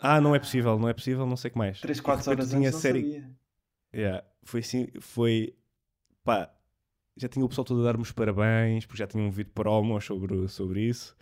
Ah, 0.00 0.20
não 0.20 0.34
é 0.34 0.38
possível, 0.38 0.78
não 0.78 0.88
é 0.88 0.94
possível, 0.94 1.26
não 1.26 1.36
sei 1.36 1.50
o 1.50 1.52
que 1.52 1.58
mais. 1.58 1.80
3, 1.80 2.00
4 2.00 2.30
horas 2.30 2.50
tinha 2.50 2.68
antes 2.68 2.80
série... 2.80 3.02
não 3.02 3.08
sabia. 3.08 3.30
Yeah, 3.94 4.24
foi 4.42 4.60
assim, 4.60 4.88
foi... 5.00 5.54
Pá, 6.24 6.50
já 7.16 7.28
tinha 7.28 7.44
o 7.44 7.48
pessoal 7.48 7.64
todo 7.64 7.80
a 7.82 7.84
dar-me 7.84 8.02
os 8.02 8.12
parabéns, 8.12 8.86
porque 8.86 8.98
já 8.98 9.06
tinha 9.06 9.22
um 9.22 9.30
vídeo 9.30 9.52
promo 9.52 10.00
sobre, 10.00 10.48
sobre 10.48 10.82
isso. 10.82 11.14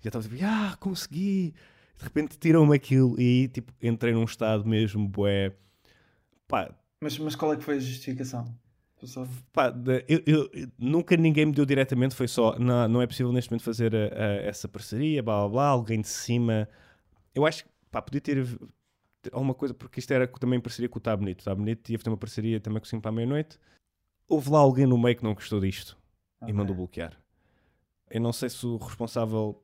Já 0.00 0.08
estava 0.08 0.28
tipo, 0.28 0.36
ah, 0.44 0.76
consegui! 0.78 1.54
De 1.96 2.04
repente 2.04 2.38
tiram-me 2.38 2.74
aquilo 2.74 3.18
e 3.20 3.48
tipo, 3.48 3.72
entrei 3.80 4.12
num 4.12 4.24
estado 4.24 4.66
mesmo, 4.66 5.08
bué... 5.08 5.52
Pá... 6.46 6.74
Mas, 7.00 7.18
mas 7.18 7.34
qual 7.34 7.52
é 7.52 7.56
que 7.56 7.64
foi 7.64 7.76
a 7.76 7.80
justificação? 7.80 8.54
Pá, 9.52 9.74
eu, 10.06 10.22
eu, 10.24 10.50
nunca 10.78 11.16
ninguém 11.16 11.46
me 11.46 11.52
deu 11.52 11.66
diretamente, 11.66 12.14
foi 12.14 12.28
só, 12.28 12.56
não, 12.58 12.86
não 12.86 13.02
é 13.02 13.06
possível 13.06 13.32
neste 13.32 13.50
momento 13.50 13.64
fazer 13.64 13.94
a, 13.94 13.98
a, 13.98 14.34
essa 14.44 14.68
parceria, 14.68 15.22
blá 15.22 15.40
blá 15.40 15.48
blá, 15.48 15.66
alguém 15.66 16.00
de 16.00 16.08
cima. 16.08 16.68
Eu 17.34 17.44
acho 17.44 17.64
que 17.64 17.71
pá, 17.92 18.02
podia 18.02 18.20
ter, 18.20 18.44
alguma 19.30 19.54
coisa, 19.54 19.72
porque 19.74 20.00
isto 20.00 20.10
era 20.10 20.26
também 20.26 20.58
parceria 20.58 20.88
com 20.88 20.98
o 20.98 21.00
Tá 21.00 21.16
Bonito. 21.16 21.42
O 21.42 21.44
Tá 21.44 21.54
Bonito 21.54 21.90
ia 21.90 21.98
fazer 21.98 22.10
uma 22.10 22.16
parceria 22.16 22.58
também 22.58 22.80
com 22.80 22.86
o 22.86 22.88
5 22.88 23.00
para 23.02 23.10
a 23.10 23.14
meia-noite. 23.14 23.58
Houve 24.26 24.50
lá 24.50 24.58
alguém 24.58 24.86
no 24.86 24.98
meio 24.98 25.14
que 25.14 25.22
não 25.22 25.34
gostou 25.34 25.60
disto 25.60 25.96
okay. 26.40 26.52
e 26.52 26.56
mandou 26.56 26.74
bloquear. 26.74 27.16
Eu 28.10 28.20
não 28.20 28.32
sei 28.32 28.48
se 28.48 28.66
o 28.66 28.78
responsável 28.78 29.62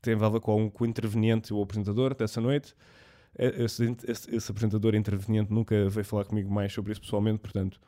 tem 0.00 0.14
a 0.14 0.28
ver 0.28 0.40
com, 0.40 0.70
com 0.70 0.84
o 0.84 0.86
interveniente 0.86 1.52
ou 1.52 1.60
o 1.60 1.62
apresentador 1.62 2.14
dessa 2.14 2.40
noite. 2.40 2.74
Esse, 3.36 3.96
esse, 4.06 4.36
esse 4.36 4.50
apresentador 4.50 4.94
interveniente 4.94 5.52
nunca 5.52 5.88
veio 5.88 6.04
falar 6.04 6.24
comigo 6.24 6.52
mais 6.52 6.72
sobre 6.72 6.92
isso 6.92 7.00
pessoalmente, 7.00 7.40
portanto 7.40 7.80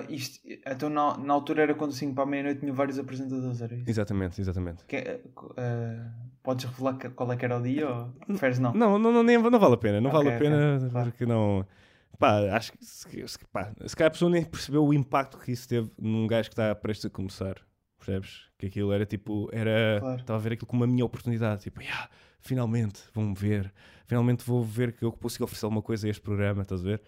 Uh, 0.00 0.12
isto, 0.12 0.40
então 0.66 0.88
na, 0.90 1.16
na 1.18 1.34
altura 1.34 1.62
era 1.62 1.74
quando 1.74 1.92
5 1.92 2.14
para 2.14 2.24
a 2.24 2.26
meia-noite 2.26 2.60
tinha 2.60 2.72
vários 2.72 2.98
apresentadores, 2.98 3.60
era 3.60 3.74
isso? 3.74 3.84
Exatamente, 3.88 4.40
exatamente. 4.40 4.84
Que, 4.86 5.20
uh, 5.36 6.10
podes 6.42 6.64
revelar 6.66 6.94
qual 7.14 7.32
é 7.32 7.36
que 7.36 7.44
era 7.44 7.58
o 7.58 7.62
dia 7.62 7.88
ou 7.88 8.06
preferes 8.26 8.58
não? 8.58 8.72
Não, 8.72 8.98
não, 8.98 9.12
não, 9.12 9.22
nem, 9.22 9.38
não 9.38 9.58
vale 9.58 9.74
a 9.74 9.78
pena, 9.78 10.00
não 10.00 10.10
okay, 10.10 10.22
vale 10.24 10.36
a 10.36 10.38
pena 10.38 10.76
okay, 10.76 10.90
claro. 10.90 11.10
porque 11.10 11.26
não. 11.26 11.66
Pá, 12.18 12.38
acho 12.56 12.72
que 12.72 12.84
se, 12.84 13.06
pá, 13.52 13.72
se 13.86 13.96
calhar 13.96 14.08
a 14.08 14.12
pessoa 14.12 14.30
nem 14.30 14.44
percebeu 14.44 14.84
o 14.84 14.94
impacto 14.94 15.36
que 15.38 15.50
isso 15.50 15.68
teve 15.68 15.90
num 15.98 16.26
gajo 16.26 16.48
que 16.48 16.52
está 16.52 16.74
prestes 16.74 17.06
a 17.06 17.10
começar. 17.10 17.56
percebes? 17.98 18.48
Que 18.58 18.66
aquilo 18.66 18.92
era 18.92 19.04
tipo, 19.06 19.48
era, 19.52 19.98
Claro. 19.98 20.20
estava 20.20 20.38
a 20.38 20.42
ver 20.42 20.52
aquilo 20.52 20.66
como 20.66 20.84
a 20.84 20.86
minha 20.86 21.04
oportunidade, 21.04 21.62
tipo, 21.62 21.80
"Ya, 21.82 22.08
finalmente 22.38 23.00
vão-me 23.14 23.34
ver, 23.34 23.72
finalmente 24.06 24.44
vou 24.44 24.62
ver 24.62 24.92
que 24.92 25.02
eu 25.04 25.10
consigo 25.10 25.44
oferecer 25.44 25.64
alguma 25.64 25.80
coisa 25.82 26.06
a 26.06 26.10
este 26.10 26.20
programa, 26.22 26.62
estás 26.62 26.82
a 26.82 26.84
ver? 26.84 27.02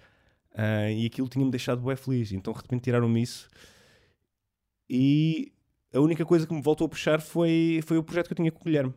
Ah, 0.57 0.90
e 0.90 1.04
aquilo 1.04 1.28
tinha-me 1.28 1.50
deixado 1.50 1.82
bem 1.82 1.96
feliz, 1.96 2.32
então 2.32 2.52
de 2.52 2.59
repente 2.61 2.84
tiraram-me 2.84 3.20
isso 3.20 3.46
e 4.88 5.52
a 5.92 6.00
única 6.00 6.24
coisa 6.24 6.46
que 6.46 6.54
me 6.54 6.62
voltou 6.62 6.86
a 6.86 6.88
puxar 6.88 7.20
foi, 7.20 7.80
foi 7.84 7.98
o 7.98 8.02
projeto 8.02 8.28
que 8.28 8.32
eu 8.32 8.36
tinha 8.36 8.52
com 8.52 8.61
o 8.61 8.64
Guilherme, 8.64 8.94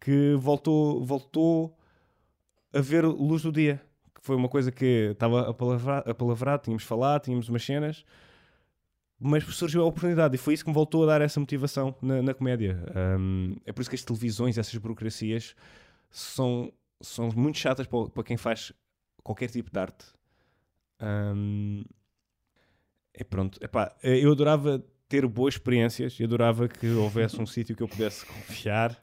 que 0.00 0.34
voltou, 0.34 1.04
voltou 1.04 1.76
a 2.72 2.80
ver 2.80 3.04
luz 3.04 3.42
do 3.42 3.52
dia, 3.52 3.80
que 4.14 4.20
foi 4.22 4.36
uma 4.36 4.48
coisa 4.48 4.72
que 4.72 5.10
estava 5.12 5.48
a 5.50 6.14
palavrar, 6.14 6.58
tínhamos 6.58 6.82
falado, 6.82 7.22
tínhamos 7.22 7.48
umas 7.48 7.64
cenas, 7.64 8.04
mas 9.18 9.44
surgiu 9.44 9.82
a 9.82 9.86
oportunidade 9.86 10.34
e 10.34 10.38
foi 10.38 10.54
isso 10.54 10.64
que 10.64 10.70
me 10.70 10.74
voltou 10.74 11.04
a 11.04 11.06
dar 11.06 11.20
essa 11.20 11.40
motivação 11.40 11.94
na, 12.00 12.22
na 12.22 12.34
comédia. 12.34 12.84
Um, 13.18 13.56
é 13.64 13.72
por 13.72 13.80
isso 13.80 13.90
que 13.90 13.96
as 13.96 14.02
televisões, 14.02 14.58
essas 14.58 14.76
burocracias, 14.76 15.54
são, 16.10 16.72
são 17.00 17.30
muito 17.34 17.58
chatas 17.58 17.86
para, 17.86 18.08
para 18.10 18.22
quem 18.22 18.36
faz 18.36 18.72
qualquer 19.22 19.50
tipo 19.50 19.70
de 19.70 19.78
arte. 19.78 20.17
Um, 21.00 21.84
é 23.14 23.24
pronto, 23.24 23.58
Epá, 23.62 23.96
eu 24.02 24.32
adorava 24.32 24.84
ter 25.08 25.26
boas 25.26 25.54
experiências 25.54 26.18
e 26.20 26.24
adorava 26.24 26.68
que 26.68 26.88
houvesse 26.88 27.40
um 27.40 27.46
sítio 27.46 27.74
que 27.74 27.82
eu 27.82 27.88
pudesse 27.88 28.26
confiar, 28.26 28.96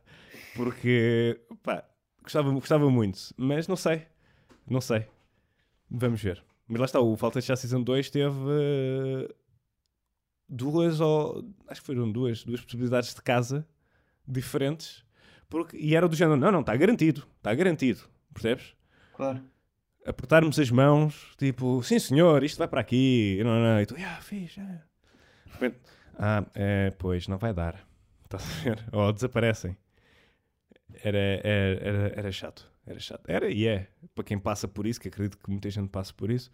porque 0.55 1.39
pá, 1.63 1.83
gostava, 2.21 2.51
gostava 2.51 2.89
muito, 2.89 3.19
mas 3.37 3.67
não 3.67 3.75
sei, 3.75 4.05
não 4.67 4.81
sei. 4.81 5.07
Vamos 5.89 6.21
ver. 6.21 6.43
Mas 6.67 6.79
lá 6.79 6.85
está, 6.85 6.99
o 6.99 7.15
Falta 7.15 7.39
de 7.39 7.45
Chá 7.45 7.55
Season 7.55 7.81
2 7.81 8.09
teve 8.09 8.35
uh, 8.35 9.35
duas 10.49 10.99
ou 10.99 11.45
acho 11.67 11.81
que 11.81 11.85
foram 11.87 12.11
duas, 12.11 12.43
duas 12.43 12.61
possibilidades 12.61 13.13
de 13.13 13.21
casa 13.21 13.67
diferentes, 14.27 15.03
porque, 15.49 15.77
e 15.77 15.95
era 15.95 16.07
do 16.07 16.15
género, 16.15 16.37
não, 16.37 16.51
não, 16.51 16.61
está 16.61 16.75
garantido, 16.75 17.27
está 17.37 17.53
garantido, 17.53 18.01
percebes? 18.33 18.75
Claro. 19.13 19.43
Apertarmos 20.05 20.59
as 20.59 20.69
mãos, 20.69 21.33
tipo, 21.37 21.81
sim 21.81 21.97
senhor, 21.97 22.43
isto 22.43 22.57
vai 22.57 22.67
para 22.67 22.81
aqui, 22.81 23.41
não, 23.43 23.59
não, 23.59 23.81
e 23.81 23.85
tu, 23.85 23.95
ah, 23.97 24.21
fiz, 24.21 24.55
ah, 26.17 26.45
é, 26.53 26.91
pois, 26.91 27.27
não 27.27 27.37
vai 27.37 27.53
dar. 27.53 27.85
Estás 28.23 28.43
a 28.43 28.63
ver? 28.63 28.85
Ou 28.93 29.11
desaparecem. 29.11 29.77
Era, 31.03 31.17
era, 31.17 31.79
era, 31.81 32.13
era 32.15 32.31
chato. 32.31 32.71
Era 32.85 32.99
chato. 32.99 33.23
Era 33.27 33.49
e 33.49 33.67
é. 33.67 33.87
Para 34.13 34.23
quem 34.23 34.39
passa 34.39 34.67
por 34.67 34.85
isso, 34.85 34.99
que 34.99 35.07
acredito 35.07 35.37
que 35.37 35.49
muita 35.49 35.69
gente 35.69 35.89
passa 35.89 36.13
por 36.13 36.29
isso, 36.29 36.51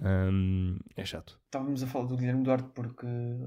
hum, 0.00 0.78
é 0.96 1.04
chato. 1.04 1.38
Estávamos 1.46 1.82
a 1.82 1.86
falar 1.86 2.06
do 2.06 2.16
Guilherme 2.16 2.44
Duarte 2.44 2.68
porque 2.74 3.06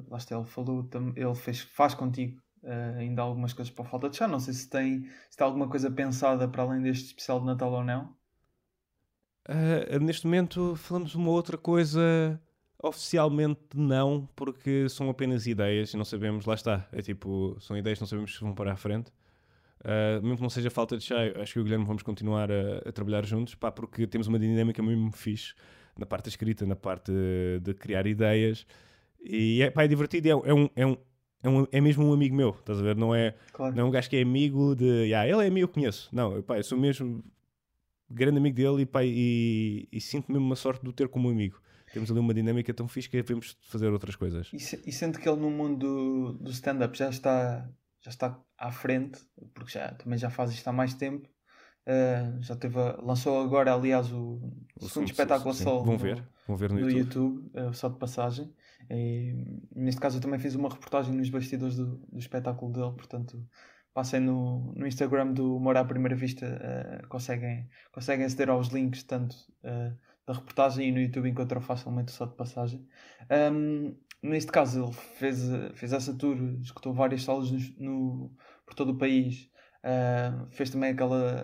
lá 0.10 0.18
está, 0.18 0.36
ele 0.36 0.46
falou, 0.46 0.88
ele 1.16 1.36
fez, 1.36 1.62
faz 1.62 1.94
contigo 1.94 2.40
eh, 2.64 2.96
ainda 3.00 3.22
algumas 3.22 3.54
coisas 3.54 3.74
para 3.74 3.86
a 3.86 3.88
falta 3.88 4.10
de 4.10 4.18
chá. 4.18 4.28
Não 4.28 4.40
sei 4.40 4.54
se 4.54 4.70
tem, 4.70 5.04
se 5.30 5.38
tem 5.38 5.46
alguma 5.46 5.68
coisa 5.70 5.90
pensada 5.90 6.48
para 6.48 6.64
além 6.64 6.82
deste 6.82 7.08
especial 7.08 7.40
de 7.40 7.46
Natal 7.46 7.72
ou 7.72 7.84
não. 7.84 8.16
Ah, 9.48 10.00
neste 10.00 10.26
momento 10.26 10.76
falamos 10.76 11.16
uma 11.16 11.30
outra 11.32 11.58
coisa. 11.58 12.40
Oficialmente 12.82 13.60
não, 13.76 14.30
porque 14.36 14.88
são 14.90 15.10
apenas 15.10 15.48
ideias 15.48 15.94
e 15.94 15.98
não 15.98 16.06
sabemos, 16.06 16.46
lá 16.46 16.54
está. 16.54 16.88
É 16.92 17.02
tipo, 17.02 17.58
são 17.60 17.76
ideias 17.76 17.98
que 17.98 18.04
não 18.04 18.08
sabemos 18.08 18.36
se 18.36 18.42
vão 18.42 18.54
para 18.54 18.72
a 18.74 18.76
frente. 18.76 19.12
Uh, 19.80 20.22
mesmo 20.22 20.38
que 20.38 20.42
não 20.44 20.50
seja 20.50 20.70
falta 20.70 20.98
de 20.98 21.04
chá, 21.04 21.16
acho 21.42 21.54
que 21.54 21.60
o 21.60 21.64
Guilherme 21.64 21.86
vamos 21.86 22.04
continuar 22.04 22.52
a, 22.52 22.90
a 22.90 22.92
trabalhar 22.92 23.26
juntos, 23.26 23.56
pá, 23.56 23.72
porque 23.72 24.06
temos 24.08 24.28
uma 24.28 24.38
dinâmica 24.38 24.82
mesmo 24.84 25.12
fixe 25.12 25.54
na 25.98 26.06
parte 26.06 26.26
da 26.26 26.30
escrita, 26.30 26.66
na 26.66 26.76
parte 26.76 27.12
de, 27.12 27.60
de 27.62 27.74
criar 27.74 28.06
ideias. 28.06 28.66
E 29.24 29.62
é, 29.62 29.70
pá, 29.72 29.84
é 29.84 29.88
divertido, 29.88 30.28
é, 30.28 30.32
é 30.32 30.54
um, 30.54 30.70
é, 30.76 30.86
um, 30.86 30.98
é, 31.44 31.50
um, 31.50 31.68
é 31.72 31.82
mesmo 31.82 32.06
um 32.06 32.14
amigo 32.14 32.36
meu, 32.36 32.50
estás 32.52 32.80
a 32.80 32.84
ver? 32.84 32.96
Não 32.96 33.14
é, 33.16 33.34
Claro. 33.54 33.76
não 33.76 33.84
é 33.84 33.86
um 33.88 33.92
gajo 33.92 34.10
que 34.10 34.18
é 34.18 34.22
amigo 34.22 34.76
de. 34.76 35.14
Ah, 35.14 35.28
ele 35.28 35.44
é 35.44 35.48
amigo, 35.48 35.66
eu 35.66 35.68
conheço. 35.70 36.10
Não, 36.12 36.42
pá, 36.44 36.58
eu 36.58 36.64
sou 36.64 36.78
mesmo 36.78 37.24
grande 38.10 38.38
amigo 38.38 38.56
dele 38.56 38.82
e, 38.82 38.86
pá, 38.86 39.02
e, 39.04 39.88
e 39.92 40.00
sinto 40.02 40.32
mesmo 40.32 40.46
uma 40.46 40.56
sorte 40.56 40.84
de 40.84 40.90
o 40.90 40.94
ter 40.94 41.08
como 41.08 41.30
amigo. 41.30 41.60
Temos 41.94 42.12
ali 42.12 42.20
uma 42.20 42.34
dinâmica 42.34 42.74
tão 42.74 42.88
fixe 42.88 43.10
que 43.10 43.22
devemos 43.22 43.58
fazer 43.70 43.92
outras 43.92 44.16
coisas. 44.16 44.50
E, 44.54 44.60
se- 44.60 44.82
e 44.86 44.92
sente 44.92 45.20
que 45.20 45.28
ele 45.28 45.40
no 45.40 45.50
mundo 45.50 45.78
do, 45.80 46.34
do 46.44 46.52
stand-up 46.52 46.98
já 46.98 47.10
está, 47.10 47.70
já 48.02 48.10
está 48.12 48.40
à 48.58 48.72
frente, 48.72 49.20
porque 49.54 49.72
já, 49.72 49.94
também 49.94 50.20
já 50.20 50.30
faz 50.30 50.52
isto 50.52 50.68
há 50.68 50.74
mais 50.74 50.94
tempo. 50.94 51.28
Eh, 51.86 52.34
já 52.42 52.56
teve 52.58 52.78
a- 52.78 53.00
lançou 53.02 53.42
agora, 53.42 53.74
aliás, 53.74 54.12
o, 54.12 54.42
O 54.82 54.90
segundo 54.90 55.10
espetáculo 55.10 55.54
sim, 55.54 55.64
solo 55.64 55.84
Vão 55.86 55.94
no- 55.94 56.00
ver, 56.00 56.28
vão 56.46 56.58
ver 56.58 56.70
no, 56.74 56.76
no 56.82 56.90
YouTube. 56.90 57.00
YouTube, 57.00 57.52
eh, 57.54 57.72
só 57.74 57.88
de 57.88 57.98
passagem. 57.98 58.54
E, 58.92 59.34
neste 59.74 60.00
caso, 60.02 60.18
eu 60.18 60.22
também 60.22 60.40
fiz 60.40 60.54
uma 60.56 60.68
reportagem 60.70 61.16
nos 61.16 61.30
bastidores 61.30 61.78
do, 61.78 61.96
do 62.12 62.20
espetáculo 62.20 62.74
dele, 62.74 62.92
portanto, 62.92 63.42
passem 63.98 64.20
no, 64.20 64.74
no 64.76 64.86
Instagram 64.86 65.34
do 65.34 65.56
Humor 65.58 65.76
à 65.76 65.84
Primeira 65.84 66.16
Vista, 66.16 66.46
eh, 66.46 67.02
conseguem, 67.10 67.68
conseguem 67.92 68.28
aceder 68.28 68.48
aos 68.48 68.68
links 68.68 69.02
tanto 69.02 69.36
eh, 69.64 69.92
da 70.24 70.34
reportagem 70.34 70.88
e 70.88 70.92
no 70.92 71.00
YouTube 71.00 71.28
encontram 71.28 71.60
facilmente 71.62 72.14
o 72.14 72.16
só 72.16 72.28
de 72.28 72.36
passagem. 72.36 72.88
Ahm, 73.28 73.96
neste 74.22 74.52
caso, 74.52 74.84
ele 74.84 74.94
fez, 74.94 75.50
eh, 75.52 75.72
fez 75.74 75.94
essa 75.94 76.14
tour, 76.16 76.38
escutou 76.62 76.94
várias 76.94 77.24
salas 77.24 77.50
no, 77.50 77.60
no- 77.80 78.36
por 78.68 78.76
todo 78.76 78.92
o 78.92 78.98
país, 79.00 79.50
ah, 79.84 80.46
fez 80.52 80.70
também 80.70 80.92
aquela. 80.92 81.44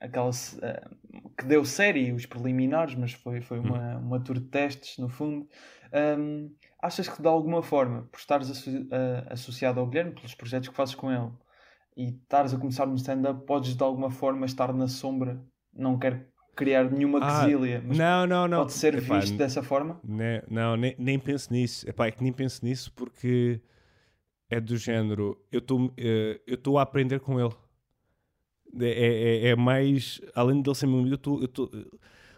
Aquela 0.00 0.30
ah, 0.62 0.90
que 1.38 1.44
deu 1.46 1.64
série, 1.64 2.12
os 2.12 2.26
preliminares, 2.26 2.96
mas 2.96 3.12
foi, 3.12 3.40
foi 3.40 3.60
uma, 3.60 3.96
uma 3.98 4.20
tour 4.20 4.40
de 4.40 4.46
testes, 4.48 4.98
no 4.98 5.08
fundo. 5.08 5.48
Hum, 6.18 6.52
achas 6.82 7.08
que 7.08 7.22
de 7.22 7.28
alguma 7.28 7.62
forma, 7.62 8.02
por 8.10 8.18
estares 8.18 8.50
asso- 8.50 8.88
associado 9.30 9.78
ao 9.78 9.86
Guilherme, 9.86 10.12
pelos 10.14 10.34
projetos 10.34 10.68
que 10.68 10.74
fazes 10.74 10.94
com 10.96 11.10
ele, 11.12 11.30
e 11.96 12.08
estares 12.10 12.52
a 12.52 12.58
começar 12.58 12.86
no 12.86 12.94
stand-up, 12.96 13.46
podes 13.46 13.74
de 13.74 13.82
alguma 13.82 14.10
forma 14.10 14.44
estar 14.46 14.72
na 14.72 14.86
sombra? 14.88 15.42
Não 15.72 15.98
quero 15.98 16.24
criar 16.54 16.90
nenhuma 16.90 17.20
Ah, 17.22 17.44
quesilha, 17.46 17.82
mas 17.86 17.96
Não, 17.98 18.26
não, 18.26 18.46
não. 18.48 18.58
pode 18.58 18.72
ser 18.72 18.94
Epá, 18.94 19.18
visto 19.20 19.36
dessa 19.36 19.62
forma? 19.62 20.00
Ne- 20.04 20.42
Não, 20.50 20.76
nem, 20.76 20.94
nem 20.98 21.18
penso 21.18 21.52
nisso. 21.52 21.88
Epá, 21.88 22.06
é 22.06 22.10
que 22.10 22.22
nem 22.22 22.32
penso 22.32 22.64
nisso 22.64 22.92
porque 22.94 23.60
é 24.50 24.60
do 24.60 24.76
género. 24.76 25.38
Eu 25.50 25.58
estou 25.58 25.92
eh, 25.96 26.40
eu 26.46 26.54
estou 26.54 26.78
a 26.78 26.82
aprender 26.82 27.20
com 27.20 27.40
ele. 27.40 27.54
É, 28.78 29.46
é, 29.46 29.48
é 29.48 29.56
mais. 29.56 30.20
Além 30.34 30.60
de 30.60 30.68
ele 30.68 30.76
ser 30.76 30.86
meu 30.86 30.98
amigo, 30.98 31.14
eu 31.14 31.16
estou- 31.16 31.38
eu 31.40 31.44
estou- 31.46 31.70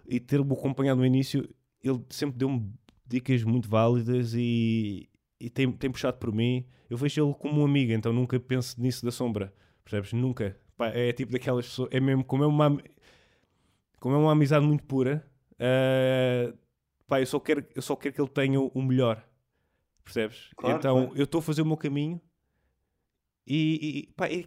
e 0.06 0.20
ter-me 0.20 0.52
acompanhado 0.52 1.00
no 1.00 1.06
início, 1.06 1.48
ele 1.82 2.00
sempre 2.10 2.38
deu-me 2.38 2.72
dicas 3.06 3.42
muito 3.42 3.68
válidas 3.68 4.34
e, 4.34 5.08
e 5.40 5.48
tem, 5.50 5.70
tem 5.72 5.90
puxado 5.90 6.18
por 6.18 6.32
mim. 6.32 6.66
Eu 6.88 6.96
vejo 6.96 7.24
ele 7.24 7.34
como 7.34 7.60
um 7.60 7.64
amigo, 7.64 7.92
então 7.92 8.12
nunca 8.12 8.38
penso 8.40 8.80
nisso 8.80 9.04
da 9.04 9.10
sombra. 9.10 9.52
Percebes? 9.84 10.12
Nunca. 10.12 10.58
Pá, 10.76 10.88
é 10.88 11.12
tipo 11.12 11.32
daquelas 11.32 11.66
pessoas. 11.66 11.88
É 11.92 12.00
mesmo 12.00 12.24
como 12.24 12.44
é 12.44 12.46
uma, 12.46 12.78
como 14.00 14.14
é 14.14 14.18
uma 14.18 14.32
amizade 14.32 14.64
muito 14.64 14.84
pura. 14.84 15.26
eh, 15.58 16.52
pá, 17.06 17.20
eu 17.20 17.26
só 17.26 17.40
quero, 17.40 17.64
eu 17.74 17.82
só 17.82 17.96
quero 17.96 18.14
que 18.14 18.20
ele 18.20 18.28
tenha 18.28 18.60
o 18.60 18.82
melhor. 18.82 19.24
Percebes? 20.02 20.50
Claro, 20.56 20.78
então 20.78 21.06
claro. 21.06 21.18
eu 21.18 21.24
estou 21.24 21.40
a 21.40 21.42
fazer 21.42 21.62
o 21.62 21.66
meu 21.66 21.76
caminho 21.76 22.20
e, 23.46 24.06
e 24.08 24.12
pá, 24.14 24.26
é 24.28 24.44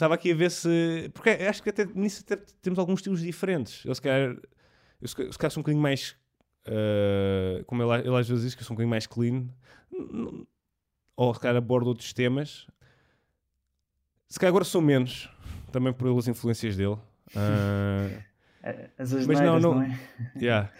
estava 0.00 0.14
aqui 0.14 0.32
a 0.32 0.34
ver 0.34 0.50
se. 0.50 1.10
Porque 1.12 1.30
acho 1.30 1.62
que 1.62 1.68
até 1.68 1.84
nisso 1.84 2.22
até 2.24 2.42
temos 2.62 2.78
alguns 2.78 3.00
estilos 3.00 3.20
diferentes. 3.20 3.84
Eu 3.84 3.94
se 3.94 4.00
calhar, 4.00 4.36
eu 5.00 5.08
se 5.08 5.14
calhar 5.14 5.50
sou 5.50 5.60
um 5.60 5.62
bocadinho 5.62 5.82
mais. 5.82 6.16
Eh, 6.70 7.64
como 7.66 7.82
ele, 7.82 8.06
ele 8.08 8.16
às 8.16 8.28
vezes 8.28 8.44
diz 8.44 8.54
que 8.54 8.62
eu 8.62 8.64
sou 8.64 8.74
um 8.74 8.76
bocadinho 8.76 8.90
mais 8.90 9.06
clean. 9.06 9.48
Ou 11.16 11.34
se 11.34 11.40
calhar 11.40 11.56
abordo 11.56 11.88
outros 11.88 12.12
temas. 12.12 12.66
Se 14.28 14.38
calhar 14.38 14.50
agora 14.52 14.64
sou 14.64 14.80
menos. 14.80 15.28
Também 15.72 15.92
pelas 15.92 16.28
influências 16.28 16.76
dele. 16.76 16.96
Eh, 18.62 18.90
As 18.98 19.10
Mas 19.26 19.40
não, 19.40 19.58
não, 19.58 19.74
não- 19.76 19.82
é? 19.82 19.98
Yeah. 20.36 20.70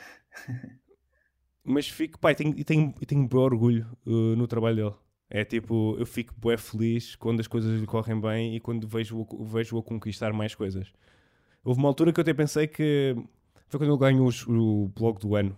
Mas 1.65 1.89
fico, 1.89 2.19
pá, 2.19 2.33
e 2.33 2.35
tenho, 2.35 2.55
e 2.59 2.63
tenho, 2.63 2.93
tenho 3.07 3.27
bem 3.27 3.39
orgulho 3.41 3.87
uh, 4.07 4.37
no 4.37 4.47
trabalho 4.47 4.77
dele. 4.77 4.95
É 5.31 5.45
tipo, 5.45 5.97
eu 5.99 6.05
fico 6.05 6.35
bué 6.37 6.57
feliz 6.59 7.15
quando 7.17 7.41
as 7.41 7.47
coisas 7.47 7.81
lhe 7.81 7.87
correm 7.87 8.21
bem 8.21 8.57
e 8.57 8.61
quando 8.61 8.87
vejo-o 8.87 9.45
vejo 9.45 9.79
a 9.79 9.83
conquistar 9.83 10.33
mais 10.33 10.55
coisas. 10.55 10.93
Houve 11.65 11.79
uma 11.81 11.89
altura 11.89 12.13
que 12.13 12.21
eu 12.21 12.23
até 12.23 12.35
pensei 12.35 12.67
que 12.67 13.15
foi 13.69 13.79
quando 13.81 13.91
ele 13.93 13.99
ganhou 13.99 14.29
o 14.49 14.89
blog 14.89 15.19
do 15.21 15.35
ano. 15.37 15.57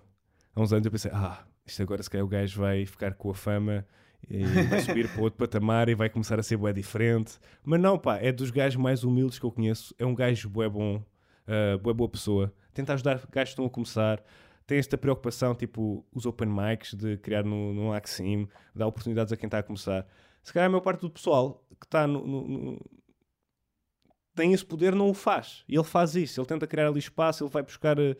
Há 0.54 0.60
uns 0.60 0.72
anos 0.72 0.84
eu 0.84 0.90
pensei, 0.92 1.10
ah, 1.14 1.44
isto 1.66 1.82
agora 1.82 2.02
se 2.02 2.10
calhar 2.10 2.24
o 2.24 2.28
gajo 2.28 2.60
vai 2.60 2.84
ficar 2.86 3.14
com 3.14 3.30
a 3.30 3.34
fama 3.34 3.86
e 4.28 4.44
vai 4.44 4.80
subir 4.82 5.08
para 5.12 5.22
outro 5.22 5.38
patamar 5.38 5.88
e 5.88 5.94
vai 5.94 6.08
começar 6.10 6.38
a 6.38 6.42
ser 6.42 6.56
bué 6.56 6.72
diferente. 6.72 7.38
Mas 7.64 7.80
não, 7.80 7.98
pá, 7.98 8.18
é 8.18 8.30
dos 8.32 8.50
gajos 8.50 8.76
mais 8.80 9.02
humildes 9.04 9.38
que 9.38 9.46
eu 9.46 9.50
conheço. 9.50 9.94
É 9.98 10.04
um 10.04 10.14
gajo 10.14 10.48
bué 10.50 10.68
bom, 10.68 10.96
uh, 10.96 11.78
bué 11.78 11.92
boa 11.94 12.08
pessoa. 12.08 12.52
Tenta 12.74 12.92
ajudar 12.94 13.14
gajos 13.30 13.30
que 13.32 13.40
estão 13.54 13.64
a 13.66 13.70
começar. 13.70 14.22
Tem 14.66 14.78
esta 14.78 14.96
preocupação, 14.96 15.54
tipo, 15.54 16.06
os 16.12 16.24
open 16.24 16.48
mics, 16.48 16.94
de 16.94 17.16
criar 17.18 17.42
no, 17.44 17.72
no 17.74 17.92
Axim, 17.92 18.46
dar 18.74 18.86
oportunidades 18.86 19.32
a 19.32 19.36
quem 19.36 19.46
está 19.48 19.58
a 19.58 19.62
começar. 19.62 20.06
Se 20.42 20.52
calhar 20.52 20.66
a 20.66 20.70
maior 20.70 20.80
parte 20.82 21.00
do 21.00 21.10
pessoal 21.10 21.64
que 21.80 21.86
está 21.86 22.06
no, 22.06 22.26
no- 22.26 22.48
no- 22.48 22.80
tem 24.34 24.52
esse 24.52 24.64
poder 24.64 24.94
não 24.94 25.10
o 25.10 25.14
faz. 25.14 25.64
E 25.68 25.74
ele 25.74 25.84
faz 25.84 26.14
isso. 26.14 26.40
Ele 26.40 26.46
tenta 26.46 26.66
criar 26.66 26.86
ali 26.88 26.98
espaço, 26.98 27.44
ele 27.44 27.50
vai 27.50 27.62
buscar 27.62 27.98
uh, 27.98 28.16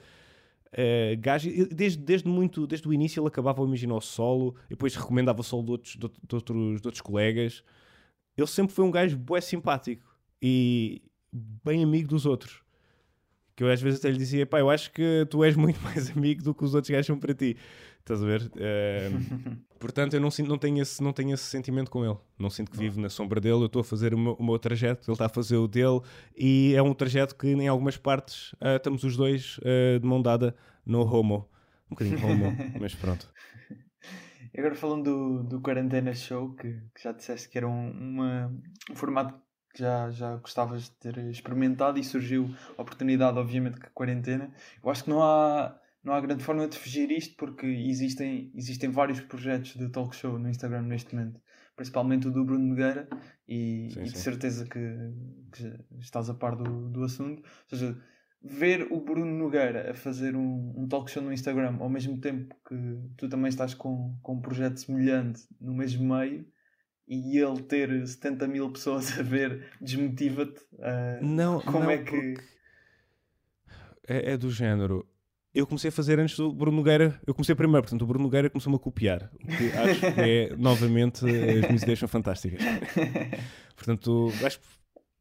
uh, 0.72 1.20
gajo. 1.20 1.50
Desde, 1.68 1.98
desde, 1.98 2.28
muito, 2.28 2.66
desde 2.66 2.86
o 2.88 2.92
início 2.92 3.20
ele 3.20 3.28
acabava 3.28 3.62
a 3.62 3.66
imaginar 3.66 3.94
o 3.94 4.00
solo, 4.00 4.54
depois 4.68 4.94
recomendava 4.94 5.40
o 5.40 5.44
solo 5.44 5.64
de 5.64 5.70
outros, 5.70 5.96
de, 5.96 6.34
outros, 6.34 6.80
de 6.80 6.88
outros 6.88 7.00
colegas. 7.00 7.62
Ele 8.36 8.46
sempre 8.46 8.74
foi 8.74 8.84
um 8.84 8.90
gajo 8.90 9.16
bué 9.16 9.40
simpático 9.40 10.16
e 10.40 11.02
bem 11.64 11.82
amigo 11.82 12.08
dos 12.08 12.26
outros. 12.26 12.62
Que 13.54 13.62
eu 13.62 13.70
às 13.70 13.82
vezes 13.82 14.00
até 14.00 14.10
lhe 14.10 14.16
dizia, 14.16 14.46
pá, 14.46 14.60
eu 14.60 14.70
acho 14.70 14.90
que 14.92 15.26
tu 15.28 15.44
és 15.44 15.54
muito 15.54 15.80
mais 15.84 16.10
amigo 16.10 16.42
do 16.42 16.54
que 16.54 16.64
os 16.64 16.74
outros 16.74 16.90
gajos 16.90 17.06
são 17.06 17.18
para 17.18 17.34
ti. 17.34 17.56
Estás 18.02 18.20
a 18.20 18.26
ver? 18.26 18.42
Uh, 18.56 19.56
portanto, 19.78 20.14
eu 20.14 20.20
não, 20.20 20.30
sinto, 20.30 20.48
não, 20.48 20.58
tenho 20.58 20.82
esse, 20.82 21.00
não 21.00 21.12
tenho 21.12 21.32
esse 21.32 21.44
sentimento 21.44 21.88
com 21.88 22.04
ele. 22.04 22.18
Não 22.36 22.50
sinto 22.50 22.70
que 22.70 22.76
vivo 22.76 23.00
na 23.00 23.08
sombra 23.08 23.40
dele. 23.40 23.62
Eu 23.62 23.66
estou 23.66 23.80
a 23.80 23.84
fazer 23.84 24.12
o 24.12 24.18
meu, 24.18 24.32
o 24.34 24.44
meu, 24.44 24.58
trajeto, 24.58 25.08
ele 25.08 25.14
está 25.14 25.26
a 25.26 25.28
fazer 25.28 25.56
o 25.56 25.68
dele. 25.68 26.00
E 26.36 26.74
é 26.74 26.82
um 26.82 26.92
trajeto 26.92 27.36
que, 27.36 27.46
em 27.46 27.68
algumas 27.68 27.96
partes, 27.96 28.52
uh, 28.54 28.76
estamos 28.76 29.04
os 29.04 29.16
dois 29.16 29.58
uh, 29.58 30.00
de 30.00 30.06
mão 30.06 30.20
dada 30.20 30.56
no 30.84 31.00
homo. 31.00 31.48
Um 31.86 31.90
bocadinho 31.90 32.26
homo, 32.26 32.56
mas 32.80 32.94
pronto. 32.94 33.32
E 34.52 34.58
agora 34.58 34.74
falando 34.74 35.04
do, 35.04 35.42
do 35.44 35.60
Quarentena 35.60 36.12
Show, 36.12 36.54
que, 36.54 36.72
que 36.94 37.02
já 37.04 37.12
disseste 37.12 37.48
que 37.48 37.56
era 37.56 37.68
um, 37.68 37.90
uma, 37.90 38.52
um 38.90 38.96
formato 38.96 39.40
que 39.72 39.80
já, 39.80 40.10
já 40.10 40.36
gostavas 40.36 40.84
de 40.84 40.90
ter 40.92 41.18
experimentado 41.30 41.98
e 41.98 42.04
surgiu 42.04 42.54
a 42.76 42.82
oportunidade, 42.82 43.38
obviamente, 43.38 43.78
que 43.78 43.86
a 43.86 43.90
quarentena. 43.90 44.52
Eu 44.82 44.90
acho 44.90 45.04
que 45.04 45.10
não 45.10 45.22
há 45.22 45.74
não 46.02 46.14
há 46.14 46.20
grande 46.20 46.42
forma 46.42 46.66
de 46.66 46.76
fugir 46.76 47.10
isto 47.10 47.36
porque 47.36 47.66
existem, 47.66 48.50
existem 48.54 48.90
vários 48.90 49.20
projetos 49.20 49.74
de 49.76 49.88
talk 49.88 50.14
show 50.16 50.38
no 50.38 50.48
Instagram 50.48 50.82
neste 50.82 51.14
momento, 51.14 51.40
principalmente 51.76 52.26
o 52.26 52.30
do 52.30 52.44
Bruno 52.44 52.66
Nogueira, 52.66 53.08
e, 53.48 53.90
sim, 53.92 54.00
e 54.00 54.04
de 54.04 54.18
certeza 54.18 54.64
que, 54.64 54.80
que, 55.52 56.00
estás 56.00 56.28
a 56.28 56.34
par 56.34 56.56
do, 56.56 56.88
do 56.88 57.04
assunto. 57.04 57.42
Ou 57.42 57.78
seja, 57.78 57.96
ver 58.42 58.88
o 58.90 59.00
Bruno 59.00 59.30
Nogueira 59.38 59.92
a 59.92 59.94
fazer 59.94 60.34
um, 60.34 60.74
um 60.76 60.88
talk 60.88 61.08
show 61.10 61.22
no 61.22 61.32
Instagram 61.32 61.76
ao 61.78 61.88
mesmo 61.88 62.18
tempo 62.18 62.56
que 62.68 62.98
tu 63.16 63.28
também 63.28 63.48
estás 63.48 63.72
com, 63.72 64.18
com 64.22 64.34
um 64.34 64.40
projeto 64.40 64.80
semelhante 64.80 65.46
no 65.60 65.72
mesmo 65.72 66.16
meio 66.16 66.44
e 67.06 67.38
ele 67.38 67.62
ter 67.62 68.06
70 68.06 68.48
mil 68.48 68.72
pessoas 68.72 69.18
a 69.18 69.22
ver 69.22 69.70
desmotiva-te. 69.80 70.60
Uh, 70.72 71.24
não, 71.24 71.60
como 71.60 71.84
não, 71.84 71.90
é 71.90 71.98
que. 71.98 72.34
É, 74.08 74.32
é 74.32 74.36
do 74.36 74.50
género 74.50 75.06
eu 75.54 75.66
comecei 75.66 75.88
a 75.88 75.92
fazer 75.92 76.18
antes 76.18 76.36
do 76.36 76.52
Bruno 76.52 76.78
Nogueira. 76.78 77.20
Eu 77.26 77.34
comecei 77.34 77.54
primeiro, 77.54 77.82
portanto, 77.82 78.02
o 78.02 78.06
Bruno 78.06 78.24
Nogueira 78.24 78.48
começou-me 78.48 78.76
a 78.76 78.78
copiar. 78.78 79.30
O 79.34 79.46
que 79.46 79.70
acho 79.76 80.00
que 80.00 80.20
é, 80.20 80.56
novamente, 80.56 81.24
as 81.26 81.68
minhas 81.68 81.82
ideias 81.82 81.98
são 81.98 82.08
fantásticas. 82.08 82.62
Portanto, 83.76 84.32
acho 84.44 84.60
que 84.60 84.66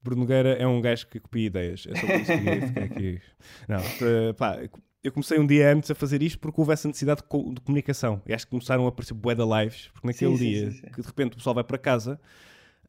Bruno 0.04 0.22
Nogueira 0.22 0.54
é 0.54 0.66
um 0.66 0.80
gajo 0.80 1.08
que 1.08 1.20
copia 1.20 1.48
ideias. 1.48 1.88
É 1.90 2.00
só 2.00 2.08
por 2.08 2.16
isso 2.16 2.26
que 2.26 2.50
eu 2.50 2.68
ficar 2.68 2.84
aqui. 2.84 3.22
Não, 3.68 4.34
pá, 4.36 4.60
eu 5.04 5.12
comecei 5.12 5.40
um 5.40 5.46
dia 5.46 5.74
antes 5.74 5.90
a 5.90 5.96
fazer 5.96 6.22
isto 6.22 6.40
porque 6.40 6.62
houve 6.62 6.74
essa 6.74 6.88
necessidade 6.88 7.22
de, 7.22 7.62
comunicação. 7.62 8.22
E 8.26 8.34
acho 8.34 8.46
que 8.46 8.52
começaram 8.52 8.86
a 8.86 8.90
aparecer 8.90 9.14
bué 9.14 9.34
lives, 9.34 9.90
porque 9.94 10.08
naquele 10.08 10.38
sim, 10.38 10.44
dia 10.46 10.72
sim, 10.72 10.78
sim, 10.78 10.88
que 10.88 11.02
de 11.02 11.08
repente 11.08 11.34
o 11.34 11.38
pessoal 11.38 11.56
vai 11.56 11.64
para 11.64 11.78
casa, 11.78 12.20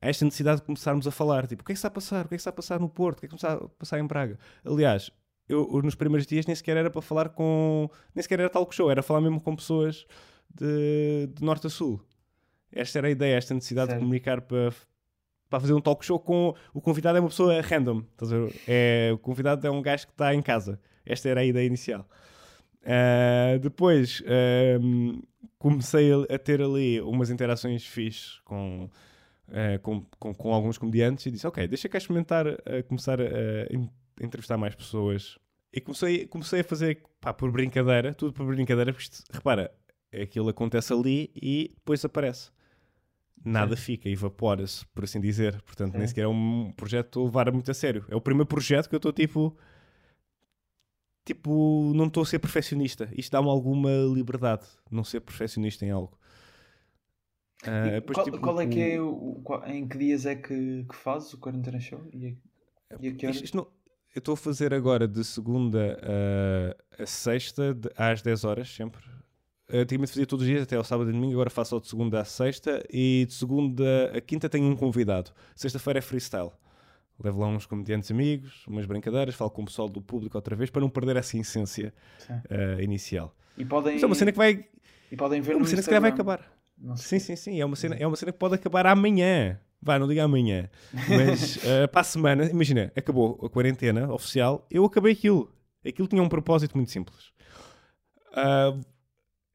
há 0.00 0.08
esta 0.08 0.24
necessidade 0.24 0.60
de 0.60 0.66
começarmos 0.66 1.06
a 1.06 1.10
falar. 1.10 1.46
Tipo, 1.46 1.62
o 1.62 1.64
que 1.64 1.72
é 1.72 1.74
que 1.74 1.78
está 1.78 1.88
a 1.88 1.90
passar? 1.90 2.26
O 2.26 2.28
que 2.28 2.34
é 2.34 2.36
que 2.36 2.40
está 2.40 2.50
a 2.50 2.52
passar 2.52 2.78
no 2.78 2.88
Porto? 2.88 3.18
O 3.18 3.20
que 3.20 3.26
é 3.26 3.28
que 3.28 3.34
está 3.34 3.54
a 3.54 3.68
passar 3.68 3.98
em 3.98 4.06
Braga? 4.06 4.38
Aliás, 4.64 5.10
eu, 5.52 5.82
nos 5.82 5.94
primeiros 5.94 6.26
dias 6.26 6.46
nem 6.46 6.54
sequer 6.54 6.76
era 6.76 6.90
para 6.90 7.02
falar 7.02 7.30
com. 7.30 7.88
Nem 8.14 8.22
sequer 8.22 8.40
era 8.40 8.50
talk 8.50 8.74
show, 8.74 8.90
era 8.90 9.02
falar 9.02 9.20
mesmo 9.20 9.40
com 9.40 9.54
pessoas 9.54 10.06
de, 10.54 11.28
de 11.34 11.44
norte 11.44 11.66
a 11.66 11.70
sul. 11.70 12.00
Esta 12.70 12.98
era 12.98 13.08
a 13.08 13.10
ideia, 13.10 13.36
esta 13.36 13.54
necessidade 13.54 13.88
certo. 13.88 14.00
de 14.00 14.04
comunicar 14.04 14.40
para, 14.40 14.72
para 15.50 15.60
fazer 15.60 15.74
um 15.74 15.80
talk 15.80 16.04
show 16.04 16.18
com. 16.18 16.54
O 16.72 16.80
convidado 16.80 17.18
é 17.18 17.20
uma 17.20 17.28
pessoa 17.28 17.60
random. 17.60 18.02
É, 18.66 19.10
o 19.12 19.18
convidado 19.18 19.66
é 19.66 19.70
um 19.70 19.82
gajo 19.82 20.06
que 20.06 20.12
está 20.12 20.34
em 20.34 20.42
casa. 20.42 20.80
Esta 21.04 21.28
era 21.28 21.40
a 21.40 21.44
ideia 21.44 21.66
inicial. 21.66 22.08
Uh, 22.82 23.58
depois 23.60 24.20
uh, 24.20 25.22
comecei 25.58 26.10
a, 26.12 26.38
ter 26.38 26.60
ali 26.60 27.00
umas 27.00 27.30
interações 27.30 27.86
fixes 27.86 28.40
com, 28.44 28.90
uh, 29.48 29.78
com, 29.82 30.04
com, 30.18 30.34
com, 30.34 30.52
alguns 30.52 30.78
comediantes 30.78 31.26
e 31.26 31.30
disse: 31.30 31.46
Ok, 31.46 31.68
deixa 31.68 31.88
cá 31.88 31.98
experimentar 31.98 32.46
começar 32.88 33.20
a 33.20 34.24
entrevistar 34.24 34.56
mais 34.56 34.74
pessoas. 34.74 35.38
E 35.72 35.80
comecei, 35.80 36.26
comecei 36.26 36.60
a 36.60 36.64
fazer 36.64 37.02
pá, 37.20 37.32
por 37.32 37.50
brincadeira, 37.50 38.12
tudo 38.12 38.32
por 38.32 38.46
brincadeira, 38.46 38.92
porque 38.92 39.04
isto, 39.04 39.24
repara, 39.32 39.72
aquilo 40.12 40.50
acontece 40.50 40.92
ali 40.92 41.30
e 41.34 41.70
depois 41.74 42.04
aparece. 42.04 42.50
Nada 43.44 43.74
Sim. 43.74 43.82
fica, 43.82 44.08
evapora-se, 44.08 44.86
por 44.88 45.04
assim 45.04 45.20
dizer. 45.20 45.60
Portanto, 45.62 45.92
Sim. 45.92 45.98
nem 45.98 46.06
sequer 46.06 46.24
é 46.24 46.28
um 46.28 46.72
projeto 46.76 47.20
a 47.20 47.24
levar 47.24 47.50
muito 47.50 47.70
a 47.70 47.74
sério. 47.74 48.04
É 48.08 48.14
o 48.14 48.20
primeiro 48.20 48.46
projeto 48.46 48.88
que 48.88 48.94
eu 48.94 48.98
estou 48.98 49.12
tipo. 49.12 49.56
Tipo, 51.24 51.92
não 51.94 52.06
estou 52.06 52.24
a 52.24 52.26
ser 52.26 52.40
perfeccionista. 52.40 53.08
Isto 53.16 53.32
dá-me 53.32 53.48
alguma 53.48 53.90
liberdade, 54.12 54.66
não 54.90 55.04
ser 55.04 55.20
perfeccionista 55.20 55.86
em 55.86 55.90
algo. 55.90 56.18
Uh, 57.62 57.90
depois, 57.92 58.16
qual, 58.16 58.24
tipo, 58.24 58.40
qual, 58.40 58.60
é 58.60 58.66
que 58.66 58.80
é 58.80 59.00
o, 59.00 59.40
qual, 59.44 59.64
em 59.66 59.86
que 59.86 59.96
dias 59.96 60.26
é 60.26 60.34
que, 60.34 60.84
que 60.84 60.96
fazes 60.96 61.32
o 61.32 61.38
Quarentena 61.38 61.78
Show? 61.78 62.04
E, 62.12 62.36
e 63.00 63.08
a 63.08 63.14
que 63.14 63.26
horas? 63.26 63.36
Isto, 63.36 63.44
isto 63.44 63.56
não, 63.56 63.68
eu 64.14 64.18
estou 64.18 64.34
a 64.34 64.36
fazer 64.36 64.74
agora 64.74 65.08
de 65.08 65.24
segunda 65.24 65.98
a, 66.98 67.02
a 67.02 67.06
sexta, 67.06 67.74
de, 67.74 67.88
às 67.96 68.20
10 68.20 68.44
horas, 68.44 68.68
sempre. 68.68 69.02
Antigamente 69.72 70.12
fazia 70.12 70.26
todos 70.26 70.44
os 70.44 70.50
dias, 70.50 70.62
até 70.62 70.76
ao 70.76 70.84
sábado 70.84 71.08
e 71.08 71.12
domingo, 71.12 71.32
agora 71.32 71.48
faço 71.48 71.80
de 71.80 71.88
segunda 71.88 72.20
à 72.20 72.24
sexta. 72.24 72.84
E 72.92 73.24
de 73.26 73.32
segunda 73.32 74.12
a 74.14 74.20
quinta 74.20 74.48
tenho 74.48 74.66
um 74.66 74.76
convidado. 74.76 75.30
Sexta-feira 75.56 75.98
é 75.98 76.02
freestyle. 76.02 76.50
Levo 77.22 77.40
lá 77.40 77.48
uns 77.48 77.64
comediantes 77.64 78.10
amigos, 78.10 78.66
umas 78.66 78.84
brincadeiras, 78.84 79.34
falo 79.34 79.50
com 79.50 79.62
o 79.62 79.64
pessoal 79.64 79.88
do 79.88 80.02
público 80.02 80.36
outra 80.36 80.56
vez, 80.56 80.68
para 80.68 80.80
não 80.80 80.90
perder 80.90 81.16
essa 81.16 81.38
essência 81.38 81.94
uh, 82.28 82.82
inicial. 82.82 83.34
E 83.56 83.64
podem... 83.64 83.96
Isso 83.96 84.04
é 84.04 84.08
uma 84.08 84.14
cena 84.14 84.32
que 84.32 84.38
vai... 84.38 84.66
E 85.10 85.16
podem 85.16 85.40
ver 85.40 85.52
é 85.52 85.56
uma 85.56 85.64
cena 85.64 85.80
Instagram. 85.80 85.98
que 85.98 86.02
vai 86.02 86.10
acabar. 86.10 86.52
Sim, 86.96 87.18
sim, 87.18 87.36
sim. 87.36 87.60
É 87.60 87.64
uma, 87.64 87.76
cena, 87.76 87.94
é 87.94 88.06
uma 88.06 88.16
cena 88.16 88.32
que 88.32 88.38
pode 88.38 88.56
acabar 88.56 88.86
amanhã. 88.86 89.58
Vá, 89.82 89.98
não 89.98 90.06
diga 90.06 90.22
amanhã. 90.22 90.70
Mas 90.92 91.56
uh, 91.56 91.88
para 91.90 92.02
a 92.02 92.04
semana, 92.04 92.44
imagina, 92.44 92.92
acabou 92.94 93.40
a 93.44 93.50
quarentena 93.50 94.12
oficial, 94.12 94.64
eu 94.70 94.84
acabei 94.84 95.12
aquilo. 95.12 95.50
Aquilo 95.84 96.06
tinha 96.06 96.22
um 96.22 96.28
propósito 96.28 96.76
muito 96.76 96.92
simples. 96.92 97.32
Uh, 98.30 98.80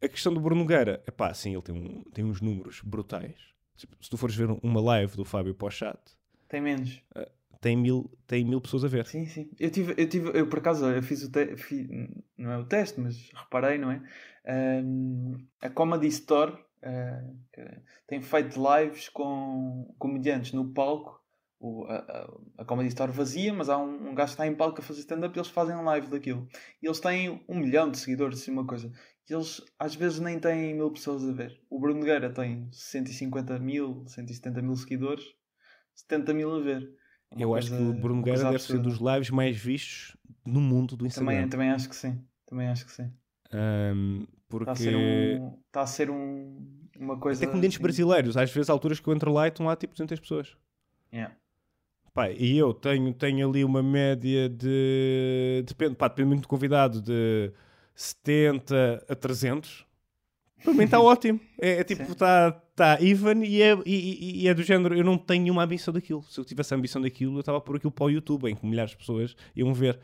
a 0.03 0.07
questão 0.09 0.33
do 0.33 0.41
Bruno 0.41 0.61
Nogueira, 0.61 1.01
é 1.07 1.11
pá, 1.11 1.33
sim, 1.33 1.53
ele 1.53 1.61
tem, 1.61 1.73
um, 1.73 2.03
tem 2.11 2.25
uns 2.25 2.41
números 2.41 2.81
brutais. 2.83 3.35
Se 3.75 4.09
tu 4.09 4.17
fores 4.17 4.35
ver 4.35 4.49
uma 4.61 4.81
live 4.81 5.15
do 5.15 5.23
Fábio 5.23 5.55
Pochat, 5.55 5.97
tem 6.49 6.59
menos. 6.59 7.01
Uh, 7.15 7.25
tem 7.61 7.75
mil, 7.75 8.11
tem 8.27 8.43
mil 8.43 8.59
pessoas 8.59 8.83
a 8.83 8.87
ver. 8.87 9.05
Sim, 9.05 9.25
sim. 9.25 9.49
Eu 9.59 9.71
tive, 9.71 9.93
eu 9.97 10.09
tive, 10.09 10.37
eu 10.37 10.47
por 10.47 10.59
acaso, 10.59 10.85
eu 10.85 11.01
fiz 11.01 11.23
o 11.23 11.31
teste, 11.31 12.09
não 12.37 12.51
é 12.51 12.57
o 12.57 12.65
teste, 12.65 12.99
mas 12.99 13.31
reparei, 13.33 13.77
não 13.77 13.91
é? 13.91 14.01
Um, 14.83 15.37
a 15.61 15.69
Comedy 15.69 16.07
Store 16.07 16.57
Uh, 16.83 17.81
tem 18.07 18.21
feito 18.21 18.59
lives 18.61 19.09
com 19.09 19.93
comediantes 19.97 20.53
no 20.53 20.73
palco. 20.73 21.21
O, 21.59 21.85
a, 21.85 21.95
a, 21.95 22.61
a 22.61 22.65
Comedy 22.65 22.89
Store 22.89 23.11
vazia, 23.11 23.51
mas 23.51 23.67
há 23.67 23.79
um, 23.79 24.09
um 24.09 24.13
gajo 24.13 24.27
que 24.27 24.33
está 24.33 24.45
em 24.45 24.53
palco 24.53 24.79
a 24.79 24.83
fazer 24.83 24.99
stand-up 24.99 25.35
e 25.35 25.39
eles 25.39 25.49
fazem 25.49 25.75
live 25.75 26.07
daquilo. 26.07 26.47
E 26.83 26.85
eles 26.85 26.99
têm 26.99 27.43
um 27.49 27.57
milhão 27.57 27.89
de 27.89 27.97
seguidores, 27.97 28.39
assim, 28.41 28.51
uma 28.51 28.67
coisa. 28.67 28.91
E 29.27 29.33
eles 29.33 29.59
às 29.79 29.95
vezes 29.95 30.19
nem 30.19 30.39
têm 30.39 30.75
mil 30.75 30.91
pessoas 30.91 31.27
a 31.27 31.31
ver. 31.31 31.59
O 31.67 31.79
Bruno 31.79 31.99
Nogueira 31.99 32.31
tem 32.31 32.69
150 32.71 33.57
mil, 33.57 34.03
170 34.07 34.61
mil 34.61 34.75
seguidores, 34.75 35.25
70 35.95 36.33
mil 36.35 36.55
a 36.55 36.59
ver. 36.59 36.93
É 37.31 37.43
Eu 37.43 37.49
coisa, 37.49 37.75
acho 37.75 37.83
que 37.83 37.89
o 37.89 37.93
Bruno 38.01 38.17
Nogueira 38.17 38.39
deve 38.39 38.55
absurda. 38.55 38.83
ser 38.83 38.89
dos 38.89 38.99
lives 38.99 39.29
mais 39.31 39.57
vistos 39.57 40.15
no 40.45 40.61
mundo 40.61 40.95
do 40.95 41.07
Instagram. 41.07 41.33
Também, 41.33 41.49
também 41.49 41.71
acho 41.71 41.89
que 41.89 41.95
sim. 41.95 42.23
Também 42.45 42.67
acho 42.67 42.85
que 42.85 42.91
sim. 42.91 43.11
Um, 43.51 44.27
porque... 44.47 44.69
Está 44.69 44.71
a 44.71 44.75
ser, 44.75 44.95
um, 44.95 45.53
está 45.67 45.81
a 45.81 45.87
ser 45.87 46.09
um, 46.09 46.65
uma 46.99 47.17
coisa. 47.17 47.43
Até 47.43 47.51
comediantes 47.51 47.77
assim... 47.77 47.83
brasileiros, 47.83 48.37
às 48.37 48.51
vezes, 48.51 48.69
alturas 48.69 48.99
que 48.99 49.07
eu 49.07 49.13
entro 49.13 49.31
lá 49.31 49.45
e 49.45 49.49
estão 49.49 49.65
lá 49.65 49.75
tipo 49.75 49.93
200 49.93 50.19
pessoas. 50.19 50.55
Yeah. 51.11 51.35
Pá, 52.13 52.31
e 52.31 52.57
eu 52.57 52.73
tenho, 52.73 53.13
tenho 53.13 53.47
ali 53.47 53.63
uma 53.63 53.83
média 53.83 54.49
de. 54.49 55.63
Depende, 55.67 55.95
pá, 55.95 56.07
depende 56.07 56.29
muito 56.29 56.41
do 56.41 56.47
convidado, 56.47 56.99
de 56.99 57.51
70 57.93 59.05
a 59.07 59.15
300. 59.15 59.85
Para 60.63 60.73
mim 60.73 60.83
está 60.83 60.99
ótimo. 61.01 61.39
É, 61.61 61.73
é 61.73 61.83
tipo, 61.83 62.01
está 62.11 62.51
tá 62.75 62.97
even 63.01 63.43
e 63.43 63.61
é, 63.61 63.77
e, 63.85 64.43
e, 64.43 64.47
é 64.47 64.53
do 64.55 64.63
género. 64.63 64.97
Eu 64.97 65.03
não 65.03 65.15
tenho 65.15 65.43
nenhuma 65.43 65.63
ambição 65.63 65.93
daquilo. 65.93 66.23
Se 66.23 66.39
eu 66.39 66.43
tivesse 66.43 66.73
a 66.73 66.77
ambição 66.77 66.99
daquilo, 66.99 67.35
eu 67.35 67.41
estava 67.41 67.61
por 67.61 67.75
aquilo 67.75 67.91
para 67.91 68.05
o 68.05 68.09
YouTube, 68.09 68.49
em 68.49 68.55
que 68.55 68.65
milhares 68.65 68.91
de 68.91 68.97
pessoas 68.97 69.35
iam 69.55 69.71
ver. 69.71 69.99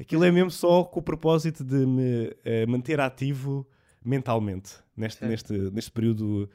Aquilo 0.00 0.24
é 0.24 0.32
mesmo 0.32 0.50
só 0.50 0.82
com 0.82 0.98
o 0.98 1.02
propósito 1.02 1.62
de 1.62 1.86
me 1.86 2.26
uh, 2.26 2.68
manter 2.68 3.00
ativo 3.00 3.64
mentalmente 4.04 4.74
neste, 4.96 5.24
neste, 5.24 5.52
neste 5.52 5.90
período 5.90 6.48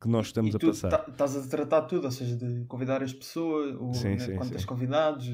que 0.00 0.08
nós 0.08 0.26
estamos 0.26 0.54
e 0.54 0.56
a 0.56 0.60
passar. 0.60 1.06
Estás 1.08 1.36
a 1.36 1.48
tratar 1.48 1.82
tudo, 1.82 2.04
ou 2.04 2.10
seja, 2.10 2.36
de 2.36 2.64
convidar 2.64 3.02
as 3.02 3.12
pessoas, 3.12 3.76
o, 3.78 3.94
sim, 3.94 4.08
né, 4.08 4.18
sim, 4.18 4.36
quantos 4.36 4.60
sim. 4.60 4.66
convidados, 4.66 5.28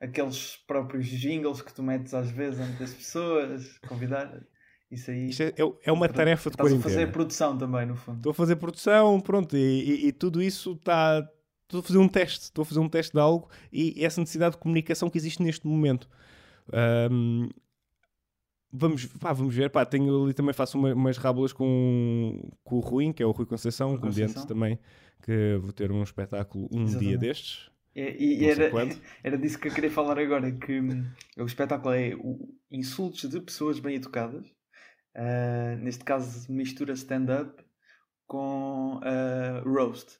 aqueles 0.00 0.56
próprios 0.66 1.06
jingles 1.06 1.62
que 1.62 1.72
tu 1.72 1.82
metes 1.82 2.12
às 2.12 2.30
vezes 2.30 2.60
antes 2.60 2.78
das 2.78 2.92
pessoas, 2.92 3.78
convidar. 3.88 4.40
Isso 4.90 5.10
aí. 5.10 5.28
Isto 5.28 5.42
é, 5.42 5.46
é, 5.46 5.72
é 5.84 5.92
uma 5.92 6.08
tarefa 6.08 6.48
de 6.48 6.54
Estás 6.54 6.68
quarentena. 6.68 6.94
a 6.94 6.98
fazer 6.98 7.12
produção 7.12 7.58
também, 7.58 7.86
no 7.86 7.96
fundo. 7.96 8.18
Estou 8.18 8.30
a 8.30 8.34
fazer 8.34 8.56
produção, 8.56 9.20
pronto, 9.20 9.56
e, 9.56 9.60
e, 9.60 10.06
e 10.08 10.12
tudo 10.12 10.42
isso 10.42 10.72
está. 10.74 11.28
Estou 11.64 11.80
a 11.80 11.82
fazer 11.82 11.98
um 11.98 12.06
teste, 12.06 12.44
estou 12.44 12.62
a 12.62 12.64
fazer 12.64 12.78
um 12.78 12.88
teste 12.88 13.12
de 13.12 13.18
algo 13.18 13.50
e 13.72 14.04
essa 14.04 14.20
necessidade 14.20 14.52
de 14.52 14.60
comunicação 14.60 15.10
que 15.10 15.18
existe 15.18 15.42
neste 15.42 15.66
momento. 15.66 16.08
Um, 17.10 17.48
vamos, 18.72 19.06
pá, 19.06 19.32
vamos 19.32 19.54
ver. 19.54 19.70
Pá, 19.70 19.84
tenho 19.84 20.24
ali 20.24 20.34
também 20.34 20.52
faço 20.52 20.78
uma, 20.78 20.92
umas 20.92 21.16
rábulas 21.16 21.52
com, 21.52 22.50
com 22.64 22.76
o 22.76 22.80
Rui, 22.80 23.12
que 23.12 23.22
é 23.22 23.26
o 23.26 23.30
Rui 23.30 23.46
Conceição, 23.46 23.94
um 23.94 23.98
comediante 23.98 24.46
também, 24.46 24.78
que 25.22 25.58
vou 25.60 25.72
ter 25.72 25.90
um 25.90 26.02
espetáculo 26.02 26.68
um 26.72 26.82
Exatamente. 26.82 27.08
dia 27.08 27.18
destes. 27.18 27.70
É, 27.94 28.14
e 28.22 28.44
era, 28.44 28.70
era 29.24 29.38
disso 29.38 29.58
que 29.58 29.68
eu 29.68 29.72
queria 29.72 29.90
falar 29.90 30.18
agora, 30.18 30.52
que 30.52 30.80
hum, 30.80 31.06
o 31.38 31.44
espetáculo 31.44 31.94
é 31.94 32.14
o 32.14 32.54
insultos 32.70 33.28
de 33.28 33.40
pessoas 33.40 33.78
bem 33.78 33.96
educadas. 33.96 34.46
Uh, 35.16 35.76
neste 35.80 36.04
caso 36.04 36.52
mistura 36.52 36.92
stand-up 36.92 37.64
com 38.26 38.98
uh, 38.98 39.66
roast. 39.66 40.18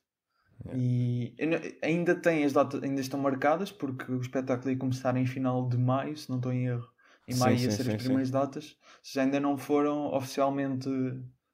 É. 0.69 0.75
E 0.75 1.37
ainda 1.83 2.15
tem 2.15 2.45
as 2.45 2.55
datas, 2.55 2.83
ainda 2.83 3.03
estão 3.03 3.21
marcadas 3.21 3.71
porque 3.71 4.11
o 4.11 4.21
espetáculo 4.21 4.71
ia 4.71 4.79
começar 4.79 5.15
em 5.17 5.27
final 5.27 5.69
de 5.69 5.77
maio, 5.77 6.17
se 6.17 6.31
não 6.31 6.37
estou 6.39 6.51
em 6.51 6.67
erro. 6.67 6.89
Em 7.29 7.33
sim, 7.33 7.41
maio 7.41 7.57
ia 7.57 7.71
sim, 7.71 7.77
ser 7.77 7.85
sim, 7.85 7.95
as 7.95 8.03
primeiras 8.03 8.31
datas. 8.31 8.77
Já 9.03 9.23
ainda 9.23 9.41
não 9.41 9.57
foram 9.57 10.15
oficialmente 10.15 10.89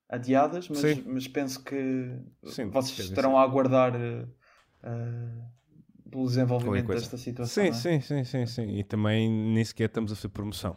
adiadas, 0.09 0.69
mas, 0.69 1.05
mas 1.05 1.28
penso 1.28 1.65
que 1.65 2.19
vocês 2.70 3.09
estarão 3.09 3.39
a 3.39 3.43
aguardar 3.43 3.94
uh, 3.94 4.28
pelo 6.11 6.27
desenvolvimento 6.27 6.89
desta 6.89 7.16
situação. 7.16 7.65
Sim, 7.65 7.70
é? 7.70 7.73
sim, 7.73 8.01
sim, 8.01 8.24
sim, 8.24 8.47
sim. 8.47 8.78
E 8.78 8.85
também 8.85 9.31
nem 9.31 9.65
sequer 9.65 9.86
estamos 9.86 10.12
a 10.12 10.16
fazer 10.16 10.28
promoção. 10.28 10.77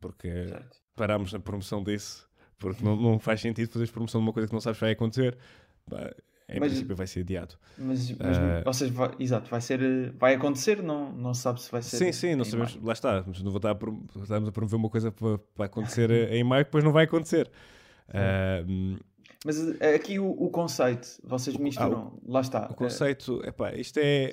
Porque 0.00 0.30
certo. 0.48 0.78
parámos 0.96 1.32
na 1.32 1.38
promoção 1.38 1.84
disso. 1.84 2.26
Porque 2.58 2.82
não, 2.82 2.96
não 2.96 3.18
faz 3.18 3.42
sentido 3.42 3.70
fazer 3.70 3.90
promoção 3.90 4.20
de 4.20 4.26
uma 4.26 4.32
coisa 4.32 4.48
que 4.48 4.54
não 4.54 4.60
sabes 4.60 4.78
que 4.78 4.84
vai 4.84 4.92
acontecer. 4.92 5.36
Em 6.50 6.58
mas, 6.58 6.72
princípio 6.72 6.96
vai 6.96 7.06
ser 7.06 7.20
adiado. 7.20 7.54
Mas, 7.78 8.10
mas 8.12 8.36
uh, 8.36 8.40
ou 8.66 8.72
seja, 8.72 8.92
vai, 8.92 9.10
exato, 9.20 9.48
vai 9.48 9.60
ser, 9.60 10.12
vai 10.12 10.34
acontecer, 10.34 10.82
não, 10.82 11.12
não 11.12 11.32
sabe 11.32 11.62
se 11.62 11.70
vai 11.70 11.80
ser. 11.80 11.96
Sim, 11.96 12.12
sim, 12.12 12.34
não 12.34 12.44
sabemos, 12.44 12.76
lá 12.82 12.92
está, 12.92 13.24
mas 13.24 13.40
não 13.40 13.50
vou 13.50 13.58
estar 13.58 13.70
a, 13.70 14.20
estamos 14.20 14.48
a 14.48 14.52
promover 14.52 14.78
uma 14.78 14.90
coisa 14.90 15.12
para, 15.12 15.38
para 15.38 15.66
acontecer 15.66 16.10
em 16.32 16.42
maio, 16.42 16.64
depois 16.64 16.82
não 16.82 16.92
vai 16.92 17.04
acontecer. 17.04 17.50
Uh, 18.08 18.98
mas 19.44 19.80
eh, 19.80 19.94
aqui 19.94 20.18
o, 20.18 20.30
o, 20.30 20.50
conceito, 20.50 21.18
vocês 21.24 21.56
misturam, 21.56 22.12
ah, 22.14 22.20
o, 22.22 22.32
lá 22.32 22.40
está. 22.40 22.66
O 22.70 22.74
conceito, 22.74 23.40
é 23.42 23.50
pá, 23.50 23.72
isto 23.72 23.98
é 23.98 24.32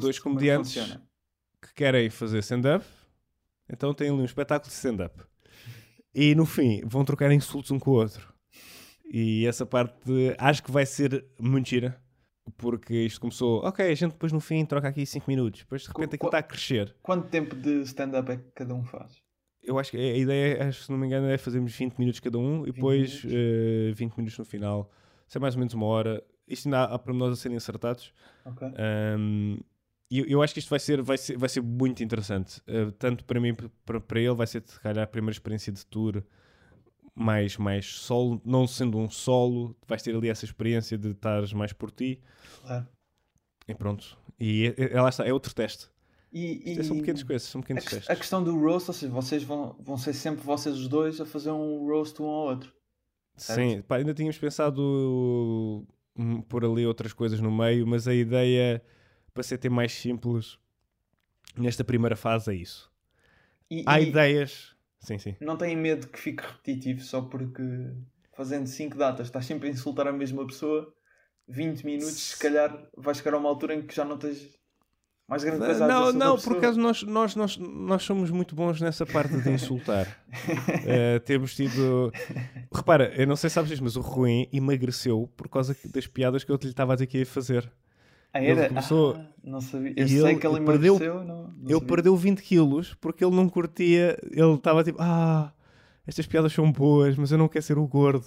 dois 0.00 0.16
é 0.16 0.20
comediantes 0.20 0.74
que, 0.74 1.68
que 1.68 1.74
querem 1.74 2.10
fazer 2.10 2.38
stand-up, 2.38 2.84
então 3.68 3.94
têm 3.94 4.08
ali 4.08 4.22
um 4.22 4.24
espetáculo 4.24 4.68
de 4.68 4.74
stand-up. 4.74 5.22
E 6.12 6.34
no 6.34 6.46
fim 6.46 6.82
vão 6.84 7.04
trocar 7.04 7.30
insultos 7.30 7.70
um 7.70 7.78
com 7.78 7.92
o 7.92 7.94
outro. 7.94 8.33
E 9.04 9.46
essa 9.46 9.66
parte 9.66 9.94
acho 10.38 10.62
que 10.62 10.70
vai 10.70 10.86
ser 10.86 11.24
muito 11.38 11.68
gira. 11.68 12.00
Porque 12.58 12.94
isto 12.94 13.20
começou, 13.20 13.64
ok, 13.64 13.90
a 13.90 13.94
gente 13.94 14.12
depois 14.12 14.30
no 14.30 14.40
fim 14.40 14.64
troca 14.66 14.86
aqui 14.86 15.06
5 15.06 15.24
minutos, 15.26 15.60
depois 15.60 15.82
de 15.82 15.88
repente 15.88 16.16
aquilo 16.16 16.28
está 16.28 16.38
a 16.38 16.42
crescer. 16.42 16.94
Quanto 17.02 17.28
tempo 17.28 17.56
de 17.56 17.80
stand-up 17.82 18.30
é 18.30 18.36
que 18.36 18.50
cada 18.54 18.74
um 18.74 18.84
faz? 18.84 19.22
Eu 19.62 19.78
acho 19.78 19.90
que 19.90 19.96
a 19.96 20.16
ideia, 20.16 20.70
se 20.72 20.90
não 20.90 20.98
me 20.98 21.06
engano, 21.06 21.26
é 21.26 21.38
fazermos 21.38 21.74
20 21.74 21.98
minutos 21.98 22.20
cada 22.20 22.36
um 22.36 22.66
e 22.66 22.72
depois 22.72 23.24
minutos. 23.24 23.24
Uh, 23.24 23.90
eh, 23.90 23.92
20 23.94 24.16
minutos 24.18 24.38
no 24.38 24.44
final. 24.44 24.90
Isso 25.26 25.38
é 25.38 25.40
mais 25.40 25.54
ou 25.54 25.58
menos 25.60 25.72
uma 25.72 25.86
hora. 25.86 26.22
Isto 26.46 26.66
ainda 26.66 26.80
há, 26.80 26.94
há 26.94 26.98
para 26.98 27.14
nós 27.14 27.32
a 27.32 27.36
serem 27.36 27.56
acertados. 27.56 28.12
Um, 29.18 29.58
e 30.10 30.18
eu, 30.18 30.26
eu, 30.26 30.42
acho 30.42 30.52
que 30.52 30.60
isto 30.60 30.68
vai 30.68 30.78
ser, 30.78 31.00
vai 31.00 31.16
ser, 31.16 31.38
vai 31.38 31.48
ser 31.48 31.62
muito 31.62 32.04
interessante. 32.04 32.60
Uh, 32.68 32.92
tanto 32.92 33.24
para 33.24 33.40
mim, 33.40 33.56
para, 33.86 34.00
para 34.00 34.20
ele, 34.20 34.34
vai 34.34 34.46
ser, 34.46 34.62
se 34.66 34.78
calhar, 34.80 35.02
a 35.02 35.06
primeira 35.06 35.32
experiência 35.32 35.72
de 35.72 35.84
tour 35.86 36.22
mais, 37.14 37.56
mais 37.56 37.86
solo, 37.86 38.40
não 38.44 38.66
sendo 38.66 38.98
um 38.98 39.08
solo, 39.08 39.76
vais 39.86 40.02
ter 40.02 40.14
ali 40.14 40.28
essa 40.28 40.44
experiência 40.44 40.98
de 40.98 41.10
estares 41.10 41.52
mais 41.52 41.72
por 41.72 41.90
ti. 41.90 42.20
Claro. 42.62 42.88
E 43.68 43.74
pronto. 43.74 44.18
E 44.38 44.74
é, 44.76 44.94
é, 44.94 45.00
lá 45.00 45.08
está, 45.08 45.24
é 45.26 45.32
outro 45.32 45.54
teste. 45.54 45.88
E, 46.32 46.72
e, 46.72 46.82
são 46.82 46.98
pequenas 46.98 47.22
coisas, 47.22 47.48
são 47.48 47.60
pequenos 47.60 47.86
a, 47.86 47.90
testes. 47.90 48.10
A 48.10 48.16
questão 48.16 48.42
do 48.42 48.58
roast, 48.58 48.90
ou 48.90 48.94
seja, 48.94 49.12
vocês 49.12 49.44
vão, 49.44 49.76
vão 49.78 49.96
ser 49.96 50.12
sempre 50.12 50.44
vocês 50.44 50.76
os 50.76 50.88
dois 50.88 51.20
a 51.20 51.24
fazer 51.24 51.52
um 51.52 51.86
roast 51.86 52.20
um 52.20 52.24
ao 52.24 52.46
outro. 52.46 52.74
Certo? 53.36 53.60
Sim, 53.60 53.82
pá, 53.82 53.96
ainda 53.96 54.12
tínhamos 54.12 54.36
pensado 54.36 55.86
um, 56.16 56.42
por 56.42 56.64
ali 56.64 56.84
outras 56.84 57.12
coisas 57.12 57.40
no 57.40 57.52
meio, 57.52 57.86
mas 57.86 58.08
a 58.08 58.14
ideia 58.14 58.82
para 59.32 59.42
ser 59.44 59.58
ter 59.58 59.68
mais 59.68 59.92
simples 59.92 60.58
nesta 61.56 61.84
primeira 61.84 62.16
fase 62.16 62.52
é 62.52 62.54
isso. 62.56 62.90
E, 63.70 63.84
Há 63.86 64.00
ideias 64.00 64.73
Sim, 65.04 65.18
sim. 65.18 65.36
Não 65.40 65.56
têm 65.56 65.76
medo 65.76 66.08
que 66.08 66.18
fique 66.18 66.42
repetitivo 66.42 67.00
só 67.00 67.22
porque 67.22 67.62
fazendo 68.36 68.66
5 68.66 68.96
datas 68.96 69.26
estás 69.26 69.46
sempre 69.46 69.68
a 69.68 69.72
insultar 69.72 70.08
a 70.08 70.12
mesma 70.12 70.46
pessoa, 70.46 70.92
20 71.48 71.84
minutos, 71.84 72.14
se 72.14 72.38
calhar 72.38 72.88
vai 72.96 73.14
chegar 73.14 73.34
a 73.34 73.38
uma 73.38 73.48
altura 73.48 73.74
em 73.74 73.86
que 73.86 73.94
já 73.94 74.04
não 74.04 74.18
tens 74.18 74.58
mais 75.26 75.42
grande 75.42 75.64
coisa 75.64 75.86
Não, 75.86 76.12
não, 76.12 76.38
por 76.38 76.58
acaso 76.58 76.78
nós, 76.78 77.02
nós, 77.02 77.34
nós, 77.34 77.56
nós 77.56 78.02
somos 78.02 78.30
muito 78.30 78.54
bons 78.54 78.80
nessa 78.80 79.06
parte 79.06 79.36
de 79.36 79.50
insultar. 79.50 80.06
uh, 80.28 81.20
temos 81.24 81.54
tido. 81.54 82.12
Repara, 82.72 83.12
eu 83.16 83.26
não 83.26 83.36
sei 83.36 83.48
se 83.48 83.54
sabes 83.54 83.70
isto, 83.70 83.82
mas 83.82 83.96
o 83.96 84.00
Ruim 84.00 84.48
emagreceu 84.52 85.30
por 85.36 85.48
causa 85.48 85.74
das 85.86 86.06
piadas 86.06 86.44
que 86.44 86.52
eu 86.52 86.58
lhe 86.60 86.68
estava 86.68 86.92
a 86.92 86.96
dizer 86.96 87.06
que 87.06 87.18
ia 87.18 87.26
fazer. 87.26 87.70
Ah, 88.34 88.42
era? 88.42 88.68
Começou... 88.68 89.16
Ah, 89.16 89.26
não 89.44 89.60
sabia. 89.60 89.94
Eu 89.96 90.08
sei 90.08 90.18
ele, 90.18 90.36
que 90.36 90.46
ele 90.46 90.60
perdeu, 90.62 90.98
não, 90.98 91.24
não 91.24 91.54
Ele 91.62 91.74
sabia. 91.74 91.86
perdeu 91.86 92.16
20 92.16 92.42
quilos 92.42 92.94
porque 92.94 93.24
ele 93.24 93.36
não 93.36 93.48
curtia. 93.48 94.18
Ele 94.30 94.54
estava 94.54 94.82
tipo, 94.82 94.98
ah, 95.00 95.52
estas 96.06 96.26
piadas 96.26 96.52
são 96.52 96.72
boas, 96.72 97.16
mas 97.16 97.30
eu 97.30 97.38
não 97.38 97.48
quero 97.48 97.64
ser 97.64 97.78
o 97.78 97.86
gordo. 97.86 98.26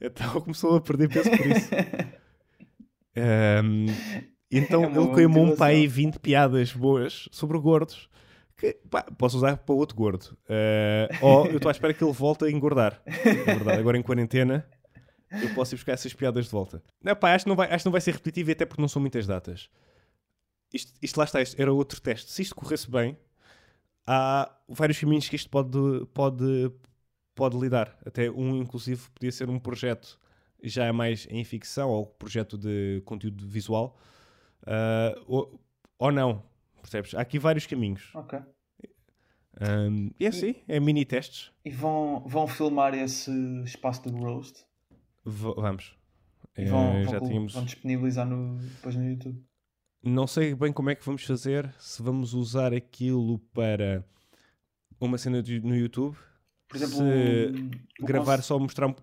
Então 0.00 0.28
começou 0.40 0.76
a 0.76 0.80
perder 0.80 1.08
peso 1.08 1.30
por 1.30 1.46
isso. 1.46 1.68
um, 3.64 3.86
então 4.50 4.84
é 4.84 4.86
ele 4.86 5.14
queimou 5.14 5.44
um 5.44 5.56
pai 5.56 5.86
20 5.86 6.18
piadas 6.18 6.72
boas 6.72 7.28
sobre 7.30 7.58
gordos. 7.58 8.08
Que, 8.56 8.78
pá, 8.88 9.04
posso 9.18 9.36
usar 9.36 9.56
para 9.56 9.74
outro 9.74 9.96
gordo. 9.96 10.36
Uh, 10.44 11.26
ou 11.26 11.46
eu 11.46 11.56
estou 11.56 11.68
à 11.68 11.72
espera 11.72 11.92
que 11.92 12.02
ele 12.02 12.12
volte 12.12 12.44
a 12.44 12.50
engordar. 12.50 13.02
Verdade, 13.44 13.80
agora 13.80 13.98
em 13.98 14.02
quarentena 14.02 14.64
eu 15.40 15.54
posso 15.54 15.74
ir 15.74 15.76
buscar 15.76 15.92
essas 15.92 16.12
piadas 16.12 16.46
de 16.46 16.50
volta. 16.50 16.82
Não, 17.02 17.14
pá, 17.14 17.34
acho 17.34 17.44
que 17.44 17.48
não 17.48 17.56
vai, 17.56 17.68
acho 17.68 17.82
que 17.82 17.86
não 17.86 17.92
vai 17.92 18.00
ser 18.00 18.12
repetitivo 18.12 18.50
e 18.50 18.52
até 18.52 18.66
porque 18.66 18.80
não 18.80 18.88
são 18.88 19.00
muitas 19.00 19.26
datas. 19.26 19.68
Isto, 20.72 20.92
isto 21.02 21.16
lá 21.16 21.24
está, 21.24 21.40
isto 21.40 21.60
era 21.60 21.72
outro 21.72 22.00
teste. 22.00 22.30
Se 22.30 22.42
isto 22.42 22.54
corresse 22.54 22.90
bem, 22.90 23.16
há 24.06 24.50
vários 24.68 24.98
caminhos 24.98 25.28
que 25.28 25.36
isto 25.36 25.50
pode, 25.50 25.78
pode, 26.14 26.72
pode 27.34 27.58
lidar. 27.58 27.96
Até 28.04 28.30
um, 28.30 28.56
inclusive, 28.56 29.10
podia 29.10 29.32
ser 29.32 29.48
um 29.48 29.58
projeto 29.58 30.18
já 30.62 30.92
mais 30.92 31.26
em 31.30 31.44
ficção 31.44 31.90
ou 31.90 32.06
projeto 32.06 32.56
de 32.56 33.02
conteúdo 33.04 33.46
visual. 33.46 33.98
Uh, 34.62 35.24
ou, 35.26 35.60
ou 35.98 36.12
não, 36.12 36.42
percebes? 36.80 37.14
Há 37.14 37.20
aqui 37.20 37.38
vários 37.38 37.66
caminhos. 37.66 38.10
Ok. 38.14 38.38
Um, 39.60 40.10
e 40.18 40.24
é 40.24 40.28
assim, 40.28 40.54
é 40.66 40.80
mini 40.80 41.04
testes. 41.04 41.52
E 41.64 41.70
vão, 41.70 42.24
vão 42.26 42.46
filmar 42.46 42.94
esse 42.94 43.30
espaço 43.64 44.02
do 44.02 44.16
roast? 44.16 44.64
V 45.24 45.54
vamos. 45.56 45.96
E 46.56 46.64
vão, 46.66 46.96
é, 46.96 47.04
já 47.04 47.18
vão, 47.18 47.28
tínhamos... 47.28 47.54
vão 47.54 47.64
disponibilizar 47.64 48.26
no, 48.26 48.58
depois 48.58 48.94
no 48.94 49.08
YouTube. 49.08 49.42
Não 50.02 50.26
sei 50.26 50.54
bem 50.54 50.72
como 50.72 50.90
é 50.90 50.94
que 50.94 51.04
vamos 51.04 51.24
fazer, 51.24 51.72
se 51.78 52.02
vamos 52.02 52.34
usar 52.34 52.74
aquilo 52.74 53.38
para 53.54 54.04
uma 55.00 55.16
cena 55.16 55.42
de, 55.42 55.60
no 55.60 55.76
YouTube, 55.76 56.16
por 56.68 56.76
exemplo, 56.76 56.96
se 56.96 57.70
gravar 58.00 58.42
só 58.42 58.58
mostrar 58.58 58.88
um, 58.88 58.94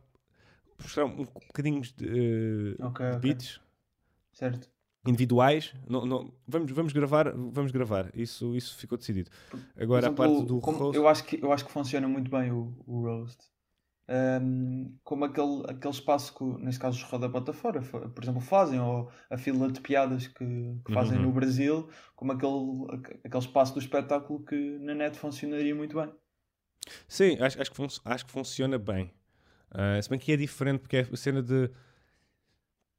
mostrar 0.82 1.06
um 1.06 1.24
bocadinho 1.24 1.82
de, 1.82 2.76
uh, 2.80 2.88
okay, 2.88 3.12
de 3.12 3.20
beats 3.20 3.58
okay. 3.58 3.68
certo. 4.34 4.70
individuais. 5.06 5.74
Não, 5.88 6.06
não, 6.06 6.34
vamos, 6.48 6.72
vamos 6.72 6.94
gravar, 6.94 7.32
vamos 7.34 7.72
gravar. 7.72 8.12
Isso, 8.14 8.56
isso 8.56 8.78
ficou 8.78 8.98
decidido. 8.98 9.30
Agora 9.78 10.08
exemplo, 10.08 10.26
a 10.26 10.28
parte 10.28 10.46
do 10.46 10.60
roast... 10.60 10.98
eu 10.98 11.08
acho 11.08 11.24
que 11.24 11.42
eu 11.42 11.54
acho 11.54 11.66
que 11.66 11.72
funciona 11.72 12.08
muito 12.08 12.30
bem 12.30 12.52
o, 12.52 12.74
o 12.86 13.04
roast 13.04 13.38
um, 14.10 14.98
como 15.04 15.26
aquele, 15.26 15.64
aquele 15.68 15.94
espaço 15.94 16.34
que, 16.36 16.44
neste 16.64 16.80
caso, 16.80 16.98
os 16.98 17.04
Roda 17.04 17.28
Bota 17.28 17.54
Fora, 17.54 17.82
por 17.82 18.24
exemplo, 18.24 18.42
fazem, 18.42 18.80
ou 18.80 19.12
a 19.30 19.38
fila 19.38 19.72
de 19.72 19.80
piadas 19.80 20.28
que, 20.28 20.80
que 20.84 20.94
fazem 20.94 21.18
uhum. 21.18 21.26
no 21.26 21.32
Brasil, 21.32 21.88
como 22.16 22.32
aquele, 22.32 23.18
aquele 23.24 23.44
espaço 23.44 23.74
do 23.74 23.80
espetáculo 23.80 24.44
que 24.44 24.80
na 24.80 24.96
net 24.96 25.18
funcionaria 25.18 25.76
muito 25.76 25.96
bem. 25.96 26.12
Sim, 27.08 27.38
acho, 27.40 27.62
acho, 27.62 27.70
que, 27.70 27.78
fun 27.78 27.88
acho 28.06 28.26
que 28.26 28.32
funciona 28.32 28.80
bem. 28.80 29.14
Uh, 29.72 30.02
se 30.02 30.10
bem 30.10 30.18
que 30.18 30.32
é 30.32 30.38
diferente, 30.38 30.80
porque 30.80 30.98
é 30.98 31.02
a 31.02 31.18
cena 31.18 31.44
de. 31.44 31.70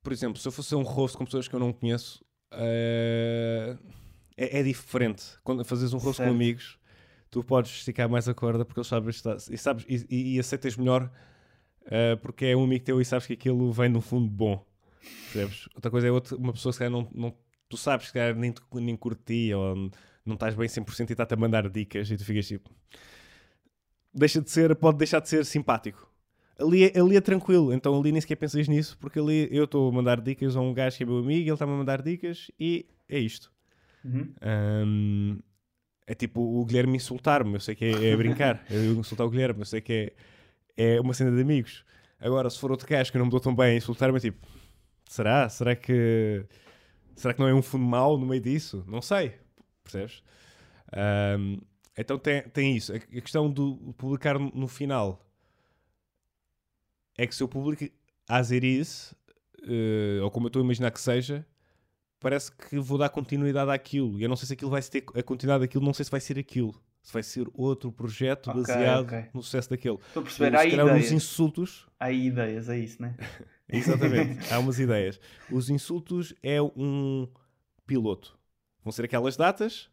Por 0.02 0.12
exemplo, 0.12 0.38
se 0.38 0.46
eu 0.46 0.52
fosse 0.52 0.74
um 0.74 0.82
rosto 0.82 1.18
com 1.18 1.24
pessoas 1.24 1.48
que 1.48 1.54
eu 1.54 1.60
não 1.60 1.72
conheço, 1.72 2.24
uh, 2.52 3.78
é, 4.36 4.60
é, 4.60 4.62
diferente. 4.62 5.24
Quando 5.42 5.64
fazes 5.64 5.92
um 5.92 5.98
rosto 5.98 6.22
com 6.22 6.30
amigos, 6.30 6.78
tu 7.30 7.44
podes 7.44 7.70
esticar 7.70 8.08
mais 8.08 8.28
a 8.28 8.34
corda 8.34 8.64
porque 8.64 8.80
eles 8.80 8.88
sabem 8.88 9.10
e, 9.50 9.58
sabes, 9.58 9.84
e, 9.88 10.06
e, 10.10 10.36
e 10.36 10.40
aceitas 10.40 10.76
melhor 10.76 11.10
uh, 11.86 12.16
porque 12.20 12.46
é 12.46 12.56
um 12.56 12.64
amigo 12.64 12.84
teu 12.84 13.00
e 13.00 13.04
sabes 13.04 13.26
que 13.26 13.34
aquilo 13.34 13.72
vem 13.72 13.94
um 13.96 14.00
fundo 14.00 14.28
bom. 14.28 14.64
Percebes? 15.32 15.68
Outra 15.74 15.90
coisa 15.90 16.08
é 16.08 16.10
outra, 16.10 16.36
uma 16.36 16.52
pessoa 16.52 16.74
que 16.74 16.88
não, 16.88 17.08
não, 17.14 17.34
tu 17.68 17.76
sabes 17.76 18.10
que 18.10 18.18
nem, 18.34 18.52
nem 18.74 18.96
curti 18.96 19.54
ou 19.54 19.90
não 20.24 20.34
estás 20.34 20.54
bem 20.54 20.68
100% 20.68 21.08
e 21.08 21.12
está-te 21.12 21.34
a 21.34 21.36
mandar 21.36 21.68
dicas 21.68 22.10
e 22.10 22.16
tu 22.16 22.24
ficas 22.24 22.46
tipo. 22.46 22.70
Deixa 24.12 24.40
de 24.40 24.50
ser, 24.50 24.74
pode 24.74 24.98
deixar 24.98 25.20
de 25.20 25.28
ser 25.28 25.44
simpático. 25.44 26.10
Ali 26.58 26.84
é, 26.84 27.00
ali 27.00 27.16
é 27.16 27.20
tranquilo, 27.20 27.72
então 27.72 27.98
ali 27.98 28.12
nem 28.12 28.20
sequer 28.20 28.36
pensas 28.36 28.68
nisso, 28.68 28.98
porque 28.98 29.18
ali 29.18 29.48
eu 29.50 29.64
estou 29.64 29.88
a 29.88 29.92
mandar 29.92 30.20
dicas 30.20 30.56
a 30.56 30.60
um 30.60 30.74
gajo 30.74 30.96
que 30.96 31.04
é 31.04 31.06
meu 31.06 31.18
amigo, 31.18 31.40
ele 31.40 31.52
está-me 31.52 31.72
a 31.72 31.76
mandar 31.76 32.02
dicas 32.02 32.50
e 32.58 32.86
é 33.08 33.18
isto. 33.18 33.50
Uhum. 34.04 34.34
Um, 34.42 35.38
é 36.10 36.14
tipo 36.14 36.40
o 36.40 36.64
Guilherme 36.64 36.96
insultar-me, 36.96 37.54
eu 37.54 37.60
sei 37.60 37.76
que 37.76 37.84
é, 37.84 38.10
é 38.10 38.16
brincar, 38.16 38.64
eu 38.68 38.94
insultar 38.94 39.24
o 39.24 39.30
Guilherme, 39.30 39.60
eu 39.60 39.64
sei 39.64 39.80
que 39.80 40.12
é, 40.76 40.96
é 40.96 41.00
uma 41.00 41.14
cena 41.14 41.30
de 41.30 41.40
amigos. 41.40 41.84
Agora, 42.18 42.50
se 42.50 42.58
for 42.58 42.72
outro 42.72 42.88
gajo 42.88 43.12
que 43.12 43.16
não 43.16 43.26
me 43.26 43.30
dou 43.30 43.38
tão 43.38 43.54
bem 43.54 43.74
a 43.74 43.76
insultar-me, 43.76 44.16
é 44.16 44.20
tipo, 44.20 44.44
será? 45.08 45.48
Será 45.48 45.76
que, 45.76 46.44
será 47.14 47.32
que 47.32 47.38
não 47.38 47.46
é 47.46 47.54
um 47.54 47.62
fundo 47.62 47.84
mau 47.84 48.18
no 48.18 48.26
meio 48.26 48.42
disso? 48.42 48.84
Não 48.88 49.00
sei, 49.00 49.34
percebes? 49.84 50.20
Um, 51.38 51.58
então 51.96 52.18
tem, 52.18 52.42
tem 52.42 52.76
isso. 52.76 52.92
A 52.92 52.98
questão 52.98 53.48
do 53.48 53.94
publicar 53.96 54.36
no 54.36 54.66
final 54.66 55.24
é 57.16 57.24
que 57.24 57.36
se 57.36 57.42
eu 57.42 57.46
publico 57.46 57.88
a 58.28 58.42
Zerice, 58.42 59.14
uh, 59.62 60.24
ou 60.24 60.30
como 60.32 60.46
eu 60.46 60.48
estou 60.48 60.60
a 60.60 60.64
imaginar 60.64 60.90
que 60.90 61.00
seja, 61.00 61.46
parece 62.20 62.52
que 62.52 62.78
vou 62.78 62.98
dar 62.98 63.08
continuidade 63.08 63.70
àquilo. 63.70 64.18
E 64.20 64.22
eu 64.22 64.28
não 64.28 64.36
sei 64.36 64.46
se 64.46 64.52
aquilo 64.52 64.70
vai 64.70 64.82
ter 64.82 65.04
a 65.14 65.22
continuidade 65.22 65.64
daquilo, 65.64 65.84
não 65.84 65.94
sei 65.94 66.04
se 66.04 66.10
vai 66.10 66.20
ser 66.20 66.38
aquilo. 66.38 66.74
Se 67.02 67.14
vai 67.14 67.22
ser 67.22 67.48
outro 67.54 67.90
projeto 67.90 68.50
okay, 68.50 68.60
baseado 68.60 69.04
okay. 69.04 69.24
no 69.32 69.42
sucesso 69.42 69.70
daquele. 69.70 69.96
Estou 70.06 70.20
a 70.20 70.24
perceber, 70.24 70.54
há 70.54 70.66
ideias. 70.66 71.06
Os 71.06 71.12
insultos. 71.12 71.86
Há 71.98 72.12
ideias, 72.12 72.68
é 72.68 72.78
isso, 72.78 73.00
né? 73.00 73.16
Exatamente, 73.72 74.38
há 74.52 74.58
umas 74.58 74.78
ideias. 74.78 75.18
Os 75.50 75.70
insultos 75.70 76.34
é 76.42 76.60
um 76.60 77.26
piloto. 77.86 78.38
Vão 78.84 78.92
ser 78.92 79.06
aquelas 79.06 79.36
datas. 79.36 79.88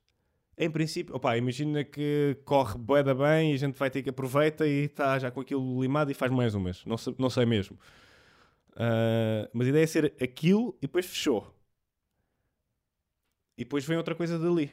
Em 0.57 0.69
princípio, 0.69 1.15
opa, 1.15 1.37
imagina 1.37 1.83
que 1.83 2.35
corre 2.43 2.77
boeda 2.77 3.13
bem 3.13 3.51
e 3.51 3.53
a 3.53 3.57
gente 3.57 3.77
vai 3.77 3.89
ter 3.89 4.01
que 4.01 4.09
aproveita 4.09 4.67
e 4.67 4.85
está 4.85 5.17
já 5.19 5.29
com 5.29 5.39
aquilo 5.39 5.81
limado 5.81 6.11
e 6.11 6.15
faz 6.15 6.31
mais 6.31 6.55
umas. 6.55 6.83
Não 6.83 6.97
sei, 6.97 7.15
não 7.17 7.29
sei 7.29 7.45
mesmo. 7.45 7.77
Uh, 8.73 9.47
mas 9.53 9.67
a 9.67 9.69
ideia 9.69 9.83
é 9.83 9.87
ser 9.87 10.13
aquilo 10.19 10.75
e 10.79 10.87
depois 10.87 11.05
fechou. 11.05 11.56
E 13.57 13.63
depois 13.63 13.83
vem 13.85 13.97
outra 13.97 14.13
coisa 14.13 14.37
dali. 14.37 14.71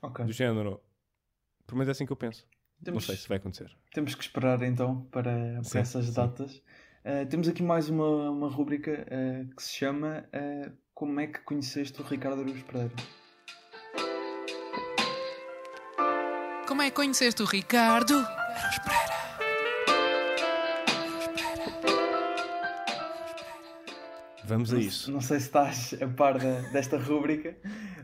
Okay. 0.00 0.24
Do 0.24 0.32
género. 0.32 0.80
Pelo 1.66 1.78
menos 1.78 1.88
é 1.88 1.92
assim 1.92 2.06
que 2.06 2.12
eu 2.12 2.16
penso. 2.16 2.46
Temos, 2.82 3.02
não 3.02 3.14
sei 3.14 3.16
se 3.16 3.28
vai 3.28 3.38
acontecer. 3.38 3.70
Temos 3.92 4.14
que 4.14 4.22
esperar 4.22 4.62
então 4.62 5.02
para, 5.10 5.60
para 5.68 5.80
essas 5.80 6.06
sim. 6.06 6.12
datas. 6.12 6.56
Uh, 7.04 7.26
temos 7.28 7.46
aqui 7.48 7.62
mais 7.62 7.88
uma, 7.88 8.30
uma 8.30 8.48
rúbrica 8.48 9.06
uh, 9.06 9.54
que 9.54 9.62
se 9.62 9.74
chama 9.74 10.24
uh, 10.34 10.72
Como 10.94 11.20
é 11.20 11.26
que 11.26 11.40
conheceste 11.40 12.00
o 12.00 12.04
Ricardo 12.04 12.40
Aruz 12.40 12.62
Pereira? 12.62 12.92
Como 16.66 16.82
é 16.82 16.90
que 16.90 16.96
conheceste 16.96 17.42
o 17.42 17.46
Ricardo 17.46 18.14
Aruz 18.14 18.78
Pereira? 18.80 19.05
Vamos 24.46 24.72
a 24.72 24.78
isso. 24.78 25.10
Não, 25.10 25.20
sei 25.20 25.40
se 25.40 25.46
estás 25.46 25.94
a 26.00 26.06
par 26.06 26.38
desta 26.72 26.96
rúbrica, 26.96 27.56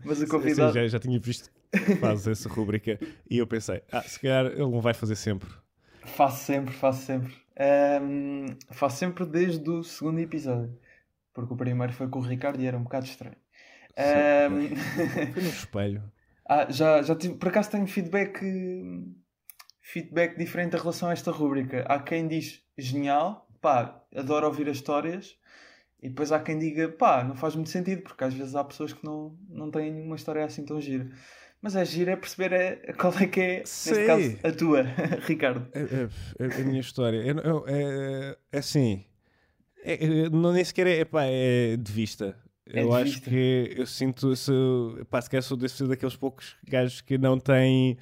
mas 0.05 0.21
o 0.21 0.27
convidado. 0.27 0.73
Sim, 0.73 0.81
já, 0.81 0.89
já 0.89 0.99
tinha 0.99 1.19
visto 1.21 1.51
que 1.71 1.97
fazes 1.97 2.27
essa 2.27 2.49
rúbrica 2.49 2.99
e 3.31 3.39
eu 3.39 3.47
pensei, 3.47 3.83
ah, 3.93 4.03
se 4.03 4.19
calhar 4.19 4.47
ele 4.47 4.59
não 4.59 4.81
vai 4.81 4.93
fazer 4.93 5.15
sempre. 5.15 5.49
Faço 6.05 6.45
sempre, 6.45 6.75
faço 6.75 7.07
sempre. 7.07 7.35
Um, 8.03 8.47
faço 8.71 8.97
sempre 8.97 9.25
desde 9.25 9.69
o 9.71 9.85
segundo 9.85 10.19
episódio, 10.19 10.77
porque 11.33 11.55
o 11.55 11.57
primeiro 11.57 11.93
foi 11.93 12.09
com 12.09 12.19
o 12.19 12.23
Ricardo 12.23 12.61
e 12.61 12.67
era 12.67 12.77
um 12.77 12.83
bocado 12.83 13.07
estranho. 13.07 13.37
Um... 13.97 14.77
Foi 15.33 15.43
no 15.43 15.49
espelho. 15.49 16.03
Ah, 16.45 16.67
já, 16.69 17.01
já 17.03 17.15
tive, 17.15 17.37
por 17.37 17.49
acaso 17.49 17.71
tenho 17.71 17.87
feedback, 17.87 18.41
feedback 19.81 20.37
diferente 20.37 20.77
em 20.77 20.79
relação 20.79 21.09
a 21.09 21.13
esta 21.13 21.31
rúbrica. 21.31 21.87
Há 21.89 22.01
quem 22.01 22.27
diz 22.27 22.61
genial, 22.77 23.49
pá, 23.61 24.03
adoro 24.15 24.49
ouvir 24.49 24.69
as 24.69 24.77
histórias 24.77 25.39
e 26.03 26.09
depois 26.09 26.33
há 26.33 26.41
quem 26.41 26.59
diga, 26.59 26.89
pá, 26.89 27.23
não 27.23 27.37
faz 27.37 27.55
muito 27.55 27.71
sentido, 27.71 28.03
porque 28.03 28.25
às 28.25 28.35
vezes 28.35 28.57
há 28.57 28.65
pessoas 28.65 28.93
que 28.93 29.05
não, 29.05 29.37
não 29.49 29.71
têm 29.71 29.93
nenhuma 29.93 30.17
história 30.17 30.45
assim 30.45 30.65
tão 30.65 30.81
gira. 30.81 31.09
Mas 31.61 31.77
é 31.77 31.85
gira 31.85 32.11
é 32.11 32.17
perceber 32.17 32.53
é, 32.53 32.93
qual 32.95 33.15
é 33.21 33.27
que 33.29 33.41
é, 33.41 33.63
Sei. 33.65 33.93
neste 33.93 34.07
caso, 34.07 34.39
a 34.43 34.53
tua, 34.53 34.83
Ricardo. 35.25 35.69
É, 35.73 35.81
é, 35.81 36.09
é, 36.41 36.61
a 36.61 36.65
minha 36.65 36.81
história. 36.81 37.23
é, 37.69 38.37
é 38.51 38.59
assim, 38.59 39.05
é, 39.85 40.29
não 40.29 40.53
nem 40.53 40.65
sequer 40.65 40.89
é, 40.89 41.05
pá, 41.05 41.23
é 41.25 41.77
de 41.77 41.93
vista. 41.93 42.37
É 42.67 42.83
eu 42.83 42.89
de 42.89 42.95
acho 42.97 43.05
vista. 43.05 43.31
que 43.31 43.75
eu 43.77 43.87
sinto, 43.87 44.35
se, 44.35 44.53
pá, 45.09 45.21
se 45.21 45.31
calhar 45.31 45.43
sou 45.45 45.57
desse, 45.57 45.87
daqueles 45.87 46.17
poucos 46.17 46.57
gajos 46.69 47.01
que 47.01 47.17
não 47.17 47.39
têm... 47.39 47.97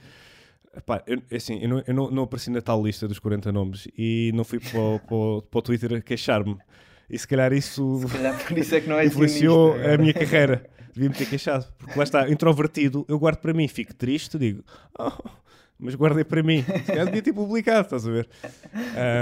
Epá, 0.74 1.02
eu, 1.06 1.20
assim, 1.36 1.58
eu, 1.60 1.68
não, 1.68 1.82
eu 1.86 1.92
não, 1.92 2.10
não 2.10 2.22
apareci 2.22 2.48
na 2.48 2.62
tal 2.62 2.82
lista 2.82 3.06
dos 3.06 3.18
40 3.18 3.52
nomes 3.52 3.88
e 3.98 4.30
não 4.34 4.44
fui 4.44 4.60
para 4.60 5.00
para 5.00 5.42
para 5.50 5.58
o 5.58 5.62
Twitter 5.62 6.02
queixar-me. 6.02 6.56
E 7.10 7.18
se 7.18 7.26
calhar 7.26 7.52
isso, 7.52 8.00
se 8.06 8.16
calhar 8.16 8.46
por 8.46 8.56
isso 8.56 8.74
é 8.74 8.80
que 8.80 8.88
não 8.88 8.96
é 8.96 9.06
influenciou 9.06 9.74
a 9.74 9.98
minha 9.98 10.14
carreira. 10.14 10.64
Devia-me 10.94 11.14
ter 11.14 11.26
queixado. 11.26 11.66
Porque 11.78 11.98
lá 11.98 12.04
está, 12.04 12.30
introvertido, 12.30 13.04
eu 13.08 13.18
guardo 13.18 13.38
para 13.38 13.52
mim, 13.52 13.66
fico 13.66 13.92
triste, 13.94 14.38
digo, 14.38 14.64
oh, 14.98 15.12
mas 15.78 15.94
guardei 15.94 16.24
para 16.24 16.42
mim. 16.42 16.62
Se 16.62 16.82
calhar 16.84 17.06
devia 17.06 17.22
ter 17.22 17.32
publicado, 17.32 17.82
estás 17.82 18.06
a 18.06 18.10
ver? 18.10 18.28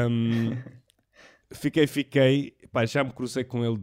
Um, 0.08 0.56
fiquei, 1.52 1.86
fiquei, 1.86 2.56
pá, 2.70 2.84
já 2.84 3.02
me 3.02 3.12
cruzei 3.12 3.44
com 3.44 3.64
ele 3.64 3.80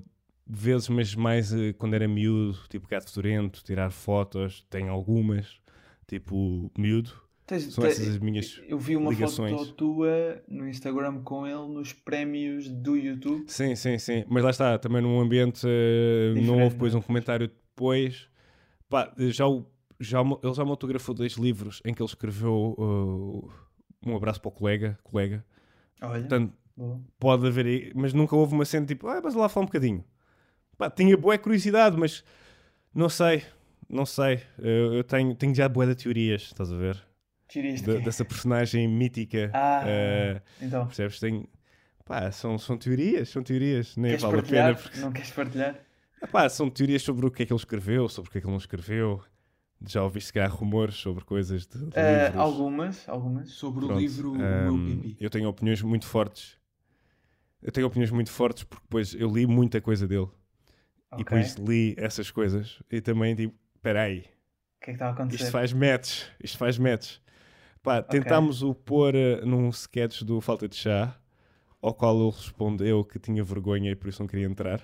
vezes, 0.48 0.88
mas 0.90 1.16
mais 1.16 1.52
uh, 1.52 1.74
quando 1.78 1.96
era 1.96 2.08
miúdo, 2.08 2.58
tipo 2.70 2.88
gato 2.88 3.10
fedorento, 3.10 3.64
tirar 3.64 3.90
fotos, 3.92 4.66
tenho 4.70 4.92
algumas, 4.92 5.60
tipo 6.08 6.72
miúdo. 6.78 7.25
Tens, 7.46 7.72
São 7.74 7.86
essas 7.86 8.08
as 8.08 8.18
minhas 8.18 8.60
Eu 8.68 8.80
vi 8.80 8.96
uma 8.98 9.12
ligações. 9.12 9.52
foto 9.52 9.74
tua 9.74 10.42
no 10.48 10.68
Instagram 10.68 11.22
com 11.22 11.46
ele 11.46 11.68
nos 11.68 11.94
prémios 11.94 12.68
do 12.68 12.96
YouTube. 12.98 13.46
Sim, 13.48 13.76
sim, 13.76 14.00
sim. 14.00 14.26
Mas 14.28 14.44
lá 14.44 14.50
está, 14.50 14.80
também 14.80 15.00
num 15.02 15.20
ambiente. 15.20 15.66
Uh, 15.66 16.42
não 16.42 16.64
houve 16.64 16.74
depois 16.74 16.96
um 16.96 17.02
comentário 17.02 17.48
depois. 17.48 18.28
Pá, 18.90 19.14
já, 19.18 19.46
já, 20.00 20.22
ele 20.22 20.54
já 20.56 20.64
me 20.64 20.72
autografou 20.72 21.14
dois 21.14 21.34
livros 21.34 21.84
em 21.86 21.94
que 21.94 22.02
ele 22.02 22.10
escreveu 22.10 22.76
uh, 22.80 23.52
um 24.04 24.16
abraço 24.16 24.42
para 24.42 24.50
o 24.50 24.52
colega. 24.52 24.98
colega. 25.04 25.46
Olha. 26.02 26.22
Portanto, 26.22 26.52
boa. 26.76 27.00
pode 27.20 27.46
haver. 27.46 27.92
Mas 27.94 28.12
nunca 28.12 28.36
houve 28.36 28.56
uma 28.56 28.66
cena 28.66 28.88
tipo, 28.88 29.08
ah, 29.08 29.22
mas 29.24 29.36
lá 29.36 29.48
falar 29.48 29.66
um 29.66 29.68
bocadinho. 29.68 30.04
Pá, 30.80 30.90
tinha 30.90 31.16
boa 31.16 31.38
curiosidade, 31.38 31.96
mas 31.96 32.24
não 32.92 33.08
sei. 33.08 33.44
Não 33.88 34.04
sei. 34.04 34.42
Eu, 34.58 34.96
eu 34.96 35.04
tenho, 35.04 35.36
tenho 35.36 35.54
já 35.54 35.70
boa 35.70 35.86
de 35.86 35.94
teorias, 35.94 36.42
estás 36.42 36.72
a 36.72 36.76
ver? 36.76 37.06
De, 37.48 38.00
dessa 38.02 38.26
personagem 38.26 38.88
mítica. 38.88 39.52
Ah, 39.54 39.84
uh, 39.86 40.42
então. 40.62 40.86
Percebes? 40.88 41.20
Tem, 41.20 41.48
pá, 42.04 42.32
são, 42.32 42.58
são 42.58 42.78
teorias, 42.78 43.30
são 43.30 43.44
teorias, 43.44 43.96
nem 43.96 44.12
queres 44.12 44.22
vale 44.24 44.40
a 44.40 44.44
pena. 44.44 44.76
Porque... 44.76 45.00
Não 45.00 45.12
queres 45.12 45.32
partilhar? 45.32 45.80
Ah, 46.22 46.28
pá, 46.28 46.50
são 46.50 46.70
teorias 46.70 47.02
sobre 47.02 47.26
o 47.26 47.32
que 47.32 47.44
é 47.44 47.46
que 47.46 47.54
ele 47.54 47.60
escreveu, 47.60 48.10
sobre 48.10 48.30
o 48.30 48.32
que 48.32 48.38
é 48.38 48.42
que 48.42 48.48
ele 48.48 48.52
não 48.52 48.60
escreveu. 48.60 49.22
Já 49.86 50.02
ouviste 50.04 50.32
que 50.32 50.40
há 50.40 50.48
rumores 50.48 50.96
sobre 50.96 51.24
coisas 51.24 51.68
de, 51.68 51.78
de 51.78 51.86
uh, 51.86 52.40
Algumas, 52.40 53.08
algumas. 53.08 53.52
Sobre 53.52 53.86
Pronto, 53.86 53.98
o 53.98 54.00
livro 54.00 54.32
um, 54.32 54.38
Meu 54.38 54.86
Pipi. 54.86 55.18
Eu 55.20 55.30
tenho 55.30 55.50
opiniões 55.50 55.82
muito 55.82 56.08
fortes. 56.08 56.58
Eu 57.62 57.72
tenho 57.72 57.86
opiniões 57.86 58.12
muito 58.12 58.32
fortes 58.32 58.64
porque 58.64 58.84
depois 58.84 59.14
eu 59.14 59.30
li 59.30 59.46
muita 59.46 59.82
coisa 59.82 60.08
dele. 60.08 60.30
Okay. 61.12 61.22
E 61.22 61.24
depois 61.24 61.56
li 61.56 61.96
essas 61.98 62.32
coisas 62.32 62.82
e 62.90 63.02
também 63.02 63.36
digo, 63.36 63.54
espera 63.76 64.04
aí. 64.04 64.20
O 64.20 64.24
que 64.24 64.26
é 64.26 64.86
que 64.86 64.92
está 64.92 65.08
a 65.08 65.12
acontecer? 65.12 65.44
Isto 65.44 65.52
faz 65.52 65.74
match, 65.74 66.24
isto 66.42 66.58
faz 66.58 66.78
match. 66.78 67.18
Pá, 67.86 68.00
okay. 68.00 68.20
tentámos 68.20 68.64
o 68.64 68.74
pôr 68.74 69.14
uh, 69.14 69.46
num 69.46 69.70
sketch 69.70 70.24
do 70.24 70.42
Falta 70.42 70.68
de 70.68 70.76
Chá, 70.76 71.16
ao 71.80 71.94
qual 71.94 72.20
ele 72.20 72.32
respondeu 72.32 73.06
que 73.06 73.20
tinha 73.20 73.44
vergonha 73.44 73.92
e 73.92 73.96
por 73.96 74.10
isso 74.10 74.24
não 74.24 74.28
queria 74.28 74.48
entrar. 74.48 74.82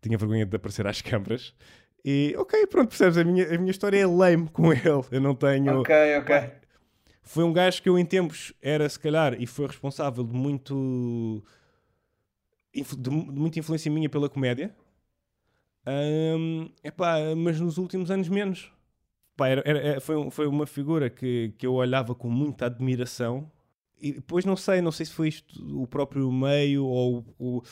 Tinha 0.00 0.16
vergonha 0.16 0.46
de 0.46 0.56
aparecer 0.56 0.86
às 0.86 1.02
câmaras. 1.02 1.52
E, 2.04 2.32
ok, 2.38 2.64
pronto, 2.68 2.90
percebes? 2.90 3.18
A 3.18 3.24
minha, 3.24 3.44
a 3.52 3.58
minha 3.58 3.72
história 3.72 3.98
é 3.98 4.06
lame 4.06 4.48
com 4.48 4.70
ele. 4.72 5.04
Eu 5.10 5.20
não 5.20 5.34
tenho. 5.34 5.80
Ok, 5.80 5.94
ok. 6.18 6.52
Foi 7.24 7.42
um 7.42 7.52
gajo 7.52 7.82
que 7.82 7.88
eu, 7.88 7.98
em 7.98 8.06
tempos, 8.06 8.52
era 8.62 8.88
se 8.88 9.00
calhar, 9.00 9.34
e 9.38 9.44
foi 9.44 9.66
responsável 9.66 10.22
de 10.22 10.32
muito. 10.32 11.42
de, 12.72 12.82
de 12.94 13.10
muita 13.10 13.58
influência 13.58 13.90
minha 13.90 14.08
pela 14.08 14.28
comédia. 14.28 14.72
Um, 15.84 16.70
epá, 16.84 17.16
mas 17.36 17.58
nos 17.60 17.78
últimos 17.78 18.12
anos 18.12 18.28
menos. 18.28 18.70
Pá, 19.38 19.46
era, 19.46 19.62
era, 19.64 20.00
foi, 20.00 20.30
foi 20.32 20.48
uma 20.48 20.66
figura 20.66 21.08
que, 21.08 21.54
que 21.56 21.64
eu 21.64 21.74
olhava 21.74 22.12
com 22.12 22.28
muita 22.28 22.66
admiração 22.66 23.48
e 24.00 24.14
depois 24.14 24.44
não 24.44 24.56
sei, 24.56 24.80
não 24.80 24.90
sei 24.90 25.06
se 25.06 25.12
foi 25.12 25.28
isto 25.28 25.80
o 25.80 25.86
próprio 25.86 26.30
meio 26.32 26.84
ou 26.84 27.24
o, 27.38 27.62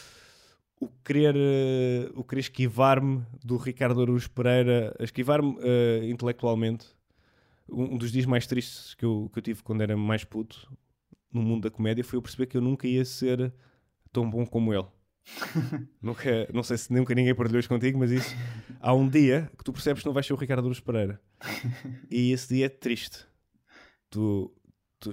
o 0.80 0.88
querer, 1.05 1.34
uh, 1.34 2.20
o 2.20 2.22
querer 2.22 2.43
esquivar-me 2.43 3.26
do 3.44 3.56
Ricardo 3.56 4.01
Aruz 4.01 4.28
Pereira, 4.28 4.94
esquivar-me 5.01 5.56
uh, 5.56 6.05
intelectualmente. 6.05 6.86
Um, 7.68 7.98
dos 7.98 8.12
dias 8.12 8.26
mais 8.26 8.47
tristes 8.47 8.94
que 8.94 9.05
eu, 9.05 9.28
que 9.32 9.40
eu 9.40 9.43
tive 9.43 9.64
quando 9.64 9.80
era 9.80 9.97
mais 9.97 10.22
puto 10.22 10.72
no 11.32 11.43
mundo 11.43 11.64
da 11.64 11.70
comédia 11.70 12.05
foi 12.05 12.16
eu 12.16 12.22
perceber 12.22 12.47
que 12.47 12.56
eu 12.56 12.60
nunca 12.60 12.86
ia 12.86 13.05
ser 13.05 13.52
tão 14.12 14.30
bom 14.30 14.47
como 14.47 14.72
ele. 14.72 14.86
nunca, 16.01 16.48
não 16.53 16.62
sei 16.62 16.78
se 16.78 16.93
nunca 16.93 17.15
ninguém 17.15 17.35
partilhou 17.35 17.61
isso 17.61 17.69
contigo, 17.69 17.98
mas 17.98 18.11
isso 18.11 18.35
há 18.81 18.94
um 18.94 19.09
dia 19.09 19.51
que 19.57 19.65
tu 19.65 19.73
percebes 19.73 20.03
que 20.03 20.07
não 20.07 20.12
vais 20.15 20.27
ser 20.27 20.32
o 20.32 20.36
Ricardo 20.36 20.65
Aruz 20.65 20.81
Pereira. 20.81 21.20
E 22.11 22.32
esse 22.32 22.55
dia 22.55 22.66
é 22.66 22.69
triste. 22.69 23.27
Tu, 24.11 24.53
tu 25.01 25.12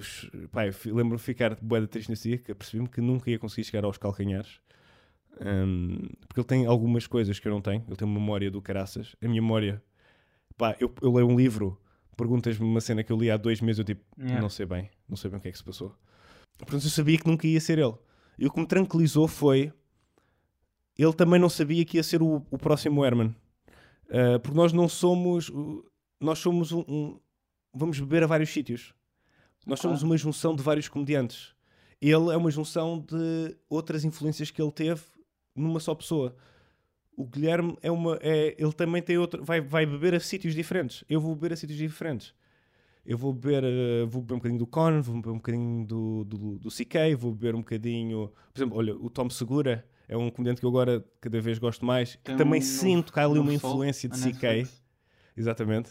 pai, 0.50 0.70
lembro-me 0.84 1.16
de 1.16 1.22
ficar 1.22 1.56
boeda 1.60 1.86
triste 1.86 2.08
nesse 2.08 2.28
dia, 2.28 2.38
que 2.38 2.54
percebi-me 2.54 2.88
que 2.88 3.00
nunca 3.00 3.30
ia 3.30 3.38
conseguir 3.38 3.64
chegar 3.64 3.84
aos 3.84 3.98
calcanhares. 3.98 4.60
Um, 5.40 5.98
porque 6.28 6.40
ele 6.40 6.46
tem 6.46 6.66
algumas 6.66 7.06
coisas 7.08 7.38
que 7.38 7.48
eu 7.48 7.52
não 7.52 7.60
tenho. 7.60 7.84
Ele 7.86 7.96
tem 7.96 8.06
uma 8.06 8.20
memória 8.20 8.50
do 8.50 8.62
caraças. 8.62 9.16
A 9.20 9.28
minha 9.28 9.42
memória, 9.42 9.82
pá, 10.56 10.76
eu, 10.78 10.94
eu 11.02 11.12
leio 11.12 11.26
um 11.26 11.36
livro, 11.36 11.80
perguntas-me 12.16 12.64
uma 12.64 12.80
cena 12.80 13.02
que 13.02 13.10
eu 13.10 13.18
li 13.18 13.30
há 13.30 13.36
dois 13.36 13.60
meses, 13.60 13.80
eu 13.80 13.84
tipo, 13.84 14.04
Yeah. 14.16 14.40
não 14.40 14.48
sei 14.48 14.64
bem, 14.64 14.90
não 15.08 15.16
sei 15.16 15.28
bem 15.28 15.38
o 15.38 15.42
que 15.42 15.48
é 15.48 15.52
que 15.52 15.58
se 15.58 15.64
passou. 15.64 15.92
Portanto, 16.56 16.84
eu 16.84 16.90
sabia 16.90 17.18
que 17.18 17.26
nunca 17.26 17.46
ia 17.48 17.60
ser 17.60 17.78
ele. 17.80 17.94
E 18.38 18.46
o 18.46 18.50
que 18.50 18.60
me 18.60 18.66
tranquilizou 18.66 19.26
foi 19.26 19.72
ele 21.02 21.12
também 21.12 21.40
não 21.40 21.48
sabia 21.48 21.84
que 21.84 21.96
ia 21.96 22.02
ser 22.02 22.22
o, 22.22 22.44
o 22.50 22.58
próximo 22.58 23.04
Herman. 23.04 23.34
Uh, 24.06 24.38
porque 24.40 24.56
nós 24.56 24.72
não 24.72 24.88
somos. 24.88 25.50
Nós 26.20 26.38
somos 26.38 26.72
um. 26.72 26.80
um- 26.86 27.20
vamos 27.72 27.98
beber 27.98 28.22
a 28.22 28.26
vários 28.26 28.50
sítios. 28.50 28.94
Nós 29.66 29.80
somos 29.80 30.02
uma 30.02 30.16
junção 30.16 30.54
de 30.54 30.62
vários 30.62 30.88
comediantes. 30.88 31.54
Ele 32.00 32.30
é 32.30 32.36
uma 32.36 32.50
junção 32.50 33.00
de 33.00 33.56
outras 33.68 34.04
influências 34.04 34.50
que 34.50 34.60
ele 34.60 34.70
teve 34.70 35.00
numa 35.56 35.80
só 35.80 35.94
pessoa. 35.94 36.36
O 37.16 37.24
Guilherme 37.26 37.76
é 37.80 37.90
uma. 37.90 38.18
É, 38.20 38.54
ele 38.58 38.72
também 38.72 39.02
tem 39.02 39.16
outra. 39.16 39.42
Vai, 39.42 39.60
vai 39.60 39.86
beber 39.86 40.14
a 40.14 40.20
sítios 40.20 40.54
diferentes. 40.54 41.02
Eu 41.08 41.20
vou 41.20 41.34
beber 41.34 41.54
a 41.54 41.56
sítios 41.56 41.78
diferentes. 41.78 42.34
Eu 43.06 43.18
vou 43.18 43.32
beber, 43.34 43.62
eh, 43.64 44.04
vou 44.06 44.22
beber 44.22 44.34
um 44.34 44.38
bocadinho 44.38 44.58
do 44.58 44.66
Conan, 44.66 45.02
vou 45.02 45.14
beber 45.16 45.30
um 45.30 45.36
bocadinho 45.36 45.86
do, 45.86 46.24
do, 46.24 46.58
do 46.58 46.68
CK, 46.70 47.14
vou 47.18 47.32
beber 47.32 47.54
um 47.54 47.58
bocadinho. 47.58 48.32
Por 48.52 48.58
exemplo, 48.58 48.78
olha, 48.78 48.96
o 48.96 49.10
Tom 49.10 49.28
Segura 49.28 49.86
é 50.08 50.16
um 50.16 50.30
comediante 50.30 50.60
que 50.60 50.66
eu 50.66 50.70
agora 50.70 51.04
cada 51.20 51.40
vez 51.40 51.58
gosto 51.58 51.84
mais. 51.84 52.18
Tem 52.22 52.34
que 52.34 52.42
também 52.42 52.60
um 52.60 52.64
sinto 52.64 53.12
que 53.12 53.18
há 53.18 53.24
ali 53.24 53.38
uma 53.38 53.54
influência 53.54 54.08
de 54.08 54.18
CK. 54.18 54.68
Exatamente. 55.36 55.90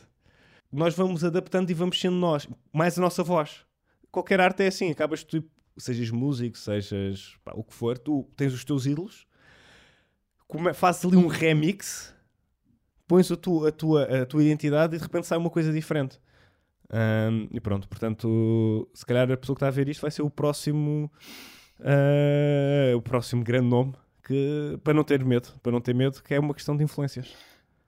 Nós 0.72 0.96
vamos 0.96 1.24
adaptando 1.24 1.70
e 1.70 1.74
vamos 1.74 2.00
sendo 2.00 2.16
nós, 2.16 2.48
mais 2.72 2.98
a 2.98 3.02
nossa 3.02 3.24
voz. 3.24 3.66
Qualquer 4.12 4.40
arte 4.40 4.64
é 4.64 4.68
assim, 4.68 4.90
acabas 4.90 5.24
tu, 5.24 5.44
sejas 5.78 6.10
músico, 6.10 6.58
sejas 6.58 7.36
pá, 7.44 7.54
o 7.56 7.64
que 7.64 7.74
for, 7.74 7.98
tu 7.98 8.28
tens 8.36 8.54
os 8.54 8.64
teus 8.64 8.86
ídolos, 8.86 9.28
fazes 10.74 11.06
ali 11.06 11.16
um 11.16 11.28
remix, 11.28 12.14
pões 13.08 13.32
a 13.32 13.36
tua, 13.36 13.70
a, 13.70 13.72
tua, 13.72 14.22
a 14.22 14.26
tua 14.26 14.44
identidade 14.44 14.96
e 14.96 14.98
de 14.98 15.04
repente 15.04 15.28
sai 15.28 15.38
uma 15.38 15.50
coisa 15.50 15.72
diferente. 15.72 16.20
Ahm, 16.90 17.48
e 17.52 17.60
pronto, 17.60 17.88
portanto, 17.88 18.88
se 18.94 19.06
calhar 19.06 19.32
a 19.32 19.38
pessoa 19.38 19.56
que 19.56 19.58
está 19.58 19.68
a 19.68 19.72
ver 19.72 19.90
isto 19.90 20.02
vai 20.02 20.12
ser 20.12 20.22
o 20.22 20.30
próximo, 20.30 21.12
ah, 21.80 22.96
o 22.96 23.02
próximo 23.02 23.44
grande 23.44 23.68
nome 23.68 23.94
que, 24.24 24.80
para 24.84 24.94
não 24.94 25.04
ter 25.04 25.24
medo, 25.24 25.50
para 25.62 25.72
não 25.72 25.82
ter 25.82 25.94
medo, 25.94 26.22
que 26.24 26.34
é 26.34 26.40
uma 26.40 26.54
questão 26.54 26.76
de 26.76 26.84
influências. 26.84 27.36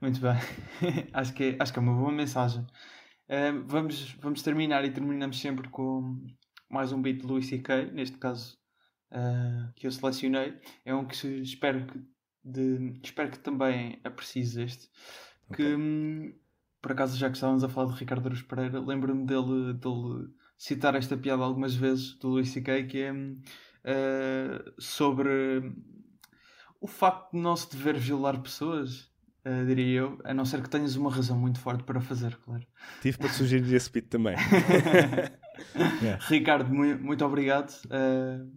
Muito 0.01 0.19
bem. 0.19 0.35
acho, 1.13 1.33
que 1.33 1.43
é, 1.43 1.57
acho 1.59 1.71
que 1.71 1.79
é 1.79 1.81
uma 1.81 1.93
boa 1.93 2.11
mensagem. 2.11 2.65
Eh, 3.27 3.51
vamos, 3.65 4.11
vamos 4.21 4.41
terminar 4.41 4.83
e 4.85 4.91
terminamos 4.91 5.39
sempre 5.39 5.69
com 5.69 6.17
mais 6.69 6.91
um 6.91 7.01
beat 7.01 7.21
de 7.21 7.25
Louis 7.25 7.47
C.K., 7.47 7.91
neste 7.91 8.17
caso 8.17 8.57
eh, 9.11 9.69
que 9.75 9.87
eu 9.87 9.91
selecionei. 9.91 10.59
É 10.83 10.93
um 10.93 11.05
que 11.05 11.15
espero 11.41 11.85
que, 11.87 11.99
de, 12.43 12.99
espero 13.03 13.31
que 13.31 13.39
também 13.39 13.99
aprecies 14.03 14.57
este. 14.57 14.89
Que 15.53 15.75
hum, 15.75 16.33
por 16.81 16.91
acaso, 16.91 17.17
já 17.17 17.29
que 17.29 17.35
estávamos 17.35 17.63
a 17.63 17.69
falar 17.69 17.93
de 17.93 17.99
Ricardo 17.99 18.27
Aruz 18.27 18.41
Pereira, 18.41 18.79
lembro-me 18.79 19.25
dele, 19.25 19.73
dele 19.73 20.29
citar 20.57 20.95
esta 20.95 21.17
piada 21.17 21.43
algumas 21.43 21.73
vezes 21.75 22.13
do 22.19 22.29
Louis 22.29 22.49
C.K., 22.49 22.83
que 22.83 22.99
é 22.99 23.13
eh, 23.85 24.63
sobre 24.77 25.73
o 26.85 26.87
facto 26.87 27.31
de 27.33 27.39
não 27.39 27.55
se 27.55 27.69
dever 27.71 27.97
violar 27.97 28.39
pessoas. 28.39 29.13
Uh, 29.47 29.63
diria 29.67 29.99
eu, 29.99 30.19
a 30.23 30.33
não 30.33 30.43
ser 30.43 30.61
que 30.61 30.69
tenhas 30.69 30.95
uma 30.95 31.11
razão 31.11 31.37
muito 31.37 31.59
forte 31.59 31.83
para 31.83 32.01
fazer, 32.01 32.35
claro. 32.37 32.63
Tive 33.01 33.17
para 33.19 33.29
sugerir 33.29 33.73
esse 33.75 33.91
beat 33.91 34.07
também. 34.07 34.35
Yeah. 36.01 36.21
Ricardo, 36.27 36.69
mu- 36.73 36.97
muito 36.99 37.23
obrigado. 37.25 37.71
Uh, 37.85 38.49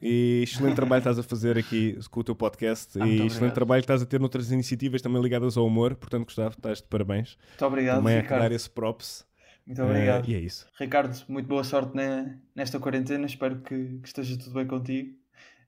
E 0.00 0.42
excelente 0.44 0.76
trabalho 0.76 1.02
que 1.02 1.08
estás 1.08 1.18
a 1.18 1.28
fazer 1.28 1.58
aqui 1.58 1.98
com 2.10 2.20
o 2.20 2.24
teu 2.24 2.34
podcast 2.34 2.96
Ah, 2.96 2.98
e 3.00 3.02
muito 3.02 3.12
excelente 3.14 3.32
obrigado. 3.36 3.54
trabalho 3.54 3.80
que 3.82 3.84
estás 3.84 4.02
a 4.02 4.06
ter 4.06 4.20
noutras 4.20 4.52
iniciativas 4.52 5.02
também 5.02 5.20
ligadas 5.22 5.56
ao 5.56 5.66
humor. 5.66 5.94
Portanto, 5.96 6.26
Gustavo, 6.26 6.50
estás 6.56 6.78
de 6.78 6.84
parabéns. 6.88 7.36
muito 7.48 7.64
obrigado, 7.66 7.96
também 7.98 8.20
Ricardo. 8.20 8.42
dar 8.42 8.52
esse 8.52 8.70
props. 8.70 9.26
Muito 9.66 9.82
obrigado. 9.82 10.28
Eh, 10.28 10.32
e 10.32 10.34
é 10.36 10.40
isso. 10.40 10.66
Ricardo, 10.78 11.18
muito 11.28 11.48
boa 11.48 11.64
sorte 11.64 11.96
ne- 11.96 12.38
nesta 12.54 12.78
quarentena. 12.78 13.26
Espero 13.26 13.60
que, 13.62 13.98
que 13.98 14.06
esteja 14.06 14.38
tudo 14.38 14.52
bem 14.54 14.66
contigo. 14.66 15.10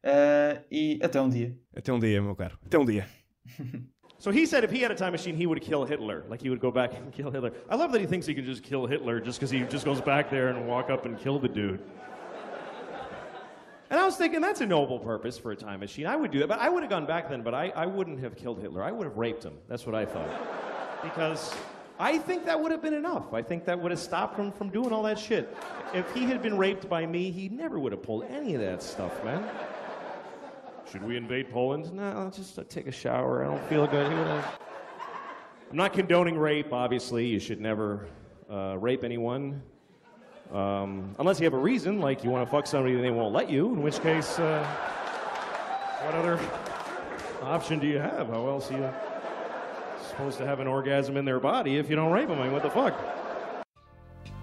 Uh, 0.07 0.63
e 0.71 1.01
até 1.03 1.21
um 1.21 1.29
dia. 1.29 1.59
Até 1.77 1.93
um 1.93 1.99
dia, 1.99 2.23
meu 2.23 2.37
caro. 2.37 2.57
Até 2.65 2.79
um 2.79 2.85
dia. 2.85 3.07
So 4.19 4.31
he 4.31 4.47
said 4.47 4.65
if 4.65 4.71
he 4.71 4.81
had 4.81 4.91
a 4.91 4.95
time 4.95 5.13
machine, 5.13 5.37
he 5.37 5.47
would 5.47 5.61
kill 5.61 5.85
Hitler. 5.85 6.25
Like 6.31 6.41
he 6.41 6.49
would 6.49 6.59
go 6.59 6.71
back 6.71 6.95
and 6.95 7.13
kill 7.13 7.31
Hitler. 7.31 7.53
I 7.69 7.77
love 7.77 7.93
that 7.93 8.01
he 8.01 8.07
thinks 8.07 8.25
he 8.27 8.35
can 8.35 8.47
just 8.47 8.63
kill 8.63 8.87
Hitler 8.87 9.21
just 9.21 9.39
because 9.39 9.51
he 9.51 9.61
just 9.65 9.85
goes 9.85 10.01
back 10.01 10.31
there 10.31 10.49
and 10.49 10.67
walk 10.67 10.89
up 10.89 11.05
and 11.05 11.19
kill 11.19 11.39
the 11.39 11.49
dude. 11.49 11.83
And 13.91 14.01
I 14.01 14.05
was 14.05 14.17
thinking 14.17 14.41
that's 14.41 14.63
a 14.63 14.67
noble 14.67 14.99
purpose 14.99 15.39
for 15.39 15.53
a 15.53 15.57
time 15.57 15.81
machine. 15.81 16.07
I 16.07 16.17
would 16.17 16.31
do 16.31 16.39
that, 16.41 16.49
but 16.49 16.59
I 16.59 16.69
would 16.69 16.83
have 16.83 16.91
gone 16.91 17.07
back 17.07 17.29
then, 17.29 17.43
but 17.43 17.55
I, 17.55 17.69
I 17.77 17.87
wouldn't 17.87 18.19
have 18.21 18.35
killed 18.35 18.59
Hitler. 18.59 18.83
I 18.83 18.91
would 18.91 19.05
have 19.05 19.17
raped 19.17 19.45
him. 19.45 19.59
That's 19.69 19.87
what 19.87 19.95
I 19.95 20.07
thought. 20.07 20.31
Because 21.05 21.55
I 22.01 22.19
think 22.19 22.47
that 22.47 22.61
would 22.61 22.73
have 22.73 22.83
been 22.83 22.95
enough. 22.95 23.33
I 23.33 23.43
think 23.43 23.65
that 23.67 23.79
would 23.79 23.93
have 23.93 24.01
stopped 24.01 24.39
him 24.39 24.51
from 24.51 24.71
doing 24.71 24.93
all 24.93 25.03
that 25.05 25.19
shit. 25.19 25.55
If 25.95 26.11
he 26.15 26.25
had 26.25 26.43
been 26.43 26.57
raped 26.57 26.89
by 26.89 27.07
me, 27.07 27.31
he 27.31 27.49
never 27.49 27.79
would 27.79 27.93
have 27.93 28.03
pulled 28.03 28.25
any 28.25 28.55
of 28.55 28.61
that 28.61 28.83
stuff, 28.83 29.23
man. 29.25 29.49
Should 30.97 31.07
we 31.07 31.19
invade 31.19 31.51
Poland? 31.51 31.93
No, 31.93 32.05
I'll 32.05 32.31
just 32.31 32.59
uh, 32.59 32.65
take 32.71 32.87
a 32.87 32.91
shower. 32.91 33.45
I 33.45 33.49
don't 33.49 33.63
feel 33.69 33.87
good. 33.87 34.11
I'm 34.11 34.43
not 35.77 35.93
condoning 35.93 36.39
rape, 36.39 36.73
obviously. 36.73 37.27
You 37.27 37.39
should 37.39 37.61
never 37.61 38.09
uh, 38.51 38.79
rape 38.79 39.05
anyone. 39.05 39.61
Um, 40.51 41.15
unless 41.19 41.39
you 41.39 41.45
have 41.45 41.53
a 41.53 41.59
reason, 41.59 42.01
like 42.01 42.25
you 42.25 42.31
want 42.31 42.47
to 42.47 42.51
fuck 42.51 42.67
somebody 42.67 42.95
and 42.95 43.05
they 43.05 43.11
won't 43.11 43.35
let 43.35 43.51
you, 43.51 43.75
in 43.75 43.83
which 43.83 44.01
case, 44.01 44.39
uh, 44.39 44.65
what 46.03 46.15
other 46.15 46.41
option 47.43 47.79
do 47.79 47.87
you 47.87 47.99
have? 47.99 48.29
How 48.29 48.49
else 48.49 48.73
are 48.73 48.79
you 48.79 48.91
supposed 50.09 50.39
to 50.39 50.47
have 50.47 50.61
an 50.61 50.67
orgasm 50.67 51.19
in 51.19 51.27
their 51.27 51.41
body 51.41 51.77
if 51.77 51.91
you 51.91 51.97
don't 51.97 52.11
rape 52.11 52.29
them? 52.29 52.39
I 52.39 52.45
mean, 52.45 52.53
what 52.53 52.63
the 52.63 52.71
fuck? 52.71 52.95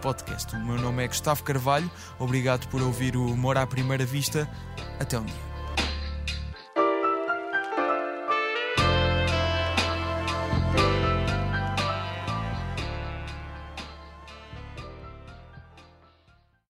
podcast. 0.00 0.54
O 0.54 0.64
meu 0.64 0.76
nome 0.76 1.04
é 1.04 1.08
Gustavo 1.08 1.42
Carvalho, 1.42 1.90
obrigado 2.18 2.68
por 2.68 2.82
ouvir 2.82 3.16
o 3.16 3.26
Humor 3.26 3.56
à 3.58 3.66
Primeira 3.66 4.04
Vista. 4.04 4.48
Até 4.98 5.18
um 5.18 5.24
dia. 5.24 5.47